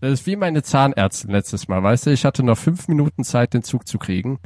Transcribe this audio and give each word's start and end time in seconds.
Das 0.00 0.12
ist 0.12 0.26
wie 0.26 0.36
meine 0.36 0.62
Zahnärztin 0.62 1.30
letztes 1.30 1.68
Mal, 1.68 1.82
weißt 1.82 2.06
du? 2.06 2.10
Ich 2.10 2.24
hatte 2.24 2.42
noch 2.42 2.58
fünf 2.58 2.88
Minuten 2.88 3.24
Zeit, 3.24 3.54
den 3.54 3.62
Zug 3.62 3.88
zu 3.88 3.98
kriegen. 3.98 4.38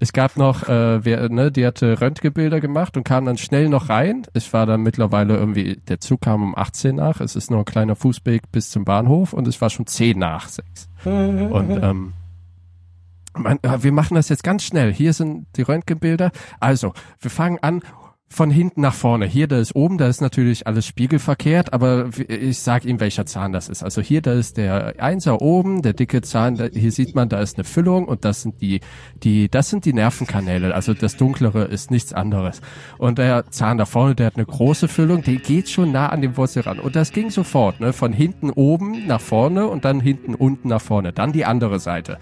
Es 0.00 0.12
gab 0.12 0.36
noch, 0.36 0.68
äh, 0.68 1.04
wer, 1.04 1.28
ne, 1.28 1.52
die 1.52 1.64
hatte 1.64 2.00
Röntgenbilder 2.00 2.60
gemacht 2.60 2.96
und 2.96 3.04
kam 3.04 3.24
dann 3.24 3.38
schnell 3.38 3.68
noch 3.68 3.88
rein. 3.88 4.26
Es 4.34 4.52
war 4.52 4.66
dann 4.66 4.82
mittlerweile 4.82 5.36
irgendwie, 5.36 5.76
der 5.88 6.00
Zug 6.00 6.22
kam 6.22 6.42
um 6.42 6.58
18 6.58 6.96
nach. 6.96 7.20
Es 7.20 7.36
ist 7.36 7.50
nur 7.50 7.60
ein 7.60 7.64
kleiner 7.64 7.94
Fußweg 7.94 8.50
bis 8.50 8.70
zum 8.70 8.84
Bahnhof 8.84 9.32
und 9.32 9.46
es 9.46 9.60
war 9.60 9.70
schon 9.70 9.86
10 9.86 10.18
nach 10.18 10.48
6. 10.48 10.88
Und 11.04 11.70
ähm, 11.82 12.12
man, 13.36 13.58
äh, 13.62 13.82
wir 13.82 13.92
machen 13.92 14.14
das 14.14 14.28
jetzt 14.28 14.42
ganz 14.42 14.64
schnell. 14.64 14.92
Hier 14.92 15.12
sind 15.12 15.46
die 15.56 15.62
Röntgenbilder. 15.62 16.32
Also, 16.60 16.92
wir 17.20 17.30
fangen 17.30 17.58
an 17.62 17.82
von 18.34 18.50
hinten 18.50 18.80
nach 18.80 18.94
vorne. 18.94 19.26
Hier, 19.26 19.46
da 19.46 19.58
ist 19.58 19.76
oben, 19.76 19.96
da 19.96 20.08
ist 20.08 20.20
natürlich 20.20 20.66
alles 20.66 20.86
spiegelverkehrt, 20.86 21.72
aber 21.72 22.10
ich 22.28 22.58
sag 22.58 22.84
ihm, 22.84 22.98
welcher 22.98 23.26
Zahn 23.26 23.52
das 23.52 23.68
ist. 23.68 23.84
Also 23.84 24.02
hier, 24.02 24.22
da 24.22 24.32
ist 24.32 24.56
der 24.56 24.94
Einser 24.98 25.40
oben, 25.40 25.82
der 25.82 25.92
dicke 25.92 26.20
Zahn, 26.20 26.56
da, 26.56 26.66
hier 26.66 26.90
sieht 26.90 27.14
man, 27.14 27.28
da 27.28 27.40
ist 27.40 27.56
eine 27.56 27.64
Füllung 27.64 28.06
und 28.06 28.24
das 28.24 28.42
sind 28.42 28.60
die, 28.60 28.80
die, 29.22 29.48
das 29.48 29.70
sind 29.70 29.84
die 29.84 29.92
Nervenkanäle. 29.92 30.74
Also 30.74 30.94
das 30.94 31.16
dunklere 31.16 31.64
ist 31.64 31.92
nichts 31.92 32.12
anderes. 32.12 32.60
Und 32.98 33.18
der 33.18 33.50
Zahn 33.50 33.78
da 33.78 33.86
vorne, 33.86 34.16
der 34.16 34.26
hat 34.26 34.36
eine 34.36 34.46
große 34.46 34.88
Füllung, 34.88 35.22
die 35.22 35.36
geht 35.38 35.70
schon 35.70 35.92
nah 35.92 36.08
an 36.08 36.20
dem 36.20 36.36
Wurzel 36.36 36.62
ran. 36.62 36.80
Und 36.80 36.96
das 36.96 37.12
ging 37.12 37.30
sofort, 37.30 37.78
ne, 37.78 37.92
von 37.92 38.12
hinten 38.12 38.50
oben 38.50 39.06
nach 39.06 39.20
vorne 39.20 39.68
und 39.68 39.84
dann 39.84 40.00
hinten 40.00 40.34
unten 40.34 40.68
nach 40.68 40.82
vorne. 40.82 41.12
Dann 41.12 41.32
die 41.32 41.44
andere 41.44 41.78
Seite. 41.78 42.18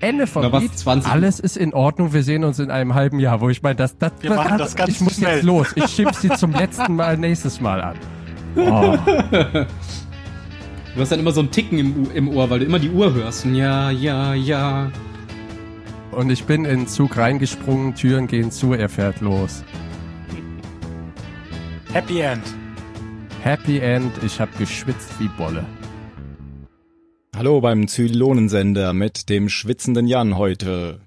Ende 0.00 0.26
vom 0.26 0.48
Na, 0.50 0.58
Lied. 0.58 0.76
20? 0.76 1.10
Alles 1.10 1.40
ist 1.40 1.56
in 1.56 1.74
Ordnung. 1.74 2.12
Wir 2.12 2.22
sehen 2.22 2.44
uns 2.44 2.58
in 2.58 2.70
einem 2.70 2.94
halben 2.94 3.20
Jahr, 3.20 3.40
wo 3.40 3.48
ich 3.50 3.62
meine, 3.62 3.76
das, 3.76 3.96
das, 3.98 4.12
Wir 4.20 4.34
machen 4.34 4.58
das 4.58 4.74
ganz 4.74 4.90
ich 4.90 5.00
muss 5.00 5.16
schnell. 5.16 5.36
jetzt 5.36 5.44
los. 5.44 5.68
Ich 5.74 5.86
schieb 5.88 6.14
sie 6.14 6.30
zum 6.30 6.52
letzten 6.52 6.96
Mal 6.96 7.16
nächstes 7.18 7.60
Mal 7.60 7.80
an. 7.80 7.96
Oh. 8.56 8.96
Du 10.94 11.00
hast 11.00 11.12
dann 11.12 11.20
immer 11.20 11.30
so 11.30 11.40
ein 11.40 11.52
Ticken 11.52 11.78
im, 11.78 12.10
im 12.12 12.28
Ohr, 12.28 12.50
weil 12.50 12.58
du 12.58 12.64
immer 12.64 12.80
die 12.80 12.90
Uhr 12.90 13.14
hörst. 13.14 13.44
Ja, 13.44 13.90
ja, 13.92 14.34
ja. 14.34 14.90
Und 16.10 16.30
ich 16.30 16.44
bin 16.44 16.64
in 16.64 16.80
den 16.80 16.86
Zug 16.88 17.16
reingesprungen, 17.16 17.94
Türen 17.94 18.26
gehen 18.26 18.50
zu, 18.50 18.74
er 18.74 18.88
fährt 18.88 19.20
los. 19.20 19.62
Happy 21.92 22.20
End. 22.20 22.42
Happy 23.42 23.78
End, 23.78 24.10
ich 24.24 24.40
hab 24.40 24.56
geschwitzt 24.58 25.12
wie 25.20 25.28
Bolle. 25.28 25.64
Hallo 27.36 27.60
beim 27.60 27.88
Zylonensender 27.88 28.92
mit 28.92 29.28
dem 29.28 29.48
schwitzenden 29.48 30.06
Jan 30.06 30.36
heute. 30.36 31.00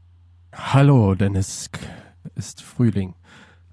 Hallo, 0.54 1.16
denn 1.16 1.36
es 1.36 1.70
ist 2.36 2.62
Frühling. 2.62 3.14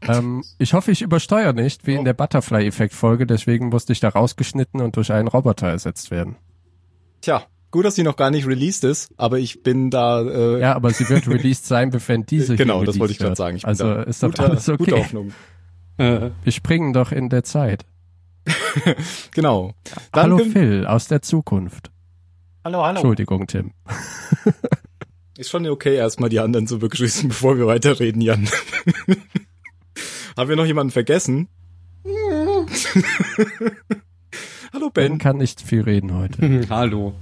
Ähm, 0.03 0.43
ich 0.59 0.73
hoffe, 0.75 0.91
ich 0.91 1.03
übersteuere 1.03 1.53
nicht, 1.53 1.87
wie 1.87 1.95
in 1.95 2.05
der 2.05 2.15
Butterfly-Effekt-Folge, 2.15 3.27
deswegen 3.27 3.69
musste 3.69 3.93
ich 3.93 4.01
da 4.01 4.09
rausgeschnitten 4.09 4.81
und 4.81 4.97
durch 4.97 5.13
einen 5.13 5.29
Roboter 5.29 5.69
ersetzt 5.69 6.11
werden. 6.11 6.37
Tja, 7.21 7.45
gut, 7.71 7.85
dass 7.85 7.95
sie 7.95 8.03
noch 8.03 8.17
gar 8.17 8.31
nicht 8.31 8.47
released 8.47 8.85
ist, 8.85 9.13
aber 9.17 9.39
ich 9.39 9.63
bin 9.63 9.91
da. 9.91 10.23
Äh, 10.23 10.61
Ja, 10.61 10.75
aber 10.75 10.91
sie 10.91 11.09
wird 11.09 11.29
released 11.29 11.67
sein, 11.67 11.93
wenn 12.09 12.27
diese 12.27 12.57
hier 12.57 12.65
genau, 12.65 12.85
das 12.85 12.99
wollte 12.99 13.13
ich 13.13 13.19
gerade 13.19 13.37
sagen. 13.37 13.57
Ich 13.57 13.63
bin 13.63 13.69
also 13.69 13.85
da 13.85 14.03
ist 14.03 14.23
doch 14.23 14.29
guter, 14.31 14.51
alles 14.51 14.67
Gute 14.67 14.83
okay. 14.83 14.93
Hoffnung. 15.03 15.33
Äh, 15.99 16.31
Wir 16.43 16.53
springen 16.53 16.93
doch 16.93 17.13
in 17.13 17.29
der 17.29 17.45
Zeit. 17.45 17.85
Genau. 19.33 19.75
Dann 20.13 20.23
Hallo 20.25 20.39
Phil 20.39 20.87
aus 20.87 21.09
der 21.09 21.23
Zukunft. 21.23 21.91
Hallo, 22.65 22.83
hallo. 22.85 22.97
Entschuldigung, 22.99 23.47
Tim. 23.47 23.73
Ist 25.39 25.49
schon 25.51 25.67
okay, 25.67 25.97
erstmal 25.97 26.29
die 26.29 26.41
anderen 26.41 26.67
zu 26.67 26.79
begrüßen, 26.79 27.29
bevor 27.31 27.57
wir 27.57 27.67
weiterreden, 27.67 28.21
Jan. 28.21 28.49
Haben 30.37 30.49
wir 30.49 30.57
noch 30.57 30.67
jemanden 30.67 30.91
vergessen? 30.93 31.49
Hallo 34.73 34.91
Ben 34.91 35.13
Ben. 35.13 35.19
kann 35.19 35.39
nicht 35.39 35.61
viel 35.61 35.83
reden 35.83 36.15
heute. 36.15 36.67
Hallo. 36.71 37.15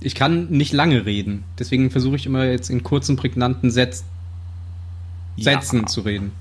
Ich 0.00 0.14
kann 0.14 0.48
nicht 0.50 0.72
lange 0.72 1.06
reden. 1.06 1.44
Deswegen 1.58 1.90
versuche 1.90 2.16
ich 2.16 2.26
immer 2.26 2.44
jetzt 2.44 2.70
in 2.70 2.82
kurzen, 2.82 3.16
prägnanten 3.16 3.70
Sätz 3.70 4.04
Sätzen 5.38 5.80
Ja. 5.80 5.86
zu 5.86 6.02
reden. 6.02 6.32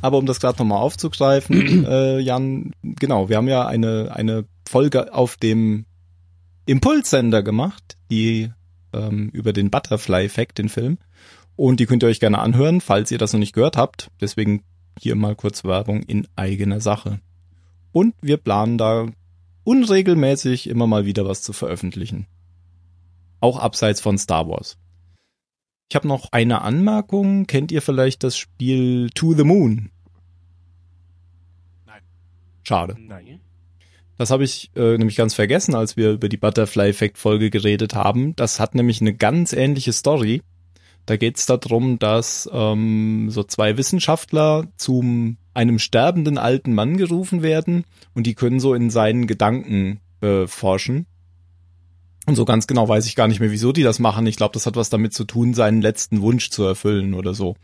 Aber 0.00 0.16
um 0.18 0.26
das 0.26 0.40
gerade 0.40 0.58
nochmal 0.58 0.78
aufzugreifen, 0.78 1.84
äh, 1.88 2.18
Jan, 2.20 2.72
genau, 2.82 3.28
wir 3.28 3.36
haben 3.36 3.48
ja 3.48 3.66
eine, 3.66 4.12
eine 4.14 4.44
Folge 4.68 5.12
auf 5.14 5.36
dem 5.36 5.84
Impulssender 6.66 7.42
gemacht, 7.42 7.96
die 8.10 8.50
ähm, 8.92 9.28
über 9.30 9.52
den 9.52 9.70
Butterfly-Effekt, 9.70 10.58
den 10.58 10.68
Film. 10.68 10.98
Und 11.56 11.80
die 11.80 11.86
könnt 11.86 12.02
ihr 12.02 12.08
euch 12.08 12.20
gerne 12.20 12.38
anhören, 12.38 12.80
falls 12.80 13.10
ihr 13.10 13.18
das 13.18 13.32
noch 13.32 13.40
nicht 13.40 13.54
gehört 13.54 13.76
habt. 13.76 14.10
Deswegen 14.20 14.64
hier 14.98 15.14
mal 15.14 15.36
kurz 15.36 15.64
Werbung 15.64 16.02
in 16.02 16.26
eigener 16.36 16.80
Sache. 16.80 17.20
Und 17.92 18.14
wir 18.22 18.38
planen 18.38 18.78
da 18.78 19.06
unregelmäßig 19.64 20.68
immer 20.68 20.86
mal 20.86 21.06
wieder 21.06 21.26
was 21.26 21.42
zu 21.42 21.52
veröffentlichen. 21.52 22.26
Auch 23.40 23.58
abseits 23.58 24.00
von 24.00 24.18
Star 24.18 24.48
Wars. 24.48 24.78
Ich 25.90 25.96
habe 25.96 26.08
noch 26.08 26.32
eine 26.32 26.62
Anmerkung. 26.62 27.46
Kennt 27.46 27.70
ihr 27.70 27.82
vielleicht 27.82 28.24
das 28.24 28.36
Spiel 28.36 29.10
To 29.10 29.34
the 29.34 29.44
Moon? 29.44 29.90
Nein. 31.86 32.02
Schade. 32.62 32.96
Nein. 32.98 33.40
Das 34.16 34.30
habe 34.30 34.44
ich 34.44 34.70
äh, 34.76 34.96
nämlich 34.96 35.16
ganz 35.16 35.34
vergessen, 35.34 35.74
als 35.74 35.96
wir 35.96 36.12
über 36.12 36.28
die 36.28 36.36
Butterfly-Effekt-Folge 36.36 37.50
geredet 37.50 37.94
haben. 37.94 38.36
Das 38.36 38.60
hat 38.60 38.74
nämlich 38.74 39.00
eine 39.00 39.14
ganz 39.14 39.52
ähnliche 39.52 39.92
Story. 39.92 40.42
Da 41.06 41.16
geht 41.16 41.36
es 41.36 41.46
darum, 41.46 41.98
dass 41.98 42.48
ähm, 42.52 43.28
so 43.30 43.42
zwei 43.42 43.76
Wissenschaftler 43.76 44.68
zum 44.76 45.36
einem 45.52 45.78
sterbenden 45.78 46.38
alten 46.38 46.74
Mann 46.74 46.96
gerufen 46.96 47.42
werden 47.42 47.84
und 48.14 48.26
die 48.26 48.34
können 48.34 48.60
so 48.60 48.74
in 48.74 48.90
seinen 48.90 49.26
Gedanken 49.26 50.00
äh, 50.20 50.46
forschen. 50.46 51.06
Und 52.26 52.36
so 52.36 52.46
ganz 52.46 52.66
genau 52.66 52.88
weiß 52.88 53.06
ich 53.06 53.16
gar 53.16 53.28
nicht 53.28 53.40
mehr, 53.40 53.50
wieso 53.50 53.72
die 53.72 53.82
das 53.82 53.98
machen. 53.98 54.26
Ich 54.26 54.36
glaube, 54.36 54.54
das 54.54 54.64
hat 54.64 54.76
was 54.76 54.88
damit 54.88 55.12
zu 55.12 55.24
tun, 55.24 55.52
seinen 55.52 55.82
letzten 55.82 56.22
Wunsch 56.22 56.48
zu 56.48 56.64
erfüllen 56.64 57.12
oder 57.12 57.34
so. 57.34 57.56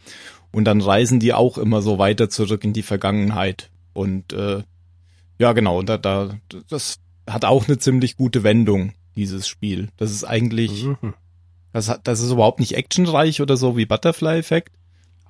Und 0.53 0.65
dann 0.65 0.83
reisen 0.83 1.19
die 1.19 1.33
auch 1.33 1.57
immer 1.57 1.81
so 1.81 1.99
weiter 1.99 2.29
zurück 2.29 2.65
in 2.65 2.75
die 2.75 2.83
Vergangenheit. 2.83 3.71
Und 3.95 4.35
äh, 4.35 4.63
ja, 5.41 5.53
genau, 5.55 5.83
da, 5.83 5.97
da, 5.99 6.37
das 6.69 6.99
hat 7.29 7.45
auch 7.45 7.67
eine 7.67 7.79
ziemlich 7.79 8.17
gute 8.17 8.43
Wendung, 8.45 8.93
dieses 9.17 9.49
Spiel. 9.49 9.89
Das 9.97 10.11
ist 10.13 10.23
eigentlich, 10.25 10.85
Mhm. 10.85 11.15
das, 11.73 11.89
hat, 11.89 12.07
das 12.07 12.21
ist 12.21 12.31
überhaupt 12.31 12.61
nicht 12.61 12.77
actionreich 12.77 13.41
oder 13.41 13.57
so 13.57 13.77
wie 13.77 13.87
Butterfly 13.87 14.39
Effect, 14.39 14.73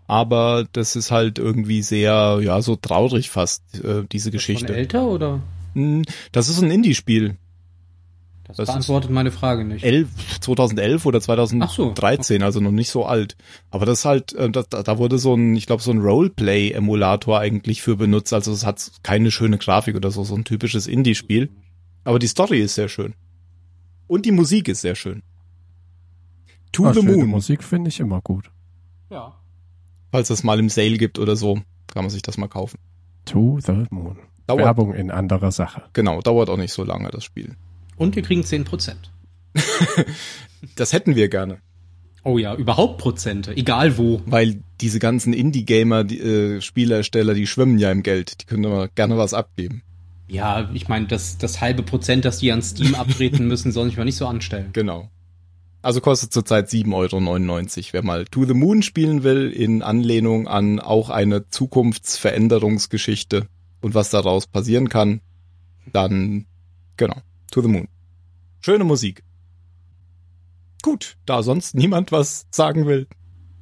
aber 0.06 0.66
das 0.72 0.96
ist 0.96 1.10
halt 1.10 1.38
irgendwie 1.38 1.82
sehr, 1.82 2.40
ja, 2.42 2.60
so 2.62 2.76
traurig 2.76 3.30
fast, 3.30 3.62
äh, 3.82 4.04
diese 4.10 4.30
Geschichte. 4.30 4.74
älter 4.74 5.06
oder? 5.06 5.40
Hm, 5.74 6.02
Das 6.32 6.48
ist 6.48 6.60
ein 6.60 6.70
Indie-Spiel. 6.70 7.36
Das, 8.50 8.56
Das 8.56 8.66
beantwortet 8.68 9.10
meine 9.10 9.30
Frage 9.30 9.64
nicht. 9.64 9.84
11, 9.84 10.40
2011 10.40 11.06
oder 11.06 11.20
2013, 11.20 11.62
Ach 11.62 12.44
so, 12.44 12.46
also 12.46 12.60
noch 12.60 12.70
nicht 12.72 12.90
so 12.90 13.04
alt. 13.06 13.36
Aber 13.70 13.86
das 13.86 14.00
ist 14.00 14.04
halt, 14.04 14.32
äh, 14.34 14.50
da, 14.50 14.62
da 14.62 14.98
wurde 14.98 15.18
so 15.18 15.34
ein, 15.34 15.54
ich 15.54 15.66
glaube, 15.66 15.82
so 15.82 15.90
ein 15.90 15.98
Roleplay-Emulator 16.00 17.38
eigentlich 17.38 17.82
für 17.82 17.96
benutzt. 17.96 18.32
Also 18.32 18.52
es 18.52 18.64
hat 18.66 18.90
keine 19.02 19.30
schöne 19.30 19.58
Grafik 19.58 19.96
oder 19.96 20.10
so, 20.10 20.24
so 20.24 20.34
ein 20.34 20.44
typisches 20.44 20.86
Indie-Spiel. 20.86 21.50
Aber 22.04 22.18
die 22.18 22.26
Story 22.28 22.60
ist 22.60 22.74
sehr 22.74 22.88
schön. 22.88 23.14
Und 24.06 24.26
die 24.26 24.32
Musik 24.32 24.68
ist 24.68 24.80
sehr 24.80 24.94
schön. 24.94 25.22
To 26.72 26.86
Ah, 26.86 26.94
the 26.94 27.00
schöne 27.00 27.16
Moon. 27.18 27.28
Musik 27.28 27.62
finde 27.64 27.88
ich 27.88 28.00
immer 28.00 28.20
gut. 28.20 28.50
Ja. 29.10 29.34
Falls 30.12 30.30
es 30.30 30.42
mal 30.44 30.58
im 30.58 30.68
Sale 30.68 30.96
gibt 30.98 31.18
oder 31.18 31.36
so, 31.36 31.54
kann 31.92 32.04
man 32.04 32.10
sich 32.10 32.22
das 32.22 32.36
mal 32.38 32.48
kaufen. 32.48 32.78
To 33.26 33.58
the 33.60 33.84
Moon. 33.90 34.18
Dauert, 34.46 34.64
Werbung 34.64 34.94
in 34.94 35.10
anderer 35.12 35.52
Sache. 35.52 35.82
genau, 35.92 36.20
dauert 36.22 36.50
auch 36.50 36.56
nicht 36.56 36.72
so 36.72 36.82
lange, 36.82 37.10
das 37.10 37.22
Spiel. 37.22 37.54
Und 38.00 38.16
wir 38.16 38.22
kriegen 38.22 38.42
10%. 38.42 38.94
Das 40.76 40.92
hätten 40.92 41.16
wir 41.16 41.30
gerne. 41.30 41.58
Oh 42.22 42.36
ja, 42.36 42.54
überhaupt 42.54 42.98
Prozente, 42.98 43.56
egal 43.56 43.96
wo. 43.96 44.20
Weil 44.26 44.62
diese 44.82 44.98
ganzen 44.98 45.32
Indie-Gamer, 45.32 46.04
die, 46.04 46.20
äh, 46.20 46.60
Spielersteller, 46.60 47.32
die 47.32 47.46
schwimmen 47.46 47.78
ja 47.78 47.90
im 47.90 48.02
Geld. 48.02 48.42
Die 48.42 48.44
können 48.44 48.64
immer 48.64 48.88
gerne 48.88 49.16
was 49.16 49.32
abgeben. 49.32 49.82
Ja, 50.28 50.68
ich 50.74 50.86
meine, 50.88 51.06
das, 51.06 51.38
das 51.38 51.62
halbe 51.62 51.82
Prozent, 51.82 52.26
das 52.26 52.38
die 52.38 52.52
an 52.52 52.60
Steam 52.60 52.94
abtreten 52.98 53.48
müssen, 53.48 53.72
soll 53.72 53.88
ich 53.88 53.96
mal 53.96 54.04
nicht 54.04 54.18
so 54.18 54.26
anstellen. 54.26 54.68
Genau. 54.74 55.08
Also 55.80 56.02
kostet 56.02 56.30
zurzeit 56.32 56.68
7,99 56.68 56.92
Euro. 56.94 57.92
Wer 57.92 58.04
mal 58.04 58.26
To 58.26 58.44
the 58.44 58.52
Moon 58.52 58.82
spielen 58.82 59.22
will, 59.22 59.50
in 59.50 59.80
Anlehnung 59.82 60.46
an 60.46 60.78
auch 60.78 61.08
eine 61.08 61.48
Zukunftsveränderungsgeschichte 61.48 63.46
und 63.80 63.94
was 63.94 64.10
daraus 64.10 64.46
passieren 64.46 64.90
kann, 64.90 65.22
dann 65.90 66.44
genau, 66.98 67.16
To 67.50 67.62
the 67.62 67.68
Moon. 67.68 67.88
Schöne 68.60 68.84
Musik. 68.84 69.22
Gut, 70.82 71.16
da 71.26 71.42
sonst 71.42 71.74
niemand 71.74 72.12
was 72.12 72.46
sagen 72.50 72.86
will. 72.86 73.06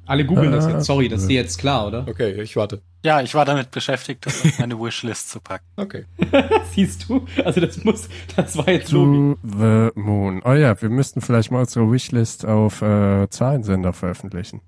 Alle 0.05 0.25
googeln 0.25 0.51
das 0.51 0.67
jetzt, 0.67 0.85
sorry, 0.85 1.07
das 1.07 1.21
ist 1.21 1.27
dir 1.27 1.35
jetzt 1.35 1.59
klar, 1.59 1.85
oder? 1.85 2.07
Okay, 2.07 2.41
ich 2.41 2.55
warte. 2.55 2.81
Ja, 3.03 3.21
ich 3.21 3.33
war 3.35 3.45
damit 3.45 3.71
beschäftigt, 3.71 4.25
meine 4.59 4.79
Wishlist 4.79 5.29
zu 5.29 5.39
packen. 5.39 5.65
Okay. 5.77 6.05
Siehst 6.73 7.07
du? 7.07 7.25
Also 7.45 7.61
das 7.61 7.83
muss, 7.83 8.09
das 8.35 8.57
war 8.57 8.69
jetzt. 8.69 8.89
To 8.89 9.37
the 9.43 9.89
Moon. 9.93 10.41
Oh 10.43 10.53
ja, 10.53 10.81
wir 10.81 10.89
müssten 10.89 11.21
vielleicht 11.21 11.51
mal 11.51 11.59
unsere 11.59 11.91
Wishlist 11.91 12.45
auf 12.45 12.81
äh, 12.81 13.29
Zahlensender 13.29 13.93
veröffentlichen. 13.93 14.61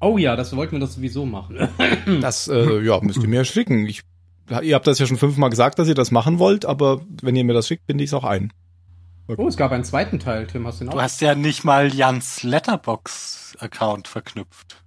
Oh 0.00 0.16
ja, 0.16 0.36
das 0.36 0.54
wollten 0.54 0.72
wir 0.72 0.80
das 0.80 0.94
sowieso 0.94 1.26
machen. 1.26 1.68
Das 2.20 2.48
äh, 2.48 2.82
ja, 2.82 3.00
müsst 3.00 3.22
ihr 3.22 3.28
mir 3.28 3.44
schicken. 3.44 3.86
Ich, 3.86 4.02
ihr 4.62 4.74
habt 4.74 4.86
das 4.86 4.98
ja 4.98 5.06
schon 5.06 5.16
fünfmal 5.16 5.50
gesagt, 5.50 5.78
dass 5.78 5.88
ihr 5.88 5.94
das 5.94 6.10
machen 6.10 6.38
wollt, 6.38 6.64
aber 6.66 7.00
wenn 7.22 7.34
ihr 7.36 7.44
mir 7.44 7.54
das 7.54 7.66
schickt, 7.68 7.86
binde 7.86 8.04
ich 8.04 8.10
es 8.10 8.14
auch 8.14 8.24
ein. 8.24 8.52
Oh, 9.26 9.48
es 9.48 9.56
gab 9.56 9.72
einen 9.72 9.84
zweiten 9.84 10.18
Teil, 10.18 10.46
Tim, 10.46 10.66
hast 10.66 10.80
du 10.80 10.84
den 10.84 10.90
Du 10.90 10.98
auch? 10.98 11.02
hast 11.02 11.20
ja 11.22 11.34
nicht 11.34 11.64
mal 11.64 11.94
Jans 11.94 12.42
Letterbox-Account 12.42 14.08
verknüpft. 14.08 14.82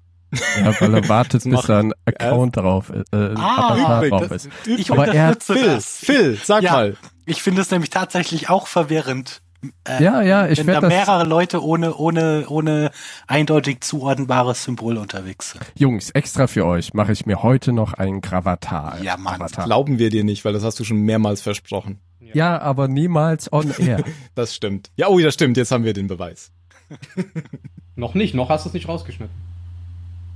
Ja, 0.60 0.80
weil 0.80 0.94
er 0.94 1.10
wartet, 1.10 1.44
bis 1.50 1.62
da 1.66 1.80
ein 1.80 1.94
Account 2.06 2.58
drauf, 2.58 2.90
äh, 2.92 3.04
ein 3.12 3.38
Avatar 3.38 3.98
übrig, 4.04 4.10
drauf 4.12 4.28
das- 4.28 4.46
ist. 4.46 4.68
Ich 4.68 4.92
Aber 4.92 5.08
er- 5.08 5.30
unterstütze 5.30 5.54
Phil, 5.54 5.66
das. 5.66 5.96
Phil, 5.98 6.40
sag 6.44 6.64
Ja. 6.64 6.72
mal. 6.74 6.98
Ich 7.26 7.42
finde 7.42 7.62
es 7.62 7.72
nämlich 7.72 7.90
tatsächlich 7.90 8.50
auch 8.50 8.68
verwirrend. 8.68 9.42
Äh, 9.84 10.04
Ja, 10.04 10.22
ja, 10.22 10.48
ich 10.48 10.60
wenn 10.60 10.68
da 10.68 10.74
werde 10.74 10.90
das, 10.90 10.94
mehrere 10.94 11.24
Leute 11.26 11.64
ohne, 11.64 11.96
ohne, 11.96 12.46
ohne 12.48 12.92
eindeutig 13.28 13.82
zuordnenbares 13.82 14.64
Symbol 14.64 14.98
unterwegs 14.98 15.52
sind. 15.52 15.66
Jungs, 15.76 16.12
extra 16.12 16.48
für 16.48 16.66
euch 16.66 16.94
mache 16.94 17.12
ich 17.12 17.26
mir 17.26 17.44
heute 17.44 17.74
noch 17.74 17.94
einen 17.94 18.22
Gravatar. 18.22 19.02
Ja, 19.02 19.18
Mann. 19.18 19.36
Avatar. 19.36 19.66
Glauben 19.66 20.00
wir 20.00 20.10
dir 20.10 20.24
nicht, 20.24 20.46
weil 20.46 20.54
das 20.54 20.64
hast 20.64 20.80
du 20.80 20.84
schon 20.84 20.98
mehrmals 21.02 21.42
versprochen. 21.42 22.00
Ja, 22.34 22.60
aber 22.60 22.88
niemals 22.88 23.52
on 23.52 23.74
air. 23.78 24.04
Das 24.36 24.54
stimmt. 24.54 24.92
Ja, 24.98 25.08
oh, 25.08 25.18
das 25.20 25.34
stimmt. 25.34 25.58
Jetzt 25.58 25.72
haben 25.72 25.84
wir 25.86 25.94
den 25.94 26.08
Beweis. 26.08 26.52
Noch 27.96 28.14
nicht, 28.14 28.36
noch 28.36 28.50
hast 28.50 28.64
du 28.66 28.70
es 28.70 28.74
nicht 28.74 28.88
rausgeschnitten. 28.88 29.36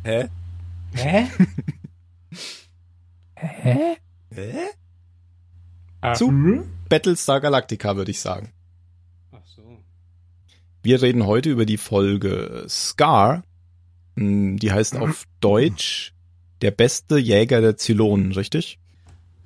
Hä? 0.04 0.30
Hä? 0.96 1.28
Hä? 3.36 3.98
Hä? 4.34 6.16
Zu 6.16 6.64
Battlestar 6.90 7.40
Galactica, 7.40 7.96
würde 7.96 8.10
ich 8.10 8.20
sagen. 8.20 8.50
Wir 10.84 11.02
reden 11.02 11.26
heute 11.26 11.50
über 11.50 11.66
die 11.66 11.78
Folge 11.78 12.66
Scar. 12.68 13.44
Hm, 14.16 14.58
Die 14.58 14.72
heißt 14.72 14.96
auf 14.98 15.26
Deutsch 15.40 16.14
Der 16.62 16.72
beste 16.72 17.18
Jäger 17.18 17.62
der 17.62 17.78
Zylonen, 17.78 18.32
richtig? 18.32 18.80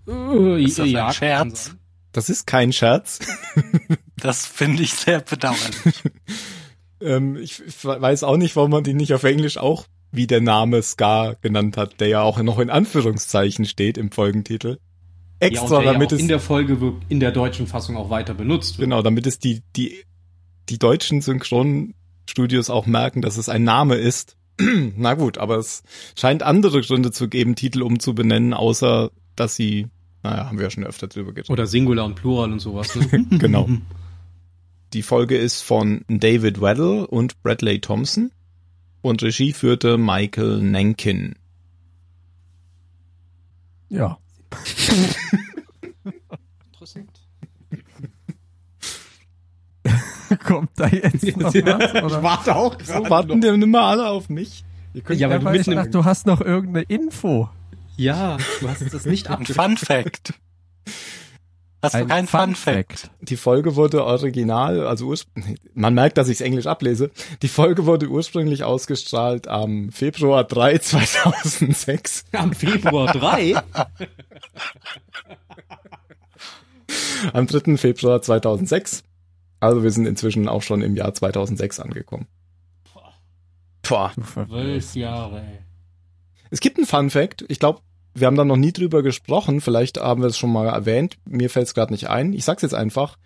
Äh, 0.08 0.64
Ist 0.64 0.80
das 0.80 0.94
ein 0.94 1.14
Scherz? 1.14 1.76
Das 2.12 2.30
ist 2.30 2.48
kein 2.48 2.72
Scherz. 2.74 3.20
Das 4.18 4.46
finde 4.46 4.82
ich 4.82 4.94
sehr 4.94 5.20
bedauerlich. 5.20 6.02
ähm, 7.02 7.36
ich, 7.36 7.62
weiß 7.84 8.24
auch 8.24 8.38
nicht, 8.38 8.56
warum 8.56 8.72
man 8.72 8.84
die 8.84 8.94
nicht 8.94 9.14
auf 9.14 9.26
Englisch 9.26 9.58
auch 9.58 9.86
wie 10.12 10.26
der 10.26 10.40
Name 10.40 10.82
Scar 10.82 11.36
genannt 11.42 11.76
hat, 11.76 12.00
der 12.00 12.08
ja 12.08 12.22
auch 12.22 12.42
noch 12.42 12.58
in 12.60 12.70
Anführungszeichen 12.70 13.66
steht 13.66 13.98
im 13.98 14.12
Folgentitel. 14.12 14.80
Ja, 15.42 15.50
und 15.50 15.54
Extra, 15.54 15.84
ja 15.84 15.92
damit 15.92 16.08
auch 16.08 16.14
es 16.14 16.22
in 16.22 16.30
der 16.30 16.40
Folge 16.40 16.94
in 17.10 17.20
der 17.20 17.32
deutschen 17.32 17.68
Fassung 17.68 17.98
auch 17.98 18.10
weiter 18.10 18.34
benutzt 18.34 18.80
wird. 18.80 18.86
Genau, 18.90 19.02
damit 19.02 19.28
es 19.28 19.38
die, 19.38 19.62
die, 19.76 20.06
die 20.70 20.80
deutschen 20.80 21.22
Synchronstudios 21.22 22.70
auch 22.70 22.86
merken, 22.86 23.22
dass 23.22 23.38
es 23.38 23.50
ein 23.50 23.64
Name 23.64 23.96
ist. 23.96 24.36
Na 24.98 25.16
gut, 25.16 25.38
aber 25.38 25.58
es 25.58 25.84
scheint 26.18 26.44
andere 26.44 26.82
Gründe 26.82 27.12
zu 27.12 27.28
geben, 27.28 27.56
Titel 27.56 27.82
umzubenennen, 27.82 28.54
außer 28.54 29.12
dass 29.36 29.56
sie, 29.56 29.88
naja, 30.24 30.48
haben 30.48 30.58
wir 30.58 30.66
ja 30.66 30.72
schon 30.72 30.86
öfter 30.86 31.08
drüber 31.08 31.32
geredet. 31.34 31.50
Oder 31.50 31.68
Singular 31.68 32.06
und 32.06 32.16
Plural 32.16 32.52
und 32.52 32.60
sowas. 32.60 32.96
Ne? 32.96 33.26
Genau. 33.38 33.70
Die 34.94 35.02
Folge 35.02 35.38
ist 35.38 35.62
von 35.62 36.06
David 36.08 36.62
Weddle 36.62 37.06
und 37.08 37.42
Bradley 37.44 37.82
Thompson 37.82 38.32
und 39.02 39.22
Regie 39.22 39.52
führte 39.52 39.98
Michael 39.98 40.62
Nankin. 40.62 41.36
Ja. 43.90 44.18
Interessant. 46.72 47.15
Kommt 50.38 50.72
da 50.76 50.88
jetzt 50.88 51.24
noch 51.38 51.54
was? 51.54 52.04
Oder? 52.04 52.24
warte 52.24 52.56
auch 52.56 52.78
So 52.84 53.10
warten 53.10 53.42
die 53.42 53.48
immer 53.48 53.84
alle 53.84 54.10
auf 54.10 54.30
mich. 54.30 54.64
Ja, 54.94 55.04
weil 55.06 55.18
Ja, 55.18 55.28
du 55.38 55.52
ich 55.54 55.66
dachte, 55.66 55.90
du 55.90 56.06
hast 56.06 56.26
noch 56.26 56.42
irgendeine 56.42 56.86
Info. 56.86 57.50
Ja, 57.98 58.38
du 58.62 58.70
hast 58.70 58.94
das 58.94 59.06
nicht 59.06 59.30
Ein. 59.30 59.46
Fun 59.46 59.78
Fact. 59.78 60.34
Hast 61.82 61.96
du 61.96 62.06
keinen 62.08 62.26
Fun, 62.28 62.56
Fact? 62.56 63.12
Die 63.22 63.38
Folge 63.38 63.76
wurde 63.76 64.06
original, 64.06 64.88
also 64.88 65.06
ursprünglich, 65.06 65.60
man 65.76 65.94
merkt, 65.94 66.18
dass 66.18 66.30
ich 66.30 66.36
es 66.36 66.42
Englisch 66.42 66.66
ablese. 66.66 67.12
Die 67.44 67.48
Folge 67.48 67.86
wurde 67.86 68.08
ursprünglich 68.08 68.64
ausgestrahlt 68.64 69.48
am 69.48 69.92
Februar 69.92 70.44
3, 70.46 70.80
2006. 70.80 72.26
Am 72.32 72.54
Februar 72.54 73.12
3. 73.14 73.62
Am 77.34 77.46
3. 77.48 77.78
Februar 77.78 78.22
2006. 78.22 79.04
Also 79.66 79.84
wir 79.84 79.92
sind 79.92 80.06
inzwischen 80.06 80.48
auch 80.48 80.62
schon 80.62 80.82
im 80.82 80.96
Jahr 80.96 81.14
2006 81.14 81.80
angekommen. 81.80 82.28
Boah. 82.94 84.12
Zwölf 84.24 84.96
Jahre, 84.96 85.40
ey. 85.42 85.60
Es 86.50 86.60
gibt 86.60 86.78
einen 86.78 86.86
Fun 86.88 87.10
Fact. 87.10 87.46
Ich 87.50 87.60
glaube, 87.60 87.80
wir 88.14 88.28
haben 88.28 88.36
da 88.38 88.46
noch 88.46 88.56
nie 88.58 88.72
drüber 88.72 89.04
gesprochen. 89.04 89.62
Vielleicht 89.62 90.00
haben 90.00 90.22
wir 90.22 90.28
es 90.28 90.38
schon 90.38 90.52
mal 90.52 90.68
erwähnt. 90.68 91.18
Mir 91.26 91.50
fällt 91.50 91.68
es 91.68 91.74
gerade 91.74 91.92
nicht 91.94 92.10
ein. 92.10 92.34
Ich 92.34 92.46
sag's 92.46 92.62
jetzt 92.62 92.74
einfach. 92.76 93.18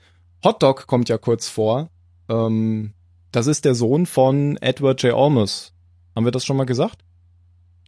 Hotdog 0.43 0.87
kommt 0.87 1.09
ja 1.09 1.17
kurz 1.17 1.47
vor. 1.47 1.89
Ähm, 2.29 2.93
das 3.31 3.47
ist 3.47 3.65
der 3.65 3.75
Sohn 3.75 4.05
von 4.05 4.57
Edward 4.57 5.03
J. 5.03 5.13
Olmos. 5.13 5.73
Haben 6.15 6.25
wir 6.25 6.31
das 6.31 6.45
schon 6.45 6.57
mal 6.57 6.65
gesagt? 6.65 7.03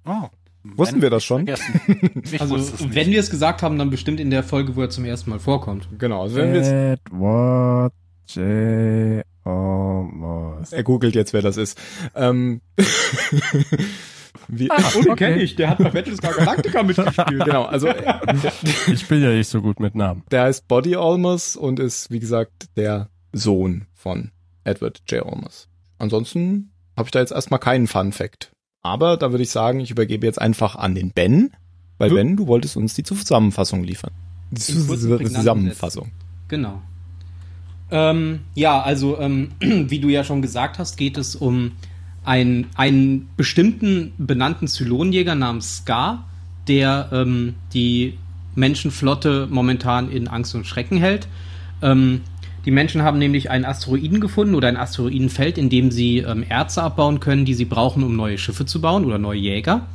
Oh. 0.06 0.28
Wussten 0.64 0.96
Wenn- 0.98 1.02
wir 1.02 1.10
das 1.10 1.24
schon? 1.24 1.48
Also, 2.40 2.56
wenn 2.94 3.10
wir 3.10 3.20
es 3.20 3.30
gesagt 3.32 3.64
haben, 3.64 3.80
dann 3.80 3.90
bestimmt 3.90 4.20
in 4.20 4.30
der 4.30 4.44
Folge, 4.44 4.76
wo 4.76 4.82
er 4.82 4.90
zum 4.90 5.06
ersten 5.06 5.32
Mal 5.32 5.40
vorkommt. 5.40 5.88
Genau. 5.98 6.22
Also 6.22 6.36
wenn 6.36 6.54
Edward 6.56 7.94
J. 8.36 9.24
Olmos. 9.44 10.72
er 10.72 10.84
googelt 10.84 11.16
jetzt, 11.16 11.34
wer 11.34 11.42
das 11.42 11.58
ist. 11.58 11.80
Ähm, 12.16 12.62
wie, 14.48 14.70
Ah, 14.70 14.78
okay. 15.10 15.46
Der 15.56 15.70
hat 15.70 15.78
bei 15.80 15.90
Battlestar 15.90 16.34
Galactica 16.34 16.84
mitgespielt. 16.84 17.46
genau, 17.46 17.64
also 17.66 17.88
Ich 18.92 19.08
bin 19.08 19.22
ja 19.22 19.30
nicht 19.30 19.48
so 19.50 19.62
gut 19.62 19.80
mit 19.80 19.96
Namen. 19.96 20.24
der 20.32 20.44
heißt 20.44 20.68
Body 20.68 20.96
Olmos 20.96 21.56
und 21.56 21.80
ist, 21.80 22.12
wie 22.12 22.20
gesagt, 22.20 22.68
der 22.76 23.10
Sohn 23.34 23.86
von 23.94 24.32
Edward 24.64 25.02
J. 25.10 25.26
Olmos. 25.26 25.68
Ansonsten 25.98 26.72
habe 26.98 27.08
ich 27.08 27.12
da 27.12 27.20
jetzt 27.20 27.32
erstmal 27.32 27.60
keinen 27.60 27.88
Fun 27.88 28.12
Fact. 28.12 28.52
Aber 28.84 29.16
da 29.18 29.32
würde 29.32 29.44
ich 29.44 29.52
sagen, 29.52 29.80
ich 29.80 29.92
übergebe 29.92 30.26
jetzt 30.26 30.42
einfach 30.42 30.76
an 30.76 30.96
den 30.96 31.12
Ben, 31.12 31.52
weil 31.98 32.10
Ja. 32.10 32.16
Ben, 32.16 32.36
du 32.36 32.48
wolltest 32.48 32.76
uns 32.78 32.94
die 32.94 33.04
Zusammenfassung 33.04 33.84
liefern. 33.84 34.12
Die 34.52 34.60
Zusammenfassung. 34.60 36.12
Genau. 36.48 36.82
Ähm, 37.92 38.40
ja, 38.56 38.82
also 38.82 39.20
ähm, 39.20 39.52
wie 39.60 40.00
du 40.00 40.10
ja 40.10 40.24
schon 40.24 40.42
gesagt 40.42 40.80
hast, 40.80 40.98
geht 40.98 41.18
es 41.18 41.36
um 41.36 41.74
einen, 42.24 42.68
einen 42.76 43.30
bestimmten 43.36 44.14
benannten 44.18 44.68
Zylonjäger 44.68 45.36
namens 45.36 45.78
Scar, 45.78 46.26
der 46.68 47.10
ähm, 47.12 47.56
die 47.74 48.18
Menschenflotte 48.56 49.48
momentan 49.50 50.12
in 50.12 50.28
Angst 50.28 50.56
und 50.56 50.68
Schrecken 50.68 50.98
hält. 50.98 51.28
Ähm, 51.82 52.22
die 52.66 52.72
Menschen 52.72 53.02
haben 53.02 53.18
nämlich 53.18 53.50
einen 53.50 53.66
Asteroiden 53.66 54.22
gefunden 54.22 54.54
oder 54.54 54.68
ein 54.68 54.78
Asteroidenfeld, 54.78 55.58
in 55.58 55.70
dem 55.70 55.90
sie 55.90 56.20
ähm, 56.20 56.44
Erze 56.48 56.84
abbauen 56.84 57.20
können, 57.20 57.44
die 57.44 57.56
sie 57.56 57.66
brauchen, 57.66 58.04
um 58.04 58.16
neue 58.16 58.38
Schiffe 58.38 58.66
zu 58.66 58.82
bauen 58.82 59.04
oder 59.04 59.18
neue 59.18 59.40
Jäger. 59.40 59.88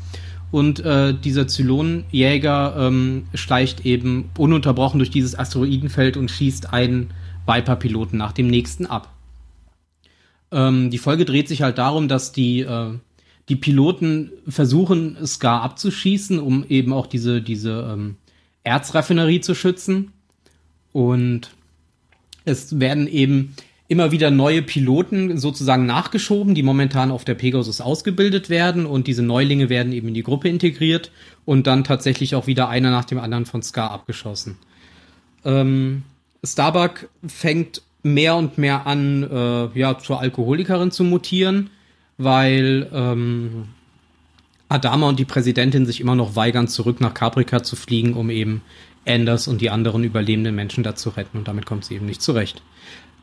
Und 0.50 0.80
äh, 0.80 1.14
dieser 1.14 1.46
Zylonenjäger 1.46 2.74
ähm, 2.78 3.26
schleicht 3.34 3.86
eben 3.86 4.30
ununterbrochen 4.36 4.98
durch 4.98 5.10
dieses 5.10 5.38
Asteroidenfeld 5.38 6.16
und 6.16 6.30
schießt 6.30 6.72
einen 6.72 7.10
Viper-Piloten 7.46 8.16
nach 8.16 8.32
dem 8.32 8.48
nächsten 8.48 8.86
ab. 8.86 9.12
Ähm, 10.52 10.90
die 10.90 10.98
Folge 10.98 11.24
dreht 11.24 11.48
sich 11.48 11.62
halt 11.62 11.78
darum, 11.78 12.08
dass 12.08 12.32
die, 12.32 12.60
äh, 12.60 12.92
die 13.48 13.56
Piloten 13.56 14.30
versuchen, 14.48 15.16
Scar 15.26 15.62
abzuschießen, 15.62 16.38
um 16.38 16.64
eben 16.68 16.92
auch 16.92 17.06
diese, 17.06 17.42
diese 17.42 17.90
ähm, 17.92 18.16
Erzraffinerie 18.64 19.40
zu 19.40 19.54
schützen. 19.54 20.12
Und 20.92 21.50
es 22.44 22.80
werden 22.80 23.06
eben 23.06 23.54
immer 23.88 24.10
wieder 24.10 24.30
neue 24.30 24.62
Piloten 24.62 25.38
sozusagen 25.38 25.86
nachgeschoben, 25.86 26.54
die 26.54 26.62
momentan 26.62 27.10
auf 27.10 27.24
der 27.24 27.34
Pegasus 27.34 27.80
ausgebildet 27.80 28.50
werden 28.50 28.86
und 28.86 29.06
diese 29.06 29.22
Neulinge 29.22 29.68
werden 29.68 29.92
eben 29.92 30.08
in 30.08 30.14
die 30.14 30.24
Gruppe 30.24 30.48
integriert 30.48 31.12
und 31.44 31.66
dann 31.66 31.84
tatsächlich 31.84 32.34
auch 32.34 32.46
wieder 32.46 32.68
einer 32.68 32.90
nach 32.90 33.04
dem 33.04 33.20
anderen 33.20 33.46
von 33.46 33.62
Scar 33.62 33.92
abgeschossen. 33.92 34.56
Ähm, 35.44 36.02
Starbuck 36.46 37.08
fängt 37.26 37.82
mehr 38.02 38.36
und 38.36 38.56
mehr 38.58 38.86
an, 38.86 39.22
äh, 39.24 39.78
ja, 39.78 39.98
zur 39.98 40.20
Alkoholikerin 40.20 40.90
zu 40.90 41.04
mutieren, 41.04 41.70
weil 42.18 42.88
ähm, 42.92 43.68
Adama 44.68 45.08
und 45.08 45.18
die 45.18 45.24
Präsidentin 45.24 45.86
sich 45.86 46.00
immer 46.00 46.14
noch 46.14 46.36
weigern, 46.36 46.68
zurück 46.68 47.00
nach 47.00 47.14
Caprica 47.14 47.62
zu 47.62 47.76
fliegen, 47.76 48.14
um 48.14 48.30
eben 48.30 48.62
Anders 49.06 49.46
und 49.46 49.60
die 49.60 49.70
anderen 49.70 50.02
überlebenden 50.02 50.54
Menschen 50.54 50.82
da 50.82 50.96
zu 50.96 51.10
retten. 51.10 51.38
Und 51.38 51.48
damit 51.48 51.64
kommt 51.64 51.84
sie 51.84 51.94
eben 51.94 52.06
nicht 52.06 52.22
zurecht. 52.22 52.62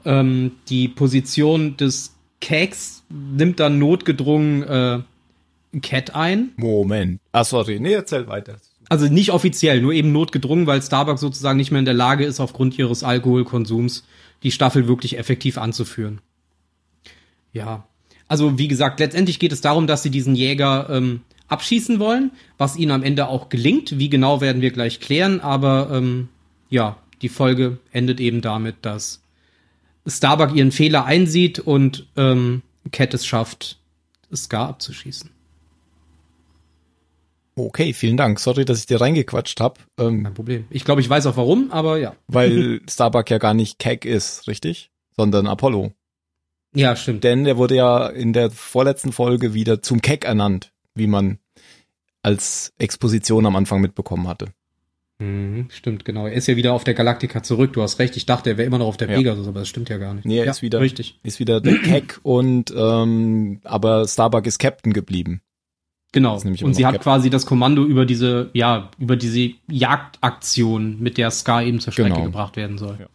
Ähm, 0.06 0.54
die 0.70 0.88
Position 0.88 1.76
des 1.76 2.16
Keks 2.40 3.04
nimmt 3.10 3.60
dann 3.60 3.80
notgedrungen 3.80 4.64
äh, 4.64 5.80
Cat 5.82 6.16
ein. 6.16 6.52
Moment. 6.56 7.20
Ah, 7.32 7.44
sorry. 7.44 7.80
Nee, 7.80 7.94
erzähl 7.94 8.28
weiter. 8.28 8.58
Also 8.90 9.08
nicht 9.08 9.32
offiziell, 9.32 9.82
nur 9.82 9.94
eben 9.94 10.12
notgedrungen, 10.12 10.68
weil 10.68 10.82
Starbucks 10.82 11.22
sozusagen 11.22 11.58
nicht 11.58 11.72
mehr 11.72 11.80
in 11.80 11.86
der 11.86 11.94
Lage 11.94 12.26
ist, 12.26 12.40
aufgrund 12.40 12.78
ihres 12.78 13.04
Alkoholkonsums 13.04 14.06
die 14.44 14.52
Staffel 14.52 14.88
wirklich 14.88 15.18
effektiv 15.18 15.58
anzuführen. 15.58 16.22
Ja. 17.54 17.88
Also 18.28 18.58
wie 18.58 18.68
gesagt, 18.68 19.00
letztendlich 19.00 19.40
geht 19.40 19.52
es 19.52 19.62
darum, 19.62 19.88
dass 19.88 20.04
sie 20.04 20.10
diesen 20.10 20.36
Jäger 20.36 20.90
ähm, 20.90 21.22
abschießen 21.48 22.00
wollen, 22.00 22.32
was 22.58 22.76
ihnen 22.76 22.92
am 22.92 23.04
Ende 23.04 23.28
auch 23.28 23.50
gelingt. 23.50 24.00
Wie 24.00 24.10
genau 24.10 24.42
werden 24.42 24.62
wir 24.62 24.72
gleich 24.72 25.00
klären, 25.00 25.40
aber 25.40 25.90
ähm, 25.92 26.30
ja, 26.70 26.98
die 27.22 27.30
Folge 27.30 27.78
endet 27.92 28.20
eben 28.20 28.42
damit, 28.42 28.78
dass 28.82 29.22
Starbuck 30.06 30.56
ihren 30.56 30.72
Fehler 30.72 31.06
einsieht 31.06 31.60
und 31.60 32.08
ähm, 32.18 32.64
Cat 32.92 33.14
es 33.14 33.26
schafft, 33.26 33.80
Scar 34.36 34.70
abzuschießen. 34.70 35.30
Okay, 37.56 37.94
vielen 37.94 38.18
Dank. 38.18 38.40
Sorry, 38.40 38.66
dass 38.66 38.80
ich 38.80 38.86
dir 38.88 39.00
reingequatscht 39.00 39.60
habe. 39.60 39.80
Ähm, 40.00 40.24
Kein 40.24 40.34
Problem. 40.34 40.66
Ich 40.70 40.86
glaube, 40.86 41.02
ich 41.02 41.10
weiß 41.10 41.26
auch 41.28 41.38
warum, 41.38 41.72
aber 41.72 41.98
ja. 42.00 42.16
weil 42.28 42.82
Starbuck 42.90 43.30
ja 43.30 43.38
gar 43.38 43.54
nicht 43.54 43.78
Keck 43.80 44.06
ist, 44.06 44.48
richtig? 44.48 44.90
Sondern 45.16 45.46
Apollo. 45.48 45.92
Ja, 46.76 46.96
stimmt. 46.96 47.24
Denn 47.24 47.46
er 47.46 47.58
wurde 47.58 47.76
ja 47.76 48.08
in 48.08 48.34
der 48.34 48.50
vorletzten 48.50 49.12
Folge 49.12 49.54
wieder 49.54 49.84
zum 49.84 50.02
Keck 50.02 50.26
ernannt, 50.26 50.72
wie 50.96 51.06
man 51.08 51.38
als 52.24 52.74
Exposition 52.80 53.46
am 53.46 53.56
Anfang 53.56 53.82
mitbekommen 53.82 54.28
hatte. 54.28 54.48
Mhm, 55.20 55.68
stimmt, 55.70 56.06
genau. 56.06 56.26
Er 56.26 56.34
ist 56.34 56.48
ja 56.48 56.56
wieder 56.56 56.74
auf 56.74 56.84
der 56.84 56.96
Galaktika 56.96 57.44
zurück. 57.44 57.74
Du 57.74 57.84
hast 57.84 58.00
recht. 58.00 58.18
Ich 58.18 58.26
dachte, 58.26 58.50
er 58.50 58.58
wäre 58.58 58.66
immer 58.66 58.80
noch 58.80 58.88
auf 58.88 58.98
der 58.98 59.10
Ja. 59.12 59.18
Pegasus, 59.18 59.48
aber 59.48 59.60
das 59.60 59.70
stimmt 59.70 59.90
ja 59.90 59.98
gar 59.98 60.16
nicht. 60.16 60.26
Nee, 60.26 60.40
er 60.40 60.46
ja, 60.46 60.52
ist 60.52 60.64
wieder- 60.64 60.80
Richtig. 60.82 61.20
Ist 61.22 61.40
wieder 61.40 61.62
der 61.62 61.78
Keck 61.84 62.20
und 62.24 62.74
ähm, 62.76 63.60
aber 63.64 64.08
Starbuck 64.08 64.48
ist 64.48 64.58
Captain 64.58 64.94
geblieben. 64.94 65.42
Genau. 66.14 66.36
Und 66.36 66.74
sie 66.76 66.86
hat 66.86 66.94
Captain. 66.94 67.02
quasi 67.02 67.30
das 67.30 67.46
Kommando 67.46 67.84
über 67.84 68.06
diese, 68.06 68.50
ja, 68.54 68.90
über 69.00 69.16
diese 69.18 69.50
Jagdaktion, 69.70 71.00
mit 71.02 71.18
der 71.18 71.32
Scar 71.32 71.64
eben 71.64 71.80
zur 71.80 71.92
Strecke 71.92 72.12
Genau. 72.14 72.26
gebracht 72.26 72.56
werden 72.56 72.78
soll. 72.78 72.98
Ja. 73.00 73.08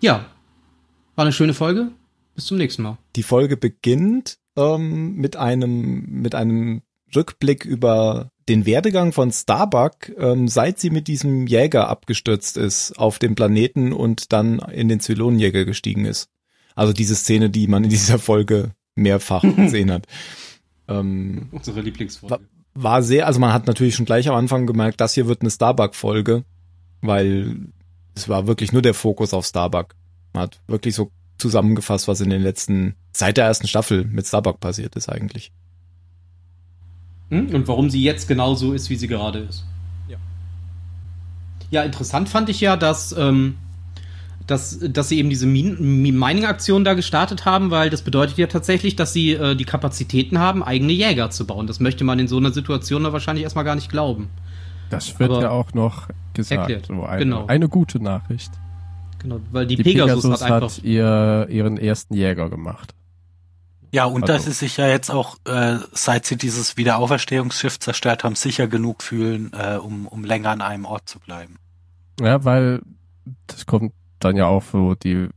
Ja. 0.00 0.24
War 1.16 1.24
eine 1.24 1.32
schöne 1.32 1.54
Folge. 1.54 1.90
Bis 2.34 2.46
zum 2.46 2.56
nächsten 2.58 2.82
Mal. 2.82 2.98
Die 3.16 3.22
Folge 3.22 3.56
beginnt 3.56 4.38
ähm, 4.56 5.14
mit 5.16 5.36
einem 5.36 6.06
mit 6.08 6.34
einem 6.34 6.82
Rückblick 7.14 7.64
über 7.64 8.30
den 8.48 8.64
Werdegang 8.64 9.12
von 9.12 9.32
Starbuck, 9.32 10.10
ähm, 10.16 10.48
seit 10.48 10.78
sie 10.78 10.90
mit 10.90 11.08
diesem 11.08 11.46
Jäger 11.46 11.88
abgestürzt 11.88 12.56
ist 12.56 12.92
auf 12.98 13.18
dem 13.18 13.34
Planeten 13.34 13.92
und 13.92 14.32
dann 14.32 14.60
in 14.72 14.88
den 14.88 15.00
Zylonenjäger 15.00 15.64
gestiegen 15.64 16.04
ist. 16.04 16.28
Also 16.74 16.92
diese 16.92 17.16
Szene, 17.16 17.50
die 17.50 17.66
man 17.66 17.84
in 17.84 17.90
dieser 17.90 18.18
Folge 18.18 18.70
mehrfach 18.98 19.42
gesehen 19.56 19.90
hat. 19.90 20.06
Ähm, 20.88 21.48
Unsere 21.52 21.80
Lieblingsfolge. 21.80 22.40
war 22.74 23.02
sehr, 23.02 23.26
also 23.26 23.40
man 23.40 23.52
hat 23.52 23.66
natürlich 23.66 23.94
schon 23.94 24.06
gleich 24.06 24.28
am 24.28 24.34
Anfang 24.34 24.66
gemerkt, 24.66 25.00
das 25.00 25.14
hier 25.14 25.26
wird 25.28 25.40
eine 25.42 25.50
Starbuck-Folge, 25.50 26.44
weil 27.00 27.56
es 28.14 28.28
war 28.28 28.46
wirklich 28.46 28.72
nur 28.72 28.82
der 28.82 28.94
Fokus 28.94 29.32
auf 29.32 29.46
Starbuck. 29.46 29.94
Man 30.32 30.44
hat 30.44 30.60
wirklich 30.66 30.94
so 30.94 31.10
zusammengefasst, 31.38 32.08
was 32.08 32.20
in 32.20 32.30
den 32.30 32.42
letzten, 32.42 32.96
seit 33.12 33.36
der 33.36 33.44
ersten 33.44 33.68
Staffel 33.68 34.04
mit 34.04 34.26
Starbuck 34.26 34.60
passiert 34.60 34.96
ist 34.96 35.08
eigentlich. 35.08 35.52
Hm? 37.30 37.54
Und 37.54 37.68
warum 37.68 37.90
sie 37.90 38.02
jetzt 38.02 38.26
genau 38.26 38.54
so 38.54 38.72
ist, 38.72 38.90
wie 38.90 38.96
sie 38.96 39.06
gerade 39.06 39.40
ist. 39.40 39.64
Ja. 40.08 40.16
Ja, 41.70 41.82
interessant 41.82 42.28
fand 42.28 42.48
ich 42.48 42.60
ja, 42.60 42.76
dass, 42.76 43.12
ähm, 43.12 43.56
dass, 44.48 44.78
dass 44.80 45.08
sie 45.08 45.18
eben 45.18 45.30
diese 45.30 45.46
Min- 45.46 45.76
Mi- 45.78 46.12
Mining-Aktion 46.12 46.82
da 46.82 46.94
gestartet 46.94 47.44
haben, 47.44 47.70
weil 47.70 47.90
das 47.90 48.02
bedeutet 48.02 48.36
ja 48.38 48.48
tatsächlich, 48.48 48.96
dass 48.96 49.12
sie 49.12 49.32
äh, 49.34 49.54
die 49.54 49.64
Kapazitäten 49.64 50.38
haben, 50.40 50.64
eigene 50.64 50.92
Jäger 50.92 51.30
zu 51.30 51.46
bauen. 51.46 51.66
Das 51.68 51.78
möchte 51.78 52.02
man 52.02 52.18
in 52.18 52.26
so 52.28 52.38
einer 52.38 52.50
Situation 52.52 53.04
da 53.04 53.12
wahrscheinlich 53.12 53.44
erstmal 53.44 53.64
gar 53.64 53.76
nicht 53.76 53.90
glauben. 53.90 54.28
Das 54.90 55.18
wird 55.20 55.30
Aber 55.30 55.42
ja 55.42 55.50
auch 55.50 55.72
noch 55.74 56.08
gesagt. 56.34 56.60
erklärt, 56.70 56.86
So 56.86 57.04
eine, 57.04 57.18
genau. 57.24 57.46
eine 57.46 57.68
gute 57.68 58.02
Nachricht. 58.02 58.50
Genau, 59.20 59.40
weil 59.52 59.66
die, 59.66 59.76
Die 59.76 59.82
Pegasus, 59.82 60.22
Pegasus, 60.22 60.42
hat 60.42 60.50
einfach. 60.52 60.76
hat 60.76 60.84
ihr, 60.84 61.46
ihren 61.50 61.76
ersten 61.76 62.14
Jäger 62.14 62.48
gemacht. 62.48 62.94
Ja, 63.90 64.04
und 64.04 64.22
Also- 64.22 64.32
dass 64.34 64.44
sie 64.44 64.52
sich 64.52 64.76
ja 64.76 64.86
jetzt 64.88 65.10
auch, 65.10 65.36
äh, 65.46 65.76
seit 65.92 66.24
sie 66.26 66.36
dieses 66.36 66.76
Wiederauferstehungsschiff 66.76 67.78
zerstört 67.80 68.22
haben, 68.24 68.34
sicher 68.34 68.66
genug 68.68 69.02
fühlen, 69.02 69.50
äh, 69.52 69.76
um, 69.76 70.06
um 70.06 70.24
länger 70.24 70.50
an 70.50 70.60
einem 70.62 70.84
Ort 70.84 71.08
zu 71.08 71.18
bleiben. 71.20 71.56
Ja, 72.20 72.44
weil 72.44 72.80
das 73.46 73.66
kommt 73.66 73.92
dann 74.20 74.36
ja 74.36 74.46
auch, 74.46 74.64
wo 74.72 74.94
die 74.94 75.28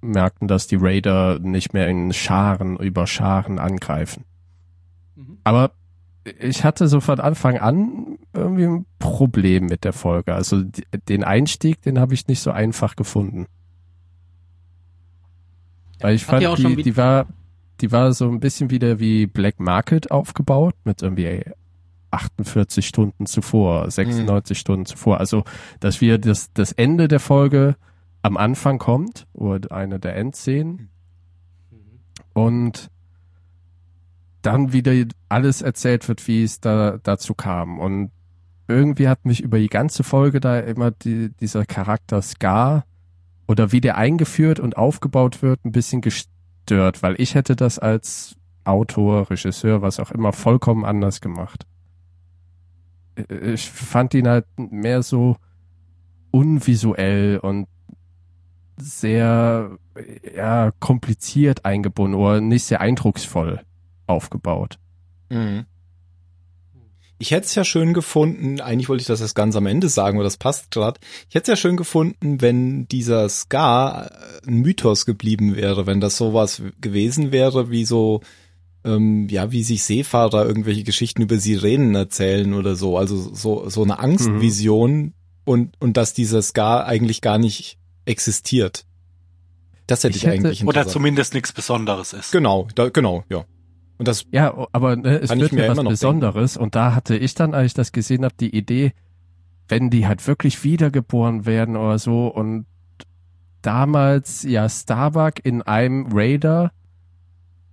merken, 0.00 0.48
dass 0.48 0.66
die 0.66 0.76
Raider 0.76 1.38
nicht 1.40 1.72
mehr 1.72 1.88
in 1.88 2.12
Scharen 2.12 2.76
über 2.76 3.06
Scharen 3.06 3.58
angreifen. 3.58 4.24
Mhm. 5.16 5.38
Aber 5.44 5.72
ich 6.38 6.64
hatte 6.64 6.88
so 6.88 7.00
von 7.00 7.20
Anfang 7.20 7.58
an 7.58 8.18
irgendwie 8.32 8.64
ein 8.64 8.86
Problem 8.98 9.66
mit 9.66 9.84
der 9.84 9.92
Folge. 9.92 10.34
Also 10.34 10.62
die, 10.62 10.84
den 11.08 11.24
Einstieg, 11.24 11.82
den 11.82 11.98
habe 11.98 12.14
ich 12.14 12.28
nicht 12.28 12.40
so 12.40 12.50
einfach 12.50 12.96
gefunden. 12.96 13.46
Weil 16.00 16.14
ich 16.14 16.28
Hat 16.28 16.42
fand, 16.42 16.58
die, 16.58 16.82
die 16.82 16.96
war, 16.96 17.26
die 17.80 17.90
war 17.90 18.12
so 18.12 18.28
ein 18.30 18.40
bisschen 18.40 18.70
wieder 18.70 19.00
wie 19.00 19.26
Black 19.26 19.58
Market 19.58 20.10
aufgebaut, 20.10 20.74
mit 20.84 21.02
irgendwie 21.02 21.42
48 22.10 22.86
Stunden 22.86 23.26
zuvor, 23.26 23.90
96 23.90 24.58
Stunden 24.58 24.86
zuvor. 24.86 25.18
Also, 25.18 25.44
dass 25.80 26.00
wir 26.00 26.18
das, 26.18 26.52
das 26.52 26.72
Ende 26.72 27.08
der 27.08 27.20
Folge 27.20 27.76
am 28.22 28.36
Anfang 28.36 28.78
kommt, 28.78 29.26
oder 29.32 29.72
eine 29.72 30.00
der 30.00 30.16
Endszenen, 30.16 30.90
und 32.32 32.90
dann 34.42 34.72
wieder 34.72 34.92
alles 35.28 35.62
erzählt 35.62 36.08
wird, 36.08 36.26
wie 36.28 36.42
es 36.44 36.60
da 36.60 36.98
dazu 37.02 37.34
kam. 37.34 37.80
Und 37.80 38.10
irgendwie 38.68 39.08
hat 39.08 39.24
mich 39.24 39.40
über 39.40 39.58
die 39.58 39.68
ganze 39.68 40.04
Folge 40.04 40.40
da 40.40 40.60
immer 40.60 40.90
die, 40.90 41.30
dieser 41.40 41.64
Charakter 41.66 42.22
Scar 42.22 42.84
oder 43.48 43.72
wie 43.72 43.80
der 43.80 43.96
eingeführt 43.96 44.60
und 44.60 44.76
aufgebaut 44.76 45.42
wird, 45.42 45.64
ein 45.64 45.72
bisschen 45.72 46.02
gestört, 46.02 47.02
weil 47.02 47.20
ich 47.20 47.34
hätte 47.34 47.56
das 47.56 47.78
als 47.78 48.36
Autor, 48.64 49.30
Regisseur, 49.30 49.82
was 49.82 49.98
auch 49.98 50.10
immer, 50.10 50.32
vollkommen 50.32 50.84
anders 50.84 51.20
gemacht. 51.20 51.66
Äh, 53.16 53.52
Ich 53.52 53.70
fand 53.70 54.14
ihn 54.14 54.28
halt 54.28 54.46
mehr 54.56 55.02
so 55.02 55.36
unvisuell 56.30 57.38
und 57.38 57.66
sehr 58.80 59.78
ja, 60.34 60.72
kompliziert 60.78 61.64
eingebunden 61.64 62.14
oder 62.14 62.40
nicht 62.40 62.64
sehr 62.64 62.80
eindrucksvoll 62.80 63.60
aufgebaut. 64.06 64.78
Mhm. 65.30 65.66
Ich 67.20 67.32
hätte 67.32 67.46
es 67.46 67.54
ja 67.56 67.64
schön 67.64 67.94
gefunden, 67.94 68.60
eigentlich 68.60 68.88
wollte 68.88 69.00
ich 69.00 69.08
das 69.08 69.20
erst 69.20 69.34
ganz 69.34 69.56
am 69.56 69.66
Ende 69.66 69.88
sagen, 69.88 70.18
aber 70.18 70.24
das 70.24 70.36
passt 70.36 70.70
gerade. 70.70 71.00
Ich 71.28 71.34
hätte 71.34 71.50
es 71.50 71.58
ja 71.58 71.60
schön 71.60 71.76
gefunden, 71.76 72.40
wenn 72.40 72.86
dieser 72.86 73.28
Scar 73.28 74.06
äh, 74.06 74.48
ein 74.48 74.60
Mythos 74.60 75.04
geblieben 75.04 75.56
wäre, 75.56 75.86
wenn 75.86 76.00
das 76.00 76.16
sowas 76.16 76.62
gewesen 76.80 77.32
wäre, 77.32 77.70
wie 77.70 77.84
so, 77.84 78.20
ähm, 78.84 79.26
ja, 79.28 79.50
wie 79.50 79.64
sich 79.64 79.82
Seefahrer 79.82 80.46
irgendwelche 80.46 80.84
Geschichten 80.84 81.22
über 81.22 81.38
Sirenen 81.38 81.96
erzählen 81.96 82.54
oder 82.54 82.76
so. 82.76 82.96
Also 82.96 83.34
so, 83.34 83.68
so 83.68 83.82
eine 83.82 83.98
Angstvision 83.98 85.12
und, 85.44 85.74
und 85.80 85.96
dass 85.96 86.14
dieser 86.14 86.40
Scar 86.40 86.86
eigentlich 86.86 87.20
gar 87.20 87.38
nicht 87.38 87.77
existiert. 88.08 88.84
Das 89.86 90.04
hätte 90.04 90.16
ich, 90.16 90.24
Ich 90.24 90.28
hätte- 90.28 90.34
eigentlich 90.48 90.66
Oder 90.66 90.86
zumindest 90.86 91.34
nichts 91.34 91.52
Besonderes 91.52 92.12
ist. 92.12 92.32
Genau, 92.32 92.68
da, 92.74 92.88
genau, 92.90 93.24
ja. 93.30 93.44
Und 93.98 94.06
das 94.06 94.24
Ja, 94.30 94.54
aber 94.72 94.96
ne, 94.96 95.18
es 95.20 95.30
wird 95.30 95.52
mir 95.52 95.68
was 95.68 95.72
immer 95.72 95.82
noch 95.84 95.90
Besonderes 95.90 96.56
und 96.56 96.74
da 96.74 96.94
hatte 96.94 97.16
ich 97.16 97.34
dann, 97.34 97.54
als 97.54 97.66
ich 97.68 97.74
das 97.74 97.92
gesehen 97.92 98.24
habe, 98.24 98.34
die 98.38 98.54
Idee, 98.54 98.92
wenn 99.66 99.90
die 99.90 100.06
halt 100.06 100.26
wirklich 100.26 100.62
wiedergeboren 100.62 101.46
werden 101.46 101.76
oder 101.76 101.98
so 101.98 102.28
und 102.28 102.66
damals 103.62 104.42
ja 104.44 104.68
Starbuck 104.68 105.44
in 105.44 105.62
einem 105.62 106.06
Raider 106.12 106.70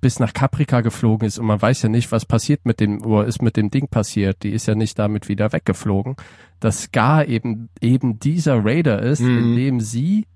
bis 0.05 0.19
nach 0.19 0.33
Caprica 0.33 0.81
geflogen 0.81 1.27
ist 1.27 1.39
und 1.39 1.47
man 1.47 1.59
weiß 1.59 1.81
ja 1.81 1.89
nicht, 1.89 2.11
was 2.11 2.27
passiert 2.27 2.63
mit 2.63 2.79
dem, 2.79 3.03
oder 3.03 3.25
ist 3.25 3.41
mit 3.41 3.57
dem 3.57 3.71
Ding 3.71 3.87
passiert, 3.87 4.43
die 4.43 4.51
ist 4.51 4.67
ja 4.67 4.75
nicht 4.75 4.99
damit 4.99 5.29
wieder 5.29 5.51
weggeflogen, 5.51 6.15
dass 6.59 6.83
Scar 6.83 7.27
eben, 7.27 7.69
eben 7.81 8.19
dieser 8.19 8.63
Raider 8.63 9.01
ist, 9.01 9.21
Mhm. 9.21 9.37
in 9.39 9.55
dem 9.55 9.79
sie 9.79 10.27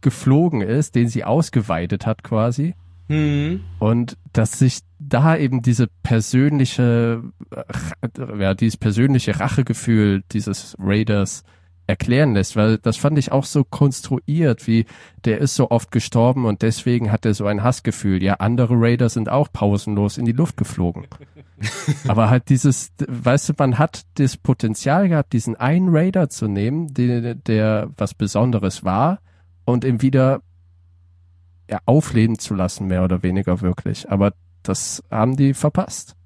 geflogen 0.00 0.60
ist, 0.60 0.96
den 0.96 1.06
sie 1.06 1.22
ausgeweitet 1.22 2.04
hat 2.04 2.24
quasi. 2.24 2.74
Mhm. 3.06 3.60
Und 3.78 4.18
dass 4.32 4.58
sich 4.58 4.80
da 4.98 5.36
eben 5.36 5.62
diese 5.62 5.86
persönliche, 6.02 7.22
äh, 7.52 8.40
ja, 8.40 8.54
dieses 8.54 8.76
persönliche 8.76 9.38
Rachegefühl 9.38 10.24
dieses 10.32 10.74
Raiders 10.80 11.44
erklären 11.86 12.34
lässt, 12.34 12.56
weil 12.56 12.78
das 12.78 12.96
fand 12.96 13.18
ich 13.18 13.32
auch 13.32 13.44
so 13.44 13.64
konstruiert, 13.64 14.66
wie 14.66 14.86
der 15.24 15.38
ist 15.38 15.56
so 15.56 15.70
oft 15.70 15.90
gestorben 15.90 16.44
und 16.46 16.62
deswegen 16.62 17.10
hat 17.10 17.26
er 17.26 17.34
so 17.34 17.46
ein 17.46 17.62
Hassgefühl. 17.62 18.22
Ja, 18.22 18.34
andere 18.34 18.74
Raider 18.76 19.08
sind 19.08 19.28
auch 19.28 19.48
pausenlos 19.52 20.18
in 20.18 20.24
die 20.24 20.32
Luft 20.32 20.56
geflogen. 20.56 21.06
Aber 22.08 22.30
halt 22.30 22.48
dieses, 22.48 22.92
weißt 23.06 23.50
du, 23.50 23.52
man 23.58 23.78
hat 23.78 24.02
das 24.14 24.36
Potenzial 24.36 25.08
gehabt, 25.08 25.32
diesen 25.32 25.56
einen 25.56 25.88
Raider 25.94 26.28
zu 26.28 26.48
nehmen, 26.48 26.92
der, 26.94 27.34
der 27.34 27.90
was 27.96 28.14
Besonderes 28.14 28.84
war 28.84 29.20
und 29.64 29.84
ihn 29.84 30.02
wieder 30.02 30.42
ja, 31.70 31.78
aufleben 31.86 32.38
zu 32.38 32.54
lassen, 32.54 32.86
mehr 32.86 33.04
oder 33.04 33.22
weniger 33.22 33.60
wirklich. 33.60 34.10
Aber 34.10 34.32
das 34.62 35.02
haben 35.10 35.36
die 35.36 35.54
verpasst. 35.54 36.16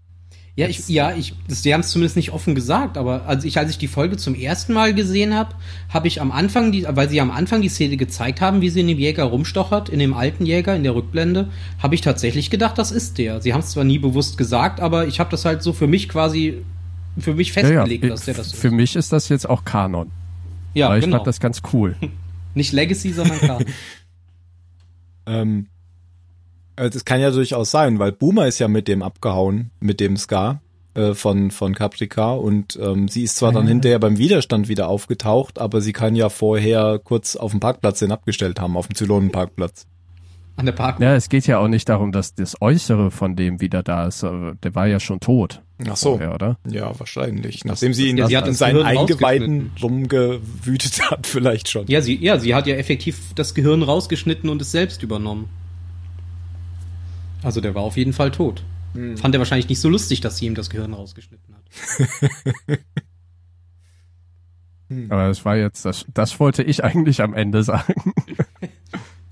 Ja, 0.56 0.68
ich, 0.68 0.88
ja, 0.88 1.14
ich, 1.14 1.34
das, 1.48 1.60
die 1.60 1.74
haben 1.74 1.82
es 1.82 1.90
zumindest 1.90 2.16
nicht 2.16 2.32
offen 2.32 2.54
gesagt, 2.54 2.96
aber 2.96 3.26
als 3.26 3.44
ich, 3.44 3.58
als 3.58 3.70
ich 3.70 3.76
die 3.76 3.88
Folge 3.88 4.16
zum 4.16 4.34
ersten 4.34 4.72
Mal 4.72 4.94
gesehen 4.94 5.34
habe, 5.34 5.54
habe 5.90 6.08
ich 6.08 6.22
am 6.22 6.32
Anfang, 6.32 6.72
die, 6.72 6.86
weil 6.88 7.10
sie 7.10 7.20
am 7.20 7.30
Anfang 7.30 7.60
die 7.60 7.68
Szene 7.68 7.98
gezeigt 7.98 8.40
haben, 8.40 8.62
wie 8.62 8.70
sie 8.70 8.80
in 8.80 8.86
dem 8.86 8.98
Jäger 8.98 9.24
rumstochert, 9.24 9.90
in 9.90 9.98
dem 9.98 10.14
alten 10.14 10.46
Jäger, 10.46 10.74
in 10.74 10.82
der 10.82 10.94
Rückblende, 10.94 11.50
habe 11.78 11.94
ich 11.94 12.00
tatsächlich 12.00 12.48
gedacht, 12.48 12.78
das 12.78 12.90
ist 12.90 13.18
der. 13.18 13.42
Sie 13.42 13.52
haben 13.52 13.60
es 13.60 13.68
zwar 13.68 13.84
nie 13.84 13.98
bewusst 13.98 14.38
gesagt, 14.38 14.80
aber 14.80 15.06
ich 15.06 15.20
habe 15.20 15.30
das 15.30 15.44
halt 15.44 15.62
so 15.62 15.74
für 15.74 15.86
mich 15.86 16.08
quasi, 16.08 16.62
für 17.18 17.34
mich 17.34 17.52
festgelegt, 17.52 18.04
ja, 18.04 18.10
dass 18.10 18.24
der 18.24 18.34
das 18.34 18.52
für 18.52 18.68
ist. 18.68 18.72
mich 18.72 18.96
ist 18.96 19.12
das 19.12 19.28
jetzt 19.28 19.46
auch 19.46 19.66
Kanon. 19.66 20.10
Ja, 20.72 20.88
weil 20.88 21.00
ich 21.00 21.04
genau. 21.04 21.18
fand 21.18 21.26
das 21.26 21.38
ganz 21.38 21.60
cool. 21.74 21.96
Nicht 22.54 22.72
Legacy, 22.72 23.12
sondern 23.12 23.38
K. 23.40 23.58
Ähm, 25.28 25.66
äh, 25.66 25.75
das 26.76 27.04
kann 27.04 27.20
ja 27.20 27.30
durchaus 27.30 27.70
sein, 27.70 27.98
weil 27.98 28.12
Boomer 28.12 28.46
ist 28.46 28.58
ja 28.58 28.68
mit 28.68 28.86
dem 28.88 29.02
abgehauen, 29.02 29.70
mit 29.80 29.98
dem 30.00 30.16
Scar 30.16 30.60
äh, 30.94 31.14
von, 31.14 31.50
von 31.50 31.74
Caprica 31.74 32.32
und 32.32 32.78
ähm, 32.80 33.08
sie 33.08 33.22
ist 33.22 33.36
zwar 33.36 33.52
dann 33.52 33.64
Ah. 33.66 33.68
hinterher 33.68 33.98
beim 33.98 34.18
Widerstand 34.18 34.68
wieder 34.68 34.88
aufgetaucht, 34.88 35.58
aber 35.58 35.80
sie 35.80 35.92
kann 35.92 36.14
ja 36.16 36.28
vorher 36.28 36.98
kurz 37.02 37.36
auf 37.36 37.50
dem 37.50 37.60
Parkplatz 37.60 37.98
den 38.00 38.12
abgestellt 38.12 38.60
haben, 38.60 38.76
auf 38.76 38.88
dem 38.88 38.94
Zylonenparkplatz. 38.94 39.86
An 40.58 40.64
der 40.64 40.72
Park. 40.72 41.00
Ja, 41.00 41.14
es 41.14 41.28
geht 41.28 41.46
ja 41.46 41.58
auch 41.58 41.68
nicht 41.68 41.86
darum, 41.86 42.12
dass 42.12 42.34
das 42.34 42.56
Äußere 42.62 43.10
von 43.10 43.36
dem 43.36 43.60
wieder 43.60 43.82
da 43.82 44.06
ist. 44.06 44.22
äh, 44.22 44.54
Der 44.62 44.74
war 44.74 44.86
ja 44.86 45.00
schon 45.00 45.20
tot. 45.20 45.60
Ach 45.86 45.96
so, 45.98 46.12
Vorher, 46.12 46.34
oder? 46.34 46.56
ja, 46.66 46.98
wahrscheinlich. 46.98 47.66
Nachdem 47.66 47.92
sie 47.92 48.08
ihn 48.08 48.16
Ja, 48.16 48.26
sie 48.26 48.38
hat 48.38 48.48
in 48.48 48.54
seinen 48.54 48.76
Gehirn 48.78 48.96
Eingeweiden 48.98 49.70
rumgewütet 49.82 51.10
hat, 51.10 51.26
vielleicht 51.26 51.68
schon. 51.68 51.86
Ja, 51.88 52.00
sie, 52.00 52.16
ja, 52.16 52.38
sie 52.38 52.54
hat 52.54 52.66
ja 52.66 52.74
effektiv 52.76 53.34
das 53.34 53.54
Gehirn 53.54 53.82
rausgeschnitten 53.82 54.48
und 54.48 54.62
es 54.62 54.72
selbst 54.72 55.02
übernommen. 55.02 55.48
Also 57.46 57.60
der 57.60 57.76
war 57.76 57.82
auf 57.82 57.96
jeden 57.96 58.12
Fall 58.12 58.32
tot. 58.32 58.64
Fand 59.16 59.34
er 59.34 59.38
wahrscheinlich 59.38 59.68
nicht 59.68 59.78
so 59.80 59.88
lustig, 59.88 60.20
dass 60.20 60.38
sie 60.38 60.46
ihm 60.46 60.56
das 60.56 60.68
Gehirn 60.68 60.92
rausgeschnitten 60.94 61.54
hat. 61.54 62.78
Aber 65.10 65.28
das 65.28 65.44
war 65.44 65.56
jetzt, 65.56 65.84
das, 65.84 66.06
das 66.12 66.40
wollte 66.40 66.62
ich 66.64 66.82
eigentlich 66.82 67.22
am 67.22 67.34
Ende 67.34 67.62
sagen. 67.62 67.94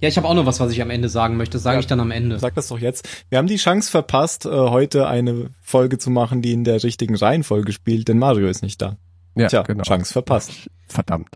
Ja, 0.00 0.08
ich 0.08 0.18
habe 0.18 0.28
auch 0.28 0.34
noch 0.34 0.44
was, 0.44 0.60
was 0.60 0.70
ich 0.70 0.82
am 0.82 0.90
Ende 0.90 1.08
sagen 1.08 1.38
möchte. 1.38 1.52
Das 1.52 1.62
sage 1.62 1.76
Ja. 1.76 1.80
ich 1.80 1.86
dann 1.86 1.98
am 1.98 2.10
Ende. 2.10 2.38
Sag 2.38 2.54
das 2.56 2.68
doch 2.68 2.78
jetzt. 2.78 3.08
Wir 3.30 3.38
haben 3.38 3.46
die 3.46 3.56
Chance 3.56 3.90
verpasst, 3.90 4.44
äh, 4.44 4.50
heute 4.50 5.06
eine 5.08 5.48
Folge 5.62 5.96
zu 5.96 6.10
machen, 6.10 6.42
die 6.42 6.52
in 6.52 6.62
der 6.64 6.82
richtigen 6.82 7.14
Reihenfolge 7.14 7.72
spielt, 7.72 8.08
denn 8.08 8.18
Mario 8.18 8.48
ist 8.48 8.62
nicht 8.62 8.82
da. 8.82 8.98
Ja, 9.34 9.46
Tja, 9.48 9.62
genau. 9.62 9.82
Chance 9.84 10.12
verpasst. 10.12 10.68
Verdammt. 10.88 11.30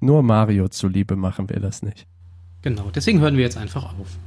Nur 0.00 0.22
Mario 0.22 0.68
zuliebe 0.68 1.16
machen 1.16 1.48
wir 1.48 1.58
das 1.60 1.80
nicht. 1.82 2.06
Genau, 2.60 2.90
deswegen 2.94 3.20
hören 3.20 3.36
wir 3.38 3.44
jetzt 3.44 3.56
einfach 3.56 3.84
auf. 3.98 4.18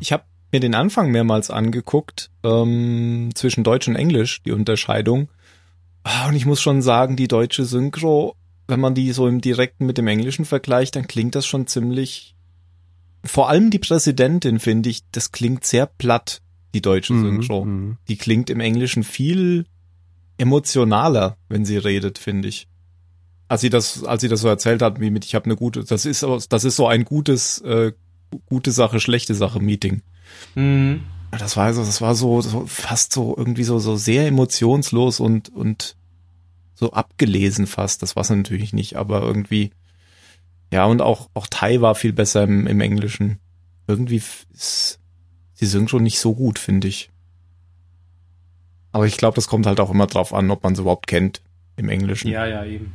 Ich 0.00 0.12
habe 0.12 0.24
mir 0.52 0.60
den 0.60 0.74
Anfang 0.74 1.10
mehrmals 1.10 1.50
angeguckt, 1.50 2.30
ähm, 2.42 3.30
zwischen 3.34 3.62
Deutsch 3.62 3.88
und 3.88 3.96
Englisch, 3.96 4.42
die 4.42 4.52
Unterscheidung. 4.52 5.28
Ah, 6.02 6.28
Und 6.28 6.34
ich 6.34 6.46
muss 6.46 6.60
schon 6.60 6.82
sagen, 6.82 7.16
die 7.16 7.28
deutsche 7.28 7.64
Synchro, 7.64 8.34
wenn 8.66 8.80
man 8.80 8.94
die 8.94 9.12
so 9.12 9.28
im 9.28 9.40
Direkten 9.40 9.86
mit 9.86 9.98
dem 9.98 10.06
Englischen 10.06 10.44
vergleicht, 10.44 10.96
dann 10.96 11.06
klingt 11.06 11.34
das 11.34 11.46
schon 11.46 11.66
ziemlich. 11.66 12.34
Vor 13.22 13.50
allem 13.50 13.70
die 13.70 13.78
Präsidentin, 13.78 14.58
finde 14.58 14.88
ich, 14.88 15.02
das 15.12 15.30
klingt 15.30 15.64
sehr 15.64 15.86
platt, 15.86 16.40
die 16.72 16.80
deutsche 16.80 17.18
Synchro. 17.18 17.66
Mhm. 17.66 17.98
Die 18.08 18.16
klingt 18.16 18.48
im 18.48 18.60
Englischen 18.60 19.04
viel 19.04 19.66
emotionaler, 20.38 21.36
wenn 21.48 21.66
sie 21.66 21.76
redet, 21.76 22.18
finde 22.18 22.48
ich. 22.48 22.66
Als 23.46 23.60
sie 23.60 23.68
das, 23.68 24.04
als 24.04 24.22
sie 24.22 24.28
das 24.28 24.40
so 24.40 24.48
erzählt 24.48 24.80
hat, 24.80 25.00
wie 25.00 25.10
mit, 25.10 25.26
ich 25.26 25.34
habe 25.34 25.44
eine 25.44 25.56
gute, 25.56 25.84
das 25.84 26.06
ist, 26.06 26.24
das 26.48 26.64
ist 26.64 26.76
so 26.76 26.86
ein 26.86 27.04
gutes, 27.04 27.58
äh, 27.58 27.92
gute 28.46 28.72
Sache, 28.72 29.00
schlechte 29.00 29.34
Sache 29.34 29.60
Meeting. 29.60 30.02
Mhm. 30.54 31.02
Das 31.30 31.56
war 31.56 31.72
so, 31.72 31.84
das 31.84 32.00
war 32.00 32.14
so, 32.14 32.40
so 32.40 32.66
fast 32.66 33.12
so 33.12 33.34
irgendwie 33.36 33.64
so 33.64 33.78
so 33.78 33.96
sehr 33.96 34.26
emotionslos 34.26 35.20
und 35.20 35.48
und 35.50 35.96
so 36.74 36.92
abgelesen 36.92 37.66
fast. 37.66 38.02
Das 38.02 38.16
war 38.16 38.22
es 38.22 38.30
natürlich 38.30 38.72
nicht, 38.72 38.96
aber 38.96 39.22
irgendwie 39.22 39.70
ja 40.72 40.84
und 40.86 41.02
auch 41.02 41.30
auch 41.34 41.46
Thai 41.48 41.80
war 41.80 41.94
viel 41.94 42.12
besser 42.12 42.44
im, 42.44 42.66
im 42.66 42.80
Englischen. 42.80 43.38
Irgendwie 43.86 44.22
ist 44.52 44.98
die 45.60 45.66
Synchro 45.66 45.98
nicht 46.00 46.18
so 46.18 46.34
gut, 46.34 46.58
finde 46.58 46.88
ich. 46.88 47.10
Aber 48.92 49.06
ich 49.06 49.16
glaube, 49.16 49.36
das 49.36 49.46
kommt 49.46 49.66
halt 49.66 49.78
auch 49.78 49.90
immer 49.90 50.06
drauf 50.06 50.34
an, 50.34 50.50
ob 50.50 50.64
man 50.64 50.72
es 50.72 50.80
überhaupt 50.80 51.06
kennt 51.06 51.42
im 51.76 51.88
Englischen. 51.88 52.28
Ja, 52.28 52.46
ja, 52.46 52.64
eben. 52.64 52.92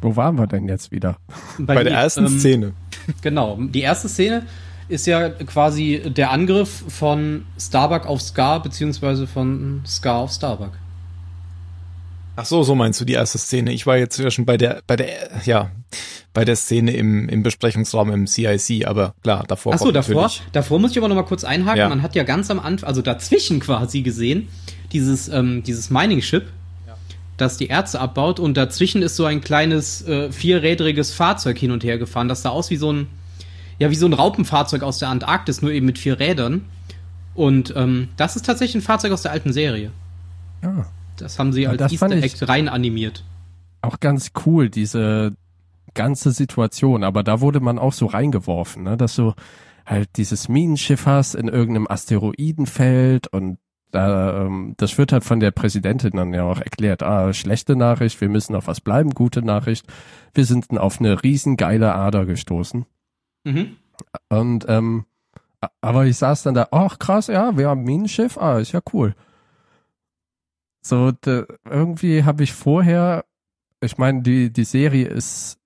Wo 0.00 0.16
waren 0.16 0.36
wir 0.36 0.46
denn 0.46 0.68
jetzt 0.68 0.90
wieder? 0.90 1.16
Bei 1.58 1.82
der 1.82 1.92
mir, 1.92 1.98
ersten 1.98 2.26
ähm, 2.26 2.38
Szene. 2.38 2.72
Genau, 3.22 3.58
die 3.60 3.80
erste 3.80 4.08
Szene 4.08 4.46
ist 4.88 5.06
ja 5.06 5.28
quasi 5.28 6.02
der 6.14 6.30
Angriff 6.30 6.84
von 6.88 7.44
Starbuck 7.58 8.06
auf 8.06 8.20
Scar, 8.20 8.62
beziehungsweise 8.62 9.26
von 9.26 9.82
Scar 9.86 10.16
auf 10.16 10.32
Starbuck. 10.32 10.72
Ach 12.36 12.44
so, 12.46 12.62
so 12.62 12.74
meinst 12.74 13.00
du 13.00 13.04
die 13.04 13.12
erste 13.12 13.38
Szene. 13.38 13.72
Ich 13.72 13.86
war 13.86 13.96
jetzt 13.98 14.18
ja 14.18 14.30
schon 14.30 14.46
bei 14.46 14.56
der, 14.56 14.82
bei 14.86 14.96
der, 14.96 15.08
ja, 15.44 15.70
bei 16.32 16.44
der 16.44 16.56
Szene 16.56 16.92
im, 16.92 17.28
im 17.28 17.42
Besprechungsraum 17.42 18.10
im 18.10 18.26
CIC, 18.26 18.86
aber 18.86 19.14
klar, 19.22 19.44
davor. 19.46 19.74
Achso, 19.74 19.84
kommt 19.86 19.96
davor, 19.96 20.22
natürlich- 20.22 20.42
davor 20.52 20.78
muss 20.78 20.92
ich 20.92 20.98
aber 20.98 21.08
noch 21.08 21.16
mal 21.16 21.24
kurz 21.24 21.44
einhaken. 21.44 21.78
Ja. 21.78 21.88
Man 21.88 22.02
hat 22.02 22.14
ja 22.14 22.22
ganz 22.22 22.50
am 22.50 22.58
Anfang, 22.60 22.88
also 22.88 23.02
dazwischen 23.02 23.60
quasi 23.60 24.02
gesehen, 24.02 24.48
dieses, 24.92 25.28
ähm, 25.28 25.62
dieses 25.64 25.90
Mining-Ship, 25.90 26.46
das 27.40 27.56
die 27.56 27.68
Erze 27.68 28.00
abbaut 28.00 28.40
und 28.40 28.56
dazwischen 28.56 29.02
ist 29.02 29.16
so 29.16 29.24
ein 29.24 29.40
kleines 29.40 30.06
äh, 30.06 30.30
vierrädriges 30.30 31.12
Fahrzeug 31.12 31.58
hin 31.58 31.70
und 31.70 31.84
her 31.84 31.98
gefahren. 31.98 32.28
Das 32.28 32.42
sah 32.42 32.50
aus 32.50 32.70
wie 32.70 32.76
so 32.76 32.92
ein, 32.92 33.06
ja, 33.78 33.90
wie 33.90 33.94
so 33.94 34.06
ein 34.06 34.12
Raupenfahrzeug 34.12 34.82
aus 34.82 34.98
der 34.98 35.08
Antarktis, 35.08 35.62
nur 35.62 35.72
eben 35.72 35.86
mit 35.86 35.98
vier 35.98 36.18
Rädern. 36.20 36.64
Und 37.34 37.72
ähm, 37.76 38.08
das 38.16 38.36
ist 38.36 38.46
tatsächlich 38.46 38.82
ein 38.82 38.84
Fahrzeug 38.84 39.12
aus 39.12 39.22
der 39.22 39.32
alten 39.32 39.52
Serie. 39.52 39.92
Ja. 40.62 40.86
Das 41.16 41.38
haben 41.38 41.52
sie 41.52 41.62
Ja, 41.62 41.70
als 41.70 41.92
Easter 41.92 42.10
Egg 42.10 42.36
rein 42.42 42.68
animiert. 42.68 43.24
Auch 43.82 44.00
ganz 44.00 44.32
cool, 44.46 44.70
diese 44.70 45.34
ganze 45.94 46.32
Situation. 46.32 47.04
Aber 47.04 47.22
da 47.22 47.40
wurde 47.40 47.60
man 47.60 47.78
auch 47.78 47.92
so 47.92 48.06
reingeworfen, 48.06 48.82
ne? 48.84 48.96
dass 48.96 49.16
du 49.16 49.34
halt 49.86 50.08
dieses 50.16 50.48
Minenschiff 50.48 51.06
hast 51.06 51.34
in 51.34 51.48
irgendeinem 51.48 51.86
Asteroidenfeld 51.88 53.28
und 53.28 53.58
da, 53.90 54.46
ähm, 54.46 54.74
das 54.76 54.98
wird 54.98 55.12
halt 55.12 55.24
von 55.24 55.40
der 55.40 55.50
Präsidentin 55.50 56.12
dann 56.12 56.34
ja 56.34 56.44
auch 56.44 56.60
erklärt. 56.60 57.02
Ah, 57.02 57.32
schlechte 57.32 57.76
Nachricht, 57.76 58.20
wir 58.20 58.28
müssen 58.28 58.54
auf 58.54 58.66
was 58.66 58.80
bleiben, 58.80 59.10
gute 59.10 59.42
Nachricht. 59.42 59.86
Wir 60.34 60.44
sind 60.44 60.78
auf 60.78 61.00
eine 61.00 61.22
riesengeile 61.22 61.94
Ader 61.94 62.26
gestoßen. 62.26 62.86
Mhm. 63.44 63.76
Und 64.28 64.66
ähm, 64.68 65.04
aber 65.80 66.06
ich 66.06 66.16
saß 66.16 66.42
dann 66.44 66.54
da, 66.54 66.68
ach 66.70 66.98
krass, 66.98 67.26
ja, 67.26 67.56
wir 67.56 67.68
haben 67.68 67.82
ein 67.82 67.84
Minenschiff, 67.84 68.38
ah, 68.38 68.58
ist 68.58 68.72
ja 68.72 68.80
cool. 68.92 69.14
So, 70.82 71.12
de, 71.12 71.46
irgendwie 71.68 72.24
habe 72.24 72.42
ich 72.42 72.52
vorher, 72.54 73.24
ich 73.80 73.98
meine, 73.98 74.22
die, 74.22 74.50
die 74.50 74.64
Serie 74.64 75.06
ist 75.06 75.59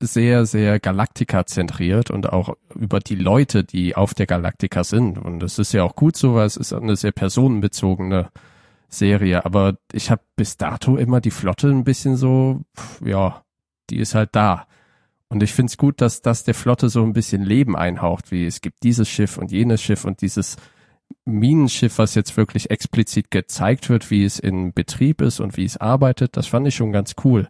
sehr, 0.00 0.46
sehr 0.46 0.80
Galactica 0.80 1.44
zentriert 1.46 2.10
und 2.10 2.32
auch 2.32 2.56
über 2.74 3.00
die 3.00 3.16
Leute, 3.16 3.64
die 3.64 3.94
auf 3.94 4.14
der 4.14 4.26
Galactica 4.26 4.82
sind. 4.82 5.18
Und 5.18 5.40
das 5.40 5.58
ist 5.58 5.72
ja 5.72 5.84
auch 5.84 5.94
gut 5.94 6.16
so, 6.16 6.34
weil 6.34 6.46
es 6.46 6.56
ist 6.56 6.72
eine 6.72 6.96
sehr 6.96 7.12
personenbezogene 7.12 8.30
Serie. 8.88 9.44
Aber 9.44 9.76
ich 9.92 10.10
habe 10.10 10.22
bis 10.36 10.56
dato 10.56 10.96
immer 10.96 11.20
die 11.20 11.30
Flotte 11.30 11.68
ein 11.68 11.84
bisschen 11.84 12.16
so, 12.16 12.62
pf, 12.76 13.02
ja, 13.04 13.42
die 13.90 13.98
ist 13.98 14.14
halt 14.14 14.30
da. 14.32 14.66
Und 15.28 15.42
ich 15.42 15.52
finde 15.52 15.70
es 15.70 15.76
gut, 15.76 16.00
dass 16.00 16.22
das 16.22 16.44
der 16.44 16.54
Flotte 16.54 16.88
so 16.88 17.02
ein 17.04 17.12
bisschen 17.12 17.42
Leben 17.42 17.76
einhaucht, 17.76 18.32
wie 18.32 18.46
es 18.46 18.60
gibt 18.60 18.82
dieses 18.82 19.08
Schiff 19.08 19.38
und 19.38 19.52
jenes 19.52 19.80
Schiff 19.80 20.04
und 20.04 20.22
dieses 20.22 20.56
Minenschiff, 21.24 21.98
was 21.98 22.14
jetzt 22.14 22.36
wirklich 22.36 22.70
explizit 22.70 23.30
gezeigt 23.30 23.88
wird, 23.90 24.10
wie 24.10 24.24
es 24.24 24.38
in 24.38 24.72
Betrieb 24.72 25.20
ist 25.20 25.40
und 25.40 25.56
wie 25.56 25.64
es 25.64 25.76
arbeitet. 25.76 26.36
Das 26.36 26.46
fand 26.46 26.66
ich 26.66 26.74
schon 26.74 26.92
ganz 26.92 27.14
cool. 27.24 27.48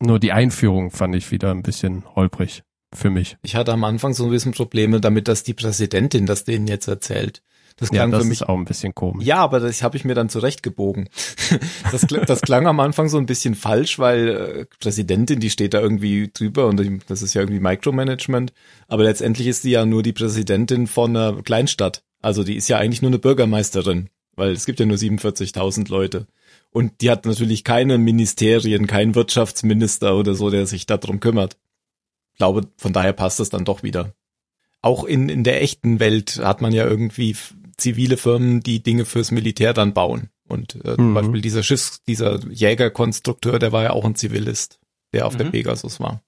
Nur 0.00 0.18
die 0.18 0.32
Einführung 0.32 0.90
fand 0.90 1.14
ich 1.14 1.30
wieder 1.30 1.50
ein 1.50 1.62
bisschen 1.62 2.04
holprig 2.14 2.62
für 2.94 3.10
mich. 3.10 3.36
Ich 3.42 3.56
hatte 3.56 3.72
am 3.72 3.84
Anfang 3.84 4.14
so 4.14 4.24
ein 4.24 4.30
bisschen 4.30 4.52
Probleme 4.52 5.00
damit, 5.00 5.28
dass 5.28 5.42
die 5.42 5.54
Präsidentin 5.54 6.26
das 6.26 6.44
denen 6.44 6.66
jetzt 6.66 6.86
erzählt. 6.86 7.42
Das 7.78 7.90
Ja, 7.90 7.96
klang 7.96 8.10
das 8.12 8.22
für 8.22 8.28
mich. 8.28 8.40
ist 8.40 8.48
auch 8.48 8.56
ein 8.56 8.64
bisschen 8.64 8.94
komisch. 8.94 9.26
Ja, 9.26 9.36
aber 9.36 9.60
das 9.60 9.82
habe 9.82 9.98
ich 9.98 10.04
mir 10.06 10.14
dann 10.14 10.28
zurechtgebogen. 10.30 11.08
Das, 11.92 12.02
das 12.26 12.40
klang 12.40 12.66
am 12.66 12.80
Anfang 12.80 13.08
so 13.08 13.16
ein 13.18 13.26
bisschen 13.26 13.54
falsch, 13.54 13.98
weil 13.98 14.28
äh, 14.28 14.66
Präsidentin, 14.80 15.38
die 15.40 15.50
steht 15.50 15.72
da 15.74 15.80
irgendwie 15.80 16.30
drüber 16.32 16.66
und 16.66 16.80
die- 16.80 16.98
das 17.06 17.22
ist 17.22 17.34
ja 17.34 17.42
irgendwie 17.42 17.60
Micromanagement. 17.60 18.52
Aber 18.88 19.04
letztendlich 19.04 19.46
ist 19.46 19.62
sie 19.62 19.70
ja 19.70 19.84
nur 19.86 20.02
die 20.02 20.12
Präsidentin 20.12 20.86
von 20.88 21.16
einer 21.16 21.42
Kleinstadt. 21.42 22.02
Also 22.22 22.42
die 22.44 22.56
ist 22.56 22.68
ja 22.68 22.78
eigentlich 22.78 23.02
nur 23.02 23.10
eine 23.10 23.18
Bürgermeisterin, 23.20 24.08
weil 24.34 24.50
es 24.52 24.66
gibt 24.66 24.80
ja 24.80 24.86
nur 24.86 24.96
47.000 24.96 25.88
Leute. 25.90 26.26
Und 26.76 27.00
die 27.00 27.10
hat 27.10 27.24
natürlich 27.24 27.64
keine 27.64 27.96
Ministerien, 27.96 28.86
keinen 28.86 29.14
Wirtschaftsminister 29.14 30.14
oder 30.14 30.34
so, 30.34 30.50
der 30.50 30.66
sich 30.66 30.84
darum 30.84 31.20
kümmert. 31.20 31.56
Ich 32.34 32.36
glaube, 32.36 32.68
von 32.76 32.92
daher 32.92 33.14
passt 33.14 33.40
es 33.40 33.48
dann 33.48 33.64
doch 33.64 33.82
wieder. 33.82 34.12
Auch 34.82 35.04
in, 35.04 35.30
in 35.30 35.42
der 35.42 35.62
echten 35.62 36.00
Welt 36.00 36.36
hat 36.36 36.60
man 36.60 36.74
ja 36.74 36.84
irgendwie 36.86 37.34
zivile 37.78 38.18
Firmen, 38.18 38.60
die 38.60 38.82
Dinge 38.82 39.06
fürs 39.06 39.30
Militär 39.30 39.72
dann 39.72 39.94
bauen. 39.94 40.28
Und 40.48 40.74
äh, 40.84 40.96
zum 40.96 41.12
Mhm. 41.12 41.14
Beispiel 41.14 41.40
dieser 41.40 41.62
Schiffs, 41.62 42.02
dieser 42.02 42.46
Jägerkonstrukteur, 42.46 43.58
der 43.58 43.72
war 43.72 43.84
ja 43.84 43.90
auch 43.92 44.04
ein 44.04 44.14
Zivilist, 44.14 44.78
der 45.14 45.26
auf 45.26 45.34
der 45.34 45.46
Mhm. 45.46 45.52
Pegasus 45.52 45.98
war. 45.98 46.22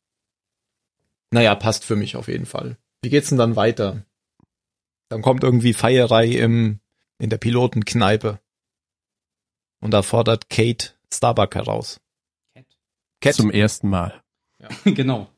Naja, 1.30 1.54
passt 1.56 1.84
für 1.84 1.94
mich 1.94 2.16
auf 2.16 2.26
jeden 2.26 2.46
Fall. 2.46 2.78
Wie 3.02 3.10
geht's 3.10 3.28
denn 3.28 3.36
dann 3.36 3.54
weiter? 3.54 4.06
Dann 5.10 5.20
kommt 5.20 5.44
irgendwie 5.44 5.74
Feierei 5.74 6.28
im, 6.28 6.80
in 7.18 7.28
der 7.28 7.36
Pilotenkneipe. 7.36 8.40
Und 9.80 9.92
da 9.92 10.02
fordert 10.02 10.50
Kate 10.50 10.90
Starbuck 11.12 11.54
heraus. 11.54 12.00
Cat. 13.20 13.34
Zum 13.34 13.50
ersten 13.50 13.88
Mal. 13.88 14.22
genau. 14.84 15.28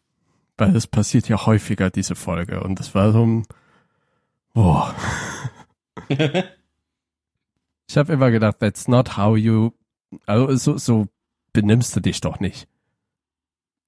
Weil 0.56 0.76
es 0.76 0.86
passiert 0.86 1.28
ja 1.28 1.46
häufiger, 1.46 1.90
diese 1.90 2.14
Folge. 2.14 2.62
Und 2.62 2.78
das 2.78 2.94
war 2.94 3.12
so 3.12 3.24
ein, 3.24 3.46
boah. 4.52 4.94
Ich 7.88 7.96
habe 7.96 8.12
immer 8.12 8.30
gedacht, 8.30 8.60
that's 8.60 8.86
not 8.86 9.16
how 9.16 9.36
you 9.36 9.72
also 10.26 10.54
so, 10.56 10.78
so 10.78 11.08
benimmst 11.52 11.94
du 11.96 12.00
dich 12.00 12.20
doch 12.20 12.40
nicht. 12.40 12.68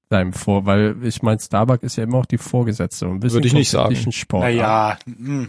Deinem 0.08 0.32
Vor, 0.32 0.66
weil 0.66 0.96
ich 1.04 1.22
meine, 1.22 1.40
Starbuck 1.40 1.82
ist 1.82 1.96
ja 1.96 2.04
immer 2.04 2.18
auch 2.18 2.26
die 2.26 2.38
Vorgesetzte 2.38 3.06
Würde 3.22 3.46
ich 3.46 3.54
nicht 3.54 3.70
sagen. 3.70 4.12
Sport. 4.12 4.42
Naja, 4.42 4.98
mh. 5.06 5.48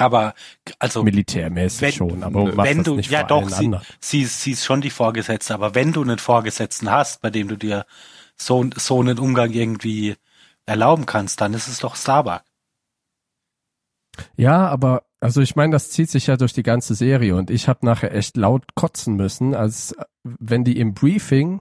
Aber 0.00 0.34
also 0.78 1.02
Militärmäßig 1.02 1.80
wenn- 1.82 1.92
schon, 1.92 2.22
aber 2.22 2.56
wenn 2.56 2.82
du, 2.82 2.98
ja 2.98 3.22
doch, 3.22 3.48
sie, 3.48 3.70
sie, 4.00 4.24
sie 4.24 4.52
ist 4.52 4.64
schon 4.64 4.80
die 4.80 4.90
Vorgesetzte, 4.90 5.54
aber 5.54 5.74
wenn 5.74 5.92
du 5.92 6.02
einen 6.02 6.18
Vorgesetzten 6.18 6.90
hast, 6.90 7.20
bei 7.20 7.30
dem 7.30 7.48
du 7.48 7.56
dir 7.56 7.84
so, 8.36 8.64
so 8.76 9.00
einen 9.00 9.18
Umgang 9.18 9.52
irgendwie 9.52 10.16
erlauben 10.64 11.04
kannst, 11.06 11.40
dann 11.40 11.52
ist 11.52 11.68
es 11.68 11.80
doch 11.80 11.96
Starbuck. 11.96 12.42
Ja, 14.36 14.66
aber 14.68 15.04
also 15.20 15.42
ich 15.42 15.54
meine, 15.54 15.72
das 15.72 15.90
zieht 15.90 16.10
sich 16.10 16.26
ja 16.26 16.36
durch 16.36 16.52
die 16.54 16.62
ganze 16.62 16.94
Serie 16.94 17.36
und 17.36 17.50
ich 17.50 17.68
habe 17.68 17.84
nachher 17.84 18.14
echt 18.14 18.36
laut 18.36 18.74
kotzen 18.74 19.16
müssen, 19.16 19.54
als 19.54 19.94
wenn 20.24 20.64
die 20.64 20.78
im 20.78 20.94
Briefing 20.94 21.60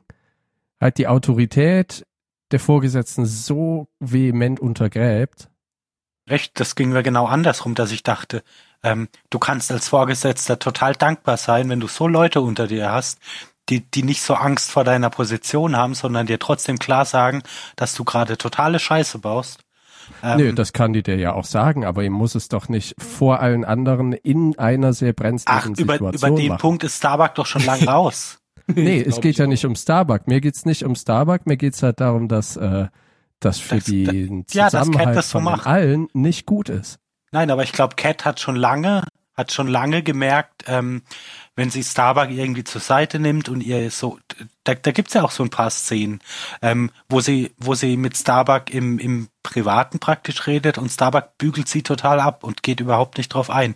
halt 0.80 0.98
die 0.98 1.08
Autorität 1.08 2.06
der 2.52 2.60
Vorgesetzten 2.60 3.26
so 3.26 3.90
vehement 4.00 4.60
untergräbt. 4.60 5.50
Recht, 6.30 6.60
das 6.60 6.76
ging 6.76 6.90
mir 6.90 7.04
genau 7.04 7.26
andersrum, 7.26 7.76
dass 7.76 7.92
ich 7.92 8.04
dachte, 8.04 8.44
ähm, 8.84 9.10
du 9.30 9.40
kannst 9.40 9.72
als 9.72 9.90
Vorgesetzter 9.90 10.60
total 10.60 10.94
dankbar 10.94 11.38
sein, 11.38 11.70
wenn 11.70 11.80
du 11.80 11.88
so 11.88 12.08
Leute 12.08 12.42
unter 12.42 12.68
dir 12.68 12.92
hast, 12.92 13.20
die, 13.70 13.82
die 13.82 14.04
nicht 14.04 14.22
so 14.22 14.34
Angst 14.34 14.72
vor 14.72 14.84
deiner 14.84 15.10
Position 15.10 15.76
haben, 15.76 15.94
sondern 15.94 16.28
dir 16.28 16.40
trotzdem 16.40 16.80
klar 16.80 17.06
sagen, 17.06 17.44
dass 17.76 17.94
du 17.94 18.04
gerade 18.04 18.38
totale 18.38 18.80
Scheiße 18.80 19.20
baust. 19.20 19.60
Ähm, 20.24 20.38
Nö, 20.38 20.54
das 20.54 20.74
kann 20.74 20.94
die 20.94 21.04
dir 21.04 21.18
ja 21.18 21.34
auch 21.34 21.46
sagen, 21.46 21.86
aber 21.86 22.04
ihm 22.04 22.14
muss 22.14 22.36
es 22.36 22.50
doch 22.50 22.68
nicht 22.68 22.96
vor 22.98 23.42
allen 23.42 23.64
anderen 23.64 24.14
in 24.14 24.58
einer 24.58 24.94
sehr 24.94 25.12
ach, 25.12 25.22
brenzlichen 25.22 25.76
über, 25.76 25.94
Situation 25.94 26.32
über 26.32 26.42
den 26.42 26.48
machen. 26.50 26.62
Punkt 26.62 26.84
ist 26.84 26.98
Starbuck 26.98 27.36
doch 27.36 27.46
schon 27.46 27.64
lang 27.64 27.84
raus. 27.88 28.40
Nee, 28.68 29.02
es 29.02 29.22
geht 29.22 29.38
ja 29.38 29.46
auch. 29.46 29.50
nicht 29.50 29.66
um 29.66 29.76
Starbuck. 29.76 30.28
Mir 30.28 30.42
geht's 30.42 30.66
nicht 30.66 30.84
um 30.84 30.96
Starbuck, 30.96 31.46
mir 31.46 31.58
geht's 31.58 31.82
halt 31.82 32.00
darum, 32.00 32.28
dass 32.28 32.56
äh, 32.56 32.88
das 33.40 33.60
für 33.60 33.76
Das- 33.76 34.54
ja, 34.54 34.64
Cat 34.70 34.72
Zusammenhalt 34.72 35.24
so 35.24 35.40
von 35.40 35.44
den 35.46 35.60
allen 35.66 36.08
nicht 36.14 36.46
gut 36.46 36.70
ist. 36.70 37.00
Nein, 37.32 37.52
aber 37.52 37.64
ich 37.64 37.72
glaube, 37.72 37.96
Cat 37.96 38.26
hat 38.26 38.40
schon 38.40 38.56
lange, 38.56 39.04
hat 39.36 39.52
schon 39.52 39.68
lange 39.68 40.02
gemerkt, 40.04 40.64
ähm, 40.68 41.04
wenn 41.56 41.70
sie 41.70 41.84
Starbuck 41.84 42.30
irgendwie 42.30 42.64
zur 42.64 42.82
Seite 42.82 43.20
nimmt 43.20 43.50
und 43.50 43.62
ihr 43.62 43.92
so, 43.92 44.18
da, 44.64 44.74
da 44.76 44.92
gibt's 44.92 45.14
ja 45.14 45.24
auch 45.24 45.32
so 45.32 45.44
ein 45.44 45.50
paar 45.50 45.70
Szenen, 45.70 46.22
ähm, 46.62 46.90
wo 47.10 47.20
sie, 47.22 47.54
wo 47.58 47.76
sie 47.76 47.98
mit 47.98 48.18
Starbuck 48.18 48.74
im, 48.74 48.98
im 48.98 49.28
Privaten 49.44 50.00
praktisch 50.00 50.48
redet 50.48 50.78
und 50.78 50.90
Starbuck 50.90 51.38
bügelt 51.38 51.68
sie 51.68 51.84
total 51.84 52.20
ab 52.20 52.44
und 52.44 52.64
geht 52.64 52.80
überhaupt 52.80 53.18
nicht 53.18 53.30
drauf 53.30 53.50
ein. 53.50 53.76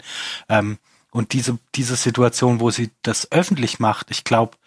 Ähm, 0.49 0.77
und 1.11 1.33
diese, 1.33 1.59
diese 1.75 1.95
Situation, 1.95 2.59
wo 2.59 2.71
sie 2.71 2.89
das 3.03 3.31
öffentlich 3.31 3.79
macht, 3.79 4.09
ich 4.09 4.23
glaube, 4.23 4.57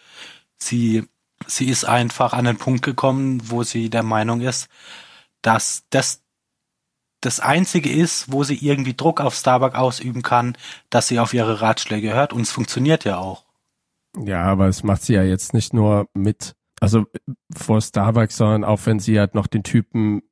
sie, 0.58 1.04
sie 1.46 1.68
ist 1.68 1.84
einfach 1.84 2.32
an 2.32 2.44
den 2.44 2.56
Punkt 2.56 2.82
gekommen, 2.82 3.40
wo 3.44 3.62
sie 3.62 3.90
der 3.90 4.02
Meinung 4.02 4.40
ist, 4.40 4.68
dass 5.42 5.84
das 5.90 6.22
das 7.20 7.40
einzige 7.40 7.90
ist, 7.90 8.30
wo 8.30 8.44
sie 8.44 8.56
irgendwie 8.56 8.94
Druck 8.94 9.20
auf 9.20 9.34
Starbuck 9.34 9.74
ausüben 9.74 10.22
kann, 10.22 10.56
dass 10.90 11.08
sie 11.08 11.18
auf 11.18 11.34
ihre 11.34 11.60
Ratschläge 11.60 12.12
hört 12.12 12.32
und 12.32 12.42
es 12.42 12.50
funktioniert 12.50 13.04
ja 13.04 13.18
auch. 13.18 13.44
Ja, 14.16 14.44
aber 14.44 14.68
es 14.68 14.82
macht 14.82 15.02
sie 15.02 15.14
ja 15.14 15.22
jetzt 15.22 15.52
nicht 15.52 15.74
nur 15.74 16.08
mit, 16.14 16.54
also 16.80 17.06
vor 17.54 17.80
Starbucks, 17.80 18.36
sondern 18.36 18.64
auch 18.64 18.80
wenn 18.84 19.00
sie 19.00 19.18
halt 19.18 19.34
noch 19.34 19.46
den 19.46 19.62
Typen, 19.62 20.22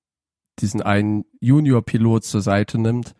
diesen 0.60 0.82
einen 0.82 1.24
Junior-Pilot 1.40 2.24
zur 2.24 2.42
Seite 2.42 2.78
nimmt 2.78 3.14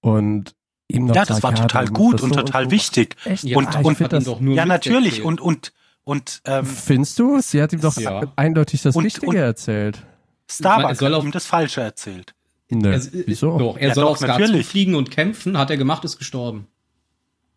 und 0.00 0.54
ihm 0.88 1.06
noch 1.06 1.14
Ja, 1.14 1.24
das 1.24 1.38
sagt, 1.38 1.42
war 1.44 1.52
ja, 1.52 1.62
total 1.62 1.84
musst 1.84 1.94
gut 1.94 2.20
und 2.22 2.34
total 2.34 2.70
wichtig. 2.70 3.16
Echt? 3.24 3.44
Ja, 3.44 3.56
und 3.56 3.68
ich 3.74 3.84
und 3.84 4.40
nur 4.40 4.56
ja, 4.56 4.66
natürlich 4.66 5.22
und 5.22 5.40
und 5.40 5.72
und 6.04 6.40
ähm, 6.44 6.64
Findest 6.66 7.18
du? 7.18 7.40
Sie 7.40 7.60
hat 7.62 7.72
ihm 7.72 7.80
doch 7.80 7.96
Ja. 7.96 8.22
eindeutig 8.36 8.82
das 8.82 8.96
Und- 8.96 9.04
Richtige 9.04 9.26
und- 9.28 9.36
erzählt. 9.36 10.02
Starbuck 10.48 10.90
Er 10.90 10.94
soll 10.96 11.14
hat 11.14 11.22
ihm 11.22 11.30
das 11.30 11.46
Falsche 11.46 11.80
erzählt. 11.80 12.34
Nö, 12.70 12.92
Er, 12.92 13.00
wieso? 13.26 13.58
Doch, 13.58 13.76
er 13.76 13.88
Ja, 13.88 13.94
soll 13.94 14.04
doch, 14.04 14.10
auf 14.12 14.18
Skat 14.18 14.38
natürlich. 14.40 14.66
fliegen 14.66 14.94
und 14.94 15.10
kämpfen, 15.10 15.56
hat 15.58 15.70
er 15.70 15.76
gemacht, 15.76 16.04
ist 16.04 16.18
gestorben. 16.18 16.66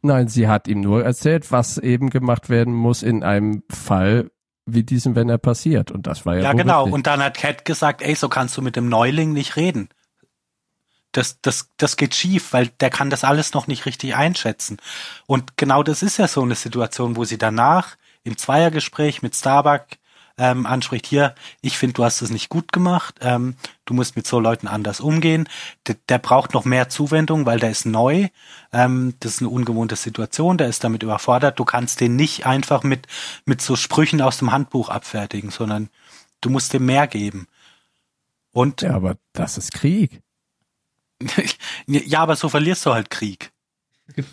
Nein, 0.02 0.28
sie 0.28 0.48
hat 0.48 0.68
ihm 0.68 0.82
nur 0.82 1.04
erzählt, 1.04 1.52
was 1.52 1.78
eben 1.78 2.10
gemacht 2.10 2.50
werden 2.50 2.74
muss 2.74 3.04
in 3.04 3.24
einem 3.24 3.64
Fall 3.70 4.30
wie 4.66 4.84
diesem, 4.84 5.16
wenn 5.16 5.30
er 5.30 5.38
passiert. 5.38 5.92
Und 5.92 6.08
das 6.08 6.26
war 6.26 6.36
ja, 6.36 6.44
Ja, 6.44 6.52
wohl 6.54 6.58
genau. 6.58 6.80
richtig. 6.84 6.94
Und 6.94 7.08
dann 7.08 7.24
hat 7.24 7.38
Cat 7.38 7.66
gesagt, 7.66 8.02
ey, 8.02 8.16
so 8.16 8.28
kannst 8.30 8.58
du 8.58 8.62
mit 8.62 8.76
dem 8.76 8.90
Neuling 8.90 9.34
nicht 9.34 9.56
reden. 9.56 9.90
Das, 11.12 11.40
das, 11.42 11.70
das 11.78 11.96
geht 11.96 12.16
schief, 12.16 12.54
weil 12.54 12.68
der 12.80 12.90
kann 12.90 13.10
das 13.12 13.24
alles 13.24 13.54
noch 13.54 13.68
nicht 13.68 13.86
richtig 13.86 14.16
einschätzen. 14.16 14.78
Und 15.28 15.58
genau 15.58 15.84
das 15.84 16.02
ist 16.02 16.18
ja 16.18 16.28
so 16.28 16.42
eine 16.42 16.56
Situation, 16.56 17.16
wo 17.16 17.24
sie 17.24 17.38
danach 17.38 17.96
im 18.24 18.38
Zweiergespräch 18.38 19.22
mit 19.22 19.36
Starbuck 19.36 19.86
ähm, 20.38 20.66
anspricht, 20.66 21.06
hier, 21.06 21.36
ich 21.62 21.78
finde, 21.78 21.94
du 21.94 22.04
hast 22.04 22.22
es 22.22 22.32
nicht 22.32 22.50
gut 22.50 22.72
gemacht, 22.72 23.16
ähm, 23.22 23.56
du 23.86 23.94
musst 23.94 24.16
mit 24.16 24.26
so 24.26 24.40
Leuten 24.40 24.68
anders 24.68 25.00
umgehen. 25.00 25.48
Der, 25.88 25.96
der 26.10 26.18
braucht 26.18 26.54
noch 26.54 26.66
mehr 26.66 26.90
Zuwendung, 26.90 27.46
weil 27.46 27.60
der 27.60 27.70
ist 27.70 27.86
neu. 27.86 28.30
Ähm, 28.72 29.14
das 29.20 29.36
ist 29.36 29.42
eine 29.42 29.50
ungewohnte 29.50 29.96
Situation, 29.96 30.58
der 30.58 30.70
ist 30.70 30.84
damit 30.84 31.04
überfordert. 31.04 31.60
Du 31.60 31.66
kannst 31.66 32.02
den 32.02 32.16
nicht 32.16 32.46
einfach 32.46 32.84
mit, 32.84 33.08
mit 33.46 33.62
so 33.62 33.76
Sprüchen 33.76 34.22
aus 34.22 34.40
dem 34.40 34.52
Handbuch 34.52 34.90
abfertigen, 34.90 35.52
sondern 35.52 35.90
du 36.42 36.50
musst 36.50 36.74
dem 36.74 36.86
mehr 36.86 37.08
geben. 37.08 37.48
Und 38.52 38.82
ja, 38.82 38.96
aber 38.96 39.18
das 39.34 39.58
ist 39.58 39.72
Krieg. 39.74 40.22
ja, 41.88 42.20
aber 42.20 42.36
so 42.36 42.50
verlierst 42.50 42.86
du 42.86 42.94
halt 42.94 43.10
Krieg. 43.10 43.53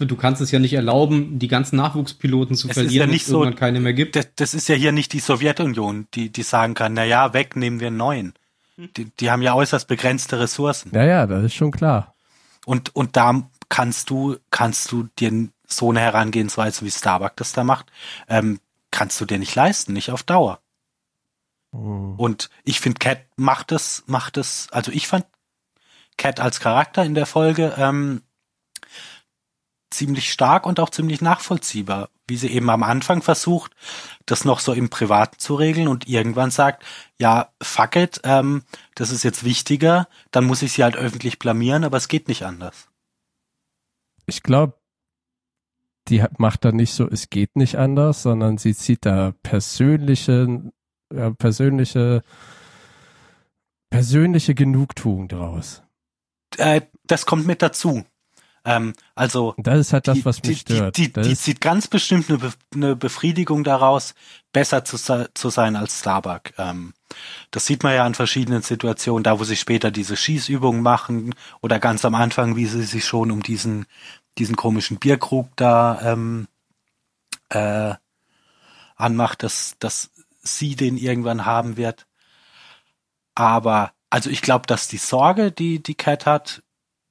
Du 0.00 0.16
kannst 0.16 0.40
es 0.42 0.50
ja 0.50 0.58
nicht 0.58 0.72
erlauben, 0.74 1.38
die 1.38 1.48
ganzen 1.48 1.76
Nachwuchspiloten 1.76 2.54
zu 2.56 2.68
Es 2.68 2.72
ist 2.72 2.76
ja 2.76 2.82
verlieren, 2.84 3.10
nicht 3.10 3.22
es 3.22 3.28
so- 3.28 3.38
irgendwann 3.40 3.58
keine 3.58 3.80
mehr 3.80 3.92
gibt. 3.94 4.16
Das, 4.16 4.28
das 4.36 4.54
ist 4.54 4.68
ja 4.68 4.74
hier 4.74 4.92
nicht 4.92 5.12
die 5.12 5.20
Sowjetunion, 5.20 6.06
die, 6.14 6.30
die 6.30 6.42
sagen 6.42 6.74
kann, 6.74 6.94
na 6.94 7.04
ja, 7.04 7.32
weg, 7.32 7.56
nehmen 7.56 7.80
wir 7.80 7.88
einen 7.88 7.96
neuen. 7.96 8.34
Die, 8.96 9.04
die 9.06 9.30
haben 9.30 9.42
ja 9.42 9.54
äußerst 9.54 9.88
begrenzte 9.88 10.40
Ressourcen. 10.40 10.90
Ja, 10.94 11.04
ja, 11.04 11.26
das 11.26 11.44
ist 11.44 11.54
schon 11.54 11.70
klar. 11.70 12.14
Und, 12.64 12.94
und 12.96 13.16
da 13.16 13.48
kannst 13.68 14.10
du, 14.10 14.36
kannst 14.50 14.90
du 14.90 15.08
dir 15.18 15.48
so 15.66 15.90
eine 15.90 16.00
Herangehensweise 16.00 16.84
wie 16.84 16.90
Starbuck 16.90 17.36
das 17.36 17.52
da 17.52 17.62
macht, 17.62 17.92
ähm, 18.28 18.58
kannst 18.90 19.20
du 19.20 19.24
dir 19.24 19.38
nicht 19.38 19.54
leisten, 19.54 19.92
nicht 19.92 20.10
auf 20.10 20.22
Dauer. 20.22 20.60
Hm. 21.72 22.14
Und 22.16 22.50
ich 22.64 22.80
finde, 22.80 22.98
Cat 22.98 23.20
macht 23.36 23.70
es, 23.72 24.02
macht 24.06 24.36
es, 24.36 24.68
also 24.72 24.90
ich 24.92 25.06
fand 25.06 25.26
Cat 26.16 26.40
als 26.40 26.58
Charakter 26.60 27.04
in 27.04 27.14
der 27.14 27.26
Folge 27.26 27.74
ähm, 27.78 28.22
ziemlich 29.90 30.32
stark 30.32 30.66
und 30.66 30.80
auch 30.80 30.90
ziemlich 30.90 31.20
nachvollziehbar, 31.20 32.10
wie 32.26 32.36
sie 32.36 32.48
eben 32.48 32.70
am 32.70 32.82
Anfang 32.82 33.22
versucht, 33.22 33.72
das 34.26 34.44
noch 34.44 34.60
so 34.60 34.72
im 34.72 34.88
Privaten 34.88 35.38
zu 35.38 35.54
regeln 35.54 35.88
und 35.88 36.08
irgendwann 36.08 36.50
sagt, 36.50 36.84
ja, 37.18 37.50
fuck 37.60 37.96
it, 37.96 38.20
ähm, 38.24 38.62
das 38.94 39.10
ist 39.10 39.24
jetzt 39.24 39.44
wichtiger, 39.44 40.08
dann 40.30 40.44
muss 40.44 40.62
ich 40.62 40.72
sie 40.72 40.84
halt 40.84 40.96
öffentlich 40.96 41.38
blamieren, 41.38 41.84
aber 41.84 41.96
es 41.96 42.08
geht 42.08 42.28
nicht 42.28 42.44
anders. 42.44 42.88
Ich 44.26 44.42
glaube, 44.42 44.74
die 46.08 46.24
macht 46.38 46.64
da 46.64 46.72
nicht 46.72 46.92
so, 46.92 47.08
es 47.08 47.30
geht 47.30 47.56
nicht 47.56 47.76
anders, 47.76 48.22
sondern 48.22 48.58
sie 48.58 48.74
zieht 48.74 49.04
da 49.04 49.34
persönliche, 49.42 50.72
ja, 51.12 51.30
persönliche, 51.30 52.22
persönliche 53.90 54.54
Genugtuung 54.54 55.28
draus. 55.28 55.82
Äh, 56.56 56.82
das 57.04 57.26
kommt 57.26 57.46
mit 57.46 57.62
dazu. 57.62 58.04
Ähm, 58.64 58.92
also 59.14 59.54
das 59.56 59.78
ist 59.78 59.92
halt 59.92 60.06
das, 60.06 60.18
die, 60.18 60.24
was 60.24 60.42
mich 60.42 60.64
die, 60.64 60.76
stört. 60.76 60.96
Die, 60.96 61.12
die, 61.12 61.20
die 61.22 61.36
zieht 61.36 61.60
ganz 61.60 61.88
bestimmt 61.88 62.28
eine, 62.28 62.38
Be 62.38 62.52
eine 62.74 62.96
Befriedigung 62.96 63.64
daraus, 63.64 64.14
besser 64.52 64.84
zu, 64.84 64.98
zu 65.32 65.50
sein 65.50 65.76
als 65.76 66.00
Starbuck. 66.00 66.52
Ähm, 66.58 66.92
das 67.50 67.66
sieht 67.66 67.82
man 67.82 67.94
ja 67.94 68.04
an 68.04 68.14
verschiedenen 68.14 68.62
Situationen, 68.62 69.24
da 69.24 69.40
wo 69.40 69.44
sie 69.44 69.56
später 69.56 69.90
diese 69.90 70.16
Schießübungen 70.16 70.82
machen 70.82 71.34
oder 71.62 71.78
ganz 71.78 72.04
am 72.04 72.14
Anfang, 72.14 72.56
wie 72.56 72.66
sie 72.66 72.82
sich 72.82 73.04
schon 73.04 73.30
um 73.30 73.42
diesen, 73.42 73.86
diesen 74.38 74.56
komischen 74.56 74.98
Bierkrug 74.98 75.48
da 75.56 76.12
ähm, 76.12 76.46
äh, 77.48 77.94
anmacht, 78.96 79.42
dass, 79.42 79.76
dass 79.78 80.10
sie 80.42 80.76
den 80.76 80.98
irgendwann 80.98 81.46
haben 81.46 81.76
wird. 81.76 82.06
Aber 83.34 83.92
also 84.10 84.28
ich 84.28 84.42
glaube, 84.42 84.66
dass 84.66 84.88
die 84.88 84.98
Sorge, 84.98 85.50
die 85.50 85.82
die 85.82 85.94
Cat 85.94 86.26
hat, 86.26 86.62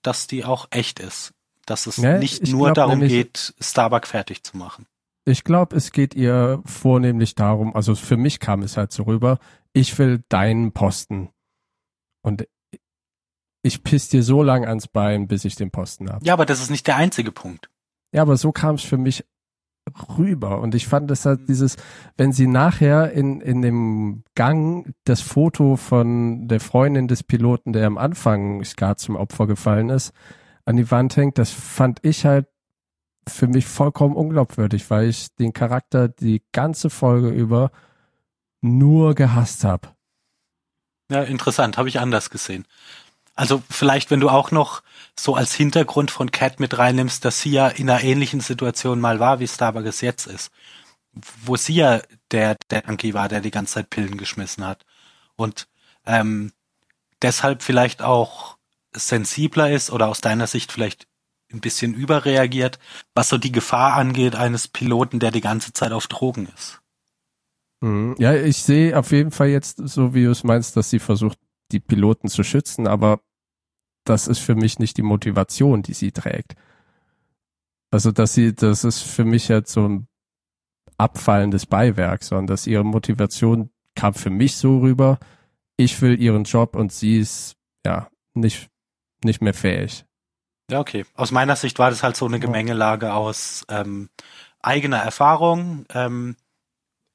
dass 0.02 0.28
die 0.28 0.46
auch 0.46 0.68
echt 0.70 1.00
ist. 1.00 1.34
Dass 1.70 1.86
es 1.88 1.98
Ja, 1.98 2.18
nicht 2.18 2.42
ich 2.42 2.52
nur 2.52 2.68
glaub 2.68 2.76
darum 2.76 2.92
nämlich- 3.00 3.12
geht, 3.12 3.54
Starbuck 3.60 4.08
fertig 4.08 4.44
zu 4.44 4.58
machen. 4.58 4.86
Ich 5.26 5.44
glaube, 5.44 5.76
es 5.76 5.92
geht 5.92 6.16
ihr 6.16 6.62
vornehmlich 6.66 7.36
darum, 7.36 7.76
also 7.76 7.94
für 7.94 8.18
mich 8.18 8.40
kam 8.40 8.64
es 8.64 8.78
halt 8.78 8.92
so 8.92 9.04
rüber, 9.04 9.38
ich 9.74 9.98
will 10.00 10.24
deinen 10.30 10.72
Posten. 10.72 11.30
Und 12.24 12.48
ich 13.62 13.84
piss 13.84 14.10
dir 14.10 14.24
so 14.24 14.42
lang 14.42 14.66
ans 14.66 14.88
Bein, 14.88 15.28
bis 15.28 15.46
ich 15.46 15.56
den 15.56 15.70
Posten 15.70 16.10
habe. 16.10 16.26
Ja, 16.26 16.34
aber 16.34 16.46
das 16.46 16.62
ist 16.62 16.72
nicht 16.72 16.88
der 16.88 16.96
einzige 16.96 17.32
Punkt. 17.32 17.70
Ja, 18.14 18.24
aber 18.24 18.38
so 18.38 18.52
kam 18.52 18.76
es 18.76 18.84
für 18.84 18.98
mich 18.98 19.24
rüber. 20.18 20.60
Und 20.62 20.74
ich 20.76 20.88
fand 20.88 21.12
es 21.12 21.26
halt 21.26 21.48
dieses, 21.48 21.76
wenn 22.18 22.32
sie 22.32 22.48
nachher 22.48 23.12
in, 23.12 23.42
in 23.42 23.62
dem 23.62 24.24
Gang 24.36 24.94
das 25.04 25.22
Foto 25.22 25.76
von 25.76 26.48
der 26.48 26.60
Freundin 26.60 27.08
des 27.08 27.22
Piloten, 27.24 27.74
der 27.74 27.86
am 27.86 27.98
Anfang 27.98 28.64
Skat 28.64 29.00
zum 29.00 29.16
Opfer 29.16 29.46
gefallen 29.46 29.90
ist, 29.90 30.14
an 30.70 30.78
die 30.78 30.92
Wand 30.92 31.18
hängt, 31.18 31.40
das 31.40 31.50
fand 31.50 31.98
ich 32.04 32.26
halt 32.26 32.46
für 33.28 33.48
mich 33.48 33.66
vollkommen 33.66 34.16
unglaubwürdig, 34.16 34.92
weil 34.92 35.10
ich 35.10 35.34
den 35.36 35.52
Charakter 35.52 36.10
die 36.10 36.44
ganze 36.52 36.92
Folge 36.92 37.30
über 37.30 37.72
nur 38.62 39.16
gehasst 39.16 39.64
habe. 39.64 39.90
Ja, 41.10 41.24
interessant, 41.24 41.80
habe 41.80 41.90
ich 41.90 42.00
anders 42.00 42.30
gesehen. 42.30 42.68
Also 43.34 43.64
vielleicht, 43.68 44.12
wenn 44.12 44.20
du 44.20 44.30
auch 44.30 44.52
noch 44.52 44.84
so 45.20 45.34
als 45.34 45.56
Hintergrund 45.56 46.12
von 46.12 46.30
Cat 46.30 46.60
mit 46.60 46.78
reinnimmst, 46.78 47.26
dass 47.26 47.42
sie 47.42 47.52
ja 47.52 47.68
in 47.68 47.90
einer 47.90 48.04
ähnlichen 48.04 48.40
Situation 48.40 49.00
mal 49.00 49.20
war, 49.20 49.40
wie 49.40 49.48
Starbuck 49.48 49.86
es 49.86 50.02
jetzt 50.02 50.28
ist. 50.28 50.52
Wo 51.44 51.56
sie 51.56 51.74
ja 51.74 52.02
der, 52.30 52.58
der 52.70 52.88
Anki 52.88 53.16
war, 53.16 53.28
der 53.28 53.42
die 53.42 53.50
ganze 53.50 53.76
Zeit 53.76 53.90
Pillen 53.90 54.18
geschmissen 54.18 54.64
hat. 54.64 54.86
Und 55.36 55.68
ähm, 56.06 56.52
deshalb 57.24 57.64
vielleicht 57.64 58.04
auch 58.04 58.59
sensibler 58.96 59.72
ist 59.72 59.92
oder 59.92 60.08
aus 60.08 60.22
deiner 60.22 60.48
Sicht 60.48 60.72
vielleicht 60.72 61.08
ein 61.52 61.62
bisschen 61.62 61.94
überreagiert, 61.94 62.80
was 63.16 63.30
so 63.30 63.38
die 63.38 63.52
Gefahr 63.52 63.94
angeht 63.94 64.36
eines 64.36 64.68
Piloten, 64.68 65.20
der 65.20 65.32
die 65.32 65.42
ganze 65.42 65.74
Zeit 65.74 65.92
auf 65.92 66.08
Drogen 66.08 66.48
ist. 66.56 66.82
Mhm. 67.82 68.16
Ja, 68.20 68.34
ich 68.34 68.58
sehe 68.58 68.98
auf 68.98 69.12
jeden 69.12 69.32
Fall 69.32 69.50
jetzt, 69.50 69.78
so 69.78 70.14
wie 70.14 70.26
du 70.26 70.32
es 70.32 70.44
meinst, 70.44 70.76
dass 70.78 70.90
sie 70.90 71.00
versucht, 71.00 71.40
die 71.72 71.80
Piloten 71.80 72.28
zu 72.28 72.44
schützen, 72.44 72.88
aber 72.88 73.22
das 74.06 74.28
ist 74.28 74.40
für 74.40 74.56
mich 74.56 74.80
nicht 74.80 74.98
die 74.98 75.04
Motivation, 75.04 75.82
die 75.82 75.94
sie 75.94 76.12
trägt. 76.12 76.56
Also, 77.92 78.12
dass 78.12 78.34
sie, 78.34 78.54
das 78.54 78.84
ist 78.84 79.02
für 79.02 79.26
mich 79.26 79.48
jetzt 79.48 79.72
so 79.72 79.88
ein 79.88 80.08
abfallendes 80.98 81.66
Beiwerk, 81.66 82.24
sondern 82.24 82.48
dass 82.48 82.68
ihre 82.68 82.84
Motivation 82.84 83.70
kam 83.96 84.14
für 84.14 84.30
mich 84.30 84.58
so 84.58 84.80
rüber, 84.80 85.20
ich 85.78 86.02
will 86.02 86.20
ihren 86.20 86.44
Job 86.44 86.76
und 86.76 86.92
sie 86.92 87.20
ist, 87.20 87.56
ja, 87.86 88.10
nicht, 88.34 88.70
nicht 89.24 89.42
mehr 89.42 89.54
fähig. 89.54 90.06
Ja, 90.72 90.80
okay. 90.80 91.06
Aus 91.16 91.32
meiner 91.32 91.56
Sicht 91.56 91.80
war 91.80 91.90
das 91.90 92.04
halt 92.04 92.16
so 92.16 92.26
eine 92.26 92.40
Gemengelage 92.40 93.14
aus 93.14 93.66
ähm, 93.70 94.10
eigener 94.62 94.98
Erfahrung, 94.98 95.86
ähm, 95.94 96.36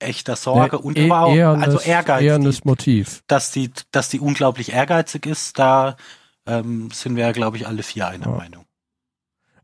echter 0.01 0.35
Sorge 0.37 0.77
Nee, 0.77 0.83
und 0.83 0.99
aber 0.99 1.27
auch 1.27 1.35
eher 1.35 1.51
also 1.51 1.79
das- 1.79 1.87
Ehrgeiz, 1.87 2.23
Eher 2.23 2.39
die, 2.39 2.45
das 2.47 2.65
Motiv. 2.65 3.23
dass 3.29 3.53
die, 3.53 3.71
dass 3.93 4.09
die 4.09 4.21
unglaublich 4.21 4.73
ehrgeizig 4.73 5.27
ist. 5.27 5.59
Da 5.59 5.97
ähm, 6.47 6.91
sind 6.91 7.17
wir, 7.17 7.33
glaube 7.33 7.57
ich, 7.57 7.67
alle 7.67 7.83
vier 7.83 8.09
einer 8.09 8.27
Ja. 8.27 8.33
Meinung. 8.37 8.67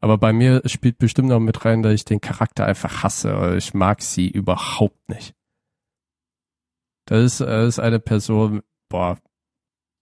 Aber 0.03 0.17
bei 0.17 0.33
mir 0.33 0.63
spielt 0.65 0.97
bestimmt 0.99 1.29
noch 1.29 1.41
mit 1.41 1.63
rein, 1.67 1.83
dass 1.83 1.93
ich 1.93 2.05
den 2.07 2.23
Charakter 2.23 2.65
einfach 2.65 3.03
hasse. 3.03 3.37
Oder 3.37 3.57
Ich 3.57 3.75
mag 3.75 4.01
sie 4.03 4.29
überhaupt 4.31 5.09
nicht. 5.11 5.35
Das 7.07 7.23
ist, 7.25 7.41
das 7.41 7.69
ist 7.69 7.79
eine 7.81 7.99
Person, 7.99 8.63
boah, 8.89 9.19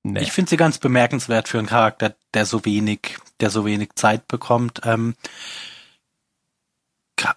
nee. 0.03 0.21
Ich 0.21 0.33
finde 0.33 0.51
sie 0.51 0.57
ganz 0.57 0.79
bemerkenswert 0.79 1.49
für 1.49 1.59
einen 1.59 1.67
Charakter, 1.67 2.15
der 2.35 2.47
so 2.47 2.65
wenig, 2.65 3.19
der 3.41 3.51
so 3.51 3.65
wenig 3.65 3.91
Zeit 3.95 4.29
bekommt. 4.29 4.81
Ähm, 4.85 5.15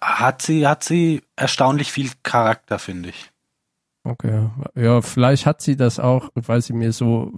hat 0.00 0.42
sie, 0.42 0.66
hat 0.66 0.84
sie 0.84 1.22
erstaunlich 1.36 1.90
viel 1.90 2.10
Charakter, 2.22 2.78
finde 2.78 3.10
ich. 3.10 3.30
Okay. 4.04 4.48
Ja, 4.74 5.00
vielleicht 5.02 5.46
hat 5.46 5.62
sie 5.62 5.76
das 5.76 5.98
auch, 5.98 6.30
weil 6.34 6.60
sie 6.62 6.72
mir 6.72 6.92
so 6.92 7.32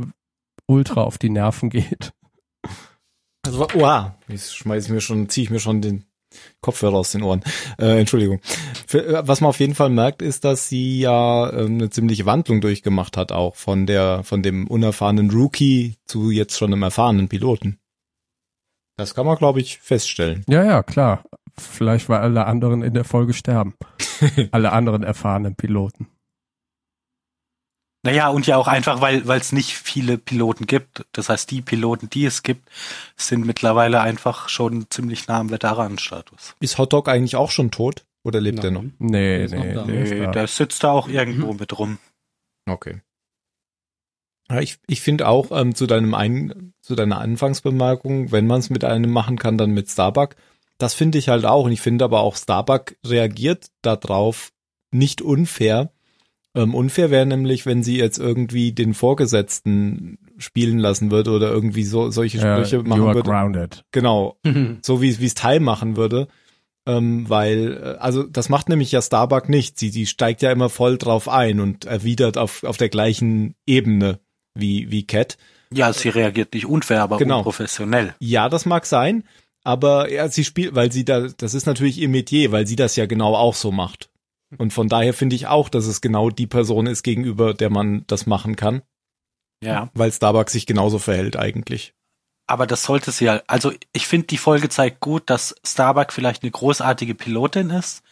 ultra 0.67 1.03
auf 1.03 1.19
die 1.19 1.31
Nerven 1.31 1.71
geht. 1.71 2.13
Also, 3.45 3.67
wow, 3.75 4.13
jetzt 4.29 4.57
schmeiß 4.57 4.87
ich 4.87 4.91
mir 4.91 5.01
schon, 5.03 5.29
ziehe 5.29 5.45
ich 5.45 5.51
mir 5.51 5.61
schon 5.61 5.83
den 5.83 6.05
Kopfhörer 6.61 6.95
aus 6.95 7.13
den 7.13 7.23
Ohren. 7.23 7.43
Äh, 7.79 8.01
Entschuldigung. 8.01 8.41
Für, 8.87 9.07
äh, 9.07 9.29
was 9.29 9.41
man 9.41 9.51
auf 9.51 9.61
jeden 9.61 9.75
Fall 9.75 9.91
merkt, 9.91 10.23
ist, 10.23 10.45
dass 10.45 10.69
sie 10.69 11.01
ja 11.01 11.53
ähm, 11.53 11.75
eine 11.75 11.91
ziemliche 11.91 12.27
Wandlung 12.27 12.61
durchgemacht 12.61 13.17
hat, 13.17 13.33
auch 13.33 13.57
von 13.57 13.87
der, 13.87 14.23
von 14.25 14.43
dem 14.43 14.67
unerfahrenen 14.67 15.31
Rookie 15.31 15.97
zu 16.07 16.31
jetzt 16.31 16.57
schon 16.59 16.73
einem 16.73 16.83
erfahrenen 16.83 17.29
Piloten. 17.29 17.79
Das 18.97 19.15
kann 19.15 19.27
man, 19.27 19.37
glaube 19.37 19.61
ich, 19.61 19.79
feststellen. 19.79 20.45
Ja, 20.49 20.65
ja, 20.65 20.83
klar. 20.83 21.25
Vielleicht, 21.59 22.09
weil 22.09 22.21
alle 22.21 22.47
anderen 22.47 22.83
in 22.83 22.95
der 22.95 23.05
Folge 23.05 23.33
sterben. 23.33 23.75
alle 24.53 24.73
anderen 24.73 25.03
erfahrenen 25.03 25.57
Piloten. 25.57 26.09
Naja, 28.05 28.29
und 28.29 28.47
ja 28.47 28.59
auch 28.59 28.69
einfach, 28.69 29.01
weil 29.01 29.27
weil 29.27 29.41
es 29.41 29.53
nicht 29.53 29.73
viele 29.73 30.19
Piloten 30.19 30.67
gibt. 30.67 31.07
Das 31.13 31.31
heißt, 31.31 31.51
die 31.51 31.63
Piloten, 31.63 32.11
die 32.11 32.27
es 32.27 32.43
gibt, 32.43 32.69
sind 33.17 33.47
mittlerweile 33.47 34.03
einfach 34.03 34.51
schon 34.51 34.87
ziemlich 34.91 35.27
nah 35.27 35.41
am 35.41 35.51
Veteranenstatus. 35.51 36.55
Ist 36.61 36.77
Hotdog 36.77 37.09
eigentlich 37.09 37.37
auch 37.37 37.51
schon 37.51 37.71
tot? 37.71 38.05
Oder 38.23 38.43
lebt 38.43 38.63
er 38.63 38.71
noch? 38.71 38.83
Nein. 38.83 38.95
Nee, 38.99 39.45
ist 39.45 39.55
noch 39.55 39.65
nee, 39.65 39.73
da. 39.73 39.85
nee. 39.87 40.03
ist 40.03 40.11
Nee, 40.11 40.21
da. 40.21 40.31
der 40.33 40.47
sitzt 40.47 40.85
da 40.85 40.93
auch 40.93 41.09
irgendwo 41.09 41.55
mit 41.55 41.79
rum. 41.79 41.99
Okay. 42.67 43.01
Ja, 44.51 44.61
ich 44.61 44.79
ich 44.87 45.01
finde 45.01 45.27
auch 45.27 45.51
ähm, 45.51 45.75
zu 45.75 45.87
deinem 45.87 46.13
ein, 46.13 46.75
zu 46.83 46.95
deiner 46.95 47.19
Anfangsbemerkung, 47.21 48.33
wenn 48.33 48.47
man 48.47 48.61
es 48.61 48.69
mit 48.69 48.85
einem 48.85 49.11
machen 49.11 49.39
kann, 49.39 49.57
dann 49.57 49.71
mit 49.71 49.89
Starbuck. 49.89 50.37
Das 50.77 50.93
finde 50.93 51.17
ich 51.17 51.31
halt 51.31 51.47
auch. 51.47 51.65
Und 51.65 51.73
ich 51.73 51.81
finde 51.81 52.05
aber 52.05 52.21
auch 52.21 52.37
Starbuck 52.37 52.97
reagiert 53.07 53.69
darauf 53.81 54.53
nicht 54.91 55.23
unfair. 55.23 55.91
Ähm, 56.57 56.75
unfair 56.75 57.11
wäre 57.11 57.27
nämlich, 57.27 57.67
wenn 57.67 57.83
sie 57.83 57.99
jetzt 57.99 58.19
irgendwie 58.19 58.73
den 58.73 58.95
Vorgesetzten 58.95 60.19
spielen 60.39 60.79
lassen 60.79 61.11
würde 61.11 61.31
oder 61.33 61.51
irgendwie 61.51 61.85
so 61.85 62.11
solche 62.11 62.39
Ja, 62.39 62.57
Sprüche 62.57 62.77
you 62.77 62.83
machen 62.85 63.03
are 63.03 63.15
würde. 63.15 63.31
grounded. 63.31 63.85
Genau, 63.93 64.39
so 64.83 65.03
wie 65.03 65.19
wie 65.21 65.27
es 65.27 65.35
Ty 65.35 65.61
machen 65.61 65.97
würde. 65.97 66.29
Ähm, 66.87 67.29
weil, 67.31 67.81
äh, 67.83 67.99
also 67.99 68.25
das 68.25 68.51
macht 68.51 68.69
nämlich 68.69 68.93
ja 68.93 69.01
Starbuck 69.01 69.49
nicht. 69.49 69.79
Sie, 69.79 69.89
sie 69.89 70.05
steigt 70.07 70.43
ja 70.43 70.53
immer 70.53 70.69
voll 70.69 70.99
drauf 70.99 71.29
ein 71.31 71.59
und 71.61 71.87
erwidert 71.87 72.37
auf, 72.37 72.63
auf 72.63 72.77
der 72.77 72.91
gleichen 72.91 73.55
Ebene 73.67 74.21
wie, 74.55 74.91
wie 74.91 75.07
Cat. 75.07 75.39
Ja, 75.73 75.93
sie 75.95 76.11
reagiert 76.11 76.53
nicht 76.53 76.67
unfair, 76.67 77.03
aber 77.03 77.17
Genau. 77.17 77.39
unprofessionell. 77.39 78.15
Ja, 78.21 78.49
das 78.51 78.67
mag 78.67 78.85
sein, 78.85 79.25
aber 79.65 80.13
ja, 80.13 80.29
sie 80.29 80.45
spielt, 80.45 80.75
weil 80.75 80.93
sie 80.93 81.07
da, 81.07 81.27
das 81.37 81.55
ist 81.55 81.67
natürlich 81.67 81.99
ihr 81.99 82.09
Metier, 82.11 82.53
weil 82.53 82.67
sie 82.67 82.77
das 82.77 82.97
ja 82.97 83.07
genau 83.07 83.35
auch 83.35 83.55
so 83.55 83.73
macht. 83.73 84.11
Und 84.59 84.73
von 84.73 84.89
daher 84.89 85.15
finde 85.15 85.37
ich 85.37 85.47
auch, 85.47 85.69
dass 85.69 85.87
es 85.87 86.01
genau 86.01 86.31
die 86.31 86.47
Person 86.47 86.87
ist, 86.87 87.03
gegenüber 87.03 87.55
der 87.55 87.71
man 87.71 88.05
das 88.07 88.27
machen 88.27 88.57
kann, 88.57 88.83
Ja. 89.63 89.91
weil 89.95 90.13
Starbuck 90.13 90.51
sich 90.51 90.67
genauso 90.67 90.99
verhält 90.99 91.37
eigentlich. 91.37 91.95
Aber 92.47 92.67
das 92.67 92.85
sollte 92.85 93.11
sie 93.11 93.25
ja, 93.25 93.43
also 93.47 93.73
ich 93.93 94.07
finde, 94.07 94.27
die 94.27 94.37
Folge 94.39 94.69
zeigt 94.69 95.01
gut, 95.01 95.29
dass 95.31 95.55
Starbuck 95.65 96.13
vielleicht 96.13 96.43
eine 96.43 96.53
großartige 96.53 97.15
Pilotin 97.15 97.71
ist, 97.71 98.03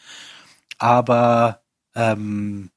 aber 0.79 1.63
ähm, 1.95 2.71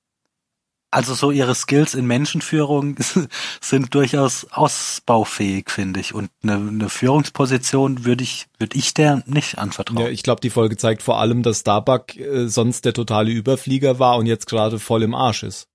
also 0.95 1.13
so 1.13 1.29
ihre 1.29 1.55
Skills 1.55 1.93
in 1.93 2.07
Menschenführung 2.07 2.95
sind 3.61 3.93
durchaus 3.93 4.47
ausbaufähig, 4.51 5.69
finde 5.69 5.99
ich. 5.99 6.13
Und 6.13 6.29
eine, 6.41 6.53
eine 6.53 6.89
Führungsposition 6.89 8.05
würde 8.05 8.23
ich, 8.23 8.47
würde 8.59 8.77
ich 8.77 8.93
der 8.93 9.21
nicht 9.25 9.57
anvertrauen. 9.57 9.99
Ja, 9.99 10.07
ich 10.07 10.23
glaube, 10.23 10.39
die 10.39 10.49
Folge 10.49 10.77
zeigt 10.77 11.01
vor 11.01 11.19
allem, 11.19 11.43
dass 11.43 11.59
Starbuck 11.59 12.15
äh, 12.15 12.47
sonst 12.47 12.85
der 12.85 12.93
totale 12.93 13.29
Überflieger 13.29 13.99
war 13.99 14.17
und 14.17 14.25
jetzt 14.25 14.47
gerade 14.47 14.79
voll 14.79 15.03
im 15.03 15.13
Arsch 15.13 15.43
ist. 15.43 15.67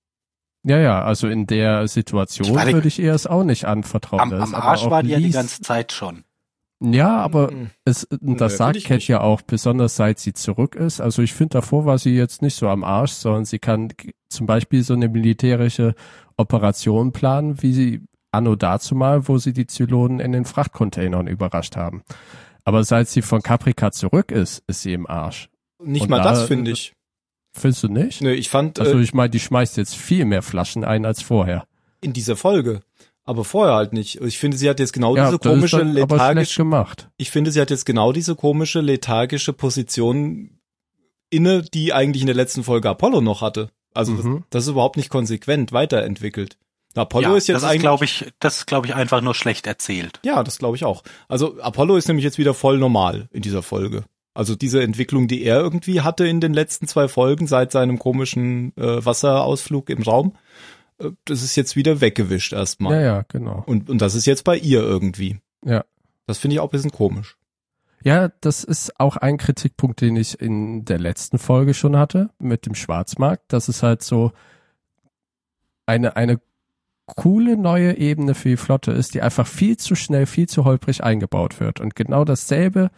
Ja, 0.63 0.79
ja, 0.79 1.03
also 1.03 1.27
in 1.27 1.45
der 1.45 1.87
Situation 1.87 2.47
Ich 2.47 2.73
würde 2.73 2.87
ich 2.87 2.99
ihr 2.99 3.13
es 3.13 3.27
auch 3.27 3.43
nicht 3.43 3.65
anvertrauen. 3.65 4.19
am, 4.19 4.33
am 4.33 4.55
Arsch 4.55 4.85
war 4.85 5.03
die 5.03 5.09
ja 5.09 5.19
die 5.19 5.29
ganze 5.29 5.61
Zeit 5.61 5.91
schon. 5.91 6.23
Ja, 6.83 7.17
aber 7.17 7.51
Mhm. 7.51 7.69
es, 7.85 8.07
das 8.09 8.57
sagt 8.57 8.83
Cat 8.83 8.97
nicht. 8.97 9.07
ja 9.07 9.21
auch, 9.21 9.41
besonders 9.43 9.95
seit 9.95 10.17
sie 10.19 10.33
zurück 10.33 10.75
ist. 10.75 10.99
Also 10.99 11.21
ich 11.21 11.33
finde, 11.33 11.53
davor 11.59 11.85
war 11.85 11.97
sie 11.99 12.15
jetzt 12.15 12.41
nicht 12.41 12.55
so 12.55 12.67
am 12.69 12.83
Arsch, 12.83 13.11
sondern 13.11 13.45
sie 13.45 13.59
kann 13.59 13.89
zum 14.29 14.47
Beispiel 14.47 14.81
so 14.83 14.93
eine 14.95 15.07
militärische 15.07 15.93
Operation 16.37 17.11
planen, 17.11 17.61
wie 17.61 17.73
sie 17.73 18.01
anno 18.31 18.55
dazu 18.55 18.95
mal, 18.95 19.27
wo 19.27 19.37
sie 19.37 19.53
die 19.53 19.67
Zylonen 19.67 20.19
in 20.19 20.31
den 20.31 20.45
Frachtcontainern 20.45 21.27
überrascht 21.27 21.75
haben. 21.75 22.01
Aber 22.63 22.83
seit 22.83 23.07
sie 23.09 23.21
von 23.21 23.41
Caprica 23.41 23.91
zurück 23.91 24.31
ist, 24.31 24.63
ist 24.67 24.81
sie 24.81 24.93
im 24.93 25.07
Arsch. 25.07 25.49
Nicht 25.83 26.03
Und 26.03 26.09
mal 26.09 26.17
da- 26.21 26.31
das 26.31 26.43
finde 26.43 26.71
ich. 26.71 26.93
Findest 27.53 27.83
du 27.83 27.89
nicht? 27.89 28.21
Nö, 28.21 28.31
ich 28.31 28.49
fand 28.49 28.79
Also 28.79 28.97
äh, 28.97 29.01
ich 29.01 29.13
meine, 29.13 29.29
die 29.29 29.39
schmeißt 29.39 29.75
jetzt 29.77 29.95
viel 29.95 30.23
mehr 30.25 30.41
Flaschen 30.41 30.83
ein 30.85 31.05
als 31.05 31.21
vorher. 31.21 31.65
in 31.99 32.13
dieser 32.13 32.35
Folge, 32.37 32.79
aber 33.31 33.43
vorher 33.43 33.73
halt 33.75 33.93
nicht. 33.93 34.21
Ich 34.21 34.37
finde, 34.37 34.57
sie 34.57 34.69
hat 34.69 34.79
jetzt 34.79 34.93
genau 34.93 35.15
ja, 35.15 35.25
diese 35.25 35.37
das 35.39 35.45
ist 35.45 35.51
komische 35.51 35.77
dann 35.79 35.93
lethargische 35.93 36.61
gemacht. 36.61 37.09
ich 37.17 37.31
finde, 37.31 37.51
sie 37.51 37.59
hat 37.59 37.71
jetzt 37.71 37.85
genau 37.85 38.11
diese 38.11 38.35
komische, 38.35 38.81
lethargische 38.81 39.53
Position 39.53 40.59
inne, 41.29 41.63
die 41.63 41.93
eigentlich 41.93 42.21
in 42.21 42.27
der 42.27 42.35
letzten 42.35 42.63
Folge 42.63 42.89
Apollo 42.89 43.21
noch 43.21 43.41
hatte. 43.41 43.69
Also 43.93 44.11
Mhm. 44.13 44.17
das, 44.17 44.43
das 44.49 44.63
ist 44.65 44.69
überhaupt 44.69 44.97
nicht 44.97 45.09
konsequent 45.09 45.71
weiterentwickelt. 45.71 46.57
Apollo 46.93 47.29
ja, 47.31 47.35
ist 47.37 47.47
jetzt 47.47 47.55
das 47.55 47.63
ist, 47.63 47.69
eigentlich, 47.69 47.81
glaube 47.81 48.05
ich, 48.05 48.25
das 48.39 48.57
ist, 48.57 48.67
glaube 48.67 48.85
ich, 48.87 48.95
einfach 48.95 49.21
nur 49.21 49.33
schlecht 49.33 49.65
erzählt. 49.65 50.19
ja, 50.25 50.43
das 50.43 50.57
glaube 50.59 50.75
ich 50.75 50.83
auch. 50.83 51.03
Also 51.29 51.57
Apollo 51.61 51.95
ist 51.95 52.07
nämlich 52.09 52.25
jetzt 52.25 52.37
wieder 52.37 52.53
voll 52.53 52.77
normal 52.77 53.27
in 53.31 53.41
dieser 53.41 53.63
Folge. 53.63 54.03
Also 54.33 54.55
diese 54.55 54.81
Entwicklung, 54.83 55.27
die 55.27 55.43
er 55.43 55.59
irgendwie 55.59 56.01
hatte 56.01 56.25
in 56.27 56.39
den 56.41 56.53
letzten 56.53 56.87
zwei 56.87 57.07
Folgen 57.07 57.47
seit 57.47 57.71
seinem 57.71 57.97
komischen 57.99 58.73
äh, 58.77 59.03
Wasserausflug 59.05 59.89
im 59.89 60.03
Raum, 60.03 60.33
äh, 60.33 60.37
das 61.25 61.43
ist 61.43 61.55
jetzt 61.55 61.75
wieder 61.75 62.01
weggewischt 62.01 62.53
erstmal. 62.53 62.95
Ja, 62.95 63.01
ja, 63.01 63.25
genau. 63.27 63.63
Und, 63.65 63.89
und 63.89 64.01
das 64.01 64.15
ist 64.15 64.25
jetzt 64.25 64.43
bei 64.43 64.57
ihr 64.57 64.81
irgendwie. 64.81 65.39
Ja. 65.63 65.83
Das 66.27 66.37
finde 66.37 66.55
ich 66.55 66.59
auch 66.59 66.69
ein 66.69 66.71
bisschen 66.71 66.91
komisch. 66.91 67.37
Ja, 68.03 68.29
das 68.41 68.63
ist 68.63 68.99
auch 68.99 69.17
ein 69.17 69.37
Kritikpunkt, 69.37 70.01
den 70.01 70.15
ich 70.15 70.39
in 70.39 70.85
der 70.85 70.97
letzten 70.97 71.37
Folge 71.37 71.73
schon 71.73 71.97
hatte 71.97 72.29
mit 72.39 72.65
dem 72.65 72.73
Schwarzmarkt. 72.73 73.43
Das 73.49 73.69
ist 73.69 73.83
halt 73.83 74.01
so 74.01 74.31
eine, 75.85 76.15
eine 76.15 76.39
coole 77.05 77.57
neue 77.57 77.97
Ebene 77.97 78.33
für 78.33 78.49
die 78.49 78.57
Flotte 78.57 78.91
ist, 78.91 79.13
die 79.13 79.21
einfach 79.21 79.45
viel 79.45 79.77
zu 79.77 79.95
schnell, 79.95 80.25
viel 80.25 80.47
zu 80.47 80.65
holprig 80.65 81.03
eingebaut 81.03 81.59
wird. 81.59 81.79
Und 81.79 81.95
genau 81.95 82.25
dasselbe 82.25 82.89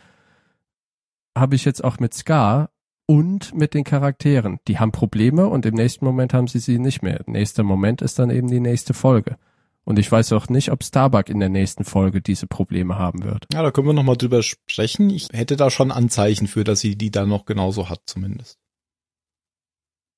habe 1.35 1.55
ich 1.55 1.65
jetzt 1.65 1.83
auch 1.83 1.99
mit 1.99 2.13
Scar 2.13 2.69
und 3.13 3.54
mit 3.54 3.76
den 3.76 3.84
Charakteren. 3.84 4.58
Die 4.67 4.80
haben 4.80 4.91
Probleme 4.91 5.47
und 5.47 5.67
im 5.67 5.76
nächsten 5.76 6.04
Moment 6.04 6.34
haben 6.34 6.47
sie 6.47 6.58
sie 6.58 6.80
nicht 6.80 7.04
mehr. 7.04 7.21
Nächster 7.28 7.62
Moment 7.62 8.02
ist 8.02 8.17
dann 8.17 8.32
eben 8.32 8.47
die 8.47 8.60
nächste 8.60 8.95
Folge. 8.95 9.38
Und 9.84 9.99
ich 9.99 10.12
weiß 10.12 10.34
auch 10.34 10.49
nicht, 10.49 10.71
ob 10.71 10.84
Starbuck 10.84 11.30
in 11.30 11.39
der 11.39 11.49
nächsten 11.49 11.84
Folge 11.84 12.21
diese 12.21 12.47
Probleme 12.47 12.97
haben 12.97 13.23
wird. 13.23 13.45
Ja, 13.54 13.62
da 13.62 13.69
können 13.69 13.86
wir 13.86 13.93
nochmal 13.93 14.17
drüber 14.17 14.41
sprechen. 14.41 15.12
Ich 15.12 15.28
hätte 15.32 15.58
da 15.58 15.69
schon 15.69 15.91
Anzeichen 15.91 16.47
für, 16.47 16.63
dass 16.63 16.80
sie 16.80 16.95
die 16.95 17.12
dann 17.12 17.30
noch 17.30 17.45
genauso 17.45 17.88
hat, 17.88 18.02
zumindest. 18.08 18.58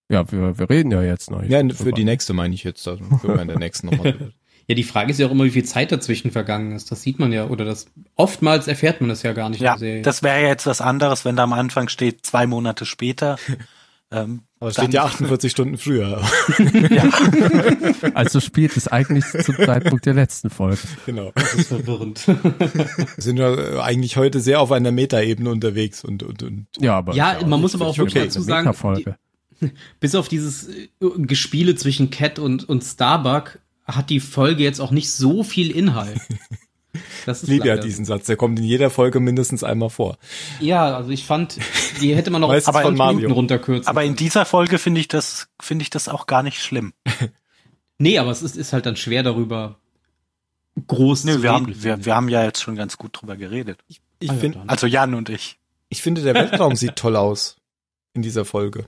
Ja, 0.10 0.32
wir, 0.32 0.58
wir 0.58 0.70
reden 0.70 0.92
ja 0.92 1.04
jetzt 1.04 1.32
noch. 1.32 1.44
Ja, 1.44 1.68
für 1.74 1.92
die 1.92 2.06
nächste 2.06 2.32
meine 2.32 2.56
ich 2.56 2.64
jetzt. 2.64 2.88
Da 2.88 2.96
können 2.96 3.20
wir 3.24 3.42
in 3.42 3.50
der 3.50 3.60
nächsten 3.60 3.88
nochmal. 3.88 4.32
Ja, 4.68 4.74
die 4.76 4.84
Frage 4.84 5.12
ist 5.12 5.20
ja 5.20 5.28
auch 5.28 5.32
immer, 5.32 5.44
wie 5.44 5.52
viel 5.52 5.66
Zeit 5.66 5.92
dazwischen 5.92 6.32
vergangen 6.32 6.72
ist. 6.72 6.92
Das 6.92 7.02
sieht 7.02 7.20
man 7.20 7.32
ja, 7.32 7.48
oder 7.48 7.66
das 7.66 7.86
oftmals 8.16 8.68
erfährt 8.68 9.00
man 9.00 9.10
das 9.10 9.22
ja 9.22 9.34
gar 9.34 9.50
nicht. 9.50 9.62
Ja, 9.62 9.78
das 9.78 10.24
wäre 10.24 10.42
ja 10.42 10.48
jetzt 10.48 10.66
was 10.66 10.82
anderes, 10.82 11.24
wenn 11.24 11.36
da 11.36 11.44
am 11.44 11.54
Anfang 11.54 11.88
steht, 11.88 12.26
zwei 12.26 12.48
Monate 12.48 12.86
später. 12.86 13.38
ähm, 14.12 14.42
Aber 14.60 14.72
es 14.72 14.76
steht 14.76 14.94
ja 14.94 15.04
48 15.04 15.52
Stunden 15.52 15.78
früher. 15.78 16.20
ja. 16.90 17.10
Also 18.14 18.40
spielt 18.40 18.76
es 18.78 18.88
eigentlich 18.88 19.26
zum 19.26 19.56
Zeitpunkt 19.56 20.06
der 20.06 20.14
letzten 20.14 20.50
Folge. 20.50 20.80
Genau. 21.06 21.32
Das 21.36 21.54
ist 21.54 21.68
verwirrend. 21.68 22.28
Wir 22.28 22.88
sind 23.18 23.38
ja 23.38 23.82
eigentlich 23.82 24.18
heute 24.18 24.40
sehr 24.40 24.62
auf 24.62 24.72
einer 24.72 24.92
Metaebene 24.92 25.50
unterwegs 25.50 26.04
und, 26.04 26.24
und, 26.24 26.44
und. 26.44 26.68
Ja, 26.80 26.98
aber. 26.98 27.14
Ja, 27.14 27.40
man 27.46 27.62
muss 27.62 27.76
aber 27.76 27.88
auch 27.88 27.98
wirklich 27.98 28.16
okay. 28.16 28.26
dazu 28.26 28.42
sagen, 28.42 28.72
die, 28.98 29.72
bis 30.00 30.16
auf 30.16 30.28
dieses 30.28 30.70
äh, 30.70 30.88
Gespiele 31.18 31.76
zwischen 31.76 32.10
Cat 32.10 32.40
und, 32.40 32.68
und 32.68 32.84
Starbuck 32.84 33.60
hat 33.86 34.10
die 34.10 34.20
Folge 34.20 34.64
jetzt 34.64 34.80
auch 34.80 34.92
nicht 34.92 35.12
so 35.12 35.44
viel 35.44 35.72
Inhalt. 35.72 36.20
Das 37.26 37.44
ist 37.44 37.50
Liebe 37.50 37.68
ja 37.68 37.78
diesen 37.78 38.06
Satz, 38.06 38.26
der 38.28 38.38
kommt 38.38 38.60
in 38.60 38.66
jeder 38.66 38.90
Folge 38.90 39.20
mindestens 39.20 39.64
einmal 39.64 39.90
vor. 39.90 40.18
Ja, 40.60 40.96
also 40.96 41.10
ich 41.10 41.26
fand, 41.26 41.58
die 42.02 42.16
hätte 42.16 42.32
man 42.32 42.42
noch 42.42 42.54
auf 42.54 42.64
von 42.64 42.94
Minuten 42.96 43.32
runterkürzen. 43.32 43.88
Aber 43.88 44.04
in 44.04 44.16
dieser 44.16 44.46
Folge 44.46 44.78
finde 44.78 45.02
ich 45.02 45.08
das, 45.08 45.50
finde 45.60 45.84
ich 45.84 45.90
das 45.90 46.08
auch 46.08 46.28
gar 46.28 46.44
nicht 46.44 46.62
schlimm. 46.62 46.94
nee, 47.98 48.18
aber 48.18 48.32
es 48.32 48.42
ist, 48.42 48.56
ist 48.56 48.74
halt 48.74 48.86
dann 48.86 48.96
schwer 48.96 49.24
darüber 49.24 49.78
groß 50.88 51.24
nee, 51.24 51.34
zu 51.34 51.44
wir 51.44 51.52
reden. 51.52 51.66
Haben, 51.68 51.84
wir, 51.84 52.06
wir 52.06 52.16
haben 52.16 52.30
ja 52.30 52.44
jetzt 52.44 52.62
schon 52.62 52.76
ganz 52.76 52.98
gut 52.98 53.20
drüber 53.20 53.36
geredet. 53.36 53.80
Ich, 53.88 54.02
ich 54.20 54.32
ah, 54.32 54.36
finde, 54.36 54.64
also 54.68 54.88
Jan 54.88 55.16
und 55.16 55.30
ich. 55.30 55.58
Ich 55.90 56.02
finde, 56.02 56.22
der 56.22 56.34
Weltraum 56.34 56.76
sieht 56.76 56.96
toll 56.96 57.16
aus 57.16 57.58
in 58.14 58.22
dieser 58.22 58.46
Folge. 58.46 58.86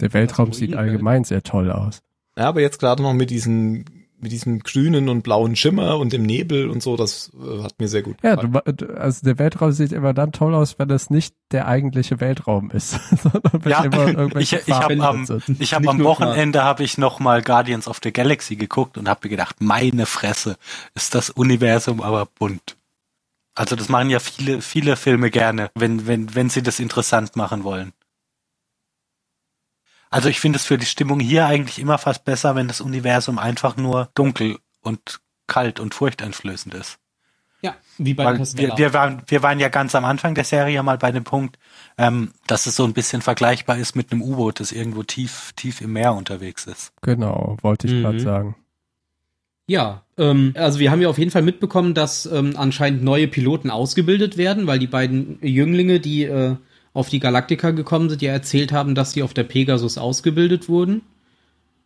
Der 0.00 0.12
Weltraum 0.12 0.52
sieht 0.52 0.76
allgemein 0.76 1.24
sehr 1.24 1.42
toll 1.42 1.72
aus. 1.72 2.02
Ja, 2.38 2.48
aber 2.48 2.60
jetzt 2.60 2.78
gerade 2.78 3.02
noch 3.02 3.14
mit 3.14 3.30
diesen 3.30 3.84
mit 4.20 4.32
diesem 4.32 4.60
grünen 4.60 5.08
und 5.08 5.22
blauen 5.22 5.54
Schimmer 5.54 5.98
und 5.98 6.12
dem 6.12 6.22
Nebel 6.24 6.70
und 6.70 6.82
so, 6.82 6.96
das 6.96 7.30
äh, 7.40 7.62
hat 7.62 7.78
mir 7.78 7.86
sehr 7.86 8.02
gut 8.02 8.20
gefallen. 8.20 8.52
Ja, 8.52 8.72
du, 8.72 8.86
also 8.96 9.24
der 9.24 9.38
Weltraum 9.38 9.70
sieht 9.70 9.92
immer 9.92 10.12
dann 10.12 10.32
toll 10.32 10.54
aus, 10.54 10.76
wenn 10.78 10.90
es 10.90 11.08
nicht 11.08 11.36
der 11.52 11.68
eigentliche 11.68 12.20
Weltraum 12.20 12.72
ist, 12.72 12.98
sondern 13.22 13.64
wenn 13.64 13.70
ja, 13.70 13.84
immer 13.84 14.08
irgendwelche 14.18 14.56
ich, 14.56 14.68
ich 14.68 14.74
habe 14.74 15.00
am, 15.00 15.40
ich 15.60 15.74
hab 15.74 15.86
am 15.86 16.02
Wochenende 16.02 16.64
habe 16.64 16.82
ich 16.82 16.98
noch 16.98 17.20
mal 17.20 17.42
Guardians 17.42 17.86
of 17.86 18.00
the 18.02 18.12
Galaxy 18.12 18.56
geguckt 18.56 18.98
und 18.98 19.08
habe 19.08 19.20
mir 19.24 19.30
gedacht, 19.30 19.56
meine 19.60 20.06
Fresse, 20.06 20.56
ist 20.94 21.14
das 21.14 21.30
Universum 21.30 22.00
aber 22.00 22.26
bunt. 22.26 22.76
Also 23.54 23.76
das 23.76 23.88
machen 23.88 24.10
ja 24.10 24.20
viele 24.20 24.62
viele 24.62 24.96
Filme 24.96 25.30
gerne, 25.30 25.70
wenn 25.74 26.06
wenn 26.06 26.34
wenn 26.34 26.50
sie 26.50 26.62
das 26.62 26.80
interessant 26.80 27.36
machen 27.36 27.62
wollen. 27.64 27.92
Also 30.10 30.28
ich 30.28 30.40
finde 30.40 30.56
es 30.56 30.64
für 30.64 30.78
die 30.78 30.86
Stimmung 30.86 31.20
hier 31.20 31.46
eigentlich 31.46 31.78
immer 31.78 31.98
fast 31.98 32.24
besser, 32.24 32.54
wenn 32.54 32.68
das 32.68 32.80
Universum 32.80 33.38
einfach 33.38 33.76
nur 33.76 34.08
dunkel 34.14 34.58
und 34.80 35.20
kalt 35.46 35.80
und 35.80 35.94
furchteinflößend 35.94 36.74
ist. 36.74 36.98
Ja, 37.60 37.74
wie 37.96 38.14
bei 38.14 38.24
Weil 38.24 38.38
wir, 38.38 38.78
wir, 38.78 38.94
waren, 38.94 39.22
wir 39.26 39.42
waren 39.42 39.58
ja 39.58 39.68
ganz 39.68 39.94
am 39.96 40.04
Anfang 40.04 40.36
der 40.36 40.44
Serie 40.44 40.80
mal 40.84 40.96
bei 40.96 41.10
dem 41.10 41.24
Punkt, 41.24 41.58
ähm, 41.96 42.30
dass 42.46 42.66
es 42.66 42.76
so 42.76 42.84
ein 42.84 42.92
bisschen 42.92 43.20
vergleichbar 43.20 43.78
ist 43.78 43.96
mit 43.96 44.12
einem 44.12 44.22
U-Boot, 44.22 44.60
das 44.60 44.70
irgendwo 44.70 45.02
tief, 45.02 45.52
tief 45.56 45.80
im 45.80 45.92
Meer 45.92 46.14
unterwegs 46.14 46.66
ist. 46.66 46.92
Genau, 47.02 47.56
wollte 47.62 47.88
ich 47.88 47.94
mhm. 47.94 48.02
gerade 48.02 48.20
sagen. 48.20 48.56
Ja, 49.66 50.04
ähm, 50.16 50.54
also 50.56 50.78
wir 50.78 50.92
haben 50.92 51.02
ja 51.02 51.08
auf 51.08 51.18
jeden 51.18 51.32
Fall 51.32 51.42
mitbekommen, 51.42 51.94
dass 51.94 52.26
ähm, 52.26 52.54
anscheinend 52.56 53.02
neue 53.02 53.26
Piloten 53.26 53.70
ausgebildet 53.70 54.36
werden, 54.36 54.68
weil 54.68 54.78
die 54.78 54.86
beiden 54.86 55.38
Jünglinge, 55.42 55.98
die 55.98 56.24
äh, 56.24 56.56
auf 56.98 57.08
die 57.08 57.20
Galaktika 57.20 57.70
gekommen 57.70 58.10
sind, 58.10 58.22
ja 58.22 58.32
erzählt 58.32 58.72
haben, 58.72 58.94
dass 58.94 59.12
die 59.12 59.22
auf 59.22 59.32
der 59.32 59.44
Pegasus 59.44 59.98
ausgebildet 59.98 60.68
wurden. 60.68 61.02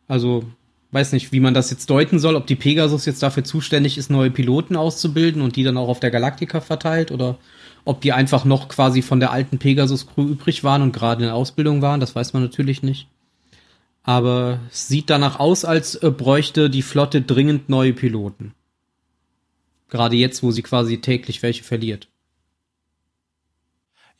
Also 0.09 0.45
weiß 0.91 1.13
nicht, 1.13 1.33
wie 1.33 1.41
man 1.41 1.55
das 1.55 1.71
jetzt 1.71 1.91
deuten 1.91 2.19
soll, 2.19 2.35
ob 2.35 2.47
die 2.47 2.57
Pegasus 2.57 3.05
jetzt 3.05 3.23
dafür 3.23 3.45
zuständig 3.45 3.99
ist, 3.99 4.11
neue 4.11 4.31
Piloten 4.31 4.75
auszubilden 4.75 5.43
und 5.43 5.57
die 5.57 5.65
dann 5.65 5.77
auch 5.77 5.89
auf 5.89 6.01
der 6.01 6.11
Galaktika 6.11 6.61
verteilt 6.61 7.11
oder 7.11 7.39
ob 7.85 8.01
die 8.01 8.13
einfach 8.13 8.45
noch 8.45 8.69
quasi 8.69 9.03
von 9.03 9.21
der 9.21 9.33
alten 9.33 9.59
Pegasus-Crew 9.59 10.29
übrig 10.29 10.65
waren 10.65 10.83
und 10.83 10.93
gerade 10.93 11.25
in 11.25 11.31
Ausbildung 11.31 11.83
waren, 11.83 12.01
das 12.01 12.15
weiß 12.15 12.33
man 12.33 12.43
natürlich 12.43 12.83
nicht. 12.83 13.09
Aber 14.05 14.61
es 14.71 14.89
sieht 14.89 15.11
danach 15.11 15.39
aus, 15.39 15.65
als 15.65 15.95
äh, 15.97 16.11
bräuchte 16.11 16.71
die 16.71 16.83
Flotte 16.83 17.23
dringend 17.23 17.69
neue 17.69 17.93
Piloten. 17.93 18.53
Gerade 19.89 20.17
jetzt, 20.17 20.43
wo 20.43 20.51
sie 20.51 20.63
quasi 20.63 21.01
täglich 21.01 21.43
welche 21.43 21.65
verliert. 21.65 22.09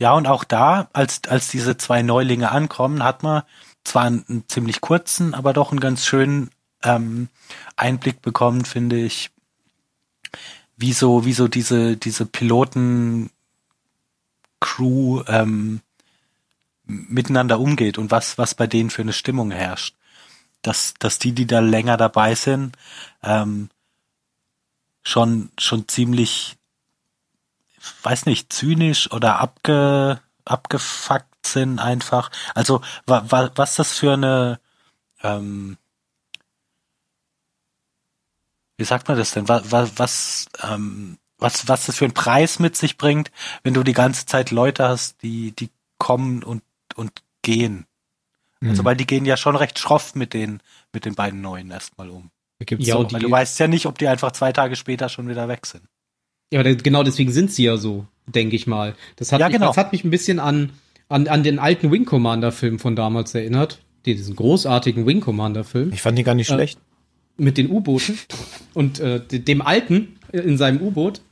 Ja, 0.03 0.15
und 0.15 0.27
auch 0.27 0.43
da, 0.43 0.89
als, 0.93 1.21
als 1.29 1.47
diese 1.47 1.77
zwei 1.77 2.03
Neulinge 2.03 2.51
ankommen, 2.51 3.05
hat 3.05 3.23
man 3.23 3.45
zwar 3.85 4.03
einen, 4.03 4.25
einen 4.29 4.49
ziemlich 4.49 4.81
kurzen, 4.81 5.33
aber 5.33 5.53
doch 5.53 5.71
einen 5.71 5.79
ganz 5.79 6.05
schönen 6.05 6.51
ähm, 6.83 7.29
Einblick 7.77 8.21
bekommen, 8.21 8.65
finde 8.65 8.99
ich, 8.99 9.31
wie 10.77 10.93
so, 10.93 11.25
wie 11.25 11.33
so 11.33 11.47
diese, 11.47 11.97
diese 11.97 12.27
Piloten 12.27 13.31
Crew 14.59 15.23
ähm, 15.29 15.83
miteinander 16.83 17.61
umgeht 17.61 17.97
und 17.97 18.11
was, 18.11 18.39
was 18.39 18.57
bei 18.57 18.67
denen 18.67 18.91
für 18.91 19.03
eine 19.03 19.13
Stimmung 19.13 19.53
herrscht. 19.53 19.95
Dass, 20.63 20.95
dass 20.99 21.21
die, 21.21 21.31
die 21.31 21.47
da 21.47 21.61
länger 21.61 21.97
dabei 21.97 22.35
sind, 22.35 22.77
ähm, 23.23 23.71
schon, 25.05 25.53
schon 25.59 25.87
ziemlich 25.87 26.57
weiß 28.03 28.27
nicht, 28.27 28.53
zynisch 28.53 29.11
oder 29.11 29.39
abge, 29.39 30.21
abgefuckt 30.45 31.47
sind 31.47 31.79
einfach. 31.79 32.31
Also 32.55 32.83
wa, 33.07 33.25
wa, 33.29 33.51
was 33.55 33.77
das 33.77 33.93
für 33.93 34.15
eine, 34.15 34.61
ähm, 35.23 35.77
wie 38.77 38.85
sagt 38.85 39.09
man 39.09 39.19
das 39.19 39.33
denn? 39.33 39.49
Was, 39.49 39.71
was, 39.71 39.99
was, 39.99 40.47
ähm, 40.63 41.19
was, 41.39 41.69
was 41.69 41.87
das 41.87 41.97
für 41.97 42.05
einen 42.05 42.15
Preis 42.15 42.59
mit 42.59 42.77
sich 42.77 42.97
bringt, 42.97 43.31
wenn 43.63 43.75
du 43.75 43.83
die 43.83 43.93
ganze 43.93 44.27
Zeit 44.27 44.51
Leute 44.51 44.89
hast, 44.89 45.23
die, 45.23 45.53
die 45.53 45.71
kommen 45.99 46.43
und, 46.43 46.63
und 46.95 47.23
gehen. 47.43 47.87
Also, 48.61 48.65
mhm. 48.65 48.71
Also, 48.71 48.85
weil 48.85 48.97
die 48.97 49.07
gehen 49.07 49.25
ja 49.25 49.37
schon 49.37 49.57
recht 49.57 49.79
schroff 49.79 50.15
mit 50.15 50.35
den, 50.35 50.63
mit 50.93 51.05
den 51.05 51.15
beiden 51.15 51.41
Neuen 51.41 51.71
erstmal 51.71 52.11
um. 52.11 52.31
Gibt's 52.65 52.87
ja, 52.87 53.03
du 53.03 53.31
weißt 53.31 53.59
ja 53.59 53.67
nicht, 53.67 53.87
ob 53.87 53.99
die 53.99 54.07
einfach 54.07 54.31
zwei 54.33 54.53
Tage 54.53 54.77
später 54.77 55.09
schon 55.09 55.29
wieder 55.29 55.49
weg 55.49 55.67
sind. 55.67 55.89
Ja, 56.53 56.61
aber 56.61 56.75
genau 56.75 57.03
deswegen 57.03 57.33
sind 57.33 57.51
sie 57.51 57.65
ja 57.65 57.79
so, 57.79 58.07
denke 58.27 58.55
ich 58.55 58.67
mal. 58.67 58.95
Das 59.17 59.33
hat, 59.33 59.41
ja, 59.41 59.49
mich, 59.49 59.55
genau. 59.55 59.69
das 59.69 59.79
hat 59.79 59.91
mich 59.93 60.05
ein 60.05 60.11
bisschen 60.11 60.39
an, 60.39 60.71
an, 61.09 61.27
an 61.27 61.43
den 61.43 61.59
alten 61.59 61.91
Wing 61.91 62.05
Commander 62.05 62.53
Film 62.53 62.79
von 62.79 62.95
damals 62.95 63.35
erinnert. 63.35 63.81
Diesen 64.05 64.37
großartigen 64.37 65.07
Wing 65.07 65.21
Commander 65.21 65.65
Film. 65.65 65.93
Ich 65.95 66.03
fand 66.03 66.19
den 66.19 66.27
gar 66.27 66.35
nicht 66.35 66.51
äh, 66.51 66.55
schlecht. 66.55 66.79
Mit 67.39 67.57
den 67.57 67.71
U-Booten 67.71 68.19
und 68.75 69.01
äh, 69.01 69.21
dem 69.27 69.63
alten 69.63 70.19
in 70.31 70.59
seinem 70.59 70.83
U-Boot. 70.83 71.23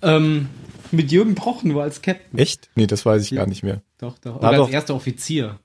Ähm, 0.00 0.46
mit 0.92 1.10
Jürgen 1.10 1.34
Broch 1.34 1.64
nur 1.64 1.82
als 1.82 2.00
Captain. 2.00 2.38
Echt? 2.38 2.70
Nee, 2.76 2.86
das 2.86 3.04
weiß 3.04 3.24
ich 3.24 3.32
ja. 3.32 3.38
gar 3.38 3.48
nicht 3.48 3.64
mehr. 3.64 3.82
Doch, 3.98 4.16
doch. 4.18 4.36
Oder 4.36 4.62
als 4.62 4.70
erster 4.70 4.94
Offizier. 4.94 5.58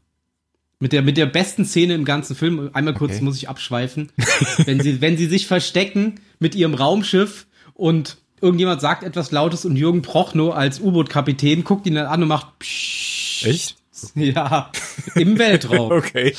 Mit 0.80 0.92
der, 0.92 1.04
mit 1.04 1.18
der 1.18 1.28
besten 1.28 1.66
Szene 1.66 1.94
im 1.94 2.04
ganzen 2.04 2.36
Film. 2.36 2.72
Einmal 2.74 2.96
kurz 2.96 3.14
okay. 3.14 3.24
muss 3.24 3.38
ich 3.38 3.48
abschweifen. 3.48 4.12
wenn 4.66 4.80
sie, 4.80 5.02
wenn 5.02 5.18
sie 5.18 5.28
sich 5.28 5.46
verstecken 5.46 6.16
mit 6.40 6.56
ihrem 6.56 6.74
Raumschiff 6.74 7.46
und 7.76 8.18
irgendjemand 8.42 8.82
sagt 8.82 9.04
etwas 9.04 9.32
Lautes 9.32 9.66
und 9.66 9.76
Jürgen 9.76 10.02
Prochnow 10.02 10.54
als 10.54 10.80
U-Boot-Kapitän 10.80 11.64
guckt 11.64 11.86
ihn 11.88 11.96
dann 11.96 12.08
an 12.08 12.22
und 12.22 12.30
macht 12.30 12.60
Psch. 12.60 13.46
Echt? 13.46 13.78
Ja, 14.14 14.72
im 15.16 15.40
Weltraum. 15.40 15.92
okay. 15.92 16.36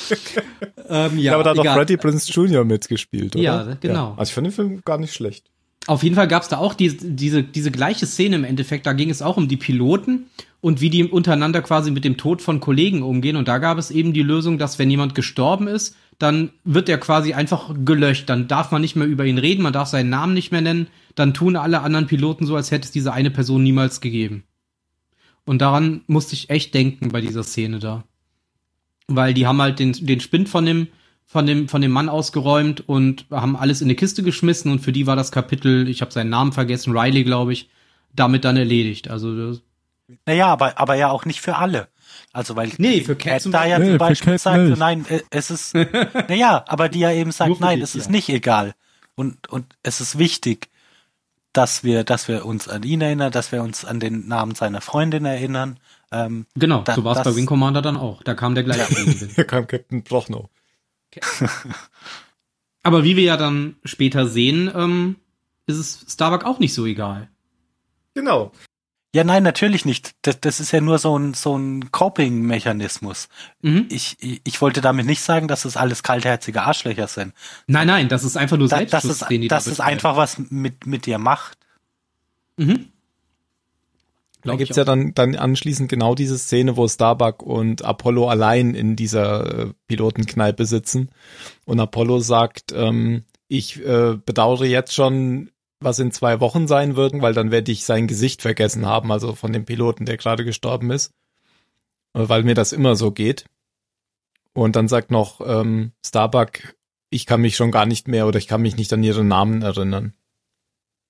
Ähm, 0.89 1.17
ja, 1.17 1.33
aber 1.33 1.43
da 1.43 1.49
hat 1.51 1.57
doch 1.57 1.73
Freddie 1.73 1.97
Prince 1.97 2.31
Jr. 2.31 2.63
mitgespielt, 2.63 3.35
oder? 3.35 3.43
Ja, 3.43 3.77
genau. 3.79 4.09
Ja. 4.11 4.13
Also 4.17 4.29
ich 4.29 4.33
fand 4.33 4.47
den 4.47 4.53
Film 4.53 4.81
gar 4.85 4.97
nicht 4.97 5.13
schlecht. 5.13 5.45
Auf 5.87 6.03
jeden 6.03 6.15
Fall 6.15 6.27
gab 6.27 6.43
es 6.43 6.49
da 6.49 6.57
auch 6.57 6.73
die, 6.73 6.95
diese, 6.97 7.43
diese 7.43 7.71
gleiche 7.71 8.05
Szene 8.05 8.35
im 8.35 8.43
Endeffekt. 8.43 8.85
Da 8.85 8.93
ging 8.93 9.09
es 9.09 9.21
auch 9.21 9.37
um 9.37 9.47
die 9.47 9.57
Piloten 9.57 10.27
und 10.59 10.81
wie 10.81 10.89
die 10.89 11.05
untereinander 11.05 11.61
quasi 11.61 11.91
mit 11.91 12.03
dem 12.03 12.17
Tod 12.17 12.41
von 12.41 12.59
Kollegen 12.59 13.03
umgehen. 13.03 13.37
Und 13.37 13.47
da 13.47 13.57
gab 13.57 13.77
es 13.77 13.89
eben 13.89 14.11
die 14.11 14.21
Lösung, 14.21 14.57
dass 14.57 14.79
wenn 14.79 14.91
jemand 14.91 15.15
gestorben 15.15 15.67
ist, 15.67 15.95
dann 16.19 16.51
wird 16.63 16.89
er 16.89 16.97
quasi 16.97 17.33
einfach 17.33 17.73
gelöscht. 17.85 18.29
Dann 18.29 18.47
darf 18.47 18.71
man 18.71 18.81
nicht 18.81 18.95
mehr 18.95 19.07
über 19.07 19.25
ihn 19.25 19.37
reden, 19.37 19.61
man 19.61 19.73
darf 19.73 19.89
seinen 19.89 20.09
Namen 20.09 20.33
nicht 20.33 20.51
mehr 20.51 20.61
nennen. 20.61 20.87
Dann 21.15 21.33
tun 21.33 21.55
alle 21.55 21.81
anderen 21.81 22.07
Piloten 22.07 22.45
so, 22.45 22.55
als 22.55 22.71
hätte 22.71 22.85
es 22.85 22.91
diese 22.91 23.13
eine 23.13 23.31
Person 23.31 23.63
niemals 23.63 24.01
gegeben. 24.01 24.43
Und 25.45 25.59
daran 25.59 26.01
musste 26.07 26.33
ich 26.33 26.49
echt 26.49 26.73
denken 26.73 27.09
bei 27.09 27.21
dieser 27.21 27.43
Szene 27.43 27.79
da. 27.79 28.03
Weil 29.07 29.33
die 29.33 29.47
haben 29.47 29.61
halt 29.61 29.79
den, 29.79 29.93
den 29.93 30.19
Spind 30.19 30.49
von 30.49 30.65
dem, 30.65 30.87
von 31.25 31.45
dem, 31.45 31.69
von 31.69 31.81
dem 31.81 31.91
Mann 31.91 32.09
ausgeräumt 32.09 32.87
und 32.87 33.25
haben 33.31 33.55
alles 33.55 33.81
in 33.81 33.87
eine 33.87 33.95
Kiste 33.95 34.23
geschmissen 34.23 34.71
und 34.71 34.79
für 34.79 34.91
die 34.91 35.07
war 35.07 35.15
das 35.15 35.31
Kapitel, 35.31 35.87
ich 35.87 36.01
habe 36.01 36.11
seinen 36.11 36.29
Namen 36.29 36.51
vergessen, 36.51 36.97
Riley, 36.97 37.23
glaube 37.23 37.53
ich, 37.53 37.69
damit 38.13 38.43
dann 38.43 38.57
erledigt. 38.57 39.09
Also 39.09 39.51
das 39.51 39.61
Naja, 40.25 40.47
aber, 40.47 40.79
aber 40.79 40.95
ja 40.95 41.09
auch 41.09 41.25
nicht 41.25 41.41
für 41.41 41.55
alle. 41.57 41.87
Also 42.33 42.55
weil 42.55 42.71
Nee, 42.77 43.01
für 43.01 43.15
Cat 43.15 43.43
Cat 43.43 43.53
da 43.53 43.65
ja. 43.65 43.79
Nee, 43.79 43.89
zum 43.89 43.97
Beispiel 43.97 44.33
Cat 44.33 44.41
sagt, 44.41 44.61
nicht. 44.63 44.77
nein, 44.79 45.05
äh, 45.09 45.21
es 45.29 45.49
ist, 45.51 45.73
naja, 46.29 46.63
aber 46.67 46.89
die 46.89 46.99
ja 46.99 47.11
eben 47.11 47.31
sagt, 47.31 47.59
nein, 47.59 47.75
dich, 47.79 47.83
es 47.83 47.95
ist 47.95 48.05
ja. 48.05 48.11
nicht 48.11 48.29
egal. 48.29 48.73
Und, 49.15 49.47
und 49.49 49.75
es 49.83 49.99
ist 50.01 50.17
wichtig, 50.19 50.69
dass 51.53 51.83
wir, 51.83 52.03
dass 52.03 52.27
wir 52.27 52.45
uns 52.45 52.67
an 52.67 52.83
ihn 52.83 53.01
erinnern, 53.01 53.31
dass 53.31 53.51
wir 53.51 53.63
uns 53.63 53.83
an 53.85 53.99
den 53.99 54.27
Namen 54.27 54.53
seiner 54.53 54.81
Freundin 54.81 55.25
erinnern. 55.25 55.79
Ähm, 56.11 56.45
Genau, 56.55 56.81
Da- 56.83 56.93
so 56.95 57.03
war 57.03 57.17
es 57.17 57.23
bei 57.23 57.35
Wing 57.35 57.47
Commander 57.47 57.81
dann 57.81 57.97
auch. 57.97 58.21
Da 58.23 58.35
kam 58.35 58.53
der 58.55 58.63
gleiche. 58.63 58.93
Hier 59.35 59.43
kam 59.45 59.65
Captain 59.65 60.03
Prochnow. 60.03 60.49
Aber 62.83 63.03
wie 63.03 63.15
wir 63.15 63.23
ja 63.23 63.37
dann 63.37 63.75
später 63.83 64.27
sehen, 64.27 64.71
ähm, 64.73 65.15
ist 65.65 65.77
es 65.77 66.05
Starbuck 66.07 66.45
auch 66.45 66.59
nicht 66.59 66.73
so 66.73 66.85
egal. 66.85 67.27
Genau. 68.13 68.51
Ja, 69.15 69.23
nein, 69.23 69.43
natürlich 69.43 69.85
nicht. 69.85 70.15
Das, 70.21 70.39
das 70.41 70.59
ist 70.59 70.71
ja 70.71 70.81
nur 70.81 70.99
so 70.99 71.17
ein, 71.17 71.33
so 71.33 71.57
ein 71.57 71.91
Coping-Mechanismus. 71.91 73.29
Mhm. 73.61 73.87
Ich, 73.89 74.17
ich, 74.19 74.41
ich 74.43 74.61
wollte 74.61 74.81
damit 74.81 75.05
nicht 75.05 75.21
sagen, 75.21 75.47
dass 75.47 75.63
das 75.63 75.77
alles 75.77 76.03
kaltherzige 76.03 76.63
Arschlöcher 76.63 77.07
sind. 77.07 77.33
Nein, 77.67 77.87
nein, 77.87 78.09
das 78.09 78.23
ist 78.23 78.35
einfach 78.35 78.57
nur 78.57 78.67
Da, 78.67 78.81
das 78.83 78.91
Selbstschutz, 78.91 79.21
ist, 79.21 79.29
den 79.29 79.41
die 79.41 79.47
das 79.47 79.65
da 79.65 79.71
ist 79.71 79.79
einfach 79.79 80.17
was 80.17 80.37
mit, 80.37 80.85
mit 80.85 81.05
dir 81.05 81.19
macht. 81.19 81.57
Mhm. 82.57 82.89
Da 84.43 84.55
gibt's 84.55 84.71
ich 84.71 84.77
ja 84.77 84.83
dann, 84.83 85.13
dann 85.13 85.35
anschließend 85.35 85.89
genau 85.89 86.13
diese 86.13 86.37
Szene, 86.37 86.77
wo 86.77 86.87
Starbuck 86.87 87.43
und 87.43 87.83
Apollo 87.83 88.29
allein 88.29 88.75
in 88.75 88.95
dieser 88.95 89.67
äh, 89.67 89.73
Pilotenkneipe 89.87 90.65
sitzen. 90.65 91.09
Und 91.65 91.79
Apollo 91.79 92.19
sagt, 92.19 92.71
ähm, 92.73 93.23
ich 93.47 93.83
äh, 93.83 94.17
bedauere 94.23 94.65
jetzt 94.65 94.93
schon, 94.93 95.49
was 95.79 95.99
in 95.99 96.11
zwei 96.11 96.39
Wochen 96.39 96.67
sein 96.67 96.95
würden, 96.95 97.21
weil 97.21 97.33
dann 97.33 97.51
werde 97.51 97.71
ich 97.71 97.85
sein 97.85 98.07
Gesicht 98.07 98.41
vergessen 98.41 98.85
haben, 98.85 99.11
also 99.11 99.33
von 99.35 99.53
dem 99.53 99.65
Piloten, 99.65 100.05
der 100.05 100.17
gerade 100.17 100.43
gestorben 100.43 100.91
ist. 100.91 101.11
Äh, 102.13 102.27
Weil 102.27 102.43
mir 102.43 102.55
das 102.55 102.73
immer 102.73 102.95
so 102.95 103.11
geht. 103.11 103.45
Und 104.53 104.75
dann 104.75 104.87
sagt 104.87 105.11
noch 105.11 105.39
ähm, 105.45 105.91
Starbuck, 106.03 106.75
ich 107.09 107.25
kann 107.25 107.41
mich 107.41 107.55
schon 107.55 107.71
gar 107.71 107.85
nicht 107.85 108.07
mehr 108.07 108.27
oder 108.27 108.39
ich 108.39 108.47
kann 108.47 108.61
mich 108.61 108.75
nicht 108.75 108.91
an 108.91 109.03
ihren 109.03 109.27
Namen 109.27 109.61
erinnern. 109.61 110.13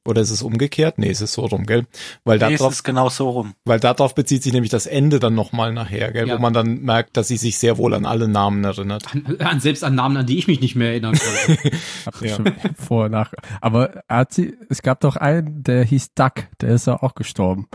Oder 0.08 0.22
ist 0.22 0.32
es 0.32 0.41
umgekehrt? 0.41 0.97
Nee, 0.97 1.10
es 1.10 1.20
ist 1.22 1.34
so 1.34 1.45
rum, 1.45 1.66
gell? 1.66 1.86
Weil 2.24 2.39
Nee, 2.39 2.53
es 2.53 2.60
darauf 2.60 2.74
ist 2.74 2.84
genau 2.84 3.10
so 3.10 3.30
rum. 3.30 3.53
weil 3.66 3.80
darauf 3.80 4.16
bezieht 4.16 4.41
sich 4.41 4.53
nämlich 4.53 4.72
das 4.72 4.86
Ende 4.86 5.20
dann 5.20 5.36
nochmal 5.36 5.74
nachher, 5.74 6.12
gell? 6.14 6.28
Ja. 6.30 6.38
wo 6.38 6.41
man 6.41 6.53
dann 6.53 6.82
merkt, 6.82 7.18
dass 7.18 7.28
sie 7.28 7.36
sich 7.38 7.58
sehr 7.58 7.78
wohl 7.78 7.93
an 7.93 8.05
alle 8.05 8.28
Namen 8.30 8.64
erinnert. 8.64 9.03
An, 9.14 9.36
an, 9.39 9.60
selbst 9.60 9.84
an 9.84 9.95
Namen, 9.95 10.16
an 10.18 10.26
die 10.26 10.38
ich 10.38 10.47
mich 10.47 10.62
nicht 10.62 10.76
mehr 10.76 10.91
erinnern 10.91 11.16
kann. 11.16 11.58
Hab 12.05 12.22
Ja. 12.22 12.38
vor, 12.76 13.10
nach. 13.10 13.34
Aber 13.62 14.01
hat 14.08 14.34
sie, 14.34 14.55
es 14.70 14.82
gab 14.82 15.01
doch 15.01 15.18
einen, 15.18 15.62
der 15.64 15.84
hieß 15.84 16.14
Duck, 16.16 16.34
der 16.62 16.70
ist 16.70 16.88
ja 16.88 17.03
auch 17.03 17.14
gestorben. 17.14 17.68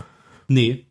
nee, 0.47 0.85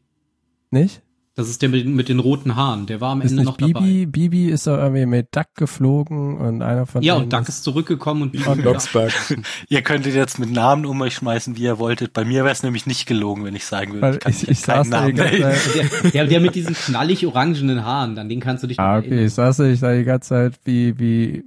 Nicht? 0.70 1.03
Das 1.35 1.49
ist 1.49 1.62
der 1.62 1.68
mit, 1.70 1.87
mit 1.87 2.09
den 2.09 2.18
roten 2.18 2.57
Haaren. 2.57 2.87
Der 2.87 3.01
war 3.01 3.12
am 3.12 3.22
Ist 3.22 3.30
Ende 3.30 3.43
nicht 3.43 3.51
noch 3.51 3.57
Bibi? 3.57 3.72
dabei. 3.72 4.07
Bibi 4.07 4.49
ist 4.51 4.66
doch 4.66 4.76
irgendwie 4.76 5.07
mit 5.07 5.28
Duck 5.35 5.47
geflogen 5.57 6.37
und 6.37 6.62
einer 6.62 6.85
von 6.87 7.03
Ja, 7.03 7.14
und 7.14 7.33
Duck 7.33 7.49
ist 7.49 7.64
zurückgekommen 7.64 8.22
und 8.22 8.33
Bibi 8.33 8.45
wieder. 8.45 8.55
Blocksberg. 8.57 9.12
Ihr 9.68 9.83
könntet 9.83 10.14
jetzt 10.14 10.39
mit 10.39 10.51
Namen 10.53 10.85
um 10.87 11.01
euch 11.01 11.14
schmeißen, 11.14 11.57
wie 11.57 11.62
ihr 11.62 11.78
wolltet. 11.78 12.12
Bei 12.12 12.24
mir 12.24 12.45
wäre 12.45 12.53
es 12.53 12.62
nämlich 12.62 12.87
nicht 12.87 13.07
gelogen, 13.07 13.45
wenn 13.45 13.55
ich 13.57 13.64
sagen 13.64 13.93
würde, 13.95 14.03
Weil 14.03 14.14
ich 14.14 14.20
kann 14.20 14.33
ich, 14.33 14.43
ich 14.49 14.68
an 14.68 14.85
saß 14.85 14.91
keinen 14.91 15.16
da 15.16 15.30
die 15.30 15.39
Namen 15.41 15.41
ganze. 15.53 15.72
Zeit. 15.72 15.91
Der, 16.05 16.11
der, 16.11 16.26
der 16.26 16.41
mit 16.41 16.55
diesen 16.55 16.74
knallig 16.74 17.26
orangenen 17.26 17.85
Haaren, 17.85 18.18
an 18.18 18.28
den 18.28 18.41
kannst 18.41 18.62
du 18.62 18.66
dich 18.66 18.78
Ah, 18.78 18.99
okay, 18.99 19.07
erinnern. 19.09 19.26
ich 19.26 19.35
saß 19.35 19.59
ich 19.61 19.80
da 19.80 19.95
die 19.95 20.05
ganze 20.05 20.28
Zeit 20.28 20.55
wie, 20.64 20.99
wie 20.99 21.45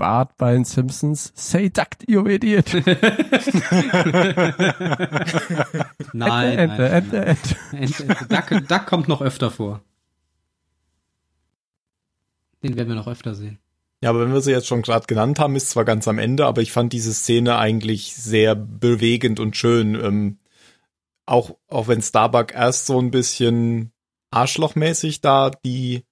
Bart 0.00 0.36
bei 0.38 0.54
den 0.54 0.64
Simpsons. 0.64 1.30
Say 1.34 1.68
Duck, 1.68 1.88
you 2.08 2.26
idiot. 2.26 2.72
Nein, 6.14 6.58
Ente, 6.58 6.78
nein, 6.78 6.78
Ente, 6.78 6.78
nein. 6.78 6.92
Ente, 6.92 7.16
Ente. 7.18 7.56
Ente, 7.72 8.04
Ente. 8.04 8.26
Duck, 8.28 8.66
Duck 8.66 8.86
kommt 8.86 9.08
noch 9.08 9.20
öfter 9.20 9.50
vor. 9.50 9.82
Den 12.62 12.76
werden 12.76 12.88
wir 12.88 12.94
noch 12.94 13.08
öfter 13.08 13.34
sehen. 13.34 13.58
Ja, 14.02 14.08
aber 14.08 14.20
wenn 14.20 14.32
wir 14.32 14.40
sie 14.40 14.52
jetzt 14.52 14.66
schon 14.66 14.80
gerade 14.80 15.06
genannt 15.06 15.38
haben, 15.38 15.54
ist 15.54 15.68
zwar 15.68 15.84
ganz 15.84 16.08
am 16.08 16.18
Ende, 16.18 16.46
aber 16.46 16.62
ich 16.62 16.72
fand 16.72 16.94
diese 16.94 17.12
Szene 17.12 17.58
eigentlich 17.58 18.14
sehr 18.14 18.54
bewegend 18.54 19.38
und 19.38 19.54
schön. 19.54 19.94
Ähm, 19.94 20.38
auch, 21.26 21.58
auch 21.68 21.88
wenn 21.88 22.00
Starbuck 22.00 22.54
erst 22.54 22.86
so 22.86 22.98
ein 22.98 23.10
bisschen 23.10 23.92
arschlochmäßig 24.30 25.20
da 25.20 25.50
die, 25.50 26.06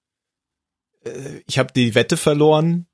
äh, 1.03 1.41
ich 1.47 1.57
habe 1.57 1.73
die 1.73 1.95
Wette 1.95 2.17
verloren, 2.17 2.85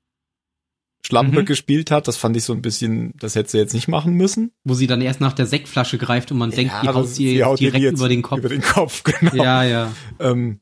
Schlampe 1.06 1.42
Mhm. 1.42 1.46
gespielt 1.46 1.90
hat, 1.90 2.08
das 2.08 2.16
fand 2.16 2.36
ich 2.36 2.44
so 2.44 2.52
ein 2.52 2.60
bisschen, 2.62 3.12
das 3.16 3.34
hätte 3.34 3.50
sie 3.50 3.58
jetzt 3.58 3.74
nicht 3.74 3.88
machen 3.88 4.14
müssen. 4.14 4.52
Wo 4.64 4.74
sie 4.74 4.86
dann 4.86 5.00
erst 5.00 5.20
nach 5.20 5.32
der 5.32 5.46
Sektflasche 5.46 5.98
greift 5.98 6.32
und 6.32 6.38
man 6.38 6.50
denkt, 6.50 6.74
die 6.82 6.88
haut 6.88 7.08
sie, 7.08 7.28
sie 7.36 7.44
haut 7.44 7.60
ihr 7.60 7.70
direkt 7.70 7.84
jetzt 7.84 7.98
über 7.98 8.08
den 8.08 8.22
Kopf. 8.22 8.38
Über 8.38 8.48
den 8.48 8.62
Kopf, 8.62 9.02
genau. 9.04 9.34
Ja, 9.34 9.62
ja. 9.62 9.92
Ähm, 10.18 10.60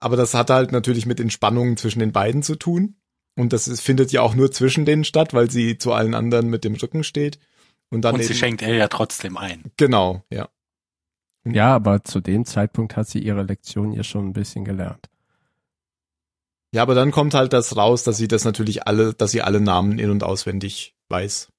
aber 0.00 0.16
das 0.16 0.34
hat 0.34 0.50
halt 0.50 0.70
natürlich 0.72 1.06
mit 1.06 1.18
den 1.18 1.30
Spannungen 1.30 1.76
zwischen 1.76 1.98
den 1.98 2.12
beiden 2.12 2.42
zu 2.42 2.56
tun. 2.56 2.96
Und 3.36 3.52
das 3.52 3.66
ist, 3.66 3.80
findet 3.80 4.12
ja 4.12 4.22
auch 4.22 4.34
nur 4.36 4.52
zwischen 4.52 4.84
denen 4.84 5.02
statt, 5.04 5.34
weil 5.34 5.50
sie 5.50 5.76
zu 5.76 5.92
allen 5.92 6.14
anderen 6.14 6.48
mit 6.48 6.62
dem 6.62 6.74
Rücken 6.74 7.02
steht. 7.02 7.38
Und 7.90 8.02
dann 8.02 8.14
Und 8.14 8.20
eben, 8.20 8.28
sie 8.28 8.34
schenkt 8.34 8.62
er 8.62 8.74
ja 8.74 8.86
trotzdem 8.88 9.36
ein. 9.36 9.64
Genau, 9.76 10.22
ja. 10.30 10.48
Ja, 11.46 11.74
aber 11.74 12.04
zu 12.04 12.20
dem 12.20 12.44
Zeitpunkt 12.44 12.96
hat 12.96 13.08
sie 13.08 13.18
ihre 13.18 13.42
Lektion 13.42 13.92
ja 13.92 14.02
schon 14.04 14.28
ein 14.28 14.32
bisschen 14.32 14.64
gelernt. 14.64 15.10
Ja, 16.74 16.82
aber 16.82 16.96
dann 16.96 17.12
kommt 17.12 17.34
halt 17.34 17.52
das 17.52 17.76
raus, 17.76 18.02
dass 18.02 18.16
sie 18.16 18.26
das 18.26 18.44
natürlich 18.44 18.88
alle, 18.88 19.14
dass 19.14 19.30
sie 19.30 19.42
alle 19.42 19.60
Namen 19.60 20.00
in- 20.00 20.10
und 20.10 20.24
auswendig 20.24 20.96
weiß. 21.08 21.52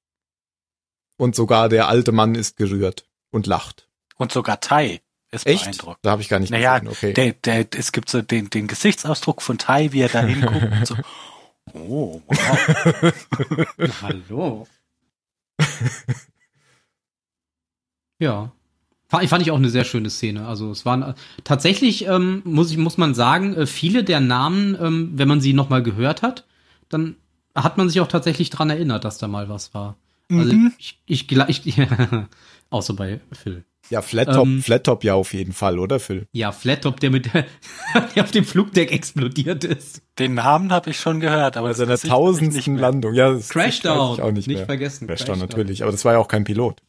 Und 1.16 1.36
sogar 1.36 1.70
der 1.70 1.88
alte 1.88 2.12
Mann 2.12 2.36
ist 2.36 2.58
gerührt 2.58 3.06
und 3.32 3.48
lacht. 3.48 3.88
Und 4.18 4.34
sogar 4.34 4.60
Tai 4.60 5.00
ist 5.32 5.46
Echt? 5.46 5.64
beeindruckt. 5.64 6.00
Da 6.02 6.12
habe 6.12 6.22
ich 6.22 6.28
gar 6.28 6.42
nicht 6.42 6.50
Naja, 6.50 6.80
gesehen, 6.80 6.92
okay. 6.92 7.14
Der, 7.14 7.32
der, 7.32 7.66
es 7.80 7.94
gibt 7.94 8.10
so 8.10 8.22
den, 8.22 8.50
den 8.50 8.68
Gesichtsausdruck 8.68 9.42
von 9.42 9.58
Tai, 9.58 9.94
wie 9.94 10.02
er 10.02 10.10
da 10.10 10.22
hinguckt 10.22 10.62
und 10.62 10.86
so. 10.86 10.96
Oh, 11.74 12.22
wow. 12.28 13.14
Hallo. 14.02 14.68
ja. 18.20 18.52
Fand, 19.08 19.30
fand 19.30 19.42
ich 19.44 19.52
auch 19.52 19.58
eine 19.58 19.70
sehr 19.70 19.84
schöne 19.86 20.10
Szene. 20.10 20.48
Also 20.48 20.72
es 20.72 20.86
waren 20.86 21.14
tatsächlich, 21.44 22.08
ähm, 22.08 22.42
muss 22.44 22.72
ich, 22.72 22.78
muss 22.78 22.98
man 22.98 23.14
sagen, 23.14 23.54
äh, 23.56 23.66
viele 23.68 24.04
der 24.04 24.20
Namen, 24.20 24.76
ähm, 24.82 25.12
wenn 25.16 25.28
man 25.28 25.42
sie 25.42 25.54
nochmal 25.54 25.84
gehört 25.84 26.22
hat, 26.24 26.46
dann 26.90 27.16
hat 27.54 27.78
man 27.78 27.88
sich 27.90 28.02
auch 28.02 28.08
tatsächlich 28.08 28.50
dran 28.50 28.70
erinnert, 28.70 29.06
dass 29.06 29.18
da 29.18 29.28
mal 29.28 29.48
was 29.50 29.74
war. 29.74 29.96
Also 30.32 30.54
Mhm. 30.54 30.74
ich, 30.80 31.00
ich, 31.06 31.22
gla- 31.28 31.48
ich 31.48 31.62
außer 32.72 32.94
bei 32.96 33.20
Phil. 33.32 33.64
ja, 33.92 34.02
Flat 34.02 34.34
Top, 34.34 34.48
ähm, 34.48 34.62
Flat 34.64 34.84
Top 34.86 35.04
ja 35.04 35.14
auf 35.14 35.34
jeden 35.36 35.54
Fall, 35.54 35.78
oder 35.78 36.00
Phil? 36.00 36.28
Ja, 36.32 36.52
Flattop, 36.52 37.00
der 37.00 37.12
mit 37.12 37.30
der 38.16 38.24
auf 38.24 38.32
dem 38.32 38.44
Flugdeck 38.44 38.92
explodiert 38.92 39.64
ist. 39.64 40.02
Den 40.18 40.34
Namen 40.34 40.72
habe 40.72 40.90
ich 40.90 41.00
schon 41.00 41.20
gehört, 41.20 41.58
aber 41.58 41.70
ich 41.72 41.78
nicht 41.78 42.08
tausendsten. 42.08 42.78
Landung. 42.78 43.14
Ja, 43.14 43.32
das 43.32 43.50
Crashdown. 43.50 44.16
ich 44.16 44.22
auch 44.24 44.32
nicht, 44.32 44.48
nicht 44.48 44.58
mehr. 44.58 44.66
vergessen. 44.66 45.08
Crashdown 45.08 45.38
Crashdown. 45.38 45.50
natürlich, 45.50 45.84
aber 45.84 45.92
das 45.92 46.04
war 46.06 46.14
ja 46.14 46.20
auch 46.20 46.28
kein 46.28 46.44
Pilot. 46.44 46.82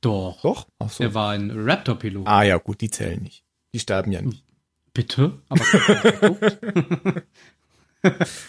Doch. 0.00 0.40
Doch? 0.42 0.66
Ach 0.78 0.90
so. 0.90 1.04
Der 1.04 1.14
war 1.14 1.30
ein 1.30 1.50
Raptor-Pilot. 1.50 2.26
Ah 2.26 2.42
ja, 2.42 2.56
gut, 2.58 2.80
die 2.80 2.90
zählen 2.90 3.22
nicht. 3.22 3.44
Die 3.74 3.80
sterben 3.80 4.12
ja 4.12 4.22
nicht. 4.22 4.44
Bitte? 4.92 5.40
Aber 5.48 5.64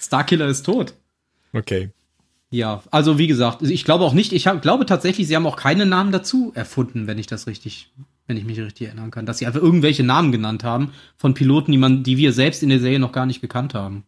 Starkiller 0.01 0.47
ist 0.47 0.63
tot. 0.63 0.95
Okay. 1.53 1.91
Ja, 2.49 2.83
also 2.91 3.17
wie 3.17 3.27
gesagt, 3.27 3.61
ich 3.61 3.85
glaube 3.85 4.03
auch 4.03 4.13
nicht, 4.13 4.33
ich 4.33 4.47
hab, 4.47 4.61
glaube 4.61 4.85
tatsächlich, 4.85 5.27
sie 5.27 5.35
haben 5.35 5.45
auch 5.45 5.55
keine 5.55 5.85
Namen 5.85 6.11
dazu 6.11 6.51
erfunden, 6.53 7.07
wenn 7.07 7.17
ich 7.17 7.27
das 7.27 7.47
richtig, 7.47 7.91
wenn 8.27 8.35
ich 8.35 8.43
mich 8.43 8.59
richtig 8.59 8.87
erinnern 8.87 9.11
kann, 9.11 9.25
dass 9.25 9.37
sie 9.37 9.45
einfach 9.45 9.61
irgendwelche 9.61 10.03
Namen 10.03 10.31
genannt 10.31 10.63
haben 10.63 10.91
von 11.15 11.33
Piloten, 11.33 11.71
die 11.71 11.77
man, 11.77 12.03
die 12.03 12.17
wir 12.17 12.33
selbst 12.33 12.63
in 12.63 12.69
der 12.69 12.79
Serie 12.79 12.99
noch 12.99 13.13
gar 13.13 13.25
nicht 13.25 13.39
gekannt 13.39 13.73
haben. 13.73 14.03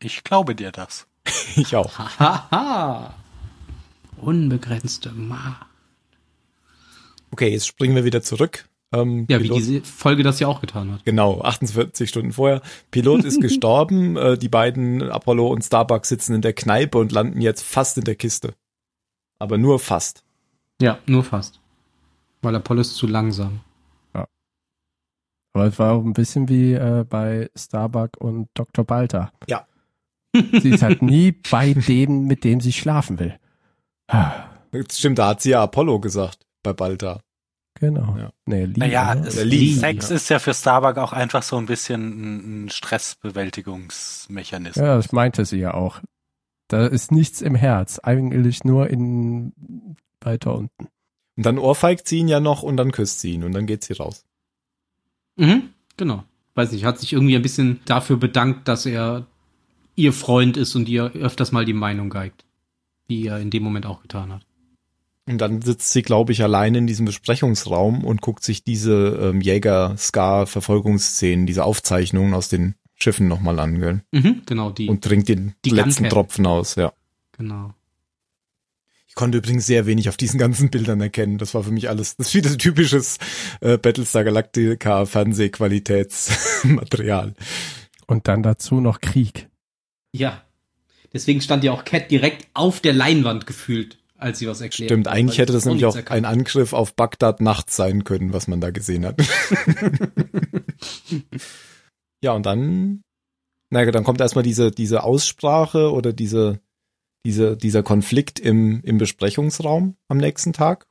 Ich 0.00 0.22
glaube 0.24 0.54
dir 0.54 0.72
das. 0.72 1.06
Ich 1.56 1.74
auch. 1.74 1.98
Haha. 1.98 3.14
Unbegrenzte 4.18 5.10
Macht. 5.10 5.69
Okay, 7.32 7.48
jetzt 7.48 7.66
springen 7.66 7.94
wir 7.94 8.04
wieder 8.04 8.22
zurück. 8.22 8.68
Ähm, 8.92 9.26
Ja, 9.28 9.38
wie 9.38 9.44
Pilot- 9.48 9.58
diese 9.58 9.80
Folge 9.82 10.22
das 10.24 10.40
ja 10.40 10.48
auch 10.48 10.60
getan 10.60 10.92
hat. 10.92 11.04
Genau, 11.04 11.40
48 11.42 12.08
Stunden 12.08 12.32
vorher. 12.32 12.60
Pilot 12.90 13.24
ist 13.24 13.40
gestorben. 13.40 14.16
Äh, 14.16 14.36
die 14.36 14.48
beiden, 14.48 15.02
Apollo 15.10 15.46
und 15.48 15.62
Starbuck, 15.62 16.06
sitzen 16.06 16.34
in 16.34 16.42
der 16.42 16.52
Kneipe 16.54 16.98
und 16.98 17.12
landen 17.12 17.40
jetzt 17.40 17.62
fast 17.62 17.98
in 17.98 18.04
der 18.04 18.16
Kiste. 18.16 18.54
Aber 19.38 19.58
nur 19.58 19.78
fast. 19.78 20.24
Ja, 20.82 20.98
nur 21.06 21.22
fast. 21.24 21.60
Weil 22.42 22.56
Apollo 22.56 22.80
ist 22.80 22.96
zu 22.96 23.06
langsam. 23.06 23.60
Aber 25.52 25.66
es 25.66 25.78
war 25.80 25.94
auch 25.94 26.04
ein 26.04 26.12
bisschen 26.12 26.48
wie 26.48 26.74
äh, 26.74 27.04
bei 27.08 27.50
Starbuck 27.56 28.16
und 28.18 28.48
Dr. 28.54 28.84
Balter. 28.84 29.32
Ja. 29.48 29.66
Sie 30.32 30.70
ist 30.70 30.82
halt 30.82 31.02
nie 31.02 31.32
bei 31.50 31.74
dem, 31.74 32.26
mit 32.26 32.44
dem 32.44 32.60
sie 32.60 32.72
schlafen 32.72 33.18
will. 33.18 33.36
Das 34.06 34.96
Stimmt, 34.96 35.18
da 35.18 35.28
hat 35.30 35.40
sie 35.42 35.50
ja 35.50 35.62
Apollo 35.64 35.98
gesagt 36.00 36.46
bei 36.62 36.72
Balta. 36.72 37.20
Genau. 37.74 38.16
Ja. 38.18 38.32
Nee, 38.46 38.64
Lee, 38.66 38.74
Naja, 38.76 39.14
ne? 39.14 39.28
Oder 39.28 39.44
Lee. 39.44 39.74
Sex 39.74 40.10
ist 40.10 40.28
ja 40.28 40.38
für 40.38 40.54
Starbuck 40.54 40.98
auch 40.98 41.12
einfach 41.12 41.42
so 41.42 41.56
ein 41.56 41.66
bisschen 41.66 42.02
ein, 42.02 42.64
ein 42.64 42.68
Stressbewältigungsmechanismus. 42.68 44.84
ja, 44.84 44.96
das 44.96 45.12
meinte 45.12 45.44
sie 45.44 45.58
ja 45.58 45.74
auch. 45.74 46.00
Da 46.68 46.86
ist 46.86 47.12
nichts 47.12 47.42
im 47.42 47.54
Herz, 47.54 47.98
eigentlich 47.98 48.64
nur 48.64 48.90
in 48.90 49.52
weiter 50.20 50.54
unten. 50.54 50.88
Und 51.36 51.46
dann 51.46 51.58
ohrfeigt 51.58 52.06
sie 52.06 52.18
ihn 52.18 52.28
ja 52.28 52.40
noch 52.40 52.62
und 52.62 52.76
dann 52.76 52.92
küsst 52.92 53.20
sie 53.20 53.32
ihn 53.32 53.44
und 53.44 53.52
dann 53.52 53.66
geht 53.66 53.84
sie 53.84 53.94
raus. 53.94 54.24
Mhm. 55.36 55.70
Genau. 55.96 56.24
Weiß 56.54 56.72
nicht, 56.72 56.84
hat 56.84 56.98
sich 56.98 57.12
irgendwie 57.12 57.36
ein 57.36 57.42
bisschen 57.42 57.80
dafür 57.86 58.18
bedankt, 58.18 58.68
dass 58.68 58.84
er 58.84 59.26
ihr 59.96 60.12
Freund 60.12 60.56
ist 60.56 60.74
und 60.74 60.88
ihr 60.88 61.12
öfters 61.14 61.52
mal 61.52 61.64
die 61.64 61.72
Meinung 61.72 62.10
geigt. 62.10 62.44
Wie 63.08 63.26
er 63.26 63.38
in 63.38 63.50
dem 63.50 63.62
Moment 63.62 63.86
auch 63.86 64.02
getan 64.02 64.32
hat. 64.32 64.42
Und 65.30 65.38
dann 65.38 65.62
sitzt 65.62 65.92
sie, 65.92 66.02
glaube 66.02 66.32
ich, 66.32 66.42
allein 66.42 66.74
in 66.74 66.88
diesem 66.88 67.06
Besprechungsraum 67.06 68.04
und 68.04 68.20
guckt 68.20 68.42
sich 68.42 68.64
diese 68.64 69.16
ähm, 69.22 69.40
Jäger-Scar-Verfolgungsszenen, 69.40 71.46
diese 71.46 71.62
Aufzeichnungen 71.64 72.34
aus 72.34 72.48
den 72.48 72.74
Schiffen 72.96 73.28
nochmal 73.28 73.60
an, 73.60 73.78
gell? 73.78 74.02
Mhm, 74.10 74.42
genau, 74.44 74.70
die. 74.70 74.88
Und 74.88 75.04
trinkt 75.04 75.28
den 75.28 75.54
Die 75.64 75.70
letzten 75.70 76.02
Guncat. 76.02 76.12
Tropfen 76.12 76.46
aus, 76.46 76.74
ja. 76.74 76.92
genau. 77.32 77.72
Ich 79.06 79.14
konnte 79.14 79.38
übrigens 79.38 79.66
sehr 79.66 79.86
wenig 79.86 80.08
auf 80.08 80.16
diesen 80.16 80.38
ganzen 80.38 80.70
Bildern 80.70 81.00
erkennen. 81.00 81.38
Das 81.38 81.54
war 81.54 81.62
für 81.64 81.70
mich 81.70 81.88
alles, 81.88 82.16
das 82.16 82.26
ist 82.28 82.34
wieder 82.34 82.58
typisches 82.58 83.18
äh, 83.60 83.78
Battlestar 83.78 84.24
Galactica 84.24 85.06
Fernsehqualitätsmaterial. 85.06 87.34
Und 88.06 88.28
dann 88.28 88.42
dazu 88.42 88.80
noch 88.80 89.00
Krieg. 89.00 89.48
Ja. 90.12 90.42
Deswegen 91.12 91.40
stand 91.40 91.64
ja 91.64 91.72
auch 91.72 91.84
Cat 91.84 92.08
direkt 92.10 92.48
auf 92.54 92.80
der 92.80 92.92
Leinwand 92.92 93.46
gefühlt, 93.46 93.98
als 94.20 94.38
sie 94.38 94.46
was 94.46 94.60
erklärt. 94.60 94.90
Stimmt, 94.90 95.08
eigentlich 95.08 95.38
hätte 95.38 95.52
das 95.52 95.64
nämlich 95.64 95.84
auch 95.86 95.94
nichts 95.94 96.10
ein 96.10 96.24
erkannt 96.24 96.40
Angriff 96.40 96.72
auf 96.72 96.94
Bagdad 96.94 97.40
nachts 97.40 97.76
sein 97.76 98.04
können, 98.04 98.32
was 98.32 98.48
man 98.48 98.60
da 98.60 98.70
gesehen 98.70 99.06
hat. 99.06 99.20
ja, 102.22 102.32
und 102.32 102.44
dann, 102.46 103.02
naja, 103.70 103.90
dann 103.90 104.04
kommt 104.04 104.20
erstmal 104.20 104.44
diese, 104.44 104.70
diese 104.70 105.02
Aussprache 105.02 105.92
oder 105.92 106.12
diese, 106.12 106.60
diese, 107.24 107.56
dieser 107.56 107.82
Konflikt 107.82 108.38
im, 108.38 108.82
im 108.82 108.98
Besprechungsraum 108.98 109.96
am 110.08 110.18
nächsten 110.18 110.52
Tag. 110.52 110.86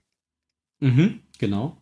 Mhm, 0.80 1.22
genau. 1.38 1.78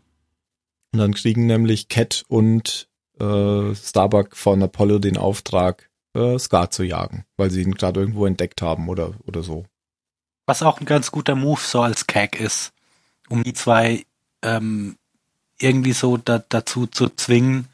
Und 0.93 0.99
dann 0.99 1.13
kriegen 1.13 1.45
nämlich 1.45 1.87
Cat 1.89 2.23
und 2.27 2.89
äh, 3.19 3.75
Starbuck 3.75 4.35
von 4.35 4.61
Apollo 4.63 4.99
den 4.99 5.17
Auftrag, 5.17 5.89
äh, 6.13 6.37
Scar 6.39 6.71
zu 6.71 6.83
jagen, 6.83 7.25
weil 7.37 7.51
sie 7.51 7.61
ihn 7.61 7.73
gerade 7.73 7.99
irgendwo 7.99 8.25
entdeckt 8.25 8.61
haben 8.61 8.89
oder, 8.89 9.13
oder 9.25 9.43
so. 9.43 9.65
Was 10.47 10.63
auch 10.63 10.79
ein 10.79 10.85
ganz 10.85 11.11
guter 11.11 11.35
Move 11.35 11.59
so 11.61 11.81
als 11.81 12.07
Cag 12.07 12.39
ist, 12.39 12.73
um 13.29 13.43
die 13.43 13.53
zwei 13.53 14.05
ähm, 14.41 14.97
irgendwie 15.59 15.93
so 15.93 16.17
da, 16.17 16.39
dazu 16.49 16.87
zu 16.87 17.09
zwingen, 17.09 17.67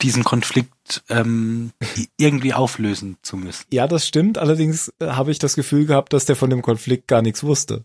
diesen 0.00 0.24
Konflikt 0.24 1.02
ähm, 1.08 1.72
irgendwie 2.16 2.54
auflösen 2.54 3.18
zu 3.22 3.36
müssen. 3.36 3.64
Ja, 3.72 3.86
das 3.86 4.06
stimmt. 4.06 4.38
Allerdings 4.38 4.92
äh, 4.98 5.06
habe 5.08 5.30
ich 5.30 5.38
das 5.38 5.54
Gefühl 5.54 5.86
gehabt, 5.86 6.12
dass 6.12 6.24
der 6.24 6.34
von 6.36 6.50
dem 6.50 6.62
Konflikt 6.62 7.08
gar 7.08 7.22
nichts 7.22 7.44
wusste. 7.44 7.84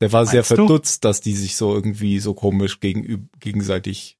Der 0.00 0.12
war 0.12 0.26
sehr 0.26 0.40
Meinst 0.40 0.50
du? 0.52 0.56
verdutzt, 0.56 1.04
dass 1.04 1.20
die 1.20 1.34
sich 1.36 1.56
so 1.56 1.72
irgendwie 1.74 2.18
so 2.18 2.34
komisch 2.34 2.80
gegenüb 2.80 3.28
gegenseitig 3.40 4.18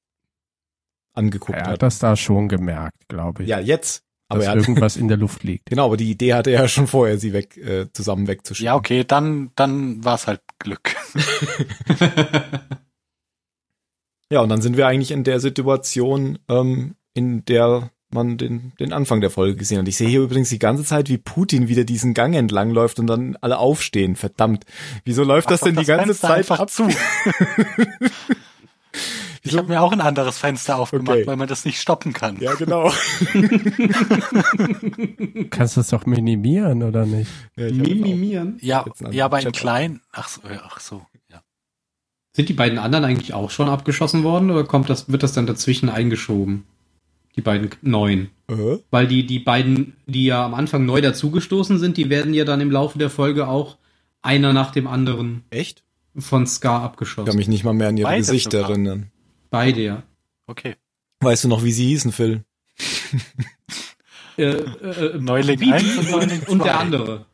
angeguckt 1.13 1.57
Er 1.57 1.65
hat. 1.65 1.71
hat 1.73 1.81
das 1.83 1.99
da 1.99 2.15
schon 2.15 2.47
gemerkt, 2.47 3.07
glaube 3.07 3.43
ich. 3.43 3.49
Ja, 3.49 3.59
jetzt. 3.59 4.03
Aber 4.27 4.39
dass 4.39 4.47
er 4.47 4.55
irgendwas 4.55 4.97
in 4.97 5.07
der 5.07 5.17
Luft 5.17 5.43
liegt. 5.43 5.69
genau, 5.69 5.85
aber 5.85 5.97
die 5.97 6.09
Idee 6.09 6.33
hatte 6.33 6.49
er 6.49 6.61
ja 6.63 6.67
schon 6.67 6.87
vorher, 6.87 7.17
sie 7.19 7.33
weg, 7.33 7.57
äh, 7.57 7.87
zusammen 7.93 8.27
wegzuschicken. 8.27 8.65
Ja, 8.65 8.75
okay, 8.75 9.03
dann, 9.03 9.51
dann 9.55 10.03
war 10.03 10.15
es 10.15 10.27
halt 10.27 10.41
Glück. 10.59 10.95
Ja, 14.31 14.41
und 14.41 14.49
dann 14.49 14.61
sind 14.61 14.75
wir 14.77 14.87
eigentlich 14.87 15.11
in 15.11 15.23
der 15.23 15.39
Situation, 15.39 16.39
ähm, 16.49 16.95
in 17.13 17.45
der 17.45 17.91
man 18.11 18.37
den, 18.37 18.73
den 18.79 18.93
Anfang 18.93 19.19
der 19.21 19.29
Folge 19.29 19.55
gesehen 19.55 19.79
hat. 19.79 19.87
Ich 19.87 19.97
sehe 19.97 20.07
hier 20.07 20.21
übrigens 20.21 20.49
die 20.49 20.59
ganze 20.59 20.83
Zeit, 20.83 21.09
wie 21.09 21.17
Putin 21.17 21.67
wieder 21.67 21.83
diesen 21.83 22.13
Gang 22.13 22.33
entlang 22.33 22.71
läuft 22.71 22.99
und 22.99 23.07
dann 23.07 23.37
alle 23.41 23.57
aufstehen. 23.57 24.15
Verdammt. 24.15 24.65
Wieso 25.03 25.23
läuft 25.23 25.51
das 25.51 25.61
Mach 25.61 25.67
denn 25.67 25.75
doch 25.75 25.81
die 25.81 25.87
ganze 25.87 26.05
Fenster 26.15 26.27
Zeit 26.27 26.37
einfach 26.37 26.59
ab? 26.59 26.69
zu. 26.71 26.87
Ich 29.45 29.55
habe 29.57 29.67
mir 29.67 29.81
auch 29.81 29.91
ein 29.91 30.01
anderes 30.01 30.37
Fenster 30.39 30.77
aufgemacht, 30.79 31.17
Okay. 31.17 31.27
weil 31.27 31.35
man 31.37 31.47
das 31.47 31.65
nicht 31.65 31.79
stoppen 31.79 32.13
kann. 32.13 32.37
Ja, 32.39 32.53
genau. 32.55 32.91
Du 35.35 35.47
kannst 35.49 35.77
das 35.77 35.89
doch 35.89 36.05
minimieren, 36.05 36.83
oder 36.83 37.05
nicht? 37.05 37.29
Ja, 37.55 37.71
Mimimieren. 37.71 38.57
Ja, 38.61 38.85
ja, 39.11 39.25
aber 39.25 39.41
in 39.41 39.51
klein. 39.51 40.01
Ach 40.11 40.27
so, 40.27 40.41
ja, 40.47 40.61
ach 40.65 40.79
so. 40.79 41.05
Ja. 41.31 41.41
Sind 42.33 42.49
die 42.49 42.53
beiden 42.53 42.77
anderen 42.79 43.05
eigentlich 43.05 43.33
auch 43.33 43.49
schon 43.51 43.69
abgeschossen 43.69 44.23
worden 44.23 44.51
oder 44.51 44.63
kommt 44.63 44.89
das, 44.89 45.09
wird 45.11 45.23
das 45.23 45.33
dann 45.33 45.47
dazwischen 45.47 45.89
eingeschoben? 45.89 46.63
Die 47.35 47.41
beiden 47.41 47.69
neuen. 47.81 48.29
Äh? 48.47 48.77
Weil 48.91 49.07
die, 49.07 49.25
die 49.25 49.39
beiden, 49.39 49.95
die 50.05 50.25
ja 50.25 50.45
am 50.45 50.53
Anfang 50.53 50.85
neu 50.85 51.01
dazugestoßen 51.01 51.79
sind, 51.79 51.97
die 51.97 52.09
werden 52.09 52.33
ja 52.33 52.45
dann 52.45 52.61
im 52.61 52.71
Laufe 52.71 52.97
der 52.97 53.09
Folge 53.09 53.47
auch 53.47 53.77
einer 54.21 54.53
nach 54.53 54.71
dem 54.71 54.87
anderen 54.87 55.43
Echt? 55.49 55.83
von 56.17 56.47
Scar 56.47 56.77
Ich 56.77 56.81
kann 56.81 56.85
abgeschossen. 56.85 57.35
mich 57.37 57.47
nicht 57.49 57.63
mal 57.65 57.73
mehr 57.73 57.89
an 57.89 57.97
ihre 57.97 58.07
Beide 58.07 58.19
Gesichter 58.21 58.59
erinnern. 58.61 59.11
Beide, 59.55 59.81
ja. 59.81 60.03
Okay. 60.47 60.75
Weißt 61.21 61.43
du 61.43 61.47
noch, 61.47 61.63
wie 61.63 61.71
sie 61.71 61.87
hießen, 61.87 62.11
Phil? 62.11 62.43
Äh, 64.37 64.43
äh, 64.43 65.17
Neuling 65.17 65.57
Bibi 65.57 65.71
eins 65.71 65.97
und 65.97 66.11
Neuling 66.11 66.39
und, 66.41 66.49
und 66.49 66.65
der 66.65 66.79
andere. 66.79 67.25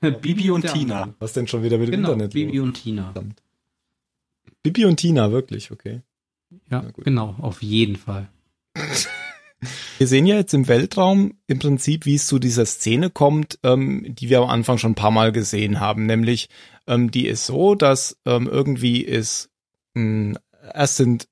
Bibi 0.00 0.50
und 0.50 0.64
der 0.64 0.72
Tina. 0.72 1.02
andere. 1.02 1.16
Was 1.20 1.34
denn 1.34 1.46
schon 1.46 1.62
wieder 1.62 1.76
mit 1.78 1.88
dem 1.88 1.96
Genau, 1.96 2.12
Internet? 2.12 2.32
Bibi 2.32 2.56
los? 2.56 2.66
und 2.66 2.72
Tina. 2.74 3.14
Bibi 4.62 4.84
und 4.86 4.96
Tina, 4.96 5.30
wirklich, 5.30 5.70
okay. 5.70 6.00
Ja, 6.70 6.84
genau, 7.04 7.36
auf 7.38 7.62
jeden 7.62 7.96
Fall. 7.96 8.28
Wir 9.98 10.08
sehen 10.08 10.26
ja 10.26 10.34
jetzt 10.36 10.54
im 10.54 10.66
Weltraum 10.66 11.34
im 11.46 11.58
Prinzip, 11.60 12.04
wie 12.06 12.16
es 12.16 12.26
zu 12.26 12.38
dieser 12.40 12.66
Szene 12.66 13.10
kommt, 13.10 13.60
ähm, 13.62 14.06
die 14.08 14.28
wir 14.28 14.40
am 14.40 14.48
Anfang 14.50 14.78
schon 14.78 14.92
ein 14.92 14.96
paar 14.96 15.12
Mal 15.12 15.30
gesehen 15.30 15.78
haben. 15.78 16.06
Nämlich, 16.06 16.48
ähm, 16.88 17.12
die 17.12 17.28
ist 17.28 17.46
so, 17.46 17.76
dass 17.76 18.18
ähm, 18.26 18.48
irgendwie 18.48 19.02
ist, 19.02 19.50
mh, 19.94 20.40
erst 20.74 20.96
sind 20.96 21.28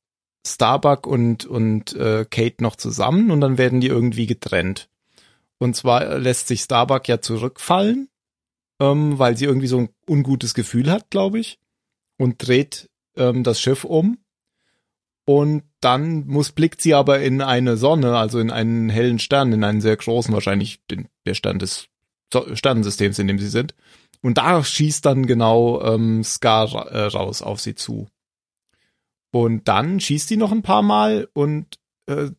Starbuck 0.47 1.07
und, 1.07 1.45
und 1.45 1.95
äh, 1.95 2.25
Kate 2.29 2.63
noch 2.63 2.77
zusammen 2.77 3.31
und 3.31 3.41
dann 3.41 3.59
werden 3.59 3.81
die 3.81 3.89
irgendwie 3.89 4.27
getrennt. 4.27 4.89
Und 5.59 5.77
zwar 5.77 6.19
lässt 6.19 6.49
sich 6.49 6.63
Starbuck 6.63 7.07
ja 7.09 7.21
zurückfallen, 7.21 8.09
ähm, 8.81 9.19
weil 9.19 9.37
sie 9.37 9.45
irgendwie 9.45 9.67
so 9.67 9.79
ein 9.79 9.91
ungutes 10.09 10.55
Gefühl 10.55 10.91
hat, 10.91 11.11
glaube 11.11 11.39
ich, 11.39 11.59
und 12.19 12.47
dreht 12.47 12.89
ähm, 13.17 13.45
das 13.45 13.61
Schiff 13.61 13.85
um 13.85 14.19
und 15.27 15.65
dann 15.81 16.27
muss, 16.27 16.53
blickt 16.53 16.81
sie 16.81 16.95
aber 16.95 17.21
in 17.21 17.43
eine 17.43 17.77
Sonne, 17.77 18.17
also 18.17 18.39
in 18.41 18.51
einen 18.51 18.89
hellen 18.89 19.19
Stern, 19.19 19.53
in 19.53 19.65
einen 19.65 19.81
sehr 19.81 19.97
großen, 19.97 20.33
wahrscheinlich 20.33 20.81
den, 20.91 21.09
der 21.27 21.35
Stern 21.35 21.59
des 21.59 21.89
Sternensystems, 22.33 23.19
in 23.19 23.29
dem 23.29 23.39
sie 23.39 23.49
sind. 23.49 23.75
Und 24.23 24.39
da 24.39 24.63
schießt 24.63 25.05
dann 25.05 25.27
genau 25.27 25.83
ähm, 25.83 26.23
Scar 26.25 26.73
ra- 26.75 26.89
äh, 26.89 27.07
raus 27.07 27.43
auf 27.43 27.61
sie 27.61 27.75
zu. 27.75 28.09
Und 29.33 29.69
dann 29.69 30.01
schießt 30.01 30.29
die 30.31 30.37
noch 30.37 30.51
ein 30.53 30.63
paar 30.63 30.83
Mal 30.83 31.29
und 31.35 31.79
äh, 32.07 32.31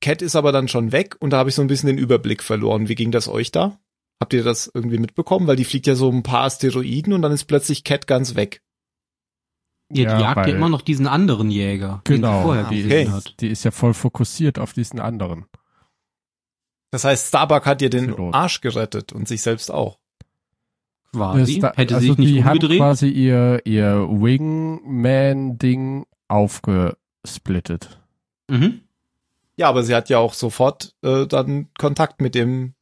Cat 0.00 0.22
ist 0.22 0.36
aber 0.36 0.52
dann 0.52 0.68
schon 0.68 0.92
weg 0.92 1.16
und 1.20 1.30
da 1.30 1.38
habe 1.38 1.48
ich 1.48 1.54
so 1.56 1.62
ein 1.62 1.68
bisschen 1.68 1.88
den 1.88 1.98
Überblick 1.98 2.42
verloren. 2.42 2.88
Wie 2.88 2.94
ging 2.94 3.10
das 3.10 3.28
euch 3.28 3.50
da? 3.50 3.78
Habt 4.20 4.32
ihr 4.32 4.44
das 4.44 4.70
irgendwie 4.72 4.98
mitbekommen? 4.98 5.46
Weil 5.46 5.56
die 5.56 5.64
fliegt 5.64 5.86
ja 5.86 5.94
so 5.94 6.10
ein 6.10 6.22
paar 6.22 6.42
Asteroiden 6.44 7.12
und 7.12 7.22
dann 7.22 7.32
ist 7.32 7.44
plötzlich 7.44 7.82
Cat 7.84 8.06
ganz 8.06 8.34
weg. 8.36 8.62
Ja, 9.92 10.04
Ja, 10.04 10.16
die 10.16 10.22
jagt 10.22 10.36
weil- 10.36 10.48
ja 10.50 10.56
immer 10.56 10.68
noch 10.68 10.82
diesen 10.82 11.06
anderen 11.06 11.50
Jäger, 11.50 12.02
den 12.06 12.16
Genau, 12.16 12.38
sie 12.38 12.42
vorher 12.44 12.66
Ah, 12.66 12.70
gesehen 12.70 13.08
okay. 13.08 13.10
hat. 13.16 13.40
Die 13.40 13.48
ist 13.48 13.64
ja 13.64 13.70
voll 13.72 13.94
fokussiert 13.94 14.58
auf 14.58 14.72
diesen 14.72 15.00
anderen. 15.00 15.46
Das 16.92 17.04
heißt, 17.04 17.28
Starbuck 17.28 17.66
hat 17.66 17.82
ihr 17.82 17.90
den 17.90 18.14
Pilot. 18.14 18.34
Arsch 18.34 18.60
gerettet 18.60 19.12
und 19.12 19.26
sich 19.28 19.42
selbst 19.42 19.70
auch. 19.72 19.98
Quasi. 21.12 21.60
Hätte 21.74 21.94
also 21.96 22.06
sich 22.08 22.18
nicht 22.18 22.30
die 22.34 22.44
hat 22.44 22.54
umgedreht. 22.54 22.78
quasi 22.78 23.08
ihr, 23.08 23.60
ihr 23.64 24.06
Wingman-Ding 24.08 26.06
aufgesplittet. 26.28 28.00
Mhm. 28.48 28.80
Ja, 29.56 29.68
aber 29.68 29.82
sie 29.82 29.94
hat 29.94 30.08
ja 30.10 30.18
auch 30.18 30.34
sofort 30.34 30.94
äh, 31.02 31.26
dann 31.26 31.68
Kontakt 31.78 32.20
mit 32.20 32.34
dem 32.34 32.74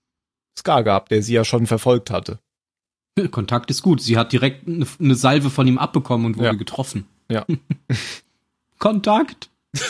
Scar 0.59 0.83
gehabt, 0.85 1.11
der 1.11 1.23
sie 1.23 1.35
ja 1.35 1.45
schon 1.45 1.67
verfolgt 1.67 2.11
hatte. 2.11 2.41
Kontakt 3.31 3.71
ist 3.71 3.83
gut. 3.83 4.01
Sie 4.03 4.17
hat 4.19 4.33
direkt 4.33 4.67
eine, 4.67 4.87
eine 4.99 5.15
Salve 5.15 5.51
von 5.51 5.67
ihm 5.69 5.79
abbekommen 5.79 6.27
und 6.27 6.37
wurde 6.37 6.47
Ja. 6.49 6.53
getroffen. 6.55 7.07
Ja. 7.31 7.47
Kontakt. 8.79 9.51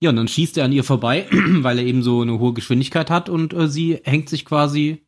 ja, 0.00 0.10
und 0.10 0.16
dann 0.16 0.28
schießt 0.28 0.58
er 0.58 0.64
an 0.64 0.72
ihr 0.72 0.84
vorbei, 0.84 1.26
weil 1.30 1.78
er 1.78 1.84
eben 1.84 2.02
so 2.02 2.20
eine 2.22 2.38
hohe 2.38 2.52
Geschwindigkeit 2.52 3.10
hat 3.10 3.28
und 3.28 3.52
äh, 3.54 3.68
sie 3.68 4.00
hängt 4.04 4.28
sich 4.28 4.44
quasi, 4.44 5.05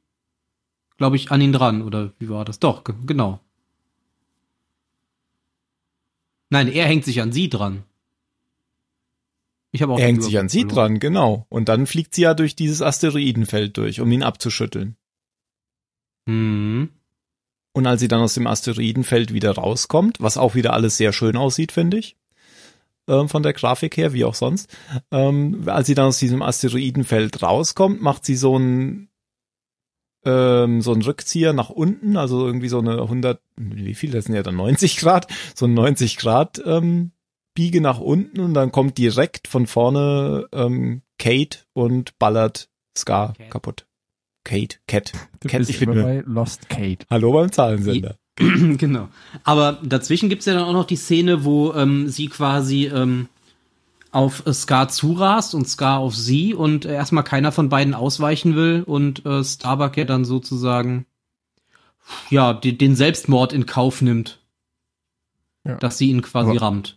glaube 0.98 1.16
ich, 1.16 1.30
an 1.30 1.40
ihn 1.40 1.52
dran. 1.52 1.80
Oder 1.82 2.12
wie 2.18 2.28
war 2.28 2.44
das? 2.44 2.58
Doch, 2.58 2.84
ge- 2.84 2.94
genau. 3.06 3.40
Nein, 6.50 6.68
er 6.68 6.86
hängt 6.86 7.04
sich 7.04 7.20
an 7.20 7.32
sie 7.32 7.48
dran. 7.48 7.84
Ich 9.70 9.82
habe 9.82 9.92
auch 9.92 9.98
Er 9.98 10.06
hängt 10.06 10.22
sich 10.22 10.38
an 10.38 10.48
sie 10.48 10.60
verloren. 10.60 10.76
dran, 10.94 10.98
genau. 11.00 11.46
Und 11.50 11.68
dann 11.68 11.86
fliegt 11.86 12.14
sie 12.14 12.22
ja 12.22 12.32
durch 12.34 12.56
dieses 12.56 12.80
Asteroidenfeld 12.80 13.76
durch, 13.76 14.00
um 14.00 14.10
ihn 14.10 14.22
abzuschütteln. 14.22 14.96
Mhm. 16.26 16.88
Und 17.74 17.86
als 17.86 18.00
sie 18.00 18.08
dann 18.08 18.22
aus 18.22 18.34
dem 18.34 18.46
Asteroidenfeld 18.46 19.32
wieder 19.34 19.52
rauskommt, 19.52 20.20
was 20.20 20.38
auch 20.38 20.54
wieder 20.54 20.72
alles 20.72 20.96
sehr 20.96 21.12
schön 21.12 21.36
aussieht, 21.36 21.70
finde 21.70 21.98
ich, 21.98 22.16
ähm, 23.06 23.28
von 23.28 23.42
der 23.42 23.52
Grafik 23.52 23.96
her, 23.98 24.14
wie 24.14 24.24
auch 24.24 24.34
sonst, 24.34 24.74
ähm, 25.10 25.62
als 25.66 25.86
sie 25.86 25.94
dann 25.94 26.06
aus 26.06 26.18
diesem 26.18 26.40
Asteroidenfeld 26.42 27.42
rauskommt, 27.42 28.00
macht 28.00 28.24
sie 28.24 28.36
so 28.36 28.58
ein, 28.58 29.07
ähm, 30.28 30.82
so 30.82 30.92
ein 30.92 31.00
Rückzieher 31.00 31.52
nach 31.54 31.70
unten, 31.70 32.16
also 32.16 32.46
irgendwie 32.46 32.68
so 32.68 32.80
eine 32.80 33.00
100, 33.00 33.40
wie 33.56 33.94
viel, 33.94 34.10
das 34.10 34.26
sind 34.26 34.34
ja 34.34 34.42
dann 34.42 34.56
90 34.56 34.98
Grad, 34.98 35.26
so 35.54 35.66
ein 35.66 35.74
90 35.74 36.18
Grad 36.18 36.60
ähm, 36.66 37.12
Biege 37.54 37.80
nach 37.80 37.98
unten 37.98 38.40
und 38.40 38.54
dann 38.54 38.70
kommt 38.70 38.98
direkt 38.98 39.48
von 39.48 39.66
vorne 39.66 40.46
ähm, 40.52 41.02
Kate 41.18 41.60
und 41.72 42.18
ballert 42.18 42.68
Scar 42.96 43.34
Cat. 43.34 43.50
kaputt. 43.50 43.86
Kate, 44.44 44.76
Cat. 44.86 45.12
Du 45.40 45.48
Cat, 45.48 45.60
bist 45.60 45.70
ich 45.70 45.80
bin 45.80 45.90
bei 45.90 46.22
Lost 46.26 46.68
Kate. 46.68 47.06
Hallo 47.10 47.32
beim 47.32 47.50
Zahlensender. 47.50 48.16
genau. 48.36 49.08
Aber 49.44 49.78
dazwischen 49.82 50.28
gibt's 50.28 50.46
ja 50.46 50.54
dann 50.54 50.64
auch 50.64 50.72
noch 50.72 50.86
die 50.86 50.96
Szene, 50.96 51.44
wo 51.44 51.72
ähm, 51.72 52.08
sie 52.08 52.28
quasi 52.28 52.86
ähm, 52.86 53.28
auf 54.10 54.46
äh, 54.46 54.52
Scar 54.54 54.88
zurast 54.88 55.54
und 55.54 55.66
Scar 55.68 55.98
auf 55.98 56.14
sie 56.16 56.54
und 56.54 56.84
äh, 56.84 56.94
erstmal 56.94 57.24
keiner 57.24 57.52
von 57.52 57.68
beiden 57.68 57.94
ausweichen 57.94 58.54
will 58.56 58.82
und 58.86 59.24
äh, 59.26 59.44
Starbuck 59.44 59.96
ja 59.96 60.04
dann 60.04 60.24
sozusagen 60.24 61.06
ja 62.30 62.54
die, 62.54 62.76
den 62.78 62.96
Selbstmord 62.96 63.52
in 63.52 63.66
Kauf 63.66 64.00
nimmt, 64.02 64.40
Ja. 65.64 65.76
dass 65.76 65.98
sie 65.98 66.10
ihn 66.10 66.22
quasi 66.22 66.50
Aber- 66.52 66.62
rammt. 66.62 66.94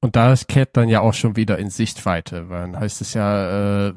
Und 0.00 0.16
da 0.16 0.32
ist 0.32 0.48
Cat 0.48 0.70
dann 0.76 0.88
ja 0.88 1.00
auch 1.00 1.14
schon 1.14 1.36
wieder 1.36 1.58
in 1.58 1.70
Sichtweite, 1.70 2.48
weil 2.48 2.62
dann 2.62 2.80
heißt 2.80 3.00
es 3.02 3.14
ja, 3.14 3.88
äh, 3.88 3.94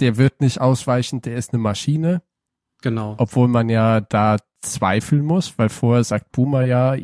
der 0.00 0.16
wird 0.16 0.40
nicht 0.40 0.58
ausweichen, 0.60 1.20
der 1.20 1.36
ist 1.36 1.52
eine 1.52 1.60
Maschine, 1.60 2.22
Genau. 2.80 3.16
obwohl 3.18 3.46
man 3.48 3.68
ja 3.68 4.00
da 4.00 4.38
zweifeln 4.62 5.22
muss, 5.22 5.58
weil 5.58 5.68
vorher 5.68 6.02
sagt 6.04 6.32
Puma 6.32 6.62
ja, 6.64 6.96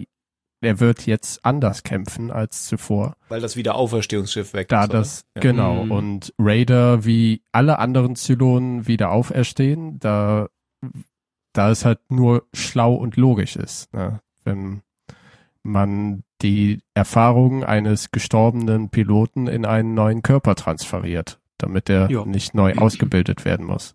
er 0.61 0.81
wird 0.81 1.07
jetzt 1.07 1.45
anders 1.45 1.83
kämpfen 1.83 2.31
als 2.31 2.65
zuvor. 2.67 3.17
Weil 3.29 3.41
das 3.41 3.57
wieder 3.57 3.75
Auferstehungsschiff 3.77 4.55
weg 4.55 4.69
Da 4.69 4.83
ist. 4.85 4.89
oder? 4.91 4.99
das, 4.99 5.25
Ja. 5.37 5.41
genau, 5.43 5.85
Mhm. 5.85 5.91
und 5.93 6.35
Raider 6.39 7.05
wie 7.05 7.43
alle 7.53 7.79
anderen 7.79 8.17
Zylonen 8.17 8.87
wieder 8.87 9.11
auferstehen, 9.11 9.99
da, 10.01 10.49
da 11.53 11.71
es 11.71 11.85
halt 11.85 12.01
nur 12.11 12.47
schlau 12.55 12.95
und 12.95 13.17
logisch 13.17 13.57
ist, 13.57 13.93
ne? 13.95 14.21
wenn 14.45 14.83
man 15.63 16.23
die 16.41 16.81
Erfahrung 16.95 17.65
eines 17.65 18.11
gestorbenen 18.11 18.91
Piloten 18.91 19.49
in 19.49 19.65
einen 19.67 19.95
neuen 19.95 20.23
Körper 20.23 20.55
transferiert, 20.55 21.41
damit 21.59 21.91
er 21.91 22.11
Ja. 22.11 22.25
nicht 22.25 22.55
neu 22.55 22.75
ausgebildet 22.75 23.45
werden 23.45 23.67
muss. 23.67 23.95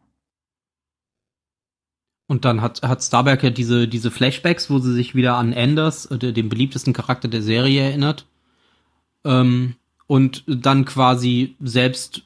Und 2.34 2.45
dann 2.45 2.63
hat, 2.63 2.81
hat 2.81 3.03
Starbuck 3.03 3.43
ja 3.43 3.51
diese, 3.51 3.88
diese 3.88 4.09
Flashbacks, 4.09 4.71
wo 4.71 4.79
sie 4.79 4.91
sich 4.91 5.13
wieder 5.13 5.36
an 5.36 5.53
Anders, 5.53 6.07
äh, 6.07 6.34
dem 6.34 6.49
beliebtesten 6.49 6.91
Charakter 6.91 7.27
der 7.27 7.43
Serie, 7.43 7.84
erinnert. 7.84 8.25
Ähm, 9.23 9.75
und 10.07 10.43
dann 10.47 10.84
quasi 10.86 11.55
selbst 11.61 12.23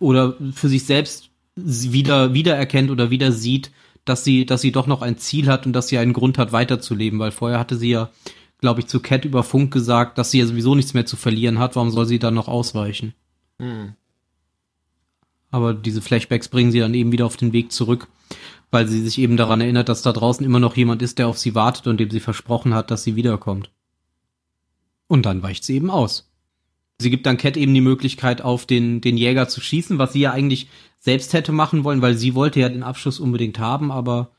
oder 0.00 0.34
für 0.52 0.68
sich 0.68 0.84
selbst 0.86 1.30
wieder, 1.54 2.34
wiedererkennt 2.34 2.90
oder 2.90 3.10
wieder 3.10 3.30
sieht, 3.30 3.70
dass 4.04 4.24
sie, 4.24 4.44
dass 4.44 4.60
sie 4.60 4.72
doch 4.72 4.88
noch 4.88 5.02
ein 5.02 5.18
Ziel 5.18 5.46
hat 5.46 5.66
und 5.66 5.72
dass 5.72 5.86
sie 5.86 5.98
einen 5.98 6.14
Grund 6.14 6.36
hat, 6.36 6.50
weiterzuleben, 6.50 7.20
weil 7.20 7.30
vorher 7.30 7.60
hatte 7.60 7.76
sie 7.76 7.90
ja, 7.90 8.10
glaube 8.60 8.80
ich, 8.80 8.88
zu 8.88 8.98
Cat 8.98 9.24
über 9.24 9.44
Funk 9.44 9.72
gesagt, 9.72 10.18
dass 10.18 10.32
sie 10.32 10.40
ja 10.40 10.46
sowieso 10.46 10.74
nichts 10.74 10.94
mehr 10.94 11.06
zu 11.06 11.14
verlieren 11.14 11.60
hat, 11.60 11.76
warum 11.76 11.92
soll 11.92 12.06
sie 12.06 12.18
dann 12.18 12.34
noch 12.34 12.48
ausweichen? 12.48 13.14
Hm. 13.60 13.92
Aber 15.52 15.74
diese 15.74 16.02
Flashbacks 16.02 16.48
bringen 16.48 16.72
sie 16.72 16.80
dann 16.80 16.94
eben 16.94 17.12
wieder 17.12 17.24
auf 17.24 17.36
den 17.36 17.52
Weg 17.52 17.70
zurück, 17.70 18.08
weil 18.70 18.86
sie 18.86 19.02
sich 19.02 19.18
eben 19.18 19.36
daran 19.36 19.60
erinnert, 19.60 19.88
dass 19.88 20.02
da 20.02 20.12
draußen 20.12 20.44
immer 20.44 20.60
noch 20.60 20.76
jemand 20.76 21.02
ist, 21.02 21.18
der 21.18 21.28
auf 21.28 21.38
sie 21.38 21.54
wartet 21.54 21.86
und 21.86 21.98
dem 21.98 22.10
sie 22.10 22.20
versprochen 22.20 22.74
hat, 22.74 22.90
dass 22.90 23.04
sie 23.04 23.16
wiederkommt. 23.16 23.70
Und 25.06 25.24
dann 25.24 25.42
weicht 25.42 25.64
sie 25.64 25.76
eben 25.76 25.90
aus. 25.90 26.30
Sie 27.00 27.10
gibt 27.10 27.26
dann 27.26 27.38
Cat 27.38 27.56
eben 27.56 27.72
die 27.72 27.80
Möglichkeit, 27.80 28.42
auf 28.42 28.66
den, 28.66 29.00
den 29.00 29.16
Jäger 29.16 29.48
zu 29.48 29.60
schießen, 29.60 29.98
was 29.98 30.12
sie 30.12 30.20
ja 30.20 30.32
eigentlich 30.32 30.68
selbst 30.98 31.32
hätte 31.32 31.52
machen 31.52 31.84
wollen, 31.84 32.02
weil 32.02 32.16
sie 32.16 32.34
wollte 32.34 32.60
ja 32.60 32.68
den 32.68 32.82
Abschuss 32.82 33.20
unbedingt 33.20 33.58
haben, 33.58 33.92
aber 33.92 34.32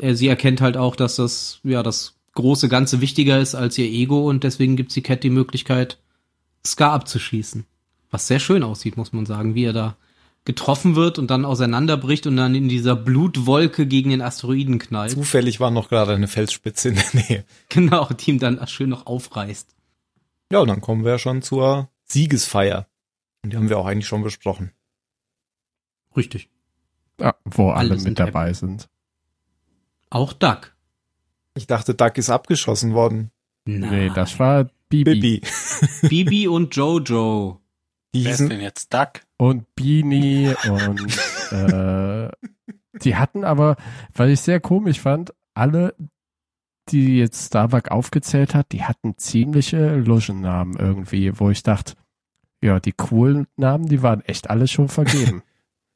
äh, 0.00 0.14
sie 0.14 0.26
erkennt 0.26 0.60
halt 0.60 0.76
auch, 0.76 0.96
dass 0.96 1.16
das, 1.16 1.60
ja, 1.62 1.82
das 1.82 2.14
große 2.34 2.68
Ganze 2.68 3.00
wichtiger 3.00 3.40
ist 3.40 3.54
als 3.54 3.78
ihr 3.78 3.86
Ego 3.86 4.28
und 4.28 4.42
deswegen 4.42 4.76
gibt 4.76 4.90
sie 4.90 5.02
Cat 5.02 5.22
die 5.22 5.30
Möglichkeit, 5.30 5.98
Scar 6.66 6.92
abzuschießen. 6.92 7.66
Was 8.10 8.26
sehr 8.26 8.40
schön 8.40 8.62
aussieht, 8.62 8.96
muss 8.96 9.12
man 9.12 9.26
sagen, 9.26 9.54
wie 9.54 9.64
er 9.64 9.72
da 9.72 9.96
getroffen 10.44 10.96
wird 10.96 11.18
und 11.18 11.30
dann 11.30 11.44
auseinanderbricht 11.44 12.26
und 12.26 12.36
dann 12.36 12.54
in 12.54 12.68
dieser 12.68 12.96
Blutwolke 12.96 13.86
gegen 13.86 14.10
den 14.10 14.20
Asteroiden 14.20 14.78
knallt. 14.78 15.12
Zufällig 15.12 15.60
war 15.60 15.70
noch 15.70 15.88
gerade 15.88 16.14
eine 16.14 16.28
Felsspitze 16.28 16.90
in 16.90 16.96
der 16.96 17.22
Nähe. 17.28 17.44
Genau, 17.68 18.06
die 18.06 18.30
ihm 18.32 18.38
dann 18.38 18.66
schön 18.66 18.90
noch 18.90 19.06
aufreißt. 19.06 19.74
Ja, 20.50 20.58
und 20.58 20.68
dann 20.68 20.80
kommen 20.80 21.04
wir 21.04 21.18
schon 21.18 21.42
zur 21.42 21.88
Siegesfeier. 22.04 22.86
Und 23.42 23.52
die 23.52 23.56
haben 23.56 23.68
wir 23.68 23.78
auch 23.78 23.86
eigentlich 23.86 24.06
schon 24.06 24.22
besprochen. 24.22 24.72
Richtig. 26.16 26.50
Ja, 27.20 27.34
wo 27.44 27.70
alle 27.70 27.92
Alle 27.92 28.02
mit 28.02 28.18
dabei 28.18 28.52
sind. 28.52 28.88
Auch 30.10 30.32
Duck. 30.32 30.74
Ich 31.54 31.66
dachte, 31.66 31.94
Duck 31.94 32.18
ist 32.18 32.30
abgeschossen 32.30 32.94
worden. 32.94 33.30
Nee, 33.64 34.10
das 34.14 34.38
war 34.38 34.68
Bibi. 34.88 35.14
Bibi. 35.14 35.42
Bibi 36.08 36.48
und 36.48 36.74
Jojo. 36.74 37.60
Die 38.14 38.24
Wer 38.24 38.32
ist 38.32 38.40
denn 38.40 38.60
jetzt 38.60 38.92
Duck? 38.92 39.22
Und 39.42 39.74
Beanie 39.74 40.54
und 40.68 41.18
äh, 41.50 42.30
die 43.02 43.16
hatten 43.16 43.42
aber, 43.42 43.74
weil 44.14 44.30
ich 44.30 44.40
sehr 44.40 44.60
komisch 44.60 45.00
fand, 45.00 45.34
alle, 45.52 45.96
die 46.90 47.18
jetzt 47.18 47.48
Starbuck 47.48 47.90
aufgezählt 47.90 48.54
hat, 48.54 48.70
die 48.70 48.84
hatten 48.84 49.18
ziemliche 49.18 49.96
Luschennamen 49.96 50.76
irgendwie, 50.76 51.40
wo 51.40 51.50
ich 51.50 51.64
dachte, 51.64 51.94
ja, 52.62 52.78
die 52.78 52.92
coolen 52.92 53.48
Namen, 53.56 53.86
die 53.86 54.02
waren 54.02 54.20
echt 54.20 54.48
alle 54.48 54.68
schon 54.68 54.88
vergeben. 54.88 55.42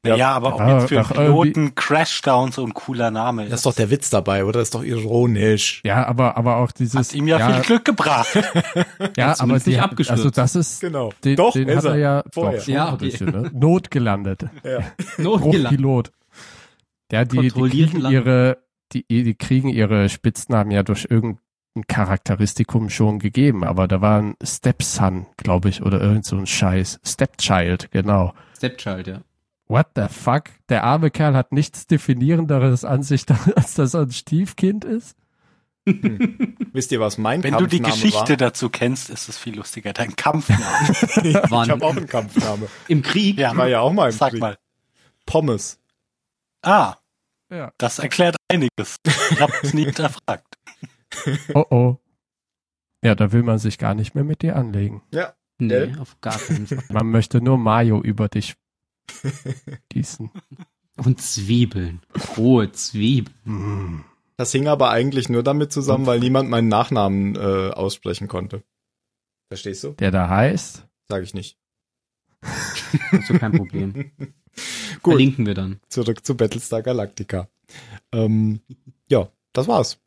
Ja. 0.09 0.17
Ja, 0.17 0.31
aber 0.33 0.57
Ja, 0.59 0.79
jetzt 0.79 0.89
für 0.89 0.95
doch, 0.97 1.13
Piloten 1.13 1.75
Crashdown 1.75 2.53
so 2.53 2.65
ein 2.65 2.75
cooler 2.75 3.11
Name 3.11 3.45
ist. 3.45 3.53
das 3.53 3.61
ist 3.61 3.67
doch 3.67 3.75
der 3.75 3.91
Witz 3.91 4.11
dabei, 4.11 4.45
oder? 4.45 4.61
Das 4.61 4.69
ist 4.69 4.75
doch 4.75 4.83
ironisch. 4.85 5.81
ja, 5.85 6.07
aber 6.07 6.37
aber 6.37 6.57
auch 6.57 6.73
dieses 6.73 7.09
hat 7.11 7.15
ihm 7.15 7.29
ja, 7.29 7.39
viel 7.51 7.63
Glück 7.63 7.85
gebracht. 7.85 8.29
ja, 9.17 9.35
aber 9.39 9.59
die, 9.59 9.71
nicht 9.71 9.81
hat- 9.81 9.91
abgestürzt. 9.93 10.19
also 10.19 10.31
das 10.31 10.55
ist 10.57 10.81
Genau. 10.81 11.13
den, 11.25 11.37
doch, 11.37 11.53
den 11.53 11.69
ist 11.69 11.77
hat 11.79 11.85
er 11.85 11.97
ja 11.97 12.25
vorher. 12.33 12.59
doch, 12.61 12.67
Ja, 12.69 12.93
okay. 12.93 13.05
bisschen, 13.07 13.27
ne? 13.31 13.51
notgelandet. 13.55 14.45
Ja. 14.65 14.79
Notgelandet. 15.19 15.63
Bruchpilot. 15.71 16.13
Ja, 17.13 17.25
die, 17.25 17.39
die 17.39 17.51
kriegen 17.51 18.05
ihre, 18.11 18.59
die, 18.93 19.05
die 19.09 19.35
kriegen 19.35 19.69
ihre 19.69 20.09
Spitznamen 20.09 20.71
ja 20.73 20.83
durch 20.83 21.07
irgendein 21.09 21.41
Charakteristikum 21.89 22.89
schon 22.91 23.19
gegeben, 23.19 23.63
aber 23.65 23.87
da 23.87 24.01
war 24.01 24.21
ein 24.23 24.35
Stepson, 24.43 25.27
glaube 25.37 25.69
ich, 25.69 25.83
oder 25.83 26.01
irgend 26.01 26.25
so 26.25 26.37
ein 26.37 26.47
Scheiß. 26.47 27.01
Stepchild, 27.05 27.91
genau. 27.91 28.33
Stepchild, 28.57 29.07
ja. 29.07 29.21
What 29.69 29.89
the 29.97 30.07
fuck? 30.09 30.45
Der 30.69 30.85
arme 30.85 31.11
Kerl 31.11 31.35
hat 31.35 31.53
nichts 31.53 31.87
definierenderes 31.87 32.85
an 32.85 33.03
sich, 33.03 33.25
als 33.57 33.75
dass 33.75 33.95
er 33.95 34.03
ein 34.03 34.13
Stiefkind 34.13 34.85
ist? 34.85 35.17
Wisst 36.73 36.91
ihr, 36.91 36.99
was 37.01 37.17
mein 37.17 37.45
Wenn 37.45 37.55
du 37.57 37.67
die 37.67 37.79
Kampfname 37.81 38.03
Geschichte 38.03 38.31
war? 38.31 38.37
dazu 38.37 38.69
kennst, 38.71 39.09
ist 39.09 39.29
es 39.29 39.39
viel 39.39 39.57
lustiger. 39.57 39.93
Dein 39.93 40.17
Kampfname. 40.17 40.63
ich 41.23 41.37
habe 41.37 41.85
auch 41.85 41.97
einen 41.97 42.09
Kampfname. 42.09 42.67
Im 42.89 43.03
Krieg? 43.03 43.39
Ja. 43.39 43.53
Ich 43.53 43.57
war 43.57 43.69
ja 43.69 43.81
auch 43.81 43.93
mal 43.93 44.11
im 44.11 44.17
Sag 44.17 44.31
Krieg. 44.33 44.41
mal. 44.41 44.57
Pommes. 45.27 45.79
Ah, 46.63 46.97
Ja. 47.51 47.73
das 47.79 48.01
erklärt 48.01 48.37
einiges. 48.49 48.97
Ich 49.31 49.41
habe 49.41 49.53
es 49.63 49.75
nie 49.75 49.85
hinterfragt. 49.85 50.57
Oh 51.55 51.65
oh. 51.71 51.97
Ja, 53.05 53.15
da 53.15 53.31
will 53.31 53.45
man 53.45 53.59
sich 53.61 53.79
gar 53.79 53.95
nicht 53.95 54.17
mehr 54.17 54.25
mit 54.25 54.43
dir 54.43 54.57
anlegen. 54.57 55.03
Nee, 55.13 55.69
Gell? 55.69 55.97
auf 56.01 56.21
gar 56.21 56.37
keinen 56.37 56.67
Fall. 56.67 56.83
Man 56.91 57.07
möchte 57.11 57.41
nur 57.41 57.59
Mayo 57.59 58.03
über 58.03 58.29
dich 58.29 58.57
gießen. 59.91 60.31
Und 60.97 61.21
Zwiebeln. 61.21 62.01
Rohe 62.37 62.73
Zwiebeln. 62.73 63.35
Mm. 63.45 64.05
Das 64.37 64.53
hing 64.53 64.67
aber 64.69 64.91
eigentlich 64.91 65.29
nur 65.29 65.43
damit 65.43 65.73
zusammen, 65.73 66.07
weil 66.07 66.21
niemand 66.21 66.51
meinen 66.51 66.69
Nachnamen 66.69 67.37
äh, 67.37 67.71
aussprechen 67.71 68.29
konnte. 68.29 68.63
Verstehst 69.49 69.85
du? 69.85 69.93
Der 69.93 70.11
da 70.11 70.29
heißt, 70.29 70.87
Sag 71.09 71.23
ich 71.23 71.35
nicht. 71.35 71.57
Also 73.13 73.35
kein 73.35 73.53
Problem. 73.53 74.11
Gut. 75.03 75.15
Verlinken 75.15 75.47
wir 75.47 75.55
dann. 75.55 75.81
Zurück 75.89 76.25
zu 76.25 76.37
Battlestar 76.37 76.83
Galactica. 76.83 77.49
Ähm, 78.13 78.61
ja, 79.09 79.31
das 79.53 79.69
war's. 79.69 79.99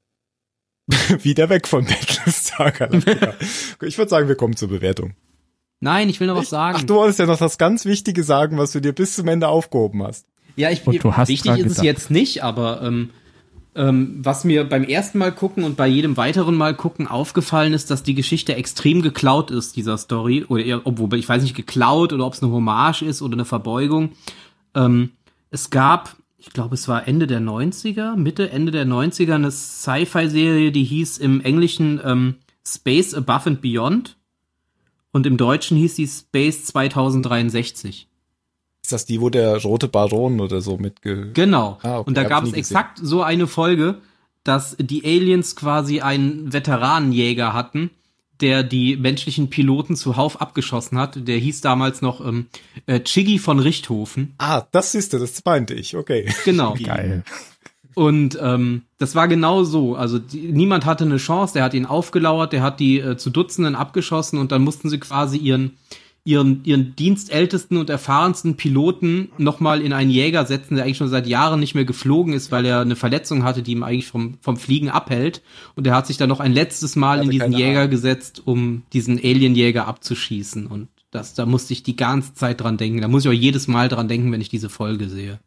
Wieder 1.22 1.50
weg 1.50 1.68
von 1.68 1.86
Battlestar 1.86 2.72
Galactica. 2.72 3.36
ich 3.82 3.98
würde 3.98 4.10
sagen, 4.10 4.28
wir 4.28 4.36
kommen 4.36 4.56
zur 4.56 4.70
Bewertung. 4.70 5.14
Nein, 5.82 6.10
ich 6.10 6.20
will 6.20 6.28
noch 6.28 6.36
was 6.36 6.50
sagen. 6.50 6.78
Ach, 6.80 6.84
du 6.84 6.96
wolltest 6.96 7.20
ja 7.20 7.26
noch 7.26 7.38
das 7.38 7.58
ganz 7.58 7.86
Wichtige 7.86 8.24
sagen, 8.24 8.58
was 8.58 8.72
du 8.72 8.82
dir 8.82 8.94
bis 8.94 9.16
zum 9.16 9.28
Ende 9.28 9.48
aufgehoben 9.48 10.04
hast. 10.04 10.26
Ja, 10.56 10.70
ich, 10.70 10.86
Und 10.86 11.02
du 11.04 11.16
hast 11.16 11.30
wichtig 11.30 11.52
ist 11.54 11.58
es 11.60 11.64
gedacht. 11.68 11.84
jetzt 11.86 12.12
nicht, 12.12 12.44
aber 12.44 12.82
ähm, 12.82 13.12
ähm, 13.76 14.20
was 14.22 14.44
mir 14.44 14.68
beim 14.68 14.84
ersten 14.84 15.20
Mal 15.20 15.32
gucken 15.32 15.64
und 15.64 15.78
bei 15.78 15.88
jedem 15.88 16.18
weiteren 16.18 16.56
Mal 16.56 16.76
gucken 16.76 17.08
aufgefallen 17.08 17.72
ist, 17.74 17.90
dass 17.90 18.04
die 18.04 18.16
Geschichte 18.16 18.56
extrem 18.56 19.02
geklaut 19.02 19.52
ist, 19.52 19.78
dieser 19.78 19.98
Story. 19.98 20.46
Oder 20.50 20.66
eher, 20.66 20.82
obwohl, 20.86 21.14
ich 21.18 21.30
weiß 21.30 21.44
nicht, 21.44 21.56
geklaut 21.56 22.12
oder 22.12 22.26
ob 22.26 22.34
es 22.34 22.44
eine 22.44 22.52
Hommage 22.52 23.04
ist 23.04 23.22
oder 23.22 23.34
eine 23.34 23.46
Verbeugung. 23.46 24.12
Ähm, 24.76 25.12
es 25.50 25.70
gab, 25.70 26.18
ich 26.38 26.50
glaube, 26.50 26.76
es 26.76 26.90
war 26.90 27.08
Ende 27.08 27.26
der 27.26 27.40
90er, 27.40 28.18
Mitte, 28.18 28.50
Ende 28.50 28.74
der 28.74 28.86
90er, 28.86 29.36
eine 29.36 29.52
Sci-Fi-Serie, 29.52 30.74
die 30.74 30.84
hieß 30.84 31.20
im 31.20 31.40
Englischen 31.40 32.02
ähm, 32.04 32.36
Space 32.68 33.14
Above 33.14 33.52
and 33.52 33.62
Beyond. 33.62 34.18
Und 35.12 35.26
im 35.26 35.38
Deutschen 35.38 35.78
hieß 35.78 35.96
die 35.96 36.08
Space 36.08 36.66
2063. 36.66 38.08
Ist 38.84 38.92
das 38.92 39.06
die, 39.06 39.22
wo 39.22 39.30
der 39.30 39.62
rote 39.62 39.88
Baron 39.88 40.40
oder 40.40 40.62
so 40.62 40.78
mitge... 40.78 41.32
Genau. 41.34 41.80
Ah, 41.82 42.00
okay, 42.00 42.08
und 42.08 42.18
da 42.18 42.24
gab 42.24 42.44
es 42.44 42.52
gesehen. 42.52 42.60
exakt 42.60 43.00
so 43.02 43.22
eine 43.24 43.48
Folge, 43.48 44.00
dass 44.44 44.78
die 44.80 45.04
Aliens 45.04 45.56
quasi 45.56 46.02
einen 46.02 46.54
Veteranenjäger 46.54 47.54
hatten, 47.54 47.92
der 48.42 48.64
die 48.64 48.96
menschlichen 48.96 49.50
Piloten 49.50 49.96
zuhauf 49.96 50.40
abgeschossen 50.40 50.98
hat. 50.98 51.28
Der 51.28 51.38
hieß 51.38 51.62
damals 51.62 52.02
noch 52.02 52.26
ähm, 52.26 52.48
äh, 52.86 53.02
Chiggy 53.02 53.38
von 53.38 53.60
Richthofen. 53.60 54.34
Ah, 54.38 54.64
das 54.72 54.94
siehst 54.94 55.14
du, 55.14 55.20
das 55.20 55.44
meinte 55.44 55.74
ich, 55.74 55.96
okay. 55.96 56.32
Genau. 56.46 56.76
Geil. 56.84 57.24
Und 57.96 58.38
ähm, 58.42 58.84
das 58.98 59.16
war 59.16 59.28
genau 59.28 59.64
so. 59.64 59.96
Also 59.96 60.20
die, 60.20 60.52
niemand 60.52 60.86
hatte 60.86 61.06
eine 61.06 61.18
Chance. 61.18 61.54
Der 61.54 61.64
hat 61.64 61.74
ihn 61.74 61.86
aufgelauert, 61.86 62.54
der 62.54 62.62
hat 62.62 62.80
die 62.80 63.00
äh, 63.00 63.18
zu 63.18 63.30
Dutzenden 63.30 63.76
abgeschossen 63.76 64.40
und 64.40 64.52
dann 64.52 64.64
mussten 64.64 64.90
sie 64.90 65.00
quasi 65.00 65.38
ihren 65.38 65.78
ihren 66.26 66.64
ihren 66.66 66.96
dienstältesten 66.96 67.78
und 67.78 67.90
erfahrensten 67.90 68.56
Piloten 68.56 69.30
nochmal 69.38 69.82
in 69.82 69.94
einen 69.94 70.12
Jäger 70.12 70.46
setzen, 70.46 70.76
der 70.76 70.84
eigentlich 70.84 70.98
schon 70.98 71.08
seit 71.08 71.28
Jahren 71.28 71.60
nicht 71.60 71.76
mehr 71.76 71.86
geflogen 71.86 72.34
ist, 72.34 72.52
weil 72.52 72.66
er 72.66 72.82
eine 72.82 72.98
Verletzung 72.98 73.44
hatte, 73.44 73.64
die 73.64 73.72
ihm 73.72 73.84
eigentlich 73.84 74.08
vom 74.08 74.38
vom 74.42 74.58
Fliegen 74.58 74.90
abhält. 74.90 75.42
Und 75.76 75.88
er 75.88 75.96
hat 75.96 76.08
sich 76.08 76.18
dann 76.18 76.30
noch 76.30 76.42
ein 76.42 76.54
letztes 76.54 76.96
Mal 76.96 77.24
in 77.24 77.30
diesen 77.30 77.54
Jäger 77.54 77.80
Ahnung. 77.80 77.92
gesetzt, 77.92 78.44
um 78.46 78.84
diesen 78.94 79.18
Alienjäger 79.18 79.88
abzuschießen. 79.88 80.68
Und 80.68 80.90
das, 81.12 81.34
da 81.34 81.46
musste 81.46 81.74
ich 81.74 81.84
die 81.84 81.96
ganze 81.96 82.34
Zeit 82.34 82.62
dran 82.62 82.78
denken. 82.78 83.02
Da 83.02 83.08
muss 83.08 83.26
ich 83.26 83.30
auch 83.30 83.34
jedes 83.34 83.68
Mal 83.68 83.90
dran 83.90 84.08
denken, 84.08 84.32
wenn 84.32 84.42
ich 84.42 84.50
diese 84.50 84.70
Folge 84.70 85.10
sehe. 85.10 85.40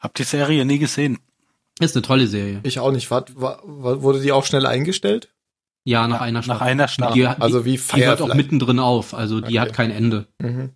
Hab 0.00 0.14
die 0.14 0.24
Serie 0.24 0.64
nie 0.64 0.78
gesehen. 0.78 1.18
Ist 1.78 1.94
eine 1.96 2.02
tolle 2.02 2.26
Serie. 2.26 2.60
Ich 2.62 2.78
auch 2.78 2.90
nicht. 2.92 3.10
War, 3.10 3.26
war, 3.34 4.02
wurde 4.02 4.20
die 4.20 4.32
auch 4.32 4.44
schnell 4.44 4.66
eingestellt? 4.66 5.28
Ja, 5.84 6.06
nach 6.08 6.16
Ja, 6.16 6.20
einer 6.22 6.38
nach 6.40 6.44
Staffel. 6.44 6.66
einer 6.66 6.88
Staffel. 6.88 7.14
Die, 7.14 7.26
Also 7.26 7.64
wie 7.64 7.72
die 7.78 8.04
hört 8.04 8.20
auch 8.20 8.26
Firefly. 8.26 8.36
mittendrin 8.36 8.78
auf, 8.78 9.14
also 9.14 9.40
die 9.40 9.58
Okay. 9.58 9.60
hat 9.60 9.72
kein 9.72 9.90
Ende. 9.90 10.26
Mhm. 10.38 10.70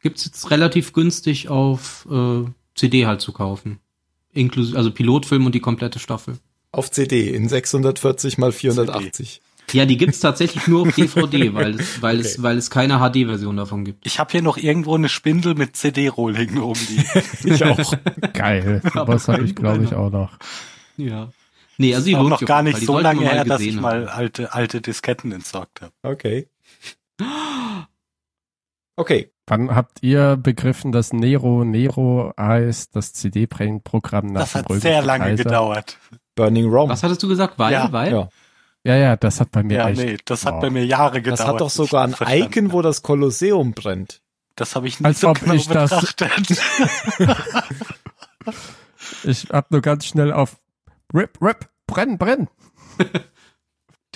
Gibt's 0.00 0.24
jetzt 0.24 0.50
relativ 0.50 0.92
günstig 0.92 1.48
auf 1.48 2.06
äh, 2.10 2.44
CD 2.74 3.06
halt 3.06 3.20
zu 3.20 3.32
kaufen. 3.32 3.78
Inklusive, 4.32 4.76
also 4.76 4.90
Pilotfilm 4.90 5.46
und 5.46 5.54
die 5.54 5.60
komplette 5.60 5.98
Staffel. 5.98 6.38
Auf 6.72 6.90
CD 6.90 7.30
in 7.34 7.48
640 7.48 8.36
mal 8.38 8.52
480. 8.52 9.40
Ja, 9.72 9.84
die 9.84 9.96
gibt's 9.96 10.20
tatsächlich 10.20 10.66
nur 10.68 10.82
auf 10.88 10.94
DVD, 10.94 11.52
weil 11.54 11.80
es, 11.80 12.00
weil 12.00 12.20
es, 12.20 12.34
Okay. 12.34 12.42
weil 12.44 12.56
es 12.58 12.70
keine 12.70 12.98
HD-Version 12.98 13.56
davon 13.56 13.84
gibt. 13.84 14.06
Ich 14.06 14.18
habe 14.20 14.30
hier 14.30 14.42
noch 14.42 14.56
irgendwo 14.58 14.94
eine 14.94 15.08
Spindel 15.08 15.54
mit 15.54 15.76
CD-Rohling 15.76 16.58
rumliegen. 16.58 17.04
Ich 17.44 17.64
auch. 17.64 17.92
Geil. 18.32 18.80
Was 18.94 19.28
habe 19.28 19.42
ich, 19.44 19.54
glaube 19.56 19.84
ich, 19.84 19.94
auch 19.94 20.10
noch. 20.10 20.38
Ja. 20.96 21.30
Nee, 21.78 21.94
also 21.94 22.06
die 22.06 22.16
auch 22.16 22.28
noch 22.28 22.40
gar 22.40 22.62
nicht. 22.62 22.80
Die 22.80 22.84
so 22.86 22.98
lange 22.98 23.28
her, 23.28 23.44
dass 23.44 23.60
ich 23.60 23.74
mal 23.78 24.08
alte, 24.08 24.52
alte 24.54 24.80
Disketten 24.80 25.32
entsorgt 25.32 25.82
habe. 25.82 25.92
Okay. 26.02 26.48
Okay. 28.98 29.30
Wann 29.46 29.74
habt 29.74 30.02
ihr 30.02 30.36
begriffen, 30.36 30.90
dass 30.90 31.12
Nero 31.12 31.64
Nero 31.64 32.32
heißt, 32.38 32.96
das 32.96 33.12
CD-Programm 33.12 34.28
nach 34.28 34.40
Das 34.40 34.52
dem 34.54 34.64
hat 34.64 34.80
sehr 34.80 35.02
lange 35.02 35.24
Kaiser? 35.24 35.44
gedauert. 35.44 35.98
Burning 36.34 36.66
Rome. 36.70 36.90
Was 36.90 37.02
hattest 37.02 37.22
du 37.22 37.28
gesagt? 37.28 37.58
Weil, 37.58 37.72
Ja, 37.74 37.92
weil? 37.92 38.12
ja. 38.12 38.28
Ja, 38.86 38.94
ja, 38.96 39.16
das 39.16 39.40
hat 39.40 39.50
bei 39.50 39.62
mir 39.64 39.78
Ja, 39.78 39.88
echt. 39.88 40.00
nee, 40.00 40.16
das 40.24 40.46
hat 40.46 40.54
Oh. 40.54 40.60
bei 40.60 40.70
mir 40.70 40.86
Jahre 40.86 41.20
gedauert. 41.20 41.40
Das 41.40 41.46
hat 41.46 41.60
doch 41.60 41.70
sogar 41.70 42.04
ein 42.04 42.10
das 42.10 42.18
verstanden 42.18 42.44
Icon, 42.44 42.72
wo 42.72 42.82
das 42.82 43.02
Kolosseum 43.02 43.72
brennt. 43.72 44.22
Das 44.54 44.76
habe 44.76 44.86
ich 44.86 45.00
nie 45.00 45.06
Als 45.06 45.20
so 45.20 45.28
ob 45.30 45.40
genau 45.40 45.54
ich 45.54 45.66
das- 45.68 45.90
betrachtet. 45.90 46.58
Ich 49.24 49.48
hab 49.50 49.70
nur 49.70 49.80
ganz 49.82 50.06
schnell 50.06 50.32
auf 50.32 50.56
Rip, 51.14 51.38
Rip, 51.40 51.68
brenn, 51.86 52.18
brenn. 52.18 52.48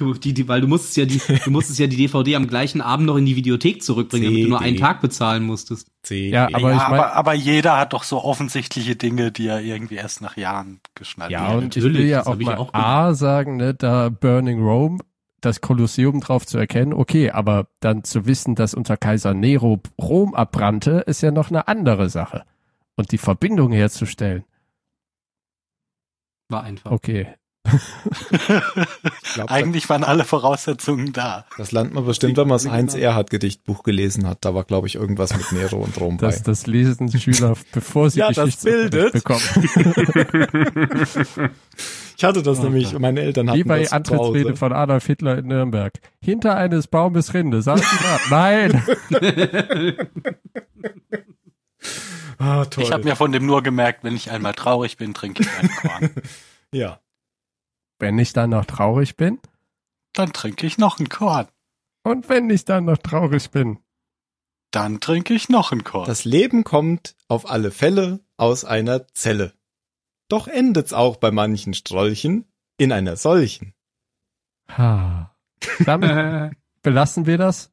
Du, 0.01 0.15
die, 0.15 0.33
die, 0.33 0.49
weil 0.49 0.63
du 0.63 0.67
musstest 0.67 0.97
ja 0.97 1.05
die, 1.05 1.21
du 1.45 1.51
musstest 1.51 1.79
ja 1.79 1.87
die 1.87 1.97
DVD 1.97 2.37
am 2.37 2.47
gleichen 2.47 2.81
Abend 2.81 3.07
noch 3.07 3.17
in 3.17 3.27
die 3.27 3.37
Videothek 3.37 3.83
zurückbringen, 3.83 4.25
damit 4.27 4.45
du 4.45 4.49
nur 4.49 4.59
CD. 4.59 4.69
einen 4.71 4.79
Tag 4.79 5.01
bezahlen 5.03 5.43
musstest. 5.45 5.89
CD. 6.03 6.31
Ja, 6.31 6.47
aber 6.47 6.71
ja, 6.71 6.77
ich 6.77 6.83
mein- 6.89 7.01
aber, 7.01 7.13
aber 7.13 7.35
jeder 7.35 7.77
hat 7.77 7.93
doch 7.93 8.03
so 8.03 8.25
offensichtliche 8.25 8.97
Dinge, 8.97 9.31
die 9.31 9.47
er 9.47 9.61
irgendwie 9.61 9.97
erst 9.97 10.23
nach 10.23 10.37
Jahren 10.39 10.81
geschnallt 10.95 11.31
Ja, 11.33 11.49
hat. 11.49 11.57
und 11.59 11.77
ich 11.77 11.83
natürlich, 11.85 11.99
will 11.99 12.09
ja 12.09 12.19
das 12.19 12.27
auch 12.29 12.37
mal 12.39 12.57
auch 12.57 12.73
A 12.73 13.13
sagen, 13.15 13.57
ne, 13.59 13.75
da 13.75 14.09
Burning 14.09 14.63
Rome, 14.63 15.01
das 15.43 15.61
Kolosseum 15.61 16.21
drauf 16.21 16.47
zu 16.47 16.57
erkennen, 16.57 16.95
okay, 16.95 17.31
aber 17.31 17.69
dann 17.81 18.03
zu 18.03 18.25
wissen, 18.27 18.55
dass 18.55 18.73
unter 18.75 18.97
Kaiser 18.97 19.35
Nero 19.35 19.81
Rom 20.01 20.35
abbrannte, 20.35 21.05
ist 21.07 21.21
ja 21.21 21.31
noch 21.31 21.51
eine 21.51 21.69
andere 21.69 22.09
Sache. 22.09 22.45
Und 22.97 23.13
die 23.13 23.19
Verbindung 23.19 23.71
herzustellen, 23.73 24.45
War 26.49 26.63
einfach. 26.65 26.91
okay. 26.91 27.29
Glaub, 29.35 29.51
Eigentlich 29.51 29.89
waren 29.91 30.03
alle 30.03 30.25
Voraussetzungen 30.25 31.13
da. 31.13 31.45
das 31.59 31.73
lernt 31.73 31.93
man 31.93 32.05
bestimmt, 32.07 32.37
wenn 32.39 32.49
man 32.49 32.57
das 32.57 32.69
Heinz 32.69 32.95
Erhardt 32.95 33.29
Gedichtbuch 33.31 33.83
gelesen 33.83 34.27
hat. 34.27 34.39
Da 34.41 34.55
war, 34.55 34.65
glaube 34.65 34.87
ich, 34.87 34.95
irgendwas 34.97 35.37
mit 35.37 35.53
Nero 35.53 35.77
und 35.77 35.99
Rom 36.01 36.17
Das, 36.19 36.39
bei. 36.39 36.45
das 36.51 36.67
lesen 36.67 37.09
die 37.09 37.21
Schüler, 37.21 37.55
bevor 37.73 38.09
sie 38.11 38.21
Ja, 38.21 38.33
das 38.33 38.57
bildet. 38.57 39.13
bekommen. 39.13 39.41
Ich 42.17 42.25
hatte 42.25 42.43
das 42.43 42.59
Oh 42.59 42.65
nämlich, 42.65 42.99
meine 42.99 43.23
Eltern 43.23 43.49
hatten 43.49 43.59
Wie 43.59 43.65
bei 43.65 43.81
das 43.81 43.93
Antrittsrede 43.93 44.55
von 44.55 44.75
Adolf 44.75 45.07
Hitler 45.07 45.39
in 45.39 45.47
Nürnberg. 45.47 45.95
Hinter 46.21 46.55
eines 46.55 46.87
Baumes 46.87 47.33
Rinde, 47.33 47.63
sagen 47.63 47.81
Sie 47.81 48.05
mal. 48.05 48.21
Nein! 48.71 48.83
Ah, 52.39 52.65
toll. 52.65 52.85
Ich 52.85 52.93
habe 52.93 53.05
mir 53.05 53.17
von 53.17 53.33
dem 53.33 53.45
nur 53.45 53.63
gemerkt, 53.63 54.03
wenn 54.05 54.17
ich 54.17 54.31
einmal 54.31 54.55
traurig 54.55 54.97
bin, 54.97 55.13
trinke 55.15 55.43
ich 55.43 55.49
einen 55.59 55.71
Korn. 55.77 56.11
ja. 56.73 56.99
Wenn 58.01 58.19
ich 58.19 58.33
dann 58.33 58.51
noch 58.51 58.65
traurig 58.65 59.17
bin 59.17 59.39
Dann 60.15 60.33
trinke 60.33 60.67
ich 60.67 60.79
noch 60.79 60.99
einen 60.99 61.09
Korn. 61.09 61.47
und 62.03 62.29
wenn 62.29 62.51
ich 62.51 62.65
dann 62.65 62.87
noch 62.87 62.99
traurig 62.99 63.51
bin. 63.51 63.79
Dann 64.73 65.01
trinke 65.01 65.35
ich 65.35 65.49
noch 65.49 65.73
einen 65.73 65.85
Korn. 65.85 66.07
Das 66.07 66.25
Leben 66.25 66.65
kommt 66.65 67.17
auf 67.29 67.49
alle 67.51 67.71
Fälle 67.71 68.21
aus 68.37 68.65
einer 68.65 69.07
Zelle. 69.09 69.53
Doch 70.29 70.47
endet's 70.49 70.93
auch 70.93 71.17
bei 71.17 71.31
manchen 71.33 71.75
Strolchen 71.75 72.45
in 72.79 72.93
einer 72.93 73.17
solchen. 73.17 73.75
Ha. 74.69 75.35
Damit 75.85 76.57
belassen 76.83 77.27
wir 77.27 77.37
das. 77.37 77.73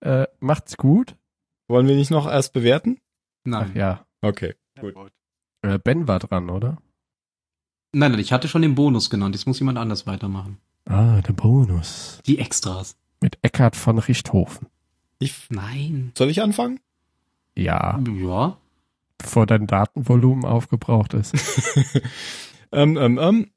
Äh, 0.00 0.26
macht's 0.40 0.76
gut. 0.78 1.16
Wollen 1.68 1.86
wir 1.86 1.96
nicht 1.96 2.10
noch 2.10 2.26
erst 2.26 2.52
bewerten? 2.54 2.98
Ach 3.44 3.44
Nein. 3.44 3.76
ja. 3.76 4.06
Okay. 4.22 4.54
Gut. 4.80 4.94
Äh, 5.62 5.78
ben 5.78 6.08
war 6.08 6.18
dran, 6.18 6.48
oder? 6.48 6.78
Nein, 7.92 8.12
nein, 8.12 8.20
ich 8.20 8.32
hatte 8.32 8.48
schon 8.48 8.62
den 8.62 8.74
Bonus 8.74 9.10
genannt. 9.10 9.34
Jetzt 9.34 9.46
muss 9.46 9.58
jemand 9.58 9.78
anders 9.78 10.06
weitermachen. 10.06 10.58
Ah, 10.86 11.20
der 11.20 11.32
Bonus. 11.32 12.20
Die 12.26 12.38
Extras. 12.38 12.96
Mit 13.20 13.38
Eckhard 13.42 13.76
von 13.76 13.98
Richthofen. 13.98 14.68
Ich, 15.18 15.34
Nein. 15.50 16.12
soll 16.16 16.30
ich 16.30 16.40
anfangen? 16.40 16.80
Ja, 17.54 18.00
Ja. 18.16 18.56
bevor 19.18 19.44
dein 19.46 19.66
Datenvolumen 19.66 20.46
aufgebraucht 20.46 21.12
ist. 21.12 21.34
ähm, 22.72 22.96
ähm, 22.96 23.18
ähm, 23.18 23.50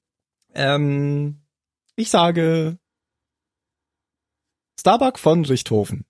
ähm, 0.53 1.37
ich 1.95 2.09
sage 2.09 2.77
Starbuck 4.77 5.17
von 5.17 5.45
Richthofen. 5.45 6.03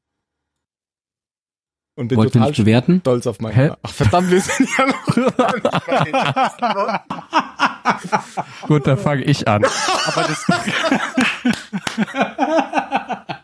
Und 1.95 2.07
bin 2.07 2.17
Wollt 2.17 2.33
total 2.33 2.53
bewerten? 2.53 3.01
stolz 3.01 3.27
auf 3.27 3.39
meine. 3.39 3.55
Hä? 3.55 3.71
Ach 3.83 3.93
verdammt, 3.93 4.31
wir 4.31 4.41
sind 4.41 4.67
ja 4.75 4.87
noch. 4.87 5.15
Gut, 8.67 8.87
dann 8.87 8.97
fange 8.97 9.23
ich 9.23 9.47
an. 9.47 9.63
Aber 9.65 10.27
das, 10.27 10.45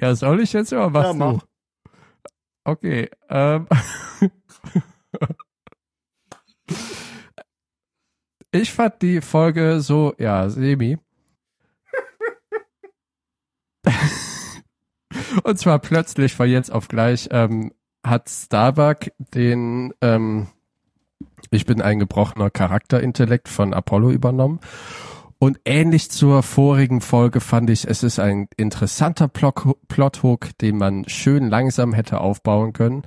Ja, 0.00 0.14
soll 0.14 0.40
ich 0.40 0.52
jetzt 0.52 0.72
oder 0.72 0.90
machst 0.90 1.08
Ja, 1.08 1.12
mach. 1.14 1.32
du? 1.34 1.40
Okay, 2.64 3.10
ähm. 3.28 3.66
ich 8.52 8.72
fand 8.72 9.02
die 9.02 9.20
Folge 9.20 9.80
so, 9.80 10.14
ja, 10.18 10.48
semi. 10.48 10.98
Und 15.42 15.58
zwar 15.58 15.78
plötzlich 15.78 16.34
von 16.34 16.48
jetzt 16.48 16.70
auf 16.70 16.88
gleich 16.88 17.28
ähm, 17.30 17.72
hat 18.04 18.28
Starbuck 18.28 19.10
den 19.18 19.92
ähm, 20.00 20.48
Ich 21.50 21.66
bin 21.66 21.82
ein 21.82 21.98
gebrochener 21.98 22.50
Charakterintellekt 22.50 23.48
von 23.48 23.74
Apollo 23.74 24.10
übernommen. 24.10 24.60
Und 25.38 25.60
ähnlich 25.64 26.10
zur 26.10 26.42
vorigen 26.42 27.00
Folge 27.00 27.40
fand 27.40 27.68
ich, 27.68 27.86
es 27.86 28.02
ist 28.02 28.18
ein 28.18 28.48
interessanter 28.56 29.28
Plot- 29.28 29.76
Plothook, 29.88 30.56
den 30.58 30.78
man 30.78 31.08
schön 31.08 31.48
langsam 31.48 31.92
hätte 31.92 32.20
aufbauen 32.20 32.72
können, 32.72 33.02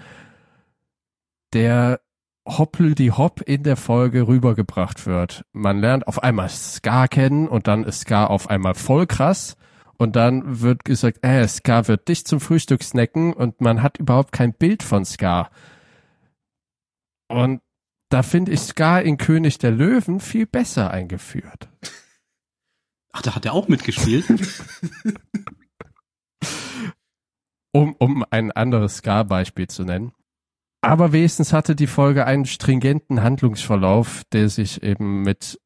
der 1.53 1.99
hoppel 2.47 2.95
die 2.95 3.11
Hopp 3.11 3.41
in 3.41 3.63
der 3.63 3.75
Folge 3.75 4.27
rübergebracht 4.27 5.05
wird. 5.05 5.45
Man 5.51 5.79
lernt 5.79 6.07
auf 6.07 6.21
einmal 6.23 6.49
Scar 6.49 7.07
kennen 7.07 7.47
und 7.47 7.67
dann 7.67 7.83
ist 7.83 8.01
Scar 8.01 8.29
auf 8.29 8.49
einmal 8.49 8.75
voll 8.75 9.07
krass 9.07 9.57
und 9.97 10.15
dann 10.15 10.61
wird 10.61 10.85
gesagt, 10.85 11.19
äh, 11.23 11.47
Scar 11.47 11.87
wird 11.87 12.07
dich 12.07 12.25
zum 12.25 12.39
Frühstück 12.39 12.83
snacken 12.83 13.33
und 13.33 13.61
man 13.61 13.81
hat 13.81 13.97
überhaupt 13.97 14.31
kein 14.31 14.53
Bild 14.53 14.83
von 14.83 15.05
Scar. 15.05 15.49
Und 17.27 17.61
da 18.09 18.23
finde 18.23 18.51
ich 18.51 18.61
Scar 18.61 19.01
in 19.01 19.17
König 19.17 19.57
der 19.57 19.71
Löwen 19.71 20.19
viel 20.19 20.45
besser 20.45 20.91
eingeführt. 20.91 21.69
Ach, 23.11 23.21
da 23.21 23.35
hat 23.35 23.45
er 23.45 23.53
auch 23.53 23.67
mitgespielt. 23.67 24.25
um, 27.71 27.95
um 27.97 28.25
ein 28.29 28.51
anderes 28.51 28.97
Ska-Beispiel 28.97 29.67
zu 29.67 29.83
nennen. 29.83 30.13
Aber 30.81 31.11
wenigstens 31.11 31.53
hatte 31.53 31.75
die 31.75 31.87
Folge 31.87 32.25
einen 32.25 32.45
stringenten 32.45 33.23
Handlungsverlauf, 33.23 34.23
der 34.31 34.49
sich 34.49 34.83
eben 34.83 35.23
mit 35.23 35.59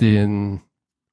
den 0.00 0.62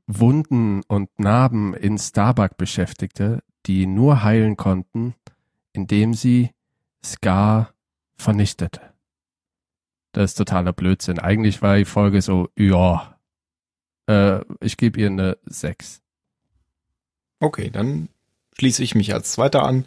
Wunden 0.08 0.84
und 0.88 1.20
Narben 1.20 1.74
in 1.74 1.98
Starbuck 1.98 2.58
beschäftigte, 2.58 3.44
die 3.66 3.88
nur 3.88 4.24
heilen 4.24 4.56
konnten, 4.56 5.16
indem 5.74 6.14
sie 6.14 6.52
Scar 7.04 7.74
vernichtete. 8.16 8.95
Das 10.16 10.32
ist 10.32 10.36
totaler 10.36 10.72
Blödsinn. 10.72 11.20
Eigentlich 11.20 11.62
war 11.62 11.76
die 11.76 11.84
Folge 11.84 12.22
so, 12.22 12.48
ja, 12.58 13.20
äh, 14.08 14.40
ich 14.62 14.78
gebe 14.78 14.98
ihr 15.02 15.08
eine 15.08 15.38
6. 15.46 16.02
Okay, 17.42 17.70
dann 17.70 18.08
schließe 18.58 18.82
ich 18.82 18.96
mich 18.96 19.14
als 19.14 19.34
Zweiter 19.34 19.64
an. 19.64 19.86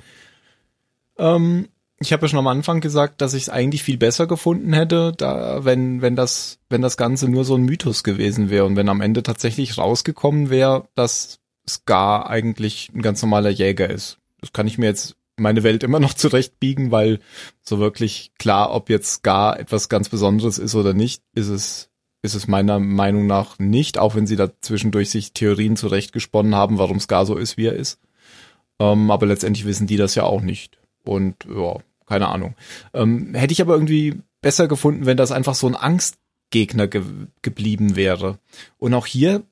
Ähm, 1.16 1.68
ich 1.98 2.12
habe 2.12 2.26
ja 2.26 2.28
schon 2.28 2.40
am 2.40 2.46
Anfang 2.46 2.82
gesagt, 2.82 3.22
dass 3.22 3.32
ich 3.32 3.44
es 3.44 3.48
eigentlich 3.48 3.82
viel 3.82 3.96
besser 3.96 4.26
gefunden 4.26 4.74
hätte, 4.74 5.14
da 5.16 5.64
wenn 5.64 6.02
wenn 6.02 6.14
das 6.14 6.58
wenn 6.68 6.82
das 6.82 6.98
Ganze 6.98 7.30
nur 7.30 7.46
so 7.46 7.54
ein 7.54 7.62
Mythos 7.62 8.04
gewesen 8.04 8.50
wäre 8.50 8.66
und 8.66 8.76
wenn 8.76 8.90
am 8.90 9.00
Ende 9.00 9.22
tatsächlich 9.22 9.78
rausgekommen 9.78 10.50
wäre, 10.50 10.88
dass 10.94 11.40
Scar 11.66 12.28
eigentlich 12.28 12.90
ein 12.94 13.00
ganz 13.00 13.22
normaler 13.22 13.50
Jäger 13.50 13.88
ist. 13.88 14.18
Das 14.42 14.52
kann 14.52 14.66
ich 14.66 14.76
mir 14.76 14.86
jetzt 14.86 15.16
meine 15.38 15.62
Welt 15.62 15.82
immer 15.82 16.00
noch 16.00 16.14
zurechtbiegen, 16.14 16.90
weil 16.90 17.20
so 17.62 17.78
wirklich 17.78 18.32
klar, 18.38 18.72
ob 18.74 18.90
jetzt 18.90 19.14
Scar 19.14 19.58
etwas 19.58 19.88
ganz 19.88 20.08
Besonderes 20.08 20.58
ist 20.58 20.74
oder 20.74 20.94
nicht, 20.94 21.22
ist 21.34 21.48
es 21.48 21.90
ist 22.20 22.34
es 22.34 22.48
meiner 22.48 22.80
Meinung 22.80 23.26
nach 23.26 23.58
nicht, 23.58 23.96
auch 23.96 24.14
wenn 24.16 24.26
sie 24.26 24.36
da 24.36 24.50
zwischendurch 24.60 25.08
sich 25.10 25.32
Theorien 25.32 25.76
zurechtgesponnen 25.76 26.54
haben, 26.54 26.78
warum 26.78 26.98
Scar 26.98 27.24
so 27.26 27.36
ist, 27.36 27.56
wie 27.56 27.66
er 27.66 27.74
ist. 27.74 28.00
Ähm, 28.80 29.10
aber 29.10 29.26
letztendlich 29.26 29.66
wissen 29.66 29.86
die 29.86 29.96
das 29.96 30.14
ja 30.14 30.24
auch 30.24 30.40
nicht. 30.40 30.78
Und 31.04 31.36
ja, 31.48 31.76
keine 32.06 32.28
Ahnung. 32.28 32.54
Ähm, 32.92 33.34
hätte 33.34 33.52
ich 33.52 33.60
aber 33.60 33.74
irgendwie 33.74 34.20
besser 34.40 34.68
gefunden, 34.68 35.06
wenn 35.06 35.16
das 35.16 35.32
einfach 35.32 35.54
so 35.54 35.66
ein 35.66 35.76
Angstgegner 35.76 36.88
ge 36.88 37.02
geblieben 37.42 37.96
wäre. 37.96 38.38
Und 38.78 38.94
auch 38.94 39.06
hier 39.06 39.42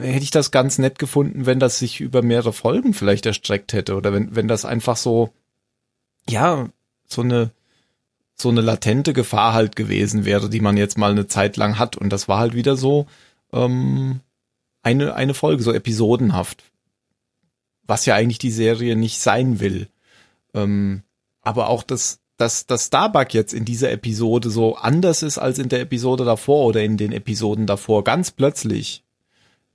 hätte 0.00 0.22
ich 0.22 0.30
das 0.30 0.50
ganz 0.50 0.78
nett 0.78 0.98
gefunden, 0.98 1.46
wenn 1.46 1.60
das 1.60 1.78
sich 1.78 2.00
über 2.00 2.22
mehrere 2.22 2.52
Folgen 2.52 2.94
vielleicht 2.94 3.26
erstreckt 3.26 3.72
hätte 3.72 3.96
oder 3.96 4.12
wenn, 4.12 4.34
wenn 4.34 4.48
das 4.48 4.64
einfach 4.64 4.96
so, 4.96 5.32
ja, 6.28 6.68
so 7.06 7.22
eine, 7.22 7.50
so 8.34 8.50
eine 8.50 8.60
latente 8.60 9.12
Gefahr 9.12 9.54
halt 9.54 9.76
gewesen 9.76 10.24
wäre, 10.24 10.50
die 10.50 10.60
man 10.60 10.76
jetzt 10.76 10.98
mal 10.98 11.10
eine 11.10 11.26
Zeit 11.26 11.56
lang 11.56 11.78
hat. 11.78 11.96
Und 11.96 12.10
das 12.10 12.28
war 12.28 12.38
halt 12.38 12.54
wieder 12.54 12.76
so 12.76 13.06
ähm, 13.52 14.20
eine, 14.82 15.14
eine 15.14 15.34
Folge, 15.34 15.62
so 15.62 15.72
episodenhaft. 15.72 16.64
Was 17.82 18.04
ja 18.04 18.14
eigentlich 18.14 18.38
die 18.38 18.50
Serie 18.50 18.96
nicht 18.96 19.20
sein 19.20 19.60
will. 19.60 19.88
Ähm, 20.52 21.02
aber 21.40 21.68
auch 21.68 21.82
das, 21.82 22.20
dass, 22.36 22.66
dass 22.66 22.86
Starbuck 22.86 23.32
jetzt 23.32 23.54
in 23.54 23.64
dieser 23.64 23.90
Episode 23.90 24.50
so 24.50 24.76
anders 24.76 25.22
ist 25.22 25.38
als 25.38 25.58
in 25.58 25.68
der 25.68 25.80
Episode 25.80 26.24
davor 26.24 26.66
oder 26.66 26.82
in 26.82 26.96
den 26.96 27.12
Episoden 27.12 27.66
davor, 27.66 28.04
ganz 28.04 28.30
plötzlich. 28.30 29.05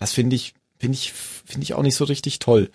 Das 0.01 0.13
finde 0.13 0.35
ich, 0.35 0.55
finde 0.79 0.95
ich, 0.95 1.13
finde 1.13 1.63
ich 1.63 1.75
auch 1.75 1.83
nicht 1.83 1.95
so 1.95 2.05
richtig 2.05 2.39
toll. 2.39 2.71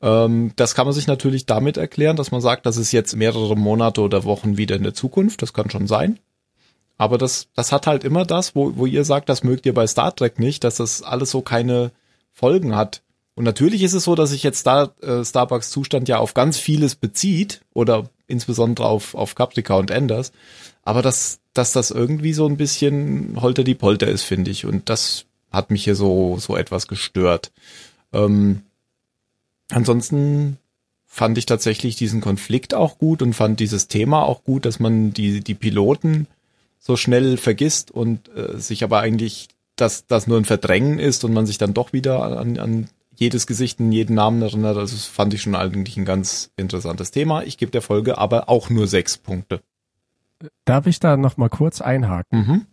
Ähm, 0.00 0.52
das 0.56 0.74
kann 0.74 0.86
man 0.86 0.94
sich 0.94 1.06
natürlich 1.06 1.44
damit 1.44 1.76
erklären, 1.76 2.16
dass 2.16 2.30
man 2.30 2.40
sagt, 2.40 2.64
das 2.64 2.78
ist 2.78 2.90
jetzt 2.90 3.14
mehrere 3.14 3.54
Monate 3.54 4.00
oder 4.00 4.24
Wochen 4.24 4.56
wieder 4.56 4.76
in 4.76 4.82
der 4.82 4.94
Zukunft. 4.94 5.42
Das 5.42 5.52
kann 5.52 5.68
schon 5.68 5.86
sein. 5.86 6.18
Aber 6.96 7.18
das, 7.18 7.48
das 7.54 7.70
hat 7.70 7.86
halt 7.86 8.02
immer 8.02 8.24
das, 8.24 8.54
wo, 8.54 8.78
wo 8.78 8.86
ihr 8.86 9.04
sagt, 9.04 9.28
das 9.28 9.44
mögt 9.44 9.66
ihr 9.66 9.74
bei 9.74 9.86
Star 9.86 10.16
Trek 10.16 10.38
nicht, 10.38 10.64
dass 10.64 10.76
das 10.76 11.02
alles 11.02 11.30
so 11.30 11.42
keine 11.42 11.92
Folgen 12.32 12.74
hat. 12.74 13.02
Und 13.34 13.44
natürlich 13.44 13.82
ist 13.82 13.92
es 13.92 14.04
so, 14.04 14.14
dass 14.14 14.30
sich 14.30 14.42
jetzt 14.42 14.60
Star, 14.60 14.94
äh, 15.02 15.22
Starbucks 15.22 15.68
Zustand 15.68 16.08
ja 16.08 16.16
auf 16.16 16.32
ganz 16.32 16.56
vieles 16.56 16.94
bezieht 16.94 17.60
oder 17.74 18.08
insbesondere 18.26 18.88
auf, 18.88 19.14
auf 19.14 19.34
Caprica 19.34 19.74
und 19.74 19.90
Enders. 19.90 20.32
Aber 20.82 21.02
dass, 21.02 21.40
dass 21.52 21.72
das 21.72 21.90
irgendwie 21.90 22.32
so 22.32 22.46
ein 22.46 22.56
bisschen 22.56 23.38
holter 23.38 23.64
die 23.64 23.74
Polter 23.74 24.08
ist, 24.08 24.22
finde 24.22 24.50
ich. 24.50 24.64
Und 24.64 24.88
das 24.88 25.26
hat 25.50 25.70
mich 25.70 25.84
hier 25.84 25.94
so, 25.94 26.38
so 26.38 26.56
etwas 26.56 26.86
gestört. 26.88 27.52
Ähm, 28.12 28.62
ansonsten 29.70 30.58
fand 31.06 31.38
ich 31.38 31.46
tatsächlich 31.46 31.96
diesen 31.96 32.20
Konflikt 32.20 32.72
auch 32.72 32.98
gut 32.98 33.20
und 33.20 33.34
fand 33.34 33.58
dieses 33.58 33.88
Thema 33.88 34.22
auch 34.22 34.44
gut, 34.44 34.64
dass 34.64 34.78
man 34.78 35.12
die, 35.12 35.40
die 35.40 35.54
Piloten 35.54 36.28
so 36.78 36.96
schnell 36.96 37.36
vergisst 37.36 37.90
und 37.90 38.28
äh, 38.34 38.58
sich 38.58 38.84
aber 38.84 39.00
eigentlich, 39.00 39.48
dass 39.76 40.06
das 40.06 40.26
nur 40.26 40.38
ein 40.38 40.44
Verdrängen 40.44 40.98
ist 40.98 41.24
und 41.24 41.32
man 41.32 41.46
sich 41.46 41.58
dann 41.58 41.74
doch 41.74 41.92
wieder 41.92 42.38
an, 42.38 42.58
an 42.58 42.88
jedes 43.16 43.46
Gesicht 43.46 43.80
in 43.80 43.92
jeden 43.92 44.14
Namen 44.14 44.40
erinnert. 44.40 44.76
Also 44.76 44.94
das 44.94 45.04
fand 45.04 45.34
ich 45.34 45.42
schon 45.42 45.54
eigentlich 45.54 45.96
ein 45.96 46.06
ganz 46.06 46.52
interessantes 46.56 47.10
Thema. 47.10 47.42
Ich 47.42 47.58
gebe 47.58 47.70
der 47.70 47.82
Folge 47.82 48.16
aber 48.16 48.48
auch 48.48 48.70
nur 48.70 48.86
sechs 48.86 49.18
Punkte. 49.18 49.60
Darf 50.64 50.86
ich 50.86 51.00
da 51.00 51.16
noch 51.18 51.36
mal 51.36 51.50
kurz 51.50 51.82
einhaken? 51.82 52.38
Mhm. 52.38 52.66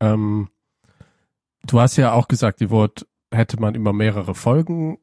Ähm, 0.00 0.48
du 1.64 1.80
hast 1.80 1.96
ja 1.96 2.12
auch 2.12 2.28
gesagt, 2.28 2.60
die 2.60 2.70
Wort 2.70 3.06
hätte 3.32 3.60
man 3.60 3.74
über 3.74 3.92
mehrere 3.92 4.34
Folgen 4.34 4.98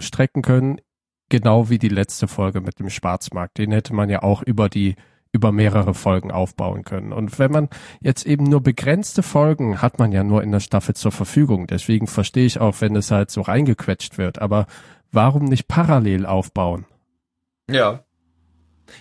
strecken 0.00 0.42
können, 0.42 0.80
genau 1.28 1.68
wie 1.68 1.78
die 1.78 1.88
letzte 1.88 2.28
Folge 2.28 2.60
mit 2.60 2.78
dem 2.78 2.90
Schwarzmarkt. 2.90 3.58
Den 3.58 3.72
hätte 3.72 3.94
man 3.94 4.10
ja 4.10 4.22
auch 4.22 4.42
über 4.42 4.68
die 4.68 4.96
über 5.32 5.52
mehrere 5.52 5.92
Folgen 5.92 6.30
aufbauen 6.30 6.82
können. 6.82 7.12
Und 7.12 7.38
wenn 7.38 7.52
man 7.52 7.68
jetzt 8.00 8.24
eben 8.24 8.44
nur 8.44 8.62
begrenzte 8.62 9.22
Folgen 9.22 9.82
hat 9.82 9.98
man 9.98 10.10
ja 10.10 10.24
nur 10.24 10.42
in 10.42 10.50
der 10.50 10.60
Staffel 10.60 10.94
zur 10.96 11.12
Verfügung. 11.12 11.66
Deswegen 11.66 12.06
verstehe 12.06 12.46
ich 12.46 12.58
auch, 12.58 12.80
wenn 12.80 12.96
es 12.96 13.10
halt 13.10 13.30
so 13.30 13.42
reingequetscht 13.42 14.16
wird. 14.16 14.40
Aber 14.40 14.66
warum 15.12 15.44
nicht 15.44 15.68
parallel 15.68 16.24
aufbauen? 16.24 16.86
Ja. 17.70 18.04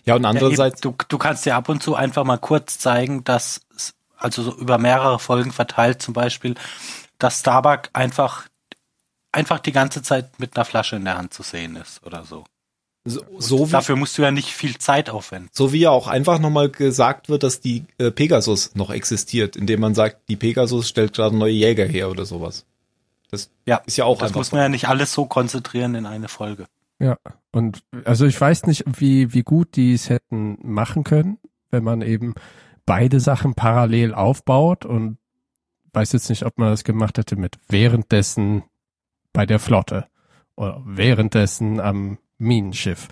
Ja, 0.04 0.16
und 0.16 0.26
andererseits. 0.26 0.84
Ja, 0.84 0.92
du, 0.92 0.96
du 1.08 1.18
kannst 1.18 1.46
ja 1.46 1.58
ab 1.58 1.70
und 1.70 1.82
zu 1.82 1.96
einfach 1.96 2.26
mal 2.26 2.38
kurz 2.38 2.80
zeigen, 2.80 3.24
dass, 3.24 3.62
also 4.26 4.42
so 4.42 4.58
über 4.58 4.80
mehrere 4.80 5.20
Folgen 5.20 5.52
verteilt 5.52 6.02
zum 6.02 6.16
Beispiel, 6.16 6.56
dass 7.20 7.42
Starbuck 7.42 7.90
einfach, 7.94 8.48
einfach 9.32 9.60
die 9.60 9.72
ganze 9.72 10.02
Zeit 10.02 10.40
mit 10.40 10.58
einer 10.58 10.66
Flasche 10.66 10.96
in 10.96 11.06
der 11.06 11.18
Hand 11.18 11.34
zu 11.34 11.44
sehen 11.44 11.76
ist 11.76 12.04
oder 12.06 12.24
so. 12.26 12.44
So, 13.08 13.22
so 13.38 13.68
wie, 13.68 13.72
dafür 13.72 13.96
musst 13.98 14.18
du 14.18 14.24
ja 14.24 14.32
nicht 14.32 14.50
viel 14.50 14.80
Zeit 14.80 15.12
aufwenden. 15.12 15.52
So 15.54 15.72
wie 15.72 15.82
ja 15.82 15.92
auch 15.92 16.08
einfach 16.08 16.40
nochmal 16.40 16.70
gesagt 16.70 17.30
wird, 17.30 17.44
dass 17.44 17.62
die 17.62 17.86
äh, 18.00 18.10
Pegasus 18.10 18.74
noch 18.74 18.90
existiert, 18.90 19.56
indem 19.56 19.80
man 19.80 19.94
sagt, 19.94 20.28
die 20.28 20.36
Pegasus 20.36 20.90
stellt 20.90 21.14
gerade 21.14 21.38
neue 21.38 21.52
Jäger 21.52 21.86
her 21.86 22.10
oder 22.10 22.26
sowas. 22.26 22.66
Das 23.30 23.52
ja, 23.68 23.78
ist 23.86 23.98
ja 23.98 24.06
auch 24.06 24.18
Das 24.18 24.34
muss 24.34 24.52
man 24.52 24.62
ja 24.62 24.70
nicht 24.70 24.88
alles 24.88 25.14
so 25.14 25.26
konzentrieren 25.26 25.94
in 25.94 26.08
eine 26.08 26.30
Folge. 26.30 26.66
Ja, 26.98 27.18
und 27.52 27.84
also 28.06 28.26
ich 28.26 28.42
weiß 28.42 28.66
nicht, 28.66 28.86
wie, 28.88 29.34
wie 29.34 29.44
gut 29.44 29.76
die 29.76 29.94
es 29.94 30.10
hätten 30.10 30.58
machen 30.64 31.04
können, 31.04 31.38
wenn 31.70 31.84
man 31.84 32.02
eben 32.02 32.34
beide 32.86 33.20
Sachen 33.20 33.56
parallel 33.56 34.14
aufbaut 34.14 34.86
und 34.86 35.18
weiß 35.94 36.14
jetzt 36.14 36.30
nicht, 36.30 36.46
ob 36.46 36.58
man 36.58 36.70
das 36.70 36.84
gemacht 36.84 37.18
hätte 37.18 37.36
mit 37.36 37.58
währenddessen 37.70 38.64
bei 39.34 39.46
der 39.46 39.60
Flotte 39.60 40.08
oder 40.56 40.82
währenddessen 40.86 41.80
am 41.80 42.18
Minenschiff. 42.38 43.08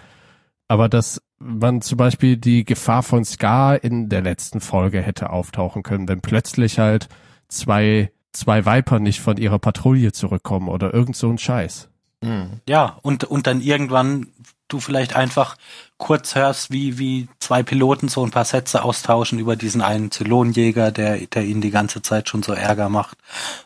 Aber 0.67 0.89
dass 0.89 1.21
man 1.39 1.81
zum 1.81 1.97
Beispiel 1.97 2.37
die 2.37 2.63
Gefahr 2.63 3.03
von 3.03 3.25
Scar 3.25 3.83
in 3.83 4.09
der 4.09 4.21
letzten 4.21 4.61
Folge 4.61 5.01
hätte 5.01 5.29
auftauchen 5.29 5.83
können, 5.83 6.07
wenn 6.07 6.21
plötzlich 6.21 6.79
halt 6.79 7.09
zwei, 7.47 8.11
zwei 8.31 8.65
Viper 8.65 8.99
nicht 8.99 9.19
von 9.19 9.37
ihrer 9.37 9.59
Patrouille 9.59 10.11
zurückkommen 10.11 10.69
oder 10.69 10.93
irgend 10.93 11.15
so 11.15 11.29
ein 11.29 11.37
Scheiß. 11.37 11.89
Mhm. 12.21 12.61
Ja, 12.67 12.97
und, 13.01 13.25
und 13.25 13.47
dann 13.47 13.61
irgendwann 13.61 14.27
du 14.73 14.79
vielleicht 14.79 15.15
einfach 15.15 15.55
kurz 15.97 16.35
hörst, 16.35 16.71
wie, 16.71 16.97
wie 16.97 17.27
zwei 17.39 17.63
Piloten 17.63 18.07
so 18.07 18.25
ein 18.25 18.31
paar 18.31 18.45
Sätze 18.45 18.83
austauschen 18.83 19.39
über 19.39 19.55
diesen 19.55 19.81
einen 19.81 20.11
Zylonjäger, 20.11 20.91
der, 20.91 21.17
der 21.27 21.43
ihnen 21.43 21.61
die 21.61 21.71
ganze 21.71 22.01
Zeit 22.01 22.27
schon 22.27 22.43
so 22.43 22.53
Ärger 22.53 22.89
macht. 22.89 23.17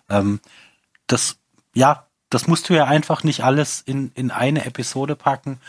Ähm, 0.09 0.39
das, 1.07 1.37
ja, 1.73 2.05
das 2.29 2.47
musst 2.47 2.69
du 2.69 2.73
ja 2.73 2.85
einfach 2.85 3.23
nicht 3.23 3.43
alles 3.43 3.81
in, 3.81 4.11
in 4.13 4.31
eine 4.31 4.65
Episode 4.65 5.15
packen. 5.15 5.59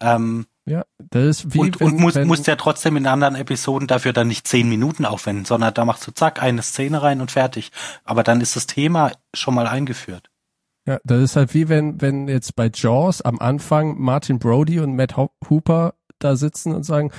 Ähm, 0.00 0.46
ja, 0.66 0.84
das 0.98 1.24
ist 1.24 1.54
wie 1.54 1.58
und, 1.58 1.80
wenn, 1.80 1.86
und 1.88 2.00
musst, 2.00 2.16
wenn, 2.16 2.28
musst 2.28 2.46
ja 2.46 2.56
trotzdem 2.56 2.96
in 2.96 3.06
anderen 3.06 3.34
Episoden 3.34 3.88
dafür 3.88 4.12
dann 4.12 4.28
nicht 4.28 4.46
zehn 4.46 4.68
Minuten 4.68 5.04
aufwenden, 5.04 5.44
sondern 5.44 5.74
da 5.74 5.84
machst 5.84 6.06
du 6.06 6.12
zack 6.12 6.42
eine 6.42 6.62
Szene 6.62 7.02
rein 7.02 7.20
und 7.20 7.32
fertig. 7.32 7.72
Aber 8.04 8.22
dann 8.22 8.40
ist 8.40 8.56
das 8.56 8.66
Thema 8.66 9.12
schon 9.34 9.54
mal 9.54 9.66
eingeführt. 9.66 10.30
Ja, 10.86 10.98
das 11.04 11.22
ist 11.22 11.36
halt 11.36 11.54
wie 11.54 11.68
wenn, 11.68 12.00
wenn 12.00 12.28
jetzt 12.28 12.56
bei 12.56 12.70
Jaws 12.72 13.22
am 13.22 13.38
Anfang 13.38 13.98
Martin 13.98 14.38
Brody 14.38 14.80
und 14.80 14.96
Matt 14.96 15.16
Hooper 15.16 15.94
da 16.18 16.36
sitzen 16.36 16.74
und 16.74 16.84
sagen, 16.84 17.10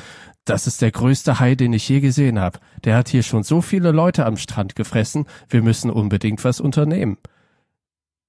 das 0.46 0.68
ist 0.68 0.82
der 0.82 0.92
größte 0.92 1.40
Hai, 1.40 1.56
den 1.56 1.74
ich 1.74 1.88
je 1.88 2.00
gesehen 2.00 2.40
habe. 2.40 2.60
Der 2.84 2.96
hat 2.96 3.10
hier 3.10 3.24
schon 3.24 3.44
so 3.44 3.62
viele 3.62 3.92
Leute 3.92 4.26
am 4.26 4.38
Strand 4.38 4.76
gefressen, 4.76 5.26
wir 5.50 5.62
müssen 5.62 5.92
unbedingt 5.92 6.44
was 6.44 6.60
unternehmen. 6.60 7.18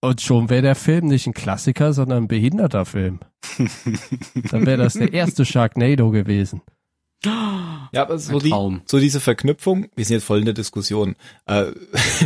Und 0.01 0.21
schon 0.21 0.51
wäre 0.51 0.63
der 0.63 0.75
Film 0.75 1.07
nicht 1.07 1.27
ein 1.29 1.33
Klassiker, 1.33 1.93
sondern 1.93 2.25
ein 2.25 2.29
behinderter 2.29 2.85
Film. 2.85 3.21
Dann 4.51 4.67
wäre 4.67 4.77
das 4.79 4.95
der 4.95 5.13
erste 5.13 5.45
Sharknado 5.45 6.11
gewesen. 6.11 6.61
Ja, 7.93 8.03
aber 8.03 8.19
so, 8.19 8.39
die, 8.39 8.55
so 8.87 8.99
diese 8.99 9.21
Verknüpfung, 9.21 9.87
wir 9.95 10.05
sind 10.05 10.15
jetzt 10.15 10.25
voll 10.25 10.41
in 10.41 10.45
der 10.45 10.55
Diskussion, 10.55 11.15
äh, 11.47 11.67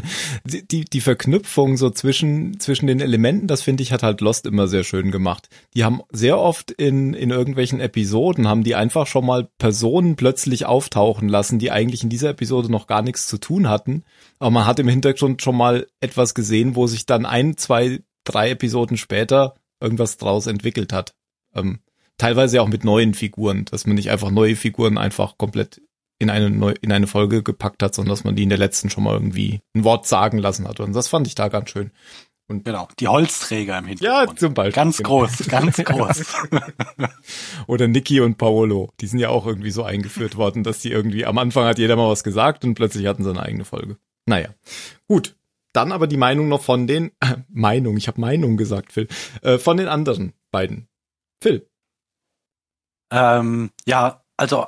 die, 0.44 0.84
die 0.84 1.00
Verknüpfung 1.00 1.76
so 1.76 1.90
zwischen, 1.90 2.58
zwischen 2.60 2.86
den 2.86 3.00
Elementen, 3.00 3.46
das 3.46 3.62
finde 3.62 3.82
ich, 3.82 3.92
hat 3.92 4.02
halt 4.02 4.20
Lost 4.20 4.46
immer 4.46 4.68
sehr 4.68 4.84
schön 4.84 5.10
gemacht. 5.10 5.48
Die 5.74 5.84
haben 5.84 6.00
sehr 6.10 6.38
oft 6.38 6.70
in, 6.70 7.14
in 7.14 7.30
irgendwelchen 7.30 7.80
Episoden, 7.80 8.48
haben 8.48 8.64
die 8.64 8.74
einfach 8.74 9.06
schon 9.06 9.26
mal 9.26 9.48
Personen 9.58 10.16
plötzlich 10.16 10.66
auftauchen 10.66 11.28
lassen, 11.28 11.58
die 11.58 11.70
eigentlich 11.70 12.02
in 12.02 12.10
dieser 12.10 12.30
Episode 12.30 12.70
noch 12.70 12.86
gar 12.86 13.02
nichts 13.02 13.26
zu 13.26 13.38
tun 13.38 13.68
hatten. 13.68 14.04
Aber 14.38 14.50
man 14.50 14.66
hat 14.66 14.78
im 14.78 14.88
Hintergrund 14.88 15.42
schon 15.42 15.56
mal 15.56 15.86
etwas 16.00 16.34
gesehen, 16.34 16.76
wo 16.76 16.86
sich 16.86 17.06
dann 17.06 17.26
ein, 17.26 17.56
zwei, 17.56 18.00
drei 18.24 18.50
Episoden 18.50 18.96
später 18.96 19.54
irgendwas 19.80 20.16
draus 20.16 20.46
entwickelt 20.46 20.92
hat. 20.92 21.14
Ähm, 21.54 21.80
teilweise 22.18 22.62
auch 22.62 22.68
mit 22.68 22.84
neuen 22.84 23.14
Figuren, 23.14 23.64
dass 23.66 23.86
man 23.86 23.96
nicht 23.96 24.10
einfach 24.10 24.30
neue 24.30 24.56
Figuren 24.56 24.98
einfach 24.98 25.38
komplett 25.38 25.80
in 26.18 26.30
eine 26.30 26.50
neu, 26.50 26.74
in 26.80 26.92
eine 26.92 27.06
Folge 27.06 27.42
gepackt 27.42 27.82
hat, 27.82 27.94
sondern 27.94 28.10
dass 28.10 28.24
man 28.24 28.36
die 28.36 28.42
in 28.42 28.48
der 28.48 28.58
letzten 28.58 28.88
schon 28.88 29.04
mal 29.04 29.14
irgendwie 29.14 29.60
ein 29.74 29.84
Wort 29.84 30.06
sagen 30.06 30.38
lassen 30.38 30.66
hat. 30.66 30.80
Und 30.80 30.94
das 30.94 31.08
fand 31.08 31.26
ich 31.26 31.34
da 31.34 31.48
ganz 31.48 31.70
schön. 31.70 31.90
Und 32.48 32.64
genau, 32.64 32.88
die 33.00 33.08
Holzträger 33.08 33.78
im 33.78 33.86
Hintergrund. 33.86 34.28
Ja, 34.30 34.36
zum 34.36 34.54
Beispiel. 34.54 34.72
Ganz 34.72 34.96
genau. 34.98 35.08
groß, 35.08 35.48
ganz 35.48 35.76
groß. 35.76 36.24
Oder 37.66 37.88
Niki 37.88 38.20
und 38.20 38.38
Paolo, 38.38 38.92
die 39.00 39.08
sind 39.08 39.18
ja 39.18 39.30
auch 39.30 39.46
irgendwie 39.46 39.72
so 39.72 39.82
eingeführt 39.82 40.36
worden, 40.36 40.62
dass 40.62 40.78
die 40.78 40.90
irgendwie, 40.90 41.26
am 41.26 41.38
Anfang 41.38 41.64
hat 41.64 41.78
jeder 41.78 41.96
mal 41.96 42.08
was 42.08 42.22
gesagt 42.22 42.64
und 42.64 42.74
plötzlich 42.74 43.06
hatten 43.06 43.24
sie 43.24 43.30
eine 43.30 43.42
eigene 43.42 43.64
Folge. 43.64 43.98
Naja, 44.26 44.50
gut. 45.08 45.36
Dann 45.72 45.92
aber 45.92 46.06
die 46.06 46.16
Meinung 46.16 46.48
noch 46.48 46.62
von 46.62 46.86
den, 46.86 47.10
äh, 47.20 47.36
Meinung, 47.48 47.96
ich 47.96 48.08
habe 48.08 48.20
Meinung 48.20 48.56
gesagt, 48.56 48.92
Phil, 48.92 49.08
äh, 49.42 49.58
von 49.58 49.76
den 49.76 49.88
anderen 49.88 50.32
beiden. 50.50 50.88
Phil. 51.42 51.68
Ähm, 53.10 53.70
ja, 53.86 54.22
also 54.36 54.66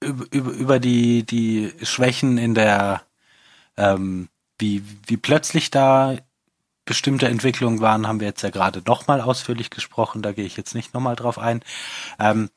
über, 0.00 0.52
über 0.52 0.80
die, 0.80 1.24
die 1.24 1.72
Schwächen 1.82 2.38
in 2.38 2.54
der, 2.54 3.02
ähm, 3.76 4.28
wie, 4.58 4.82
wie 5.06 5.16
plötzlich 5.16 5.70
da 5.70 6.16
bestimmte 6.84 7.28
Entwicklungen 7.28 7.80
waren, 7.80 8.08
haben 8.08 8.20
wir 8.20 8.26
jetzt 8.26 8.42
ja 8.42 8.50
gerade 8.50 8.82
nochmal 8.86 9.20
ausführlich 9.20 9.70
gesprochen, 9.70 10.22
da 10.22 10.32
gehe 10.32 10.44
ich 10.44 10.56
jetzt 10.56 10.74
nicht 10.74 10.94
nochmal 10.94 11.14
drauf 11.14 11.38
ein. 11.38 11.62
Ähm, 12.18 12.50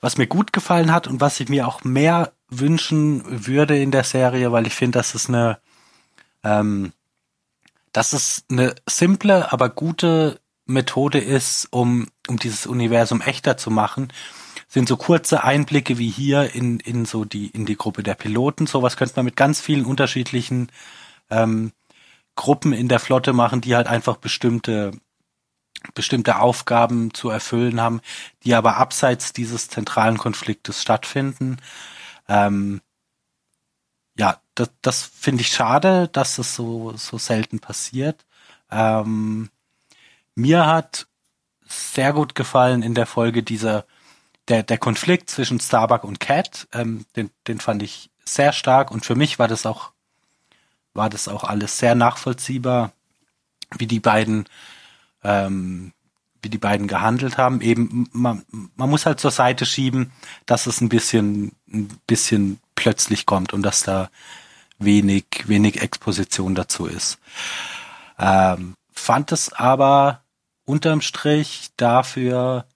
was 0.00 0.18
mir 0.18 0.26
gut 0.26 0.52
gefallen 0.52 0.92
hat 0.92 1.06
und 1.06 1.20
was 1.20 1.40
ich 1.40 1.48
mir 1.48 1.66
auch 1.66 1.84
mehr 1.84 2.32
wünschen 2.48 3.46
würde 3.46 3.80
in 3.80 3.90
der 3.90 4.04
Serie, 4.04 4.52
weil 4.52 4.66
ich 4.66 4.74
finde, 4.74 4.98
dass 4.98 5.14
es 5.14 5.28
eine, 5.28 5.58
ähm, 6.44 6.92
dass 7.92 8.12
es 8.12 8.44
eine 8.50 8.74
simple, 8.86 9.52
aber 9.52 9.70
gute 9.70 10.40
Methode 10.66 11.18
ist, 11.18 11.68
um, 11.70 12.08
um 12.28 12.38
dieses 12.38 12.66
Universum 12.66 13.20
echter 13.20 13.56
zu 13.56 13.70
machen, 13.70 14.12
sind 14.72 14.88
so 14.88 14.96
kurze 14.96 15.44
Einblicke 15.44 15.98
wie 15.98 16.08
hier 16.08 16.54
in, 16.54 16.80
in 16.80 17.04
so 17.04 17.26
die, 17.26 17.48
in 17.48 17.66
die 17.66 17.76
Gruppe 17.76 18.02
der 18.02 18.14
Piloten. 18.14 18.66
Sowas 18.66 18.96
könnte 18.96 19.12
man 19.16 19.26
mit 19.26 19.36
ganz 19.36 19.60
vielen 19.60 19.84
unterschiedlichen 19.84 20.72
ähm, 21.28 21.72
Gruppen 22.36 22.72
in 22.72 22.88
der 22.88 22.98
Flotte 22.98 23.34
machen, 23.34 23.60
die 23.60 23.76
halt 23.76 23.86
einfach 23.86 24.16
bestimmte 24.16 24.92
bestimmte 25.94 26.38
Aufgaben 26.38 27.12
zu 27.12 27.28
erfüllen 27.28 27.80
haben, 27.80 28.00
die 28.44 28.54
aber 28.54 28.78
abseits 28.78 29.34
dieses 29.34 29.68
zentralen 29.68 30.16
Konfliktes 30.16 30.80
stattfinden. 30.80 31.58
Ähm, 32.28 32.80
ja, 34.16 34.40
das, 34.54 34.70
das 34.80 35.02
finde 35.02 35.42
ich 35.42 35.48
schade, 35.48 36.08
dass 36.08 36.38
es 36.38 36.54
so, 36.54 36.96
so 36.96 37.18
selten 37.18 37.58
passiert. 37.58 38.24
Ähm, 38.70 39.50
mir 40.34 40.66
hat 40.66 41.08
sehr 41.66 42.14
gut 42.14 42.34
gefallen 42.34 42.82
in 42.82 42.94
der 42.94 43.06
Folge 43.06 43.42
dieser 43.42 43.84
der, 44.48 44.62
der 44.62 44.78
Konflikt 44.78 45.30
zwischen 45.30 45.60
Starbuck 45.60 46.04
und 46.04 46.20
Cat, 46.20 46.68
ähm, 46.72 47.06
den, 47.16 47.30
den 47.46 47.60
fand 47.60 47.82
ich 47.82 48.10
sehr 48.24 48.52
stark 48.52 48.90
und 48.90 49.04
für 49.04 49.14
mich 49.14 49.38
war 49.38 49.48
das 49.48 49.66
auch, 49.66 49.92
war 50.94 51.10
das 51.10 51.28
auch 51.28 51.44
alles 51.44 51.78
sehr 51.78 51.94
nachvollziehbar, 51.94 52.92
wie 53.78 53.86
die 53.86 54.00
beiden, 54.00 54.46
ähm, 55.22 55.92
wie 56.42 56.48
die 56.48 56.58
beiden 56.58 56.88
gehandelt 56.88 57.38
haben. 57.38 57.60
Eben, 57.60 58.08
man, 58.12 58.44
man 58.76 58.90
muss 58.90 59.06
halt 59.06 59.20
zur 59.20 59.30
Seite 59.30 59.64
schieben, 59.64 60.12
dass 60.46 60.66
es 60.66 60.80
ein 60.80 60.88
bisschen, 60.88 61.52
ein 61.72 61.88
bisschen 62.06 62.60
plötzlich 62.74 63.26
kommt 63.26 63.52
und 63.52 63.62
dass 63.62 63.82
da 63.82 64.10
wenig, 64.78 65.24
wenig 65.46 65.80
Exposition 65.80 66.54
dazu 66.54 66.86
ist. 66.86 67.18
Ähm, 68.18 68.74
fand 68.92 69.32
es 69.32 69.52
aber 69.52 70.22
unterm 70.64 71.00
Strich 71.00 71.70
dafür 71.76 72.66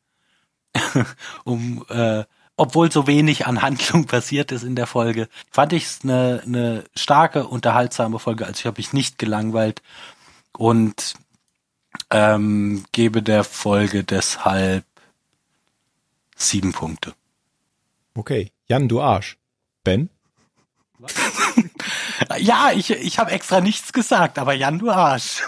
um 1.44 1.84
äh, 1.88 2.24
obwohl 2.56 2.90
so 2.90 3.06
wenig 3.06 3.46
an 3.46 3.62
Handlung 3.62 4.06
passiert 4.08 4.50
ist 4.52 4.62
in 4.62 4.76
der 4.76 4.86
Folge, 4.86 5.28
fand 5.50 5.72
ich 5.72 5.84
es 5.84 6.00
eine, 6.02 6.42
eine 6.44 6.84
starke, 6.94 7.46
unterhaltsame 7.46 8.18
Folge. 8.18 8.46
Also 8.46 8.60
ich 8.60 8.66
habe 8.66 8.78
mich 8.78 8.92
nicht 8.92 9.18
gelangweilt 9.18 9.82
und 10.56 11.14
ähm, 12.10 12.84
gebe 12.92 13.22
der 13.22 13.44
Folge 13.44 14.04
deshalb 14.04 14.84
sieben 16.34 16.72
Punkte. 16.72 17.14
Okay, 18.14 18.50
Jan, 18.66 18.88
du 18.88 19.00
Arsch. 19.00 19.36
Ben? 19.84 20.08
ja, 22.38 22.70
ich, 22.74 22.90
ich 22.90 23.18
habe 23.18 23.30
extra 23.30 23.60
nichts 23.60 23.92
gesagt, 23.92 24.38
aber 24.38 24.54
Jan, 24.54 24.78
du 24.78 24.90
Arsch. 24.90 25.42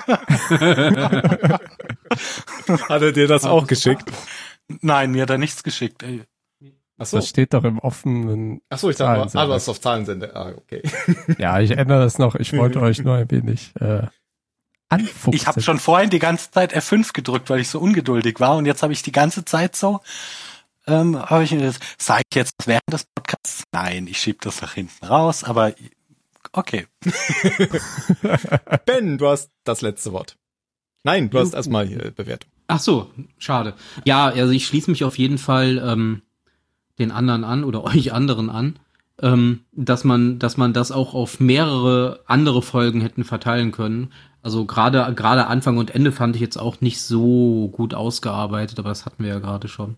Hat 2.89 3.03
er 3.03 3.13
dir 3.13 3.27
das 3.27 3.45
auch 3.45 3.67
geschickt? 3.67 4.11
Nein, 4.81 5.13
mir 5.13 5.23
hat 5.23 5.31
er 5.31 5.39
nichts 5.39 5.63
geschickt. 5.63 6.03
Ey. 6.03 6.25
Achso. 6.99 7.17
Das 7.17 7.29
steht 7.29 7.55
doch 7.55 7.65
im 7.65 7.79
offenen. 7.79 8.61
Achso, 8.71 8.91
ich 8.91 8.97
dachte, 8.97 9.39
ah, 9.39 9.47
du 9.47 9.53
hast 9.53 9.69
auf 9.69 9.81
Zahlensende. 9.81 10.35
Ah, 10.35 10.53
okay. 10.57 10.83
ja, 11.39 11.61
ich 11.61 11.71
ändere 11.71 12.01
das 12.01 12.19
noch. 12.19 12.35
Ich 12.35 12.53
wollte 12.57 12.81
euch 12.81 12.99
nur 12.99 13.15
ein 13.15 13.31
wenig 13.31 13.73
äh, 13.81 14.03
anfuchsen. 14.89 15.33
Ich 15.33 15.47
habe 15.47 15.61
schon 15.61 15.79
vorhin 15.79 16.11
die 16.11 16.19
ganze 16.19 16.51
Zeit 16.51 16.75
F5 16.77 17.13
gedrückt, 17.13 17.51
weil 17.51 17.61
ich 17.61 17.69
so 17.69 17.79
ungeduldig 17.79 18.41
war 18.41 18.57
und 18.57 18.67
jetzt 18.67 18.83
habe 18.83 18.93
ich 18.93 19.03
die 19.03 19.13
ganze 19.13 19.45
Zeit 19.45 19.77
so 19.77 20.01
ähm, 20.89 21.19
habe 21.19 21.45
ich 21.45 21.53
mir 21.53 21.61
das 21.61 21.79
sage 21.99 22.23
ich 22.31 22.37
jetzt 22.37 22.67
während 22.67 22.91
des 22.91 23.05
Podcasts? 23.15 23.65
Nein, 23.73 24.07
ich 24.07 24.19
schieb 24.19 24.41
das 24.41 24.63
nach 24.63 24.75
hinten 24.75 25.05
raus, 25.05 25.45
aber 25.45 25.75
okay. 26.53 26.87
ben, 28.87 29.19
du 29.19 29.29
hast 29.29 29.51
das 29.65 29.83
letzte 29.83 30.13
Wort. 30.13 30.37
Nein, 31.05 31.31
du 31.31 31.39
hast 31.39 31.55
erstmal 31.55 31.87
hier 31.87 32.11
Bewertung. 32.11 32.51
Ach 32.69 32.81
so, 32.81 33.11
schade. 33.39 33.73
Ja, 34.05 34.27
also 34.27 34.53
ich 34.53 34.67
schließe 34.67 34.91
mich 34.91 35.03
auf 35.03 35.19
jeden 35.19 35.39
Fall 35.39 35.83
ähm, 35.85 36.23
den 36.99 37.11
anderen 37.11 37.43
an 37.43 37.65
oder 37.65 37.83
euch 37.85 38.13
anderen 38.13 38.51
an, 38.51 38.79
ähm, 39.21 39.61
dass 39.73 40.05
man, 40.05 40.39
dass 40.39 40.57
man 40.59 40.75
das 40.75 40.93
auch 40.93 41.15
auf 41.15 41.41
mehrere 41.41 42.21
andere 42.27 42.63
Folgen 42.63 43.01
hätten 43.01 43.25
verteilen 43.25 43.73
können. 43.73 44.13
Also 44.43 44.67
gerade 44.67 45.13
gerade 45.15 45.49
Anfang 45.49 45.79
und 45.79 45.95
Ende 45.95 46.13
fand 46.13 46.37
ich 46.37 46.43
jetzt 46.43 46.59
auch 46.59 46.81
nicht 46.81 47.01
so 47.03 47.69
gut 47.73 47.95
ausgearbeitet, 47.95 48.79
aber 48.79 48.91
das 48.91 49.05
hatten 49.05 49.25
wir 49.25 49.31
ja 49.31 49.39
gerade 49.41 49.67
schon. 49.67 49.97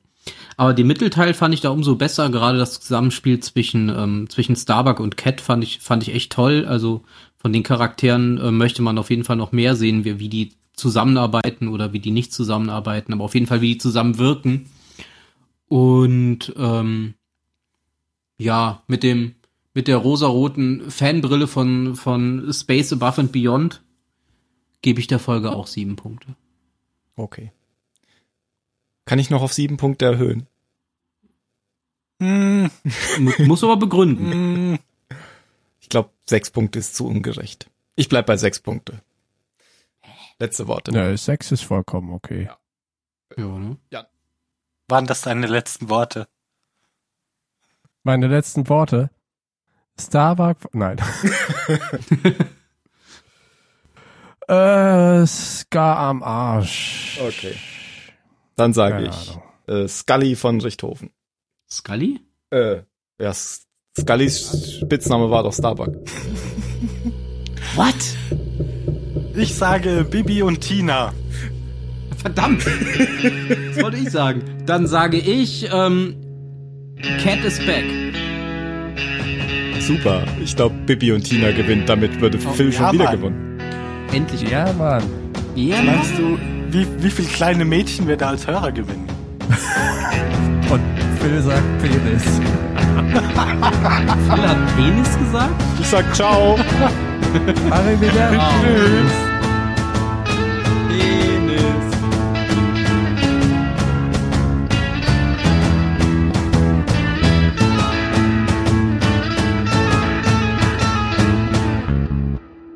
Aber 0.56 0.72
den 0.72 0.86
Mittelteil 0.86 1.34
fand 1.34 1.54
ich 1.54 1.60
da 1.60 1.70
umso 1.70 1.96
besser. 1.96 2.30
Gerade 2.30 2.58
das 2.58 2.80
Zusammenspiel 2.80 3.40
zwischen 3.40 3.88
ähm, 3.88 4.28
zwischen 4.30 4.56
Starbuck 4.56 5.00
und 5.00 5.16
Cat 5.16 5.40
fand 5.40 5.64
ich 5.64 5.80
fand 5.80 6.02
ich 6.04 6.14
echt 6.14 6.32
toll. 6.32 6.66
Also 6.66 7.02
von 7.36 7.52
den 7.52 7.62
Charakteren 7.62 8.38
äh, 8.38 8.50
möchte 8.50 8.82
man 8.82 8.98
auf 8.98 9.10
jeden 9.10 9.24
Fall 9.24 9.36
noch 9.36 9.52
mehr 9.52 9.74
sehen, 9.76 10.04
wie, 10.04 10.18
wie 10.18 10.28
die 10.28 10.52
zusammenarbeiten 10.80 11.68
oder 11.68 11.92
wie 11.92 12.00
die 12.00 12.10
nicht 12.10 12.32
zusammenarbeiten, 12.32 13.12
aber 13.12 13.24
auf 13.24 13.34
jeden 13.34 13.46
Fall 13.46 13.60
wie 13.60 13.74
die 13.74 13.78
zusammenwirken. 13.78 14.66
Und 15.68 16.52
ähm, 16.56 17.14
ja, 18.38 18.82
mit 18.88 19.02
dem 19.02 19.34
mit 19.72 19.86
der 19.86 19.98
rosaroten 19.98 20.90
Fanbrille 20.90 21.46
von 21.46 21.94
von 21.94 22.52
Space 22.52 22.92
Above 22.92 23.20
and 23.20 23.32
Beyond 23.32 23.82
gebe 24.82 24.98
ich 24.98 25.06
der 25.06 25.18
Folge 25.18 25.52
auch 25.52 25.66
sieben 25.66 25.96
Punkte. 25.96 26.34
Okay. 27.14 27.52
Kann 29.04 29.18
ich 29.18 29.30
noch 29.30 29.42
auf 29.42 29.52
sieben 29.52 29.76
Punkte 29.76 30.06
erhöhen? 30.06 30.46
Hm. 32.20 32.70
Muss 33.38 33.64
aber 33.64 33.76
begründen. 33.76 34.32
Hm. 34.32 34.78
Ich 35.80 35.88
glaube, 35.88 36.10
sechs 36.26 36.50
Punkte 36.50 36.78
ist 36.78 36.94
zu 36.94 37.06
ungerecht. 37.06 37.68
Ich 37.96 38.08
bleib 38.08 38.26
bei 38.26 38.36
sechs 38.36 38.60
Punkte. 38.60 39.02
Letzte 40.40 40.66
Worte. 40.66 40.92
Ja, 40.92 41.14
sechs 41.16 41.52
ist 41.52 41.62
vollkommen 41.62 42.14
okay. 42.14 42.44
Ja. 42.44 42.58
Ja, 43.36 43.58
ne? 43.58 43.76
ja. 43.90 44.06
Waren 44.88 45.06
das 45.06 45.20
deine 45.20 45.46
letzten 45.46 45.90
Worte? 45.90 46.26
Meine 48.02 48.26
letzten 48.26 48.68
Worte? 48.68 49.10
Starbucks? 50.00 50.66
Nein. 50.72 50.96
äh, 54.48 55.26
Ska 55.26 56.08
am 56.08 56.22
Arsch. 56.22 57.20
Okay. 57.22 57.54
Dann 58.56 58.72
sage 58.72 59.08
ich 59.08 59.38
äh, 59.68 59.86
Scully 59.88 60.36
von 60.36 60.58
Richthofen. 60.60 61.10
Scully? 61.70 62.20
Äh, 62.50 62.82
ja, 63.20 63.32
Scullys 63.32 64.78
Spitzname 64.80 65.30
war 65.30 65.42
doch 65.42 65.52
Starbuck. 65.52 65.94
What? 67.76 67.94
Ich 69.36 69.54
sage 69.54 70.04
Bibi 70.08 70.42
und 70.42 70.60
Tina. 70.60 71.12
Verdammt! 72.18 72.64
Das 72.66 73.82
wollte 73.82 73.96
ich 73.96 74.10
sagen. 74.10 74.42
Dann 74.66 74.86
sage 74.86 75.16
ich, 75.16 75.68
ähm, 75.72 76.14
Cat 77.22 77.44
is 77.44 77.58
back. 77.64 77.84
super. 79.80 80.22
Ich 80.44 80.54
glaube, 80.54 80.74
Bibi 80.86 81.12
und 81.12 81.22
Tina 81.24 81.50
gewinnt. 81.52 81.88
Damit 81.88 82.20
würde 82.20 82.38
Oh, 82.46 82.50
Phil 82.52 82.72
schon 82.72 82.84
ja, 82.86 82.92
wieder 82.92 83.04
Mann. 83.04 83.16
gewonnen. 83.16 83.58
Endlich. 84.12 84.42
Ja, 84.50 84.70
Mann. 84.74 85.02
Ja, 85.54 85.80
Meinst 85.82 86.12
du, 86.18 86.38
wie, 86.70 86.86
wie 87.02 87.10
viele 87.10 87.28
kleine 87.28 87.64
Mädchen 87.64 88.06
wir 88.06 88.16
da 88.16 88.28
als 88.30 88.46
Hörer 88.46 88.70
gewinnen? 88.72 89.06
Und 90.70 90.80
Phil 91.20 91.40
sagt 91.42 91.62
Penis. 91.82 92.22
Phil 94.28 94.48
hat 94.48 94.76
Penis 94.76 95.18
gesagt? 95.18 95.62
Ich 95.80 95.86
sag 95.86 96.14
ciao. 96.14 96.58
Arrivederci. 97.70 98.38
Penis. 100.88 101.90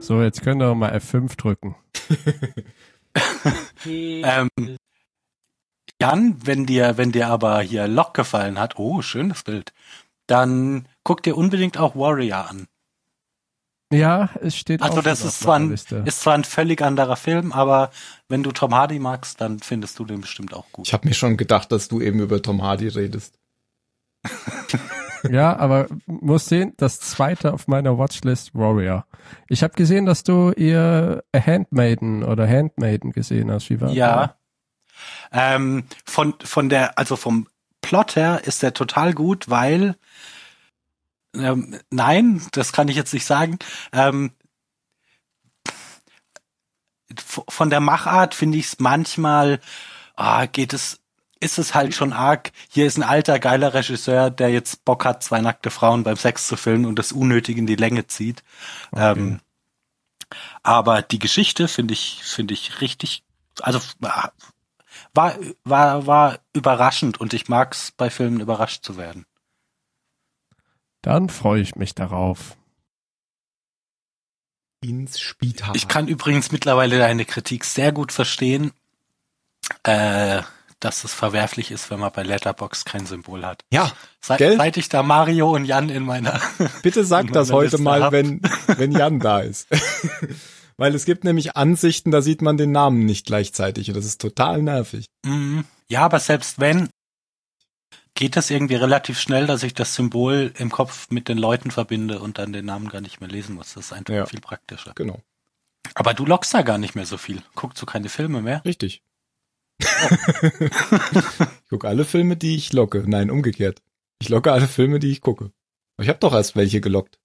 So, 0.00 0.22
jetzt 0.22 0.42
könnt 0.42 0.62
ihr 0.62 0.74
mal 0.74 0.92
F5 0.96 1.36
drücken. 1.36 1.76
Ähm, 3.86 4.48
Jan, 6.00 6.36
wenn 6.44 6.66
dir, 6.66 6.96
wenn 6.96 7.12
dir 7.12 7.28
aber 7.28 7.60
hier 7.60 7.86
Lock 7.86 8.14
gefallen 8.14 8.58
hat, 8.58 8.78
oh, 8.78 9.02
schönes 9.02 9.42
Bild, 9.42 9.72
dann 10.26 10.88
guck 11.04 11.22
dir 11.22 11.36
unbedingt 11.36 11.78
auch 11.78 11.94
Warrior 11.94 12.48
an. 12.48 12.66
Ja, 13.92 14.30
es 14.40 14.56
steht 14.56 14.82
Also 14.82 14.98
auch 14.98 15.02
das 15.02 15.20
ist 15.20 15.26
auf 15.26 15.38
zwar, 15.40 15.58
meiner 15.58 15.74
ein, 15.74 16.04
ist 16.06 16.20
zwar 16.20 16.34
ein 16.34 16.44
völlig 16.44 16.82
anderer 16.82 17.16
Film, 17.16 17.52
aber 17.52 17.90
wenn 18.28 18.42
du 18.42 18.50
Tom 18.50 18.74
Hardy 18.74 18.98
magst, 18.98 19.40
dann 19.40 19.60
findest 19.60 19.98
du 19.98 20.04
den 20.04 20.20
bestimmt 20.20 20.54
auch 20.54 20.66
gut. 20.72 20.86
Ich 20.86 20.92
habe 20.92 21.06
mir 21.06 21.14
schon 21.14 21.36
gedacht, 21.36 21.70
dass 21.70 21.88
du 21.88 22.00
eben 22.00 22.20
über 22.20 22.42
Tom 22.42 22.62
Hardy 22.62 22.88
redest. 22.88 23.38
Ja, 25.30 25.56
aber 25.56 25.86
muss 26.06 26.46
sehen, 26.46 26.74
das 26.76 27.00
zweite 27.00 27.52
auf 27.52 27.66
meiner 27.66 27.98
Watchlist 27.98 28.54
Warrior. 28.54 29.06
Ich 29.48 29.62
habe 29.62 29.74
gesehen, 29.74 30.06
dass 30.06 30.22
du 30.22 30.52
ihr 30.52 31.24
Handmaiden 31.34 32.22
oder 32.24 32.46
Handmaiden 32.46 33.12
gesehen 33.12 33.50
hast. 33.50 33.70
Wie 33.70 33.80
war 33.80 33.90
Ja. 33.90 34.36
Ähm, 35.32 35.84
von, 36.04 36.34
von 36.42 36.68
der, 36.68 36.98
also 36.98 37.16
vom 37.16 37.48
Plot 37.80 38.16
her 38.16 38.42
ist 38.44 38.62
der 38.62 38.74
total 38.74 39.12
gut, 39.12 39.50
weil 39.50 39.96
ähm, 41.34 41.78
nein, 41.90 42.42
das 42.52 42.72
kann 42.72 42.88
ich 42.88 42.96
jetzt 42.96 43.14
nicht 43.14 43.26
sagen. 43.26 43.58
Ähm, 43.92 44.32
von 47.26 47.70
der 47.70 47.80
Machart 47.80 48.34
finde 48.34 48.58
ich 48.58 48.66
es 48.66 48.80
manchmal, 48.80 49.60
ah, 50.16 50.46
geht 50.46 50.72
es, 50.72 51.00
ist 51.40 51.58
es 51.58 51.74
halt 51.74 51.94
schon 51.94 52.12
arg. 52.12 52.52
Hier 52.68 52.86
ist 52.86 52.96
ein 52.96 53.02
alter, 53.02 53.38
geiler 53.38 53.74
Regisseur, 53.74 54.30
der 54.30 54.50
jetzt 54.50 54.84
Bock 54.84 55.04
hat, 55.04 55.22
zwei 55.22 55.40
nackte 55.40 55.70
Frauen 55.70 56.04
beim 56.04 56.16
Sex 56.16 56.48
zu 56.48 56.56
filmen 56.56 56.86
und 56.86 56.98
das 56.98 57.12
unnötig 57.12 57.58
in 57.58 57.66
die 57.66 57.76
Länge 57.76 58.06
zieht. 58.06 58.42
Ähm, 58.94 59.40
aber 60.62 61.02
die 61.02 61.18
Geschichte 61.18 61.68
finde 61.68 61.94
ich, 61.94 62.22
finde 62.24 62.54
ich 62.54 62.80
richtig, 62.80 63.24
also 63.60 63.80
war, 64.00 64.32
war, 65.64 66.06
war 66.06 66.38
überraschend 66.52 67.20
und 67.20 67.34
ich 67.34 67.48
mag's 67.48 67.92
bei 67.92 68.10
Filmen 68.10 68.40
überrascht 68.40 68.84
zu 68.84 68.96
werden. 68.96 69.26
Dann 71.04 71.28
freue 71.28 71.60
ich 71.60 71.76
mich 71.76 71.94
darauf. 71.94 72.56
Ins 74.82 75.20
Spital. 75.20 75.76
Ich 75.76 75.86
kann 75.86 76.08
übrigens 76.08 76.50
mittlerweile 76.50 76.98
deine 76.98 77.26
Kritik 77.26 77.64
sehr 77.66 77.92
gut 77.92 78.10
verstehen, 78.10 78.72
äh, 79.82 80.40
dass 80.80 81.04
es 81.04 81.12
verwerflich 81.12 81.70
ist, 81.70 81.90
wenn 81.90 82.00
man 82.00 82.10
bei 82.10 82.22
Letterbox 82.22 82.86
kein 82.86 83.04
Symbol 83.04 83.44
hat. 83.44 83.60
ja, 83.70 83.92
Seit, 84.22 84.38
Gell? 84.38 84.56
seit 84.56 84.78
ich 84.78 84.88
da 84.88 85.02
Mario 85.02 85.50
und 85.54 85.66
Jan 85.66 85.90
in 85.90 86.04
meiner 86.04 86.40
bitte 86.82 87.04
sag 87.04 87.30
das 87.32 87.52
heute 87.52 87.72
Liste 87.72 87.82
mal, 87.82 88.02
hab. 88.02 88.12
wenn, 88.12 88.40
wenn 88.78 88.90
Jan 88.90 89.20
da 89.20 89.40
ist. 89.40 89.68
Weil 90.78 90.94
es 90.94 91.04
gibt 91.04 91.24
nämlich 91.24 91.54
Ansichten, 91.54 92.10
da 92.10 92.22
sieht 92.22 92.40
man 92.40 92.56
den 92.56 92.72
Namen 92.72 93.04
nicht 93.04 93.26
gleichzeitig 93.26 93.88
und 93.88 93.96
das 93.96 94.06
ist 94.06 94.22
total 94.22 94.62
nervig. 94.62 95.06
Mhm. 95.24 95.64
Ja, 95.88 96.00
aber 96.00 96.18
selbst 96.18 96.60
wenn, 96.60 96.88
geht 98.14 98.36
das 98.36 98.50
irgendwie 98.50 98.76
relativ 98.76 99.18
schnell, 99.18 99.46
dass 99.46 99.62
ich 99.62 99.74
das 99.74 99.94
Symbol 99.94 100.52
im 100.58 100.70
Kopf 100.70 101.10
mit 101.10 101.28
den 101.28 101.38
Leuten 101.38 101.70
verbinde 101.70 102.20
und 102.20 102.38
dann 102.38 102.52
den 102.52 102.64
Namen 102.66 102.88
gar 102.88 103.00
nicht 103.00 103.20
mehr 103.20 103.28
lesen 103.28 103.54
muss. 103.56 103.74
Das 103.74 103.86
ist 103.86 103.92
einfach 103.92 104.14
Ja. 104.14 104.26
viel 104.26 104.40
praktischer. 104.40 104.92
Genau. 104.94 105.20
Aber 105.94 106.14
du 106.14 106.24
lockst 106.24 106.54
da 106.54 106.62
gar 106.62 106.78
nicht 106.78 106.94
mehr 106.94 107.06
so 107.06 107.18
viel. 107.18 107.42
Guckst 107.54 107.80
du 107.82 107.86
keine 107.86 108.08
Filme 108.08 108.40
mehr? 108.40 108.64
Richtig. 108.64 109.02
ich 109.80 111.68
gucke 111.68 111.88
alle 111.88 112.04
Filme, 112.04 112.36
die 112.36 112.54
ich 112.56 112.72
locke. 112.72 113.04
Nein, 113.06 113.30
umgekehrt. 113.30 113.82
Ich 114.20 114.28
locke 114.28 114.52
alle 114.52 114.68
Filme, 114.68 114.98
die 114.98 115.10
ich 115.10 115.20
gucke. 115.20 115.52
Ich 116.00 116.08
habe 116.08 116.18
doch 116.18 116.32
erst 116.32 116.56
welche 116.56 116.80
gelockt. 116.80 117.18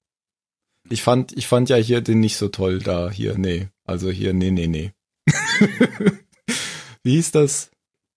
Ich 0.89 1.03
fand, 1.03 1.33
ich 1.33 1.47
fand 1.47 1.69
ja 1.69 1.75
hier 1.77 2.01
den 2.01 2.19
nicht 2.19 2.37
so 2.37 2.47
toll 2.49 2.79
da. 2.79 3.09
Hier, 3.11 3.37
nee. 3.37 3.69
Also 3.85 4.09
hier, 4.09 4.33
nee, 4.33 4.51
nee, 4.51 4.67
nee. 4.67 4.91
Wie 7.03 7.11
hieß 7.11 7.31
das 7.31 7.71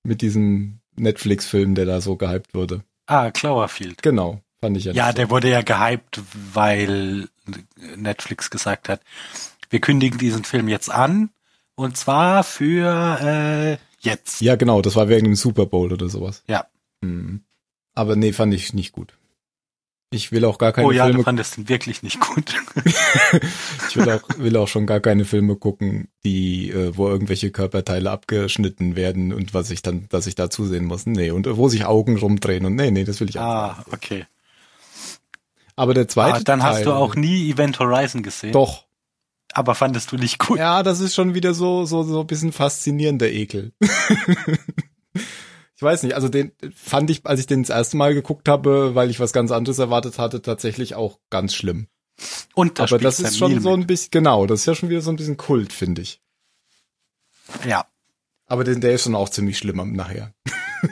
mit 0.04 0.22
diesem 0.22 0.80
Netflix-Film, 0.96 1.74
der 1.74 1.86
da 1.86 2.00
so 2.00 2.16
gehypt 2.16 2.54
wurde? 2.54 2.84
Ah, 3.06 3.30
Cloverfield. 3.30 4.02
Genau, 4.02 4.40
fand 4.60 4.76
ich 4.76 4.84
ja. 4.84 4.92
Ja, 4.92 5.12
der 5.12 5.30
wurde 5.30 5.50
ja 5.50 5.62
gehypt, 5.62 6.20
weil 6.52 7.28
Netflix 7.96 8.50
gesagt 8.50 8.88
hat, 8.88 9.00
wir 9.70 9.80
kündigen 9.80 10.18
diesen 10.18 10.44
Film 10.44 10.68
jetzt 10.68 10.90
an 10.90 11.30
und 11.74 11.96
zwar 11.96 12.44
für 12.44 13.18
äh, 13.20 13.78
jetzt. 14.00 14.38
so. 14.38 14.44
Ja, 14.44 14.56
genau, 14.56 14.82
das 14.82 14.96
war 14.96 15.08
wegen 15.08 15.24
dem 15.24 15.34
Super 15.34 15.66
Bowl 15.66 15.92
oder 15.92 16.08
sowas. 16.08 16.44
Ja. 16.46 16.66
Mhm. 17.00 17.42
Aber 17.94 18.16
nee, 18.16 18.32
fand 18.32 18.54
ich 18.54 18.72
nicht 18.72 18.92
gut. 18.92 19.14
Ich 20.12 20.30
will 20.30 20.44
auch 20.44 20.58
gar 20.58 20.72
keine 20.72 20.86
oh 20.86 20.92
ja, 20.92 21.04
Filme 21.04 21.18
du 21.18 21.24
fandest 21.24 21.58
ihn 21.58 21.68
wirklich 21.68 22.02
nicht 22.02 22.20
gut. 22.20 22.54
Ich 23.88 23.96
will 23.96 24.10
auch, 24.10 24.22
will 24.38 24.56
auch 24.56 24.68
schon 24.68 24.86
gar 24.86 25.00
keine 25.00 25.24
Filme 25.24 25.56
gucken, 25.56 26.08
die, 26.24 26.70
äh, 26.70 26.96
wo 26.96 27.08
irgendwelche 27.08 27.50
Körperteile 27.50 28.10
abgeschnitten 28.10 28.96
werden 28.96 29.32
und 29.32 29.52
was 29.52 29.70
ich 29.70 29.82
dann, 29.82 30.06
dass 30.08 30.26
ich 30.26 30.34
da 30.34 30.48
zusehen 30.48 30.86
muss. 30.86 31.04
Nee, 31.04 31.30
und 31.30 31.46
wo 31.56 31.68
sich 31.68 31.84
Augen 31.84 32.16
rumdrehen 32.16 32.64
und 32.64 32.74
nee, 32.74 32.90
nee, 32.90 33.04
das 33.04 33.20
will 33.20 33.28
ich 33.28 33.38
auch. 33.38 33.42
ah, 33.42 33.84
okay. 33.92 34.24
Aber 35.76 35.94
der 35.94 36.08
zweite 36.08 36.36
Ah, 36.36 36.40
dann 36.40 36.60
Teil, 36.60 36.76
hast 36.76 36.86
du 36.86 36.92
auch 36.92 37.14
nie 37.14 37.50
Event 37.50 37.78
Horizon 37.78 38.22
gesehen. 38.22 38.52
Doch. 38.52 38.84
Aber 39.52 39.74
fandest 39.74 40.12
du 40.12 40.16
nicht 40.16 40.38
gut. 40.38 40.58
Ja, 40.58 40.82
das 40.82 41.00
ist 41.00 41.14
schon 41.14 41.34
wieder 41.34 41.52
so, 41.54 41.84
so, 41.84 42.02
so 42.02 42.20
ein 42.20 42.26
bisschen 42.26 42.52
faszinierender 42.52 43.30
Ekel. 43.30 43.72
ich 45.82 45.84
weiß 45.84 46.04
nicht, 46.04 46.14
also 46.14 46.28
den 46.28 46.52
fand 46.72 47.10
ich, 47.10 47.26
als 47.26 47.40
ich 47.40 47.46
den 47.46 47.62
das 47.64 47.70
erste 47.70 47.96
Mal 47.96 48.14
geguckt 48.14 48.48
habe, 48.48 48.94
weil 48.94 49.10
ich 49.10 49.18
was 49.18 49.32
ganz 49.32 49.50
anderes 49.50 49.80
erwartet 49.80 50.16
hatte, 50.20 50.40
tatsächlich 50.40 50.94
auch 50.94 51.18
ganz 51.28 51.54
schlimm. 51.54 51.88
Und 52.54 52.78
da 52.78 52.84
Aber 52.84 52.98
das 52.98 53.18
ist 53.18 53.36
schon 53.36 53.60
so 53.60 53.72
ein 53.74 53.88
bisschen, 53.88 54.10
genau, 54.12 54.46
das 54.46 54.60
ist 54.60 54.66
ja 54.66 54.74
schon 54.76 54.90
wieder 54.90 55.00
so 55.00 55.10
ein 55.10 55.16
bisschen 55.16 55.36
Kult, 55.36 55.72
finde 55.72 56.02
ich. 56.02 56.20
Ja. 57.66 57.84
Aber 58.46 58.62
den, 58.62 58.80
der 58.80 58.92
ist 58.94 59.02
schon 59.02 59.16
auch 59.16 59.28
ziemlich 59.28 59.58
schlimm 59.58 59.80
am 59.80 59.92
nachher. 59.92 60.32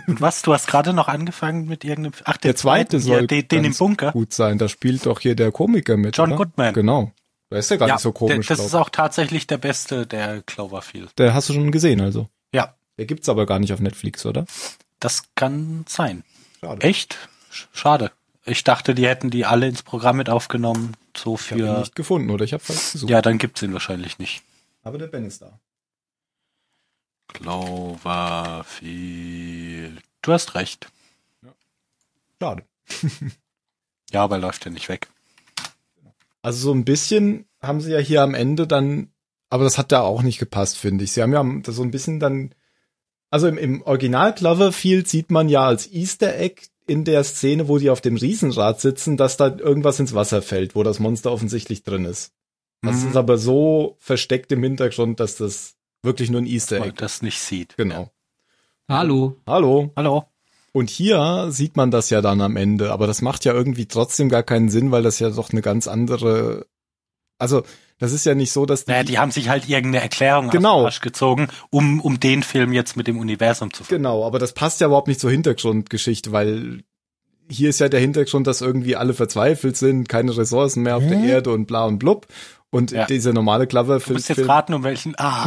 Und 0.08 0.20
was? 0.20 0.42
Du 0.42 0.52
hast 0.52 0.66
gerade 0.66 0.92
noch 0.92 1.06
angefangen 1.06 1.66
mit 1.66 1.84
irgendeinem. 1.84 2.14
Ach, 2.24 2.36
Der 2.36 2.56
zweite 2.56 2.98
soll 2.98 3.20
ja, 3.20 3.26
den, 3.26 3.46
den 3.46 3.64
im 3.64 3.74
Bunker. 3.74 4.10
gut 4.12 4.32
sein. 4.32 4.58
Da 4.58 4.68
spielt 4.68 5.06
doch 5.06 5.20
hier 5.20 5.36
der 5.36 5.52
Komiker 5.52 5.96
mit. 5.96 6.16
John 6.16 6.30
oder? 6.30 6.38
Goodman. 6.38 6.74
Genau. 6.74 7.12
Da 7.48 7.58
ist 7.58 7.70
ja 7.70 7.76
gar 7.76 7.88
ja, 7.88 7.94
nicht 7.94 8.02
so 8.02 8.12
komisch. 8.12 8.46
der, 8.46 8.56
das 8.56 8.58
glaub 8.58 8.66
ist 8.66 8.74
auch 8.74 8.90
tatsächlich 8.90 9.46
der 9.46 9.58
beste 9.58 10.06
der 10.06 10.42
Cloverfield. 10.42 11.16
Der 11.18 11.34
hast 11.34 11.48
du 11.48 11.52
schon 11.52 11.70
gesehen, 11.70 12.00
also. 12.00 12.28
Ja, 12.52 12.74
Der 12.98 13.06
gibt's 13.06 13.28
aber 13.28 13.46
gar 13.46 13.58
nicht 13.58 13.72
auf 13.72 13.80
Netflix, 13.80 14.24
oder? 14.26 14.44
Das 15.00 15.24
kann 15.34 15.84
sein. 15.88 16.24
Schade. 16.60 16.82
Echt? 16.86 17.18
Sch- 17.52 17.66
Schade. 17.72 18.12
Ich 18.44 18.64
dachte, 18.64 18.94
die 18.94 19.06
hätten 19.06 19.30
die 19.30 19.44
alle 19.44 19.68
ins 19.68 19.82
Programm 19.82 20.16
mit 20.16 20.30
aufgenommen, 20.30 20.94
so 21.16 21.34
Ich 21.36 21.50
habe 21.50 21.60
ihn 21.60 21.66
für. 21.66 21.78
nicht 21.80 21.94
gefunden, 21.94 22.30
oder? 22.30 22.44
Ich 22.44 22.52
habe 22.52 22.62
falsch 22.62 22.92
gesucht. 22.92 23.10
Ja, 23.10 23.22
dann 23.22 23.38
gibt's 23.38 23.62
ihn 23.62 23.72
wahrscheinlich 23.72 24.18
nicht. 24.18 24.42
Aber 24.82 24.98
der 24.98 25.06
Ben 25.08 25.26
ist 25.26 25.42
da. 25.42 25.58
Cloverfield. 27.28 30.02
Du 30.22 30.32
hast 30.32 30.54
recht. 30.54 30.90
Schade. 32.40 32.64
Ja, 34.12 34.24
aber 34.24 34.38
läuft 34.38 34.64
ja 34.64 34.72
nicht 34.72 34.88
weg. 34.88 35.06
Also 36.42 36.58
so 36.58 36.72
ein 36.74 36.84
bisschen 36.84 37.46
haben 37.62 37.80
sie 37.80 37.92
ja 37.92 38.00
hier 38.00 38.22
am 38.22 38.34
Ende 38.34 38.66
dann, 38.66 39.12
aber 39.50 39.62
das 39.62 39.78
hat 39.78 39.92
da 39.92 40.00
auch 40.00 40.22
nicht 40.22 40.40
gepasst, 40.40 40.76
finde 40.78 41.04
ich. 41.04 41.12
Sie 41.12 41.22
haben 41.22 41.32
ja 41.32 41.44
so 41.72 41.84
ein 41.84 41.92
bisschen 41.92 42.18
dann, 42.18 42.52
also 43.30 43.46
im, 43.48 43.58
im 43.58 43.82
Original 43.82 44.34
Cloverfield 44.34 45.08
sieht 45.08 45.30
man 45.30 45.48
ja 45.48 45.64
als 45.66 45.90
Easter 45.92 46.36
Egg 46.38 46.62
in 46.86 47.04
der 47.04 47.22
Szene, 47.24 47.68
wo 47.68 47.78
die 47.78 47.90
auf 47.90 48.00
dem 48.00 48.16
Riesenrad 48.16 48.80
sitzen, 48.80 49.16
dass 49.16 49.36
da 49.36 49.56
irgendwas 49.56 50.00
ins 50.00 50.14
Wasser 50.14 50.42
fällt, 50.42 50.74
wo 50.74 50.82
das 50.82 50.98
Monster 50.98 51.30
offensichtlich 51.32 51.82
drin 51.84 52.04
ist. 52.04 52.32
Das 52.82 53.02
Mhm. 53.02 53.08
ist 53.10 53.16
aber 53.16 53.38
so 53.38 53.96
versteckt 54.00 54.50
im 54.52 54.62
Hintergrund, 54.62 55.20
dass 55.20 55.36
das 55.36 55.76
wirklich 56.02 56.30
nur 56.30 56.40
ein 56.40 56.46
Easter 56.46 56.78
Egg 56.78 56.88
ist. 56.94 57.00
das 57.02 57.22
nicht 57.22 57.38
sieht. 57.38 57.76
Genau. 57.76 58.10
Hallo. 58.88 59.36
Hallo. 59.46 59.92
Hallo? 59.96 60.24
Und 60.72 60.88
hier 60.90 61.48
sieht 61.50 61.76
man 61.76 61.90
das 61.90 62.10
ja 62.10 62.20
dann 62.22 62.40
am 62.40 62.56
Ende, 62.56 62.92
aber 62.92 63.06
das 63.06 63.22
macht 63.22 63.44
ja 63.44 63.52
irgendwie 63.52 63.86
trotzdem 63.86 64.28
gar 64.28 64.42
keinen 64.42 64.68
Sinn, 64.68 64.90
weil 64.92 65.02
das 65.02 65.18
ja 65.18 65.30
doch 65.30 65.50
eine 65.50 65.62
ganz 65.62 65.86
andere, 65.88 66.66
also 67.38 67.62
das 68.00 68.12
ist 68.12 68.26
ja 68.26 68.34
nicht 68.34 68.50
so, 68.50 68.66
dass 68.66 68.86
Naja, 68.88 69.04
die 69.04 69.18
haben 69.18 69.30
sich 69.30 69.48
halt 69.48 69.68
irgendeine 69.68 70.02
Erklärung 70.02 70.50
Genau. 70.50 70.72
aus 70.72 70.80
dem 70.80 70.84
Arsch 70.86 71.00
gezogen, 71.00 71.48
um, 71.70 72.00
um 72.00 72.18
den 72.18 72.42
Film 72.42 72.72
jetzt 72.72 72.96
mit 72.96 73.06
dem 73.06 73.18
Universum 73.18 73.72
zu 73.72 73.84
verbinden. 73.84 74.02
Genau, 74.04 74.26
aber 74.26 74.38
das 74.40 74.52
passt 74.54 74.80
ja 74.80 74.88
überhaupt 74.88 75.06
nicht 75.08 75.20
zur 75.20 75.30
Hintergrundgeschichte, 75.30 76.32
weil 76.32 76.82
hier 77.48 77.70
ist 77.70 77.78
ja 77.80 77.88
der 77.88 78.00
Hintergrund, 78.00 78.46
dass 78.46 78.60
irgendwie 78.60 78.96
alle 78.96 79.14
verzweifelt 79.14 79.76
sind, 79.76 80.08
keine 80.08 80.36
Ressourcen 80.36 80.82
mehr 80.82 80.96
auf 80.96 81.06
der 81.06 81.18
Erde 81.20 81.52
und 81.52 81.66
bla 81.66 81.84
und 81.84 81.98
blub. 81.98 82.26
Und 82.72 82.92
Ja. 82.92 83.04
dieser 83.06 83.32
normale 83.32 83.66
Du 83.66 83.76
musst 83.76 83.88
jetzt 83.88 84.04
Cloverfield-Film, 84.06 84.50
raten, 84.50 84.74
um 84.74 84.84
welchen. 84.84 85.14
Ah, 85.18 85.44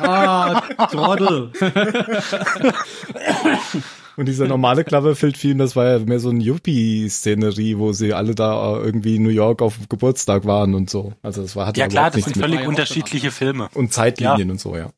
Ah, 0.00 0.60
Trottel. 0.90 1.52
und 4.18 4.26
dieser 4.26 4.48
normale 4.48 4.82
Cloverfield-Film, 4.82 5.58
das 5.58 5.76
war 5.76 5.86
ja 5.86 5.98
mehr 6.00 6.18
so 6.18 6.30
ein 6.30 6.40
Yuppie-Szenerie, 6.40 7.78
wo 7.78 7.92
sie 7.92 8.12
alle 8.14 8.34
da 8.34 8.74
äh, 8.74 8.80
irgendwie 8.80 9.14
in 9.14 9.22
New 9.22 9.28
York 9.30 9.62
auf 9.62 9.76
Geburtstag 9.88 10.44
waren 10.44 10.74
und 10.74 10.90
so. 10.90 11.12
Also 11.22 11.42
das 11.42 11.54
war, 11.54 11.68
hat 11.68 11.76
ja 11.76 11.86
klar, 11.86 12.10
das 12.10 12.24
sind 12.24 12.36
völlig 12.36 12.62
ja 12.62 12.66
unterschiedliche 12.66 13.30
Filme. 13.30 13.68
und 13.74 13.92
Zeitlinien 13.92 14.50
und 14.50 14.60
so, 14.60 14.74
ja. 14.74 14.90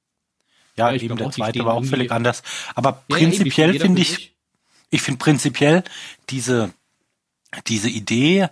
Ja, 0.74 0.88
Ja, 0.88 0.94
ich 0.94 1.02
eben 1.02 1.18
der 1.18 1.30
zweite 1.32 1.62
war 1.66 1.74
auch 1.74 1.84
völlig 1.84 2.10
anders. 2.10 2.42
Aber 2.74 3.02
Ja, 3.10 3.18
ja, 3.18 3.26
prinzipiell 3.26 3.78
finde 3.78 4.00
ich, 4.00 4.34
ich 4.88 5.02
finde 5.02 5.18
prinzipiell 5.18 5.84
diese, 6.30 6.70
diese 7.66 7.90
Idee 7.90 8.48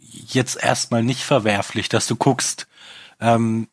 jetzt 0.00 0.60
erstmal 0.60 1.04
nicht 1.04 1.22
verwerflich, 1.22 1.88
dass 1.88 2.08
du 2.08 2.16
guckst, 2.16 2.66
ähm, 3.20 3.68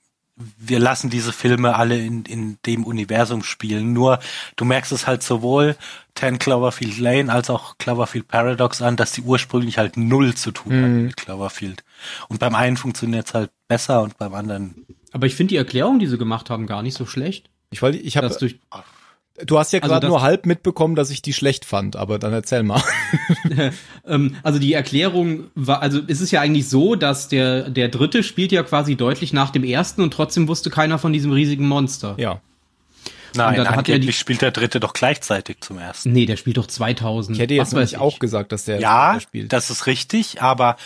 wir 0.58 0.80
lassen 0.80 1.10
diese 1.10 1.34
Filme 1.34 1.76
alle 1.76 1.98
in, 1.98 2.26
in 2.26 2.58
dem 2.66 2.84
Universum 2.86 3.44
spielen. 3.44 3.94
Nur 3.94 4.20
du 4.56 4.66
merkst 4.66 4.92
es 4.92 5.08
halt 5.08 5.24
sowohl 5.24 5.76
10 6.16 6.40
Cloverfield 6.40 7.00
Lane 7.00 7.32
als 7.32 7.50
auch 7.50 7.78
Cloverfield 7.78 8.28
Paradox 8.28 8.82
an, 8.82 8.96
dass 8.96 9.12
die 9.12 9.22
ursprünglich 9.22 9.78
halt 9.78 9.98
null 9.98 10.36
zu 10.36 10.52
tun 10.52 10.74
hatten 10.74 11.06
mit 11.06 11.18
Cloverfield. 11.18 11.84
Und 12.28 12.40
beim 12.40 12.56
einen 12.56 12.78
funktioniert 12.78 13.28
es 13.28 13.34
halt 13.34 13.52
besser 13.68 14.02
und 14.02 14.18
beim 14.18 14.34
anderen. 14.34 14.86
Aber 15.12 15.28
ich 15.28 15.36
finde 15.36 15.50
die 15.50 15.58
Erklärung, 15.58 16.00
die 16.00 16.08
sie 16.08 16.18
gemacht 16.18 16.50
haben, 16.50 16.68
gar 16.68 16.84
nicht 16.84 16.98
so 16.98 17.06
schlecht. 17.06 17.50
Ich 17.72 17.82
wollte, 17.82 17.98
ich 17.98 18.18
habe, 18.18 18.30
du 19.46 19.58
hast 19.60 19.74
ja 19.74 19.80
Also 19.80 19.90
gerade 19.92 20.02
das- 20.02 20.10
nur 20.10 20.22
halb 20.22 20.46
mitbekommen, 20.46 20.96
dass 20.96 21.10
ich 21.10 21.22
die 21.22 21.34
schlecht 21.34 21.66
fand, 21.66 21.96
aber 21.96 22.20
dann 22.20 22.34
erzähl 22.34 22.64
mal. 22.64 22.82
ähm, 24.08 24.36
also 24.44 24.60
die 24.60 24.74
Erklärung 24.74 25.46
war, 25.56 25.82
also 25.82 26.00
es 26.08 26.22
ist 26.22 26.32
ja 26.32 26.42
eigentlich 26.42 26.70
so, 26.70 26.96
dass 26.96 27.28
der, 27.28 27.70
der 27.70 27.90
dritte 27.90 28.24
spielt 28.24 28.52
ja 28.52 28.64
quasi 28.64 28.96
deutlich 28.96 29.34
nach 29.34 29.50
dem 29.50 29.64
ersten 29.64 30.02
und 30.02 30.12
trotzdem 30.14 30.48
wusste 30.48 30.70
keiner 30.70 31.00
von 31.00 31.14
diesem 31.14 31.32
riesigen 31.32 31.68
Monster. 31.68 32.16
ja. 32.18 32.40
Nein, 33.36 33.56
dann 33.56 33.66
hat 33.66 33.74
er 33.74 33.78
angeblich 33.96 34.16
die- 34.16 34.20
spielt 34.20 34.44
der 34.44 34.52
dritte 34.52 34.80
doch 34.80 34.94
gleichzeitig 34.94 35.58
zum 35.62 35.80
ersten. 35.80 36.12
Nee, 36.12 36.28
der 36.28 36.38
spielt 36.38 36.58
doch 36.58 36.68
2000. 36.68 37.36
Ich 37.36 37.42
hätte 37.42 37.56
jetzt 37.56 37.74
Was 37.74 37.82
weiß 37.82 37.92
nämlich 37.94 37.98
auch 38.14 38.20
gesagt, 38.20 38.52
dass 38.52 38.66
der, 38.66 38.80
Ja, 38.80 39.14
der 39.14 39.22
spielt. 39.22 39.52
das 39.52 39.72
ist 39.72 39.88
richtig, 39.88 40.44
aber 40.44 40.78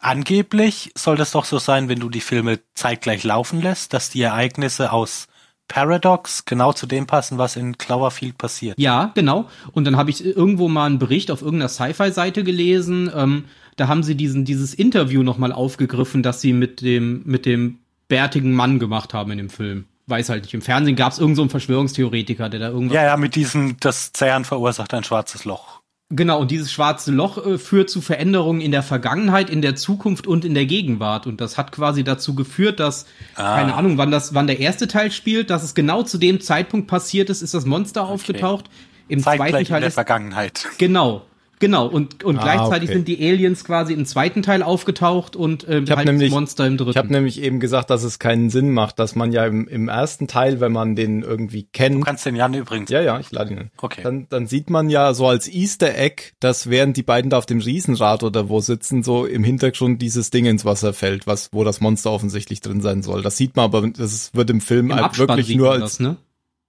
angeblich 0.00 0.92
soll 0.96 1.16
das 1.16 1.32
doch 1.32 1.44
so 1.44 1.58
sein, 1.58 1.88
wenn 1.88 1.98
du 1.98 2.08
die 2.08 2.20
Filme 2.20 2.60
zeitgleich 2.74 3.24
laufen 3.24 3.60
lässt, 3.62 3.94
dass 3.94 4.10
die 4.10 4.22
Ereignisse 4.22 4.92
aus 4.92 5.26
Paradox 5.68 6.46
genau 6.46 6.72
zu 6.72 6.86
dem 6.86 7.06
passen, 7.06 7.38
was 7.38 7.56
in 7.56 7.78
Cloverfield 7.78 8.38
passiert. 8.38 8.78
Ja, 8.78 9.12
genau. 9.14 9.48
Und 9.72 9.84
dann 9.84 9.96
habe 9.96 10.10
ich 10.10 10.24
irgendwo 10.24 10.68
mal 10.68 10.86
einen 10.86 10.98
Bericht 10.98 11.30
auf 11.30 11.42
irgendeiner 11.42 11.68
Sci-Fi-Seite 11.68 12.42
gelesen. 12.42 13.10
Ähm, 13.14 13.44
da 13.76 13.86
haben 13.86 14.02
sie 14.02 14.16
diesen, 14.16 14.44
dieses 14.44 14.74
Interview 14.74 15.22
nochmal 15.22 15.52
aufgegriffen, 15.52 16.22
das 16.22 16.40
sie 16.40 16.52
mit 16.52 16.80
dem, 16.80 17.22
mit 17.24 17.46
dem 17.46 17.78
bärtigen 18.08 18.52
Mann 18.52 18.78
gemacht 18.78 19.14
haben 19.14 19.30
in 19.30 19.38
dem 19.38 19.50
Film. 19.50 19.84
Weiß 20.06 20.30
halt 20.30 20.42
nicht. 20.42 20.54
Im 20.54 20.62
Fernsehen 20.62 20.96
gab 20.96 21.12
es 21.12 21.18
irgendeinen 21.18 21.36
so 21.36 21.42
einen 21.42 21.50
Verschwörungstheoretiker, 21.50 22.48
der 22.48 22.60
da 22.60 22.68
irgendwas. 22.70 22.96
Ja, 22.96 23.04
ja, 23.04 23.16
mit 23.18 23.34
diesem, 23.34 23.76
das 23.78 24.12
Zerren 24.14 24.46
verursacht 24.46 24.94
ein 24.94 25.04
schwarzes 25.04 25.44
Loch. 25.44 25.77
Genau, 26.10 26.40
und 26.40 26.50
dieses 26.50 26.72
schwarze 26.72 27.12
Loch 27.12 27.44
äh, 27.44 27.58
führt 27.58 27.90
zu 27.90 28.00
Veränderungen 28.00 28.62
in 28.62 28.70
der 28.70 28.82
Vergangenheit, 28.82 29.50
in 29.50 29.60
der 29.60 29.76
Zukunft 29.76 30.26
und 30.26 30.46
in 30.46 30.54
der 30.54 30.64
Gegenwart. 30.64 31.26
Und 31.26 31.40
das 31.42 31.58
hat 31.58 31.70
quasi 31.70 32.02
dazu 32.02 32.34
geführt, 32.34 32.80
dass, 32.80 33.04
Ah. 33.34 33.56
keine 33.56 33.74
Ahnung, 33.74 33.98
wann 33.98 34.10
das, 34.10 34.32
wann 34.32 34.46
der 34.46 34.58
erste 34.58 34.88
Teil 34.88 35.10
spielt, 35.10 35.50
dass 35.50 35.62
es 35.62 35.74
genau 35.74 36.02
zu 36.02 36.16
dem 36.16 36.40
Zeitpunkt 36.40 36.86
passiert 36.86 37.28
ist, 37.28 37.42
ist 37.42 37.52
das 37.52 37.66
Monster 37.66 38.06
aufgetaucht. 38.08 38.70
Im 39.08 39.20
zweiten 39.22 39.38
Zeitgleich 39.42 39.60
in 39.60 39.68
Teil 39.68 39.80
der 39.80 39.88
ist 39.88 39.94
Vergangenheit. 39.94 40.66
Genau, 40.78 41.26
genau. 41.60 41.86
Und, 41.86 42.24
und 42.24 42.38
Ah, 42.38 42.42
gleichzeitig 42.42 42.88
okay. 42.90 42.98
sind 42.98 43.08
die 43.08 43.18
Aliens 43.28 43.64
quasi 43.64 43.92
im 43.92 44.04
zweiten 44.06 44.42
Teil 44.42 44.62
aufgetaucht 44.62 45.36
und 45.36 45.66
ähm, 45.68 45.84
Ich 45.84 45.90
halt 45.90 46.06
nämlich- 46.06 46.30
das 46.30 46.34
Monster 46.38 46.66
im 46.66 46.76
dritten. 46.76 46.90
Ich 46.90 46.96
habe 46.96 47.12
nämlich 47.12 47.40
eben 47.42 47.60
gesagt, 47.60 47.90
dass 47.90 48.02
es 48.02 48.18
keinen 48.18 48.50
Sinn 48.50 48.72
macht, 48.72 48.98
dass 48.98 49.14
man 49.14 49.32
ja 49.32 49.46
im, 49.46 49.68
im 49.68 49.88
ersten 49.88 50.26
Teil, 50.28 50.60
wenn 50.60 50.72
man 50.72 50.96
den 50.96 51.22
irgendwie 51.22 51.64
kennt, 51.64 51.96
Du 51.96 52.00
kannst 52.00 52.26
den 52.26 52.36
Jan 52.36 52.54
übrigens. 52.54 52.90
ja, 52.90 53.00
ja, 53.00 53.18
ich 53.20 53.30
lade 53.32 53.52
ihn. 53.54 53.70
Okay. 53.78 54.02
Dann, 54.02 54.26
dann 54.28 54.46
sieht 54.46 54.70
man 54.70 54.90
ja 54.90 55.14
so 55.14 55.26
als 55.26 55.48
Easter 55.48 55.96
Egg, 55.96 56.32
dass 56.40 56.70
während 56.70 56.96
die 56.96 57.02
beiden 57.02 57.30
da 57.30 57.38
auf 57.38 57.46
dem 57.46 57.60
Riesenrad 57.60 58.22
oder 58.22 58.48
wo 58.48 58.60
sitzen, 58.60 59.02
so 59.02 59.26
im 59.26 59.44
Hintergrund 59.44 60.00
dieses 60.02 60.30
Ding 60.30 60.46
ins 60.46 60.64
Wasser 60.64 60.92
fällt, 60.92 61.26
was, 61.26 61.50
wo 61.52 61.64
das 61.64 61.80
Monster 61.80 62.10
offensichtlich 62.12 62.60
drin 62.60 62.80
sein 62.80 63.02
soll. 63.02 63.22
Das 63.22 63.36
sieht 63.36 63.56
man 63.56 63.64
aber, 63.66 63.88
das 63.88 64.34
wird 64.34 64.50
im 64.50 64.60
Film 64.60 64.90
Im 64.90 64.96
halt 64.96 65.18
wirklich 65.18 65.46
sieht 65.46 65.56
nur 65.56 65.68
man 65.70 65.82
als, 65.82 65.92
das, 65.92 66.00
ne? 66.00 66.16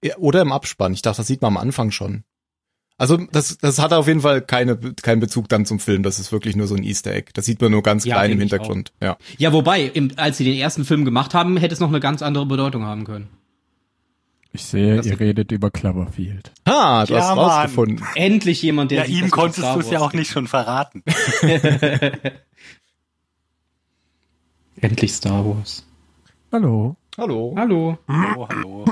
Ja, 0.02 0.16
oder 0.16 0.40
im 0.40 0.50
Abspann. 0.52 0.94
Ich 0.94 1.02
dachte, 1.02 1.18
das 1.18 1.26
sieht 1.26 1.42
man 1.42 1.48
am 1.52 1.56
Anfang 1.58 1.90
schon. 1.90 2.24
Also 3.00 3.16
das, 3.16 3.56
das 3.56 3.78
hat 3.78 3.94
auf 3.94 4.06
jeden 4.08 4.20
Fall 4.20 4.42
keine, 4.42 4.76
keinen 4.76 5.20
Bezug 5.20 5.48
dann 5.48 5.64
zum 5.64 5.78
Film. 5.80 6.02
Das 6.02 6.18
ist 6.20 6.32
wirklich 6.32 6.54
nur 6.54 6.66
so 6.66 6.74
ein 6.74 6.82
Easter 6.82 7.14
Egg. 7.14 7.30
Das 7.32 7.46
sieht 7.46 7.58
man 7.62 7.72
nur 7.72 7.82
ganz 7.82 8.04
Ja, 8.04 8.16
klein 8.16 8.32
im 8.32 8.40
Hintergrund. 8.40 8.92
Ja. 9.00 9.16
Ja, 9.38 9.54
wobei, 9.54 9.84
im, 9.84 10.10
als 10.16 10.36
sie 10.36 10.44
den 10.44 10.58
ersten 10.58 10.84
Film 10.84 11.06
gemacht 11.06 11.32
haben, 11.32 11.56
hätte 11.56 11.72
es 11.72 11.80
noch 11.80 11.88
eine 11.88 12.00
ganz 12.00 12.20
andere 12.20 12.44
Bedeutung 12.44 12.84
haben 12.84 13.04
können. 13.04 13.28
Ich 14.52 14.64
sehe, 14.64 14.96
Das- 14.96 15.06
ihr 15.06 15.18
redet 15.18 15.50
über 15.50 15.70
Cloverfield. 15.70 16.52
Ha, 16.68 17.06
du 17.06 17.14
Ja, 17.14 17.20
hast 17.20 17.28
Mann. 17.36 17.38
rausgefunden. 17.38 18.04
Endlich 18.16 18.60
jemand, 18.60 18.90
der 18.90 18.98
Ja, 18.98 19.06
sieht, 19.06 19.22
ihm 19.22 19.30
konntest 19.30 19.66
du 19.74 19.80
es 19.80 19.90
ja 19.90 20.00
auch 20.00 20.12
nicht 20.12 20.30
schon 20.30 20.46
verraten. 20.46 21.02
Endlich 24.80 25.14
Star 25.14 25.44
Wars. 25.46 25.86
Hallo. 26.52 26.96
Hallo. 27.20 27.54
Hallo. 27.54 27.98
Oh, 28.08 28.48
hallo. 28.48 28.84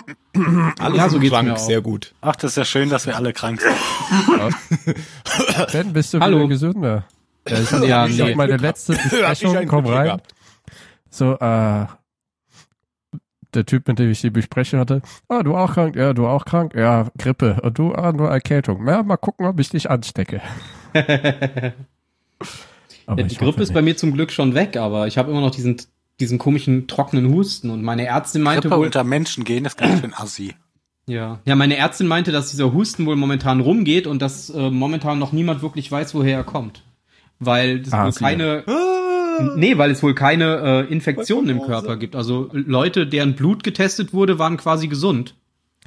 Alles 0.78 0.98
Ja, 0.98 1.08
so 1.08 1.18
geht's 1.18 1.32
Schrank, 1.32 1.48
mir 1.48 1.54
auch. 1.54 1.58
sehr 1.58 1.80
gut. 1.80 2.12
Ach, 2.20 2.36
das 2.36 2.50
ist 2.52 2.56
ja 2.58 2.66
schön, 2.66 2.90
dass 2.90 3.06
wir 3.06 3.16
alle 3.16 3.32
krank 3.32 3.58
sind. 3.62 3.74
Ben, 5.72 5.94
bist 5.94 6.12
du 6.12 6.20
Hallo. 6.20 6.40
wieder 6.40 6.48
gesünder? 6.48 7.04
Ja, 7.48 7.58
ich, 7.58 7.70
Ja, 7.88 8.06
ich 8.06 8.18
nee. 8.18 8.28
hab 8.30 8.36
meine 8.36 8.58
letzte 8.58 8.92
Besprechung, 8.92 9.66
komm 9.66 9.86
rein. 9.86 10.04
gehabt. 10.04 10.34
So, 11.08 11.32
äh, 11.38 11.86
der 13.54 13.64
Typ, 13.64 13.88
mit 13.88 13.98
dem 13.98 14.10
ich 14.10 14.20
die 14.20 14.28
Besprechung 14.28 14.78
hatte, 14.78 15.00
ah, 15.30 15.42
du 15.42 15.56
auch 15.56 15.72
krank, 15.72 15.96
ja, 15.96 16.12
du 16.12 16.26
auch 16.26 16.44
krank, 16.44 16.74
ja, 16.74 17.06
Grippe, 17.16 17.58
und 17.62 17.78
du, 17.78 17.94
ah, 17.94 18.12
nur 18.12 18.28
Erkältung. 18.28 18.86
Ja, 18.86 19.02
mal 19.02 19.16
gucken, 19.16 19.46
ob 19.46 19.58
ich 19.58 19.70
dich 19.70 19.88
anstecke. 19.88 20.42
Aber 23.06 23.22
Ja, 23.22 23.26
die 23.26 23.36
Grippe 23.36 23.62
ist 23.62 23.72
bei 23.72 23.80
mir 23.80 23.96
zum 23.96 24.12
Glück 24.12 24.30
schon 24.32 24.54
weg, 24.54 24.76
aber 24.76 25.06
ich 25.06 25.16
habe 25.16 25.30
immer 25.30 25.40
noch 25.40 25.50
diesen, 25.50 25.78
diesen 26.20 26.38
komischen 26.38 26.86
trockenen 26.88 27.32
Husten 27.32 27.70
und 27.70 27.82
meine 27.82 28.06
Ärztin 28.06 28.42
meinte 28.42 28.68
Grippe 28.68 28.78
wohl, 28.80 28.86
unter 28.86 29.04
Menschen 29.04 29.44
gehen 29.44 29.64
ist 29.64 29.76
ganz 29.78 30.00
schön 30.00 30.14
assi. 30.14 30.54
ja, 31.06 31.38
ja, 31.44 31.54
meine 31.56 31.76
Ärztin 31.76 32.06
meinte, 32.06 32.32
dass 32.32 32.50
dieser 32.50 32.72
Husten 32.72 33.06
wohl 33.06 33.16
momentan 33.16 33.60
rumgeht 33.60 34.06
und 34.06 34.20
dass 34.20 34.50
äh, 34.50 34.70
momentan 34.70 35.18
noch 35.18 35.32
niemand 35.32 35.62
wirklich 35.62 35.90
weiß, 35.90 36.14
woher 36.14 36.36
er 36.38 36.44
kommt, 36.44 36.82
weil 37.38 37.80
es 37.82 37.92
Ah, 37.92 38.04
wohl 38.06 38.12
keine, 38.12 38.64
nee, 39.56 39.78
weil 39.78 39.90
es 39.90 40.02
wohl 40.02 40.14
keine 40.14 40.86
äh, 40.88 40.92
Infektionen 40.92 41.48
im 41.50 41.62
Körper 41.62 41.96
gibt. 41.96 42.16
Also 42.16 42.48
Leute, 42.52 43.06
deren 43.06 43.34
Blut 43.34 43.62
getestet 43.62 44.12
wurde, 44.12 44.38
waren 44.38 44.56
quasi 44.56 44.88
gesund. 44.88 45.34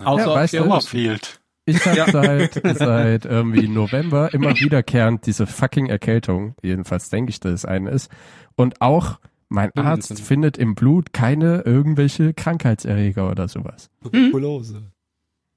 Außer 0.04 0.34
Ja, 0.34 0.48
der. 0.48 0.62
Cloverfield. 0.64 1.40
Ich 1.66 1.86
habe 1.86 2.12
seit, 2.12 2.54
seit 2.78 3.26
irgendwie 3.26 3.68
November 3.68 4.34
immer 4.34 4.56
wiederkehrend 4.56 5.26
diese 5.28 5.46
fucking 5.46 5.88
Erkältung, 5.88 6.56
jedenfalls 6.64 7.10
denke 7.10 7.30
ich, 7.30 7.40
dass 7.40 7.52
es 7.52 7.66
eine 7.66 7.92
ist. 7.92 8.10
Und 8.56 8.82
auch 8.82 9.20
mein 9.52 9.70
Stimmt, 9.72 9.86
Arzt 9.86 10.22
findet 10.22 10.58
im 10.58 10.76
Blut 10.76 11.14
keine 11.14 11.62
irgendwelche 11.62 12.34
Krankheitserreger 12.34 13.30
oder 13.30 13.48
sowas. 13.48 13.90
Tuberkulose. 14.02 14.84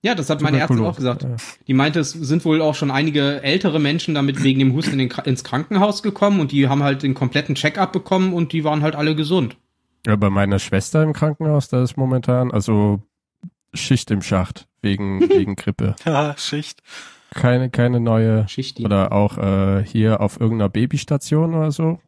Ja, 0.03 0.15
das 0.15 0.29
hat 0.29 0.43
meine 0.43 0.59
Ärztin 0.59 0.85
auch 0.85 0.97
gesagt. 0.97 1.27
Die 1.67 1.73
meinte, 1.73 2.01
es 2.01 2.11
sind 2.11 2.45
wohl 2.45 2.61
auch 2.61 2.75
schon 2.75 2.91
einige 2.91 3.43
ältere 3.43 3.81
Menschen 3.81 4.15
damit 4.15 4.43
wegen 4.43 4.59
dem 4.59 4.75
Husten 4.75 5.01
in 5.01 5.11
ins 5.25 5.45
Krankenhaus 5.45 6.03
gekommen 6.03 6.41
und 6.41 6.53
die 6.53 6.69
haben 6.69 6.83
halt 6.83 7.03
den 7.03 7.15
kompletten 7.15 7.55
Check-up 7.55 7.93
bekommen 7.93 8.35
und 8.35 8.53
die 8.53 8.65
waren 8.65 8.83
halt 8.83 8.97
alle 8.97 9.15
gesund. 9.15 9.57
Ja, 10.07 10.17
bei 10.17 10.29
meiner 10.29 10.59
Schwester 10.59 11.03
im 11.03 11.15
Krankenhaus, 11.15 11.69
da 11.69 11.83
ist 11.83 11.97
momentan, 11.97 12.51
also 12.51 13.01
Schicht 13.73 14.11
im 14.11 14.21
Schacht 14.21 14.67
wegen, 14.83 15.21
wegen 15.31 15.57
Grippe. 15.57 15.95
Ja, 16.05 16.35
Schicht. 16.37 16.83
Keine, 17.31 17.71
keine 17.71 17.99
neue, 17.99 18.47
Schichti, 18.49 18.85
oder 18.85 19.13
auch 19.13 19.39
äh, 19.39 19.85
hier 19.85 20.21
auf 20.21 20.39
irgendeiner 20.39 20.69
Babystation 20.69 21.55
oder 21.55 21.73
so, 21.73 21.99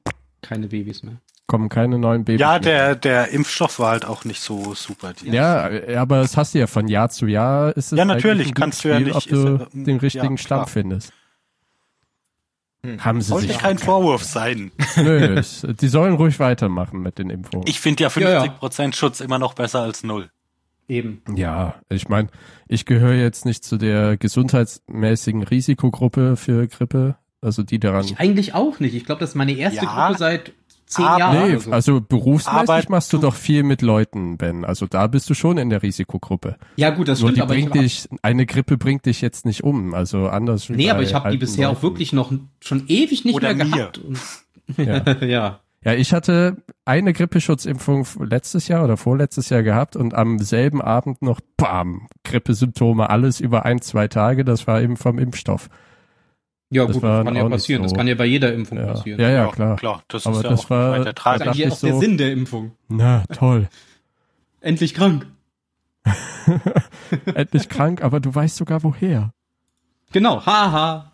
keine 0.42 0.68
Babys 0.68 1.02
mehr. 1.02 1.16
Kommen 1.46 1.68
keine 1.68 1.98
neuen 1.98 2.24
Babys. 2.24 2.40
Ja, 2.40 2.58
der, 2.58 2.94
der 2.96 3.28
Impfstoff 3.30 3.78
war 3.78 3.90
halt 3.92 4.04
auch 4.04 4.24
nicht 4.24 4.40
so 4.40 4.74
super. 4.74 5.12
Die- 5.12 5.30
Ja, 5.30 5.68
äh, 5.68 5.96
aber 5.96 6.18
das 6.22 6.36
hast 6.36 6.54
du 6.54 6.58
ja 6.58 6.66
von 6.66 6.88
Jahr 6.88 7.08
zu 7.10 7.26
Jahr. 7.26 7.76
Ist 7.76 7.92
es 7.92 7.98
Ja, 7.98 8.04
natürlich, 8.04 8.54
kannst 8.54 8.84
du 8.84 8.88
ja 8.88 8.98
nicht- 9.00 9.14
ob 9.14 9.24
du 9.24 9.36
ist 9.54 9.60
ja- 9.60 9.66
den 9.84 9.98
richtigen 9.98 10.36
ja, 10.36 10.38
Stamm 10.38 10.58
klar. 10.60 10.66
findest. 10.66 11.12
Hm. 12.84 13.04
Haben 13.04 13.20
sie 13.20 13.28
Sollte 13.28 13.48
sich. 13.48 13.58
kein 13.58 13.78
Vorwurf 13.78 14.22
sein. 14.24 14.70
Nö, 14.96 15.40
die 15.64 15.88
sollen 15.88 16.14
ruhig 16.14 16.38
weitermachen 16.38 17.00
mit 17.00 17.18
den 17.18 17.30
Impfungen. 17.30 17.66
Ich 17.68 17.80
finde 17.80 18.04
ja 18.04 18.10
Ja, 18.16 18.44
ja. 18.44 18.52
50% 18.60 18.94
Schutz 18.94 19.20
immer 19.20 19.38
noch 19.38 19.54
besser 19.54 19.80
als 19.82 20.04
null. 20.04 20.30
Eben. 20.88 21.20
ja, 21.34 21.74
ich 21.88 22.08
meine, 22.08 22.28
ich 22.68 22.86
gehöre 22.86 23.14
jetzt 23.14 23.44
nicht 23.44 23.64
zu 23.64 23.76
der 23.76 24.16
gesundheitsmäßigen 24.16 25.42
Risikogruppe 25.42 26.36
für 26.36 26.68
Grippe, 26.68 27.16
also 27.40 27.64
die 27.64 27.80
daran. 27.80 28.04
Ich 28.04 28.20
eigentlich 28.20 28.54
auch 28.54 28.78
nicht. 28.78 28.94
Ich 28.94 29.04
glaube, 29.04 29.18
das 29.18 29.30
ist 29.30 29.34
meine 29.34 29.50
erste 29.54 29.84
Ja. 29.84 30.06
Gruppe 30.06 30.16
seit 30.18 30.52
zehn 30.86 31.04
Aber- 31.04 31.18
Jahre. 31.18 31.48
Nee, 31.50 31.56
so. 31.58 31.70
also 31.72 32.00
berufsmäßig 32.00 32.68
Aber 32.70 32.82
machst 32.88 33.12
du 33.12 33.18
doch 33.18 33.34
viel 33.34 33.62
mit 33.62 33.82
Leuten, 33.82 34.36
Ben. 34.38 34.64
Also 34.64 34.86
da 34.86 35.06
bist 35.06 35.28
du 35.28 35.34
schon 35.34 35.58
in 35.58 35.68
der 35.70 35.82
Risikogruppe. 35.82 36.56
ja 36.76 36.90
gut, 36.90 37.08
das 37.08 37.20
Nur 37.20 37.28
stimmt, 37.30 37.36
die 37.38 37.42
aber 37.42 37.54
bringt 37.54 37.74
dich, 37.74 38.08
eine 38.22 38.46
Grippe 38.46 38.76
bringt 38.78 39.04
dich 39.06 39.20
jetzt 39.20 39.44
nicht 39.46 39.64
um. 39.64 39.94
Also 39.94 40.28
anders. 40.28 40.68
wie 40.70 40.74
nee, 40.76 40.90
aber 40.90 41.02
ich 41.02 41.14
habe 41.14 41.30
die 41.30 41.36
bisher 41.38 41.68
auch 41.68 41.74
Leuten. 41.74 41.82
wirklich 41.82 42.12
noch 42.12 42.32
schon 42.60 42.84
ewig 42.88 43.24
nicht 43.24 43.34
Oder 43.34 43.54
mehr 43.54 43.66
mir. 43.66 43.76
gehabt. 43.76 43.98
Und, 43.98 44.18
Ja. 44.78 45.12
ja. 45.24 45.60
Ja, 45.84 45.92
ich 45.94 46.12
hatte 46.12 46.56
eine 46.84 47.12
Grippeschutzimpfung 47.12 48.04
letztes 48.18 48.66
Jahr 48.66 48.82
oder 48.82 48.96
vorletztes 48.96 49.50
Jahr 49.50 49.62
gehabt 49.62 49.94
und 49.94 50.14
am 50.14 50.40
selben 50.40 50.82
Abend 50.82 51.22
noch, 51.22 51.38
bam, 51.56 52.08
Grippesymptome, 52.24 53.08
alles 53.08 53.38
über 53.38 53.64
ein, 53.64 53.80
zwei 53.80 54.08
Tage. 54.08 54.44
Das 54.44 54.66
war 54.66 54.80
eben 54.82 54.96
vom 54.96 55.18
Impfstoff. 55.20 55.68
Ja, 56.70 56.84
Das 56.86 56.94
gut, 56.94 57.02
war 57.02 57.18
das 57.22 57.26
kann 57.26 57.36
ja 57.36 57.48
passieren. 57.48 57.82
Das 57.82 57.90
so- 57.92 57.96
kann 57.96 58.08
ja 58.08 58.14
bei 58.16 58.24
jeder 58.26 58.52
Impfung 58.52 58.78
Ja, 58.78 58.86
passieren. 58.86 59.20
ja, 59.20 59.30
ja, 59.30 59.46
klar. 59.52 59.76
Klar, 59.76 60.02
das 60.08 60.26
Aber 60.26 60.36
ist 60.38 60.42
ja 60.42 60.50
das 60.50 60.64
auch 60.64 60.70
war- 60.70 60.90
weiter 60.92 61.12
Das 61.12 61.24
ist 61.24 61.26
eigentlich 61.26 61.66
auch 61.68 61.74
ich 61.74 61.80
der 61.80 61.92
so- 61.94 62.00
Sinn 62.00 62.18
der 62.18 62.32
Impfung. 62.32 62.72
Na, 62.88 63.24
toll. 63.32 63.68
Endlich 64.60 64.94
krank. 64.94 65.26
Endlich 67.34 67.68
krank, 67.68 68.02
aber 68.02 68.20
du 68.20 68.34
weißt 68.34 68.56
sogar 68.56 68.82
woher. 68.82 69.32
Genau, 70.12 70.44
haha. 70.44 71.12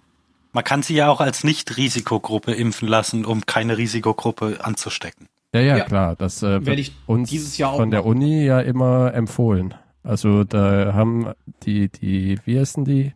Man 0.53 0.65
kann 0.65 0.83
sie 0.83 0.95
ja 0.95 1.09
auch 1.09 1.21
als 1.21 1.45
Nicht-Risikogruppe 1.45 2.53
impfen 2.53 2.89
lassen, 2.89 3.25
um 3.25 3.47
keine 3.47 3.79
Risikogruppe 3.79 4.59
anzustecken. 4.63 5.29
Ja, 5.55 5.61
ja, 5.61 5.77
Ja. 5.79 5.85
klar. 5.85 6.17
Das 6.17 6.43
äh, 6.43 6.47
Werde 6.49 6.67
wird 6.67 6.79
ich 6.79 6.93
uns 7.07 7.31
dieses 7.31 7.57
Jahr 7.59 7.73
auch 7.73 7.77
von 7.79 7.91
der 7.91 8.01
machen. 8.01 8.11
Uni 8.11 8.45
ja 8.45 8.61
immer 8.61 9.15
empfohlen. 9.15 9.75
Also 10.03 10.45
da 10.45 10.93
haben 10.95 11.33
die, 11.65 11.89
die, 11.89 12.39
wie 12.45 12.59
heißen 12.59 12.85
die? 12.85 13.13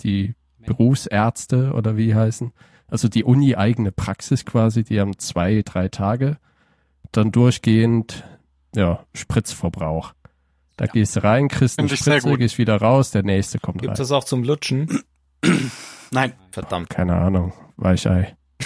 Die 0.00 0.34
Berufsärzte 0.70 1.72
oder 1.72 1.96
wie 1.96 2.14
heißen? 2.14 2.52
Also 2.86 3.08
die 3.08 3.24
Uni-eigene 3.24 3.90
Praxis 3.90 4.44
quasi, 4.44 4.84
die 4.84 5.00
haben 5.00 5.18
zwei, 5.18 5.62
drei 5.64 5.88
Tage. 5.88 6.36
Dann 7.12 7.32
durchgehend, 7.32 8.22
ja, 8.74 9.04
Spritzverbrauch. 9.14 10.12
Da 10.76 10.86
gehst 10.86 11.16
du 11.16 11.24
rein, 11.24 11.48
kriegst 11.48 11.78
eine 11.80 11.88
Spritze, 11.88 12.36
gehst 12.38 12.58
wieder 12.58 12.76
raus, 12.76 13.10
der 13.10 13.24
nächste 13.24 13.58
kommt 13.58 13.78
Gibt 13.82 13.90
rein. 13.90 13.96
das 13.96 14.12
auch 14.12 14.22
zum 14.24 14.44
Lutschen? 14.44 15.02
Nein, 16.12 16.34
Verdammt. 16.52 16.88
Keine 16.88 17.16
Ahnung, 17.16 17.52
Weichei. 17.76 18.36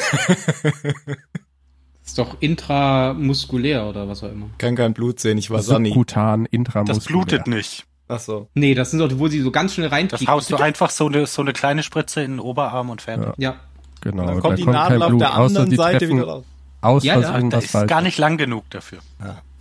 Ist 2.04 2.18
doch 2.18 2.36
intramuskulär 2.40 3.86
oder 3.86 4.08
was 4.08 4.22
auch 4.22 4.30
immer. 4.30 4.50
Kann 4.58 4.76
kein 4.76 4.92
Blut 4.92 5.20
sehen, 5.20 5.38
ich 5.38 5.50
war 5.50 5.62
Sani. 5.62 5.88
Subkutan, 5.88 6.44
intramuskulär. 6.44 6.98
das 6.98 7.06
blutet 7.06 7.46
nicht. 7.46 7.86
Ach 8.08 8.18
so. 8.20 8.48
Nee, 8.54 8.74
das 8.74 8.90
sind 8.90 9.00
doch, 9.00 9.10
wo 9.18 9.28
sie 9.28 9.40
so 9.40 9.50
ganz 9.50 9.74
schnell 9.74 9.88
Das 9.88 9.96
reinkriegen. 9.96 10.28
haust 10.28 10.50
du 10.50 10.56
einfach 10.56 10.90
so 10.90 11.06
eine, 11.06 11.26
so 11.26 11.42
eine 11.42 11.52
kleine 11.52 11.82
Spritze 11.82 12.22
in 12.22 12.32
den 12.32 12.40
Oberarm 12.40 12.90
und 12.90 13.00
fertig. 13.02 13.32
Ja. 13.38 13.56
Genau, 14.02 14.26
Dann 14.26 14.40
kommt 14.40 14.52
da 14.52 14.56
die 14.56 14.66
Nadel 14.66 14.98
kein 14.98 15.02
auf 15.02 15.08
Blut, 15.08 15.20
der 15.22 15.34
anderen 15.34 15.70
die 15.70 15.76
Seite 15.76 16.08
wieder 16.08 16.24
raus. 16.24 16.44
Aus 16.82 17.04
Ja, 17.04 17.14
ja, 17.18 17.22
Versehen 17.30 17.48
Da 17.50 17.56
was 17.56 17.64
ist 17.64 17.70
falsch. 17.70 17.88
gar 17.88 18.02
nicht 18.02 18.18
lang 18.18 18.36
genug 18.36 18.68
dafür. 18.70 18.98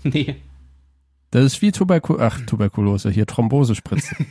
Nee. 0.04 0.36
Das 1.32 1.46
ist 1.46 1.62
wie 1.62 1.72
Tuberku 1.72 2.18
Ach, 2.20 2.42
Tuberkulose, 2.46 3.10
hier 3.10 3.26
Thrombosespritze. 3.26 4.16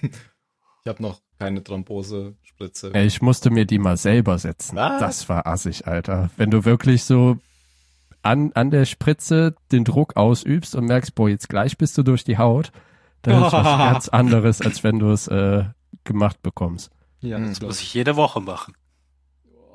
Ich 0.85 0.89
habe 0.89 1.01
noch 1.01 1.21
keine 1.39 1.63
Thrombosespritze. 1.63 2.91
Ey, 2.93 3.07
ich 3.07 3.23
musste 3.23 3.51
mir 3.51 3.67
die 3.67 3.79
mal 3.79 3.97
selber 3.97 4.37
setzen. 4.39 4.75
Was? 4.77 4.99
Das 5.01 5.29
war 5.29 5.47
assig, 5.47 5.87
Alter. 5.87 6.31
Wenn 6.37 6.51
du 6.51 6.65
wirklich 6.65 7.05
so 7.05 7.39
an, 8.23 8.51
an 8.55 8.73
der 8.73 8.85
Spritze 8.85 9.55
den 9.71 9.85
Druck 9.85 10.17
ausübst 10.17 10.75
und 10.75 10.87
merkst, 10.87 11.15
boah, 11.15 11.29
jetzt 11.29 11.49
gleich 11.49 11.79
bist 11.79 11.97
du 11.99 12.03
durch 12.03 12.25
die 12.25 12.37
Haut, 12.37 12.73
dann 13.23 13.43
ist 13.43 13.53
was 13.53 13.65
ganz 13.79 14.09
anderes, 14.09 14.61
als 14.61 14.83
wenn 14.85 14.99
du 14.99 15.11
es 15.11 15.29
äh, 15.29 15.65
gemacht 16.05 16.43
bekommst. 16.43 16.91
Ja, 17.21 17.37
Hm. 17.39 17.49
das 17.49 17.59
Das 17.59 17.67
muss 17.69 17.81
ich. 17.81 17.95
jede 17.95 18.17
Woche 18.17 18.41
machen. 18.41 18.75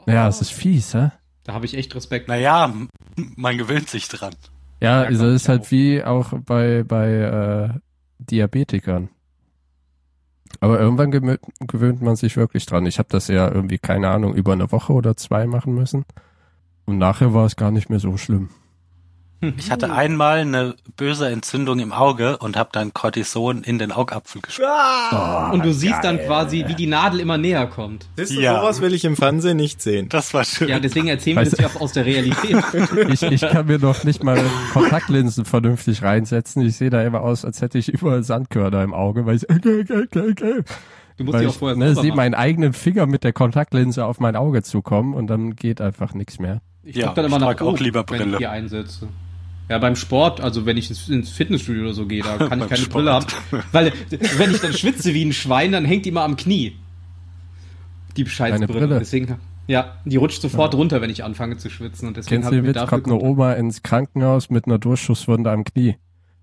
Ja, 0.06 0.28
es 0.28 0.42
ist 0.42 0.52
fies, 0.52 0.94
hä? 0.94 1.12
Da 1.44 1.54
habe 1.54 1.66
ich 1.66 1.76
echt 1.78 1.94
Respekt. 1.96 2.28
Naja, 2.28 2.74
man 3.36 3.58
gewöhnt 3.58 3.90
sich 3.90 4.08
dran. 4.08 4.34
Ja, 4.82 5.02
Ja, 5.02 5.08
also 5.08 5.26
es 5.28 5.32
ich 5.32 5.36
ist 5.44 5.50
halt 5.50 5.62
auch. 5.64 5.72
wie 5.72 6.04
auch 6.04 6.34
bei, 6.46 6.84
bei 6.84 7.10
äh, 7.10 7.80
Diabetikern. 8.20 9.10
Aber 10.60 10.80
irgendwann 10.80 11.12
gewöhnt 11.12 12.02
man 12.02 12.16
sich 12.16 12.38
wirklich 12.38 12.66
dran. 12.66 12.86
Ich 12.86 13.00
habe 13.00 13.10
das 13.12 13.28
ja 13.28 13.50
irgendwie, 13.52 13.78
keine 13.78 14.10
Ahnung, 14.10 14.34
über 14.34 14.54
eine 14.54 14.72
Woche 14.72 14.94
oder 14.94 15.16
zwei 15.18 15.46
machen 15.46 15.74
müssen. 15.74 16.06
Und 16.86 16.98
nachher 16.98 17.34
war 17.34 17.46
es 17.46 17.56
gar 17.58 17.72
nicht 17.72 17.90
mehr 17.90 18.00
so 18.00 18.16
schlimm. 18.18 18.50
Ich 19.58 19.70
hatte 19.70 19.94
einmal 19.94 20.40
eine 20.40 20.74
böse 20.96 21.28
Entzündung 21.30 21.78
im 21.80 21.92
Auge 21.92 22.38
und 22.40 22.58
habe 22.58 22.70
dann 22.72 22.94
Cortison 22.94 23.62
in 23.62 23.78
den 23.78 23.92
Augapfel 23.92 24.42
gespritzt. 24.42 24.68
Ah! 24.68 25.52
Und 25.52 25.64
du 25.64 25.72
siehst 25.74 26.04
dann 26.04 26.18
quasi, 26.18 26.66
wie 26.68 26.74
die 26.74 26.88
Nadel 26.88 27.20
immer 27.20 27.38
näher 27.38 27.68
kommt. 27.68 28.08
Siehst 28.18 28.36
du, 28.36 28.42
Ja. 28.42 28.60
sowas 28.62 28.82
will 28.82 28.96
ich 28.96 29.06
im 29.06 29.16
Fernsehen 29.16 29.58
nicht 29.58 29.80
sehen. 29.82 30.10
Das 30.10 30.34
war 30.34 30.44
schön. 30.44 30.70
Ja, 30.70 30.80
deswegen 30.80 31.08
erzählen 31.08 31.38
wir 31.38 31.44
das 31.46 31.60
ja 31.60 31.68
auch 31.68 31.80
aus 31.82 31.94
der 31.94 32.06
Realität. 32.06 32.58
Ich, 33.10 33.22
ich 33.22 33.42
kann 33.42 33.68
mir 33.68 33.78
noch 33.80 34.04
nicht 34.04 34.24
mal 34.24 34.40
Kontaktlinsen 34.74 35.46
vernünftig 35.46 36.02
reinsetzen. 36.02 36.64
Ich 36.66 36.76
sehe 36.78 36.90
da 36.90 37.04
immer 37.04 37.22
aus, 37.22 37.46
als 37.46 37.62
hätte 37.62 37.78
ich 37.78 37.90
überall 37.90 38.24
Sandkörner 38.24 38.82
im 38.84 38.94
Auge, 38.94 39.26
weil 39.26 39.36
ich, 39.38 39.50
okay, 39.50 39.82
okay, 39.82 40.04
okay, 40.08 40.32
okay. 40.32 40.64
Du 41.18 41.24
musst 41.24 41.40
dich 41.40 41.48
auch 41.48 41.52
ich 41.52 41.58
vorher 41.58 41.78
ne, 41.78 41.90
sauber 41.94 42.02
sehe 42.02 42.16
meinen 42.16 42.34
eigenen 42.36 42.74
Finger 42.74 43.06
mit 43.06 43.24
der 43.24 43.34
Kontaktlinse 43.34 44.06
auf 44.06 44.20
mein 44.20 44.36
Auge 44.36 44.64
zukommen 44.64 45.14
und 45.14 45.28
dann 45.28 45.56
geht 45.56 45.80
einfach 45.82 46.14
nichts 46.14 46.40
mehr. 46.40 46.62
Ich 46.84 46.96
Ja, 46.96 47.08
guck 47.08 47.16
dann 47.16 47.26
immer 47.26 47.38
ich 47.38 47.42
nach 47.42 47.48
trage 47.50 47.64
auch 47.66 47.74
oben, 47.74 47.84
lieber 47.84 48.04
wenn 48.08 48.16
ich 48.16 48.24
Brille. 48.24 48.38
die 48.38 48.48
einsetze. 48.48 49.08
Ja, 49.70 49.80
beim 49.80 49.96
Sport, 49.96 50.40
also 50.40 50.66
wenn 50.66 50.78
ich 50.78 50.90
ins, 50.90 51.30
Fitnessstudio 51.30 51.84
oder 51.84 51.94
so 51.94 52.06
gehe, 52.06 52.24
da 52.24 52.38
kann 52.48 52.62
ich 52.62 52.68
keine 52.68 52.78
Sport. 52.82 52.94
Brille 52.94 53.14
haben. 53.14 53.26
Weil, 53.72 53.94
wenn 54.38 54.52
ich 54.52 54.62
dann 54.62 54.74
schwitze 54.74 55.14
wie 55.14 55.26
ein 55.26 55.34
Schwein, 55.34 55.74
dann 55.74 55.84
hängt 55.86 56.06
die 56.06 56.12
mal 56.12 56.24
am 56.24 56.38
Knie. 56.38 56.76
Die 58.16 58.26
Scheißbrille. 58.26 58.68
Brille? 58.68 59.00
Deswegen, 59.00 59.36
ja, 59.68 59.98
die 60.06 60.16
rutscht 60.16 60.42
sofort 60.42 60.74
runter, 60.74 61.02
wenn 61.02 61.10
ich 61.10 61.24
anfange 61.26 61.58
zu 61.58 61.70
schwitzen. 61.70 62.08
Und 62.08 62.16
deswegen 62.18 62.36
Kennst 62.36 62.46
habe 62.46 62.56
du 62.56 62.60
ich 62.60 62.64
den 62.64 62.68
mir 62.68 62.76
Witz? 62.76 62.82
dafür 62.90 63.02
Kommt 63.02 63.08
eine 63.22 63.30
Oma 63.30 63.54
ins 63.54 63.84
Krankenhaus 63.84 64.50
mit 64.50 64.66
einer 64.66 64.80
Durchschusswunde 64.80 65.52
am 65.52 65.66
Knie. 65.66 65.98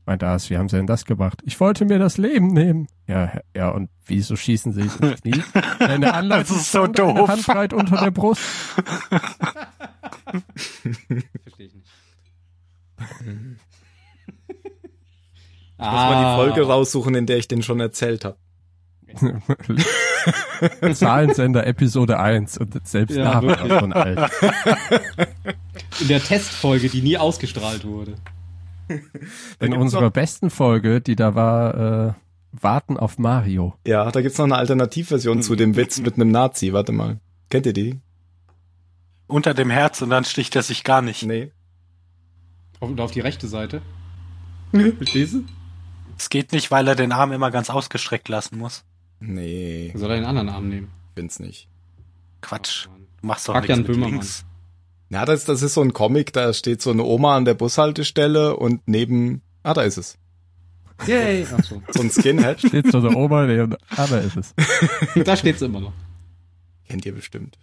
Meint 0.06 0.20
das, 0.20 0.50
wie 0.50 0.58
haben 0.58 0.68
sie 0.68 0.76
denn 0.76 0.86
das 0.86 1.06
gemacht? 1.06 1.40
Ich 1.46 1.58
wollte 1.60 1.86
mir 1.86 1.98
das 1.98 2.18
Leben 2.18 2.48
nehmen. 2.48 2.88
Ja, 3.06 3.40
ja, 3.56 3.70
und 3.70 3.88
wieso 4.04 4.36
schießen 4.36 4.74
sie 4.74 4.82
sich 4.82 5.00
ins 5.00 5.22
Knie? 5.22 5.42
Eine 5.78 6.12
Anleitung 6.12 6.54
Das 6.56 6.64
ist 6.64 6.72
so 6.72 6.86
doof. 6.86 7.26
Handbreit 7.26 7.72
unter 7.72 7.96
der 7.96 8.10
Brust. 8.10 8.42
Verstehe 10.52 11.66
ich 11.66 11.74
nicht. 11.74 11.86
Ich 12.98 13.06
muss 15.78 15.92
mal 15.92 16.36
die 16.36 16.36
Folge 16.52 16.66
raussuchen, 16.66 17.14
in 17.14 17.26
der 17.26 17.38
ich 17.38 17.48
den 17.48 17.62
schon 17.62 17.80
erzählt 17.80 18.24
habe. 18.24 18.36
Zahlensender 20.94 21.66
Episode 21.66 22.18
1 22.18 22.58
und 22.58 22.86
selbst 22.86 23.16
Ja, 23.16 23.24
da 23.24 23.34
war 23.34 23.42
wirklich. 23.42 23.70
er 23.70 23.80
schon 23.80 23.92
alt. 23.92 24.18
In 26.00 26.08
der 26.08 26.20
Testfolge, 26.20 26.88
die 26.88 27.02
nie 27.02 27.16
ausgestrahlt 27.18 27.84
wurde. 27.84 28.16
In 29.60 29.74
unserer 29.74 30.10
besten 30.10 30.50
Folge, 30.50 31.00
die 31.00 31.14
da 31.16 31.34
war, 31.34 32.08
äh, 32.08 32.12
Warten 32.52 32.96
auf 32.96 33.18
Mario. 33.18 33.74
Ja, 33.86 34.10
da 34.10 34.20
gibt's 34.20 34.38
noch 34.38 34.44
eine 34.46 34.56
Alternativversion 34.56 35.42
zu 35.42 35.54
dem 35.56 35.76
Witz 35.76 36.00
mit 36.00 36.14
einem 36.14 36.30
Nazi. 36.30 36.72
Warte 36.72 36.92
mal. 36.92 37.18
Kennt 37.50 37.66
ihr 37.66 37.72
die? 37.72 38.00
Unter 39.26 39.54
dem 39.54 39.70
Herz 39.70 40.02
und 40.02 40.10
dann 40.10 40.24
sticht 40.24 40.54
er 40.56 40.62
sich 40.62 40.82
gar 40.84 41.02
nicht. 41.02 41.24
Nee. 41.24 41.52
Auf, 42.84 42.90
oder 42.90 43.04
auf 43.04 43.10
die 43.10 43.20
rechte 43.20 43.48
Seite. 43.48 43.82
Verstehst 44.72 45.34
du? 45.34 45.44
Es 46.18 46.28
geht 46.30 46.52
nicht, 46.52 46.70
weil 46.70 46.86
er 46.88 46.94
den 46.94 47.12
Arm 47.12 47.32
immer 47.32 47.50
ganz 47.50 47.70
ausgestreckt 47.70 48.28
lassen 48.28 48.58
muss. 48.58 48.84
Nee, 49.20 49.92
Soll 49.94 50.10
er 50.10 50.16
den 50.16 50.24
anderen 50.24 50.48
Arm 50.48 50.68
nehmen? 50.68 50.90
find's 51.14 51.38
nicht. 51.38 51.68
Quatsch. 52.40 52.86
Du 53.20 53.26
machst 53.26 53.48
doch 53.48 53.54
Frag 53.54 53.68
nichts 53.68 53.88
mit 53.88 53.96
links. 53.96 54.44
Ja, 55.10 55.24
das, 55.24 55.44
das 55.44 55.62
ist 55.62 55.74
so 55.74 55.80
ein 55.82 55.92
Comic, 55.92 56.32
da 56.32 56.52
steht 56.52 56.82
so 56.82 56.90
eine 56.90 57.04
Oma 57.04 57.36
an 57.36 57.44
der 57.44 57.54
Bushaltestelle 57.54 58.56
und 58.56 58.80
neben, 58.86 59.42
ah, 59.62 59.72
da 59.74 59.82
ist 59.82 59.96
es. 59.96 60.18
Yay! 61.06 61.46
Ach 61.56 61.62
so. 61.64 61.80
So 61.90 62.00
ein 62.02 62.10
Skinhead. 62.10 62.58
Steht 62.60 62.90
so 62.90 63.00
der 63.00 63.16
Oma, 63.16 63.46
nee, 63.46 63.60
und- 63.60 63.76
ah, 63.96 64.06
da 64.08 64.18
ist 64.18 64.36
es. 64.36 64.54
Da 65.24 65.36
steht's 65.36 65.62
immer 65.62 65.80
noch. 65.80 65.92
Kennt 66.88 67.06
ihr 67.06 67.14
bestimmt. 67.14 67.58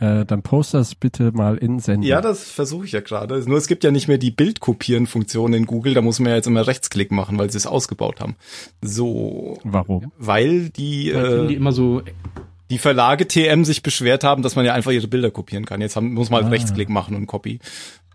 Äh, 0.00 0.24
dann 0.24 0.42
post 0.42 0.74
das 0.74 0.94
bitte 0.94 1.32
mal 1.32 1.56
in 1.56 1.80
Sendung. 1.80 2.04
Ja, 2.08 2.20
das 2.20 2.44
versuche 2.50 2.84
ich 2.86 2.92
ja 2.92 3.00
gerade. 3.00 3.42
Nur 3.48 3.58
es 3.58 3.66
gibt 3.66 3.82
ja 3.82 3.90
nicht 3.90 4.06
mehr 4.06 4.18
die 4.18 4.30
Bildkopieren-Funktion 4.30 5.52
in 5.54 5.66
Google, 5.66 5.94
da 5.94 6.02
muss 6.02 6.20
man 6.20 6.30
ja 6.30 6.36
jetzt 6.36 6.46
immer 6.46 6.66
Rechtsklick 6.66 7.10
machen, 7.10 7.38
weil 7.38 7.50
sie 7.50 7.56
es 7.58 7.66
ausgebaut 7.66 8.20
haben. 8.20 8.36
So, 8.80 9.58
Warum? 9.64 10.12
weil 10.18 10.70
die, 10.70 11.12
Weil 11.14 11.24
finden 11.30 11.48
die 11.48 11.54
äh, 11.54 11.56
immer 11.56 11.72
so, 11.72 12.02
die 12.70 12.78
Verlage 12.78 13.26
TM 13.26 13.64
sich 13.64 13.82
beschwert 13.82 14.24
haben, 14.24 14.42
dass 14.42 14.54
man 14.54 14.64
ja 14.64 14.74
einfach 14.74 14.92
ihre 14.92 15.08
Bilder 15.08 15.30
kopieren 15.30 15.64
kann. 15.64 15.80
Jetzt 15.80 15.96
haben, 15.96 16.12
muss 16.14 16.30
man 16.30 16.42
halt 16.42 16.46
Ah. 16.46 16.50
Rechtsklick 16.50 16.88
machen 16.90 17.16
und 17.16 17.26
Copy. 17.26 17.58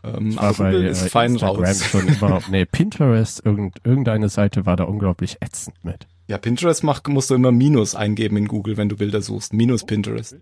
Ähm, 0.05 0.37
aber 0.37 0.53
bei 0.57 0.71
Google 0.71 0.87
äh, 0.87 0.91
ist 0.91 1.09
fein 1.09 1.31
Instagram 1.33 1.63
raus. 1.65 1.83
schon 1.85 2.07
überhaupt, 2.07 2.49
nee, 2.49 2.65
Pinterest, 2.65 3.45
irgend, 3.45 3.77
irgendeine 3.83 4.29
Seite 4.29 4.65
war 4.65 4.75
da 4.75 4.83
unglaublich 4.83 5.37
ätzend 5.41 5.75
mit. 5.83 6.07
Ja, 6.27 6.37
Pinterest 6.37 6.83
macht, 6.83 7.07
musst 7.09 7.29
du 7.29 7.35
immer 7.35 7.51
Minus 7.51 7.95
eingeben 7.95 8.37
in 8.37 8.47
Google, 8.47 8.77
wenn 8.77 8.89
du 8.89 8.95
Bilder 8.95 9.21
suchst. 9.21 9.53
Minus 9.53 9.85
Pinterest. 9.85 10.33
Ja. 10.33 10.39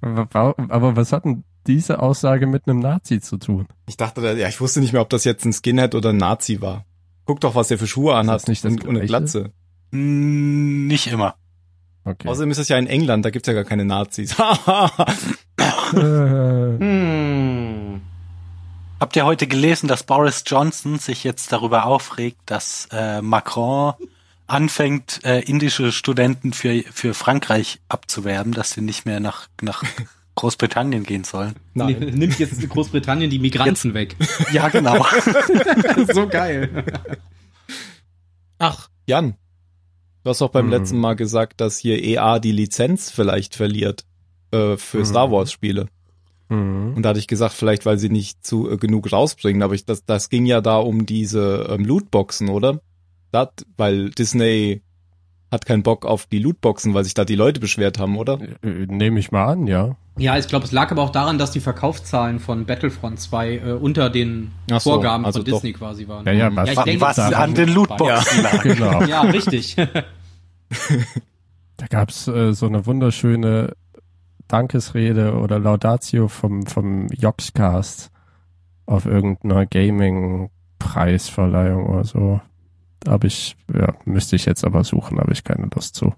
Aber, 0.00 0.54
aber 0.68 0.96
was 0.96 1.12
hat 1.12 1.24
denn 1.24 1.44
diese 1.66 2.00
Aussage 2.00 2.46
mit 2.46 2.68
einem 2.68 2.78
Nazi 2.80 3.20
zu 3.20 3.38
tun? 3.38 3.66
Ich 3.88 3.96
dachte, 3.96 4.20
da- 4.20 4.32
ja, 4.34 4.48
ich 4.48 4.60
wusste 4.60 4.80
nicht 4.80 4.92
mehr, 4.92 5.02
ob 5.02 5.10
das 5.10 5.24
jetzt 5.24 5.44
ein 5.44 5.52
Skinhead 5.52 5.94
oder 5.94 6.10
ein 6.10 6.16
Nazi 6.16 6.60
war. 6.60 6.84
Guck 7.24 7.40
doch, 7.40 7.54
was 7.54 7.68
der 7.68 7.78
für 7.78 7.86
Schuhe 7.88 8.14
anhat 8.14 8.36
das 8.42 8.46
nicht 8.46 8.64
das 8.64 8.72
und, 8.72 8.84
und 8.84 8.96
eine? 8.96 9.06
Glatze. 9.06 9.52
Hm, 9.92 10.86
Nicht 10.86 11.08
immer. 11.08 11.34
Okay. 12.04 12.28
Außerdem 12.28 12.50
ist 12.52 12.58
es 12.58 12.68
ja 12.68 12.78
in 12.78 12.86
England, 12.86 13.24
da 13.24 13.30
gibt's 13.30 13.48
ja 13.48 13.54
gar 13.54 13.64
keine 13.64 13.84
Nazis. 13.84 14.36
Äh, 14.38 14.44
Hm. 16.78 17.65
Habt 18.98 19.14
ihr 19.16 19.26
heute 19.26 19.46
gelesen, 19.46 19.88
dass 19.88 20.02
Boris 20.04 20.42
Johnson 20.46 20.98
sich 20.98 21.22
jetzt 21.22 21.52
darüber 21.52 21.84
aufregt, 21.86 22.38
dass 22.46 22.88
äh, 22.90 23.20
Macron 23.20 23.92
anfängt, 24.46 25.20
äh, 25.24 25.40
indische 25.40 25.92
Studenten 25.92 26.52
für, 26.52 26.82
für 26.92 27.12
Frankreich 27.12 27.80
abzuwerben, 27.88 28.52
dass 28.52 28.70
sie 28.72 28.80
nicht 28.80 29.04
mehr 29.04 29.20
nach, 29.20 29.48
nach 29.60 29.82
Großbritannien 30.36 31.04
gehen 31.04 31.24
sollen? 31.24 31.54
Nein. 31.74 31.98
Nimmt 32.14 32.38
jetzt 32.38 32.66
Großbritannien 32.68 33.30
die 33.30 33.38
Migranten 33.38 33.92
weg. 33.92 34.16
Ja, 34.52 34.68
genau. 34.70 35.04
so 36.14 36.26
geil. 36.28 36.84
Ach, 38.58 38.88
Jan, 39.06 39.34
du 40.24 40.30
hast 40.30 40.40
doch 40.40 40.50
beim 40.50 40.66
Mhm. 40.66 40.72
letzten 40.72 40.98
Mal 40.98 41.16
gesagt, 41.16 41.60
dass 41.60 41.76
hier 41.78 42.02
EA 42.02 42.38
die 42.38 42.52
Lizenz 42.52 43.10
vielleicht 43.10 43.56
verliert 43.56 44.04
äh, 44.52 44.76
für 44.78 44.98
Mhm. 44.98 45.04
Star 45.04 45.30
Wars 45.30 45.52
Spiele. 45.52 45.88
Mhm. 46.48 46.94
Und 46.94 47.02
da 47.02 47.10
hatte 47.10 47.18
ich 47.18 47.26
gesagt, 47.26 47.54
vielleicht 47.54 47.86
weil 47.86 47.98
sie 47.98 48.08
nicht 48.08 48.44
zu 48.46 48.70
äh, 48.70 48.76
genug 48.76 49.12
rausbringen, 49.12 49.62
aber 49.62 49.74
ich, 49.74 49.84
das, 49.84 50.04
das 50.04 50.28
ging 50.28 50.46
ja 50.46 50.60
da 50.60 50.78
um 50.78 51.06
diese 51.06 51.68
ähm, 51.70 51.84
Lootboxen, 51.84 52.48
oder? 52.48 52.80
Das, 53.32 53.48
weil 53.76 54.10
Disney 54.10 54.82
hat 55.50 55.64
keinen 55.66 55.82
Bock 55.82 56.04
auf 56.04 56.26
die 56.26 56.38
Lootboxen, 56.38 56.94
weil 56.94 57.04
sich 57.04 57.14
da 57.14 57.24
die 57.24 57.34
Leute 57.34 57.60
beschwert 57.60 57.98
haben, 57.98 58.16
oder? 58.16 58.38
Äh, 58.62 58.86
Nehme 58.86 59.20
ich 59.20 59.30
mal 59.30 59.46
an, 59.46 59.66
ja. 59.66 59.96
Ja, 60.18 60.38
ich 60.38 60.48
glaube, 60.48 60.64
es 60.64 60.72
lag 60.72 60.90
aber 60.90 61.02
auch 61.02 61.10
daran, 61.10 61.38
dass 61.38 61.50
die 61.50 61.60
Verkaufszahlen 61.60 62.40
von 62.40 62.64
Battlefront 62.64 63.20
2 63.20 63.56
äh, 63.56 63.72
unter 63.72 64.08
den 64.08 64.52
so, 64.68 64.80
Vorgaben 64.80 65.24
also 65.24 65.40
von 65.40 65.50
doch. 65.50 65.56
Disney 65.58 65.72
quasi 65.72 66.08
waren. 66.08 66.24
Ja, 66.24 66.32
ja, 66.32 66.48
Ja, 66.48 66.56
was, 66.56 66.70
ich 66.70 66.78
denke, 66.78 67.00
Was 67.00 67.18
an 67.18 67.54
den 67.54 67.68
Lootboxen 67.68 68.42
lag. 68.42 68.62
genau. 68.62 69.02
Ja, 69.04 69.20
richtig. 69.22 69.76
Da 71.78 71.86
gab's 71.88 72.26
äh, 72.26 72.54
so 72.54 72.64
eine 72.64 72.86
wunderschöne 72.86 73.74
Dankesrede 74.48 75.34
oder 75.34 75.58
Laudatio 75.58 76.28
vom, 76.28 76.64
vom 76.66 77.08
Joxcast 77.08 78.10
auf 78.86 79.04
irgendeiner 79.06 79.66
Gaming-Preisverleihung 79.66 81.86
oder 81.86 82.04
so. 82.04 82.40
Habe 83.06 83.26
ich, 83.26 83.56
ja, 83.72 83.94
müsste 84.04 84.36
ich 84.36 84.44
jetzt 84.46 84.64
aber 84.64 84.84
suchen, 84.84 85.18
habe 85.18 85.32
ich 85.32 85.42
keine 85.44 85.68
Lust 85.74 85.96
zu. 85.96 86.14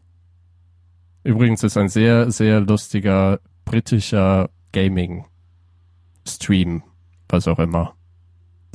Übrigens 1.25 1.63
ist 1.63 1.77
ein 1.77 1.89
sehr, 1.89 2.31
sehr 2.31 2.61
lustiger 2.61 3.41
britischer 3.65 4.51
Gaming-Stream, 4.73 6.83
was 7.29 7.49
auch 7.49 7.59
immer. 7.59 7.98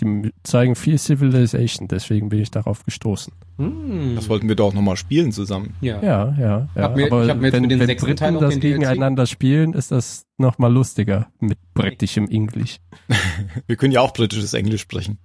Die 0.02 0.32
zeigen 0.44 0.76
viel 0.76 0.98
Civilization, 0.98 1.88
deswegen 1.88 2.30
bin 2.30 2.40
ich 2.40 2.50
darauf 2.50 2.84
gestoßen. 2.84 3.32
Hm. 3.58 4.14
Das 4.16 4.28
wollten 4.28 4.48
wir 4.50 4.56
doch 4.56 4.74
noch 4.74 4.82
mal 4.82 4.96
spielen 4.98 5.32
zusammen. 5.32 5.76
ja. 5.82 6.02
Ja, 6.02 6.36
ja, 6.40 6.70
ja. 6.76 6.82
Hab 6.82 6.96
mir- 6.96 7.06
Aber 7.12 7.24
ich 7.26 7.30
hab 7.30 7.38
mir 7.38 7.46
jetzt 7.48 7.54
wenn, 7.54 7.62
mit 7.62 7.72
den 7.72 7.80
wenn 7.80 7.88
sechsten 7.88 8.16
Teil 8.16 8.32
Briten 8.32 8.44
auch 8.46 8.50
das 8.50 8.60
gegeneinander 8.60 9.28
spielen, 9.28 9.74
ist 9.74 9.92
das 9.92 10.26
noch 10.38 10.58
mal 10.58 10.74
lustiger 10.74 11.28
mit 11.40 11.60
britischem 11.76 12.28
Englisch. 12.28 12.78
Wir 13.68 13.76
können 13.76 13.92
ja 13.94 14.02
auch 14.02 14.14
britisches 14.14 14.54
Englisch 14.56 14.82
sprechen. 14.82 15.20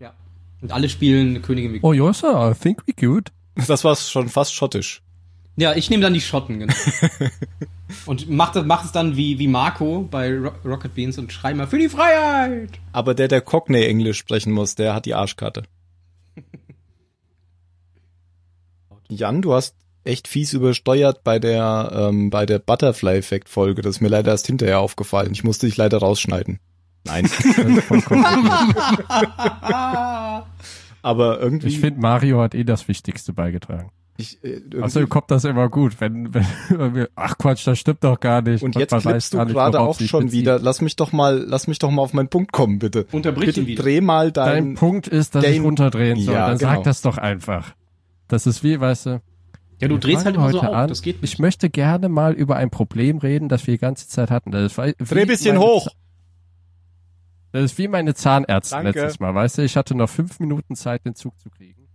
ja. 0.00 0.14
Und 0.62 0.72
alle 0.72 0.88
spielen 0.88 1.42
Königin 1.42 1.74
Victoria. 1.74 2.02
Oh, 2.02 2.06
yes, 2.08 2.20
sir, 2.20 2.50
I 2.50 2.54
think 2.58 2.82
we 2.86 2.94
could. 2.94 3.32
Das 3.68 3.84
war 3.84 3.94
schon 3.96 4.28
fast 4.30 4.54
schottisch. 4.54 5.02
Ja, 5.56 5.74
ich 5.74 5.88
nehme 5.88 6.02
dann 6.02 6.12
die 6.12 6.20
Schotten, 6.20 6.60
genau. 6.60 6.74
und 8.06 8.28
mach, 8.28 8.52
das, 8.52 8.66
mach 8.66 8.84
es 8.84 8.92
dann 8.92 9.16
wie, 9.16 9.38
wie 9.38 9.48
Marco 9.48 10.02
bei 10.02 10.36
Ro 10.36 10.52
Rocket 10.64 10.94
Beans 10.94 11.18
und 11.18 11.32
schrei 11.32 11.54
mal 11.54 11.66
für 11.66 11.78
die 11.78 11.88
Freiheit! 11.88 12.78
Aber 12.92 13.14
der, 13.14 13.28
der 13.28 13.40
Cockney 13.40 13.84
Englisch 13.84 14.18
sprechen 14.18 14.52
muss, 14.52 14.74
der 14.74 14.94
hat 14.94 15.06
die 15.06 15.14
Arschkarte. 15.14 15.62
Jan, 19.08 19.40
du 19.40 19.54
hast 19.54 19.74
echt 20.04 20.28
fies 20.28 20.52
übersteuert 20.52 21.24
bei 21.24 21.38
der, 21.38 22.10
ähm, 22.10 22.28
bei 22.28 22.44
der 22.44 22.58
Butterfly 22.58 23.16
Effect 23.16 23.48
Folge. 23.48 23.80
Das 23.80 23.96
ist 23.96 24.00
mir 24.00 24.08
leider 24.08 24.32
erst 24.32 24.46
hinterher 24.46 24.80
aufgefallen. 24.80 25.32
Ich 25.32 25.42
musste 25.42 25.66
dich 25.66 25.78
leider 25.78 25.98
rausschneiden. 25.98 26.60
Nein. 27.04 27.26
Aber 31.02 31.40
irgendwie. 31.40 31.68
ich 31.68 31.80
finde, 31.80 32.00
Mario 32.00 32.40
hat 32.40 32.54
eh 32.54 32.64
das 32.64 32.88
Wichtigste 32.88 33.32
beigetragen. 33.32 33.90
Ich, 34.18 34.42
äh, 34.44 34.60
Außerdem 34.80 35.08
kommt 35.08 35.30
das 35.30 35.44
immer 35.44 35.68
gut, 35.68 36.00
wenn, 36.00 36.32
wenn, 36.34 36.46
wenn 36.70 36.94
wir, 36.94 37.08
ach 37.16 37.36
Quatsch, 37.38 37.66
das 37.66 37.78
stimmt 37.78 38.02
doch 38.04 38.18
gar 38.20 38.42
nicht. 38.42 38.62
und 38.62 38.74
Man 38.74 38.80
jetzt 38.80 38.92
weiß 38.92 39.02
klippst 39.02 39.34
du 39.34 39.44
gerade 39.46 39.80
auch 39.80 39.98
schon 40.00 40.24
bezieht. 40.26 40.40
wieder. 40.40 40.58
Lass 40.58 40.80
mich 40.80 40.96
doch 40.96 41.12
mal, 41.12 41.38
lass 41.46 41.66
mich 41.66 41.78
doch 41.78 41.90
mal 41.90 42.02
auf 42.02 42.12
meinen 42.12 42.28
Punkt 42.28 42.52
kommen, 42.52 42.78
bitte. 42.78 43.06
Unterbrich 43.12 43.46
Bitte 43.46 43.60
ihn 43.62 43.66
wieder. 43.66 43.82
dreh 43.82 44.00
mal 44.00 44.32
Dein 44.32 44.46
dein, 44.64 44.74
Punkt 44.74 45.06
ist, 45.08 45.34
dass 45.34 45.44
ich 45.44 45.52
Game- 45.52 45.64
runterdrehen 45.64 46.20
soll. 46.20 46.34
Ja, 46.34 46.48
Dann 46.48 46.58
genau. 46.58 46.74
sag 46.74 46.84
das 46.84 47.02
doch 47.02 47.18
einfach. 47.18 47.74
Das 48.28 48.46
ist 48.46 48.62
wie, 48.64 48.80
weißt 48.80 49.06
du, 49.06 49.10
Ja, 49.80 49.88
du 49.88 49.94
wir 49.94 50.00
drehst 50.00 50.24
halt 50.24 50.36
immer 50.36 50.50
so 50.50 50.58
heute 50.62 50.70
auf, 50.70 50.74
an. 50.76 50.88
das 50.88 51.02
geht 51.02 51.22
nicht. 51.22 51.34
Ich 51.34 51.38
möchte 51.38 51.68
gerne 51.70 52.08
mal 52.08 52.32
über 52.32 52.56
ein 52.56 52.70
Problem 52.70 53.18
reden, 53.18 53.48
das 53.48 53.66
wir 53.66 53.74
die 53.74 53.78
ganze 53.80 54.08
Zeit 54.08 54.30
hatten. 54.30 54.50
Das 54.50 54.76
war, 54.78 54.86
dreh 54.92 55.22
wie 55.22 55.26
bisschen 55.26 55.58
hoch. 55.58 55.88
Das 57.52 57.64
ist 57.64 57.78
wie 57.78 57.88
meine 57.88 58.14
Zahnärztin 58.14 58.82
Danke. 58.84 59.00
letztes 59.00 59.20
Mal, 59.20 59.34
weißt 59.34 59.58
du? 59.58 59.62
Ich 59.62 59.76
hatte 59.76 59.94
noch 59.94 60.08
fünf 60.10 60.40
Minuten 60.40 60.74
Zeit, 60.76 61.04
den 61.06 61.14
Zug 61.14 61.38
zu 61.40 61.48
kriegen. 61.48 61.85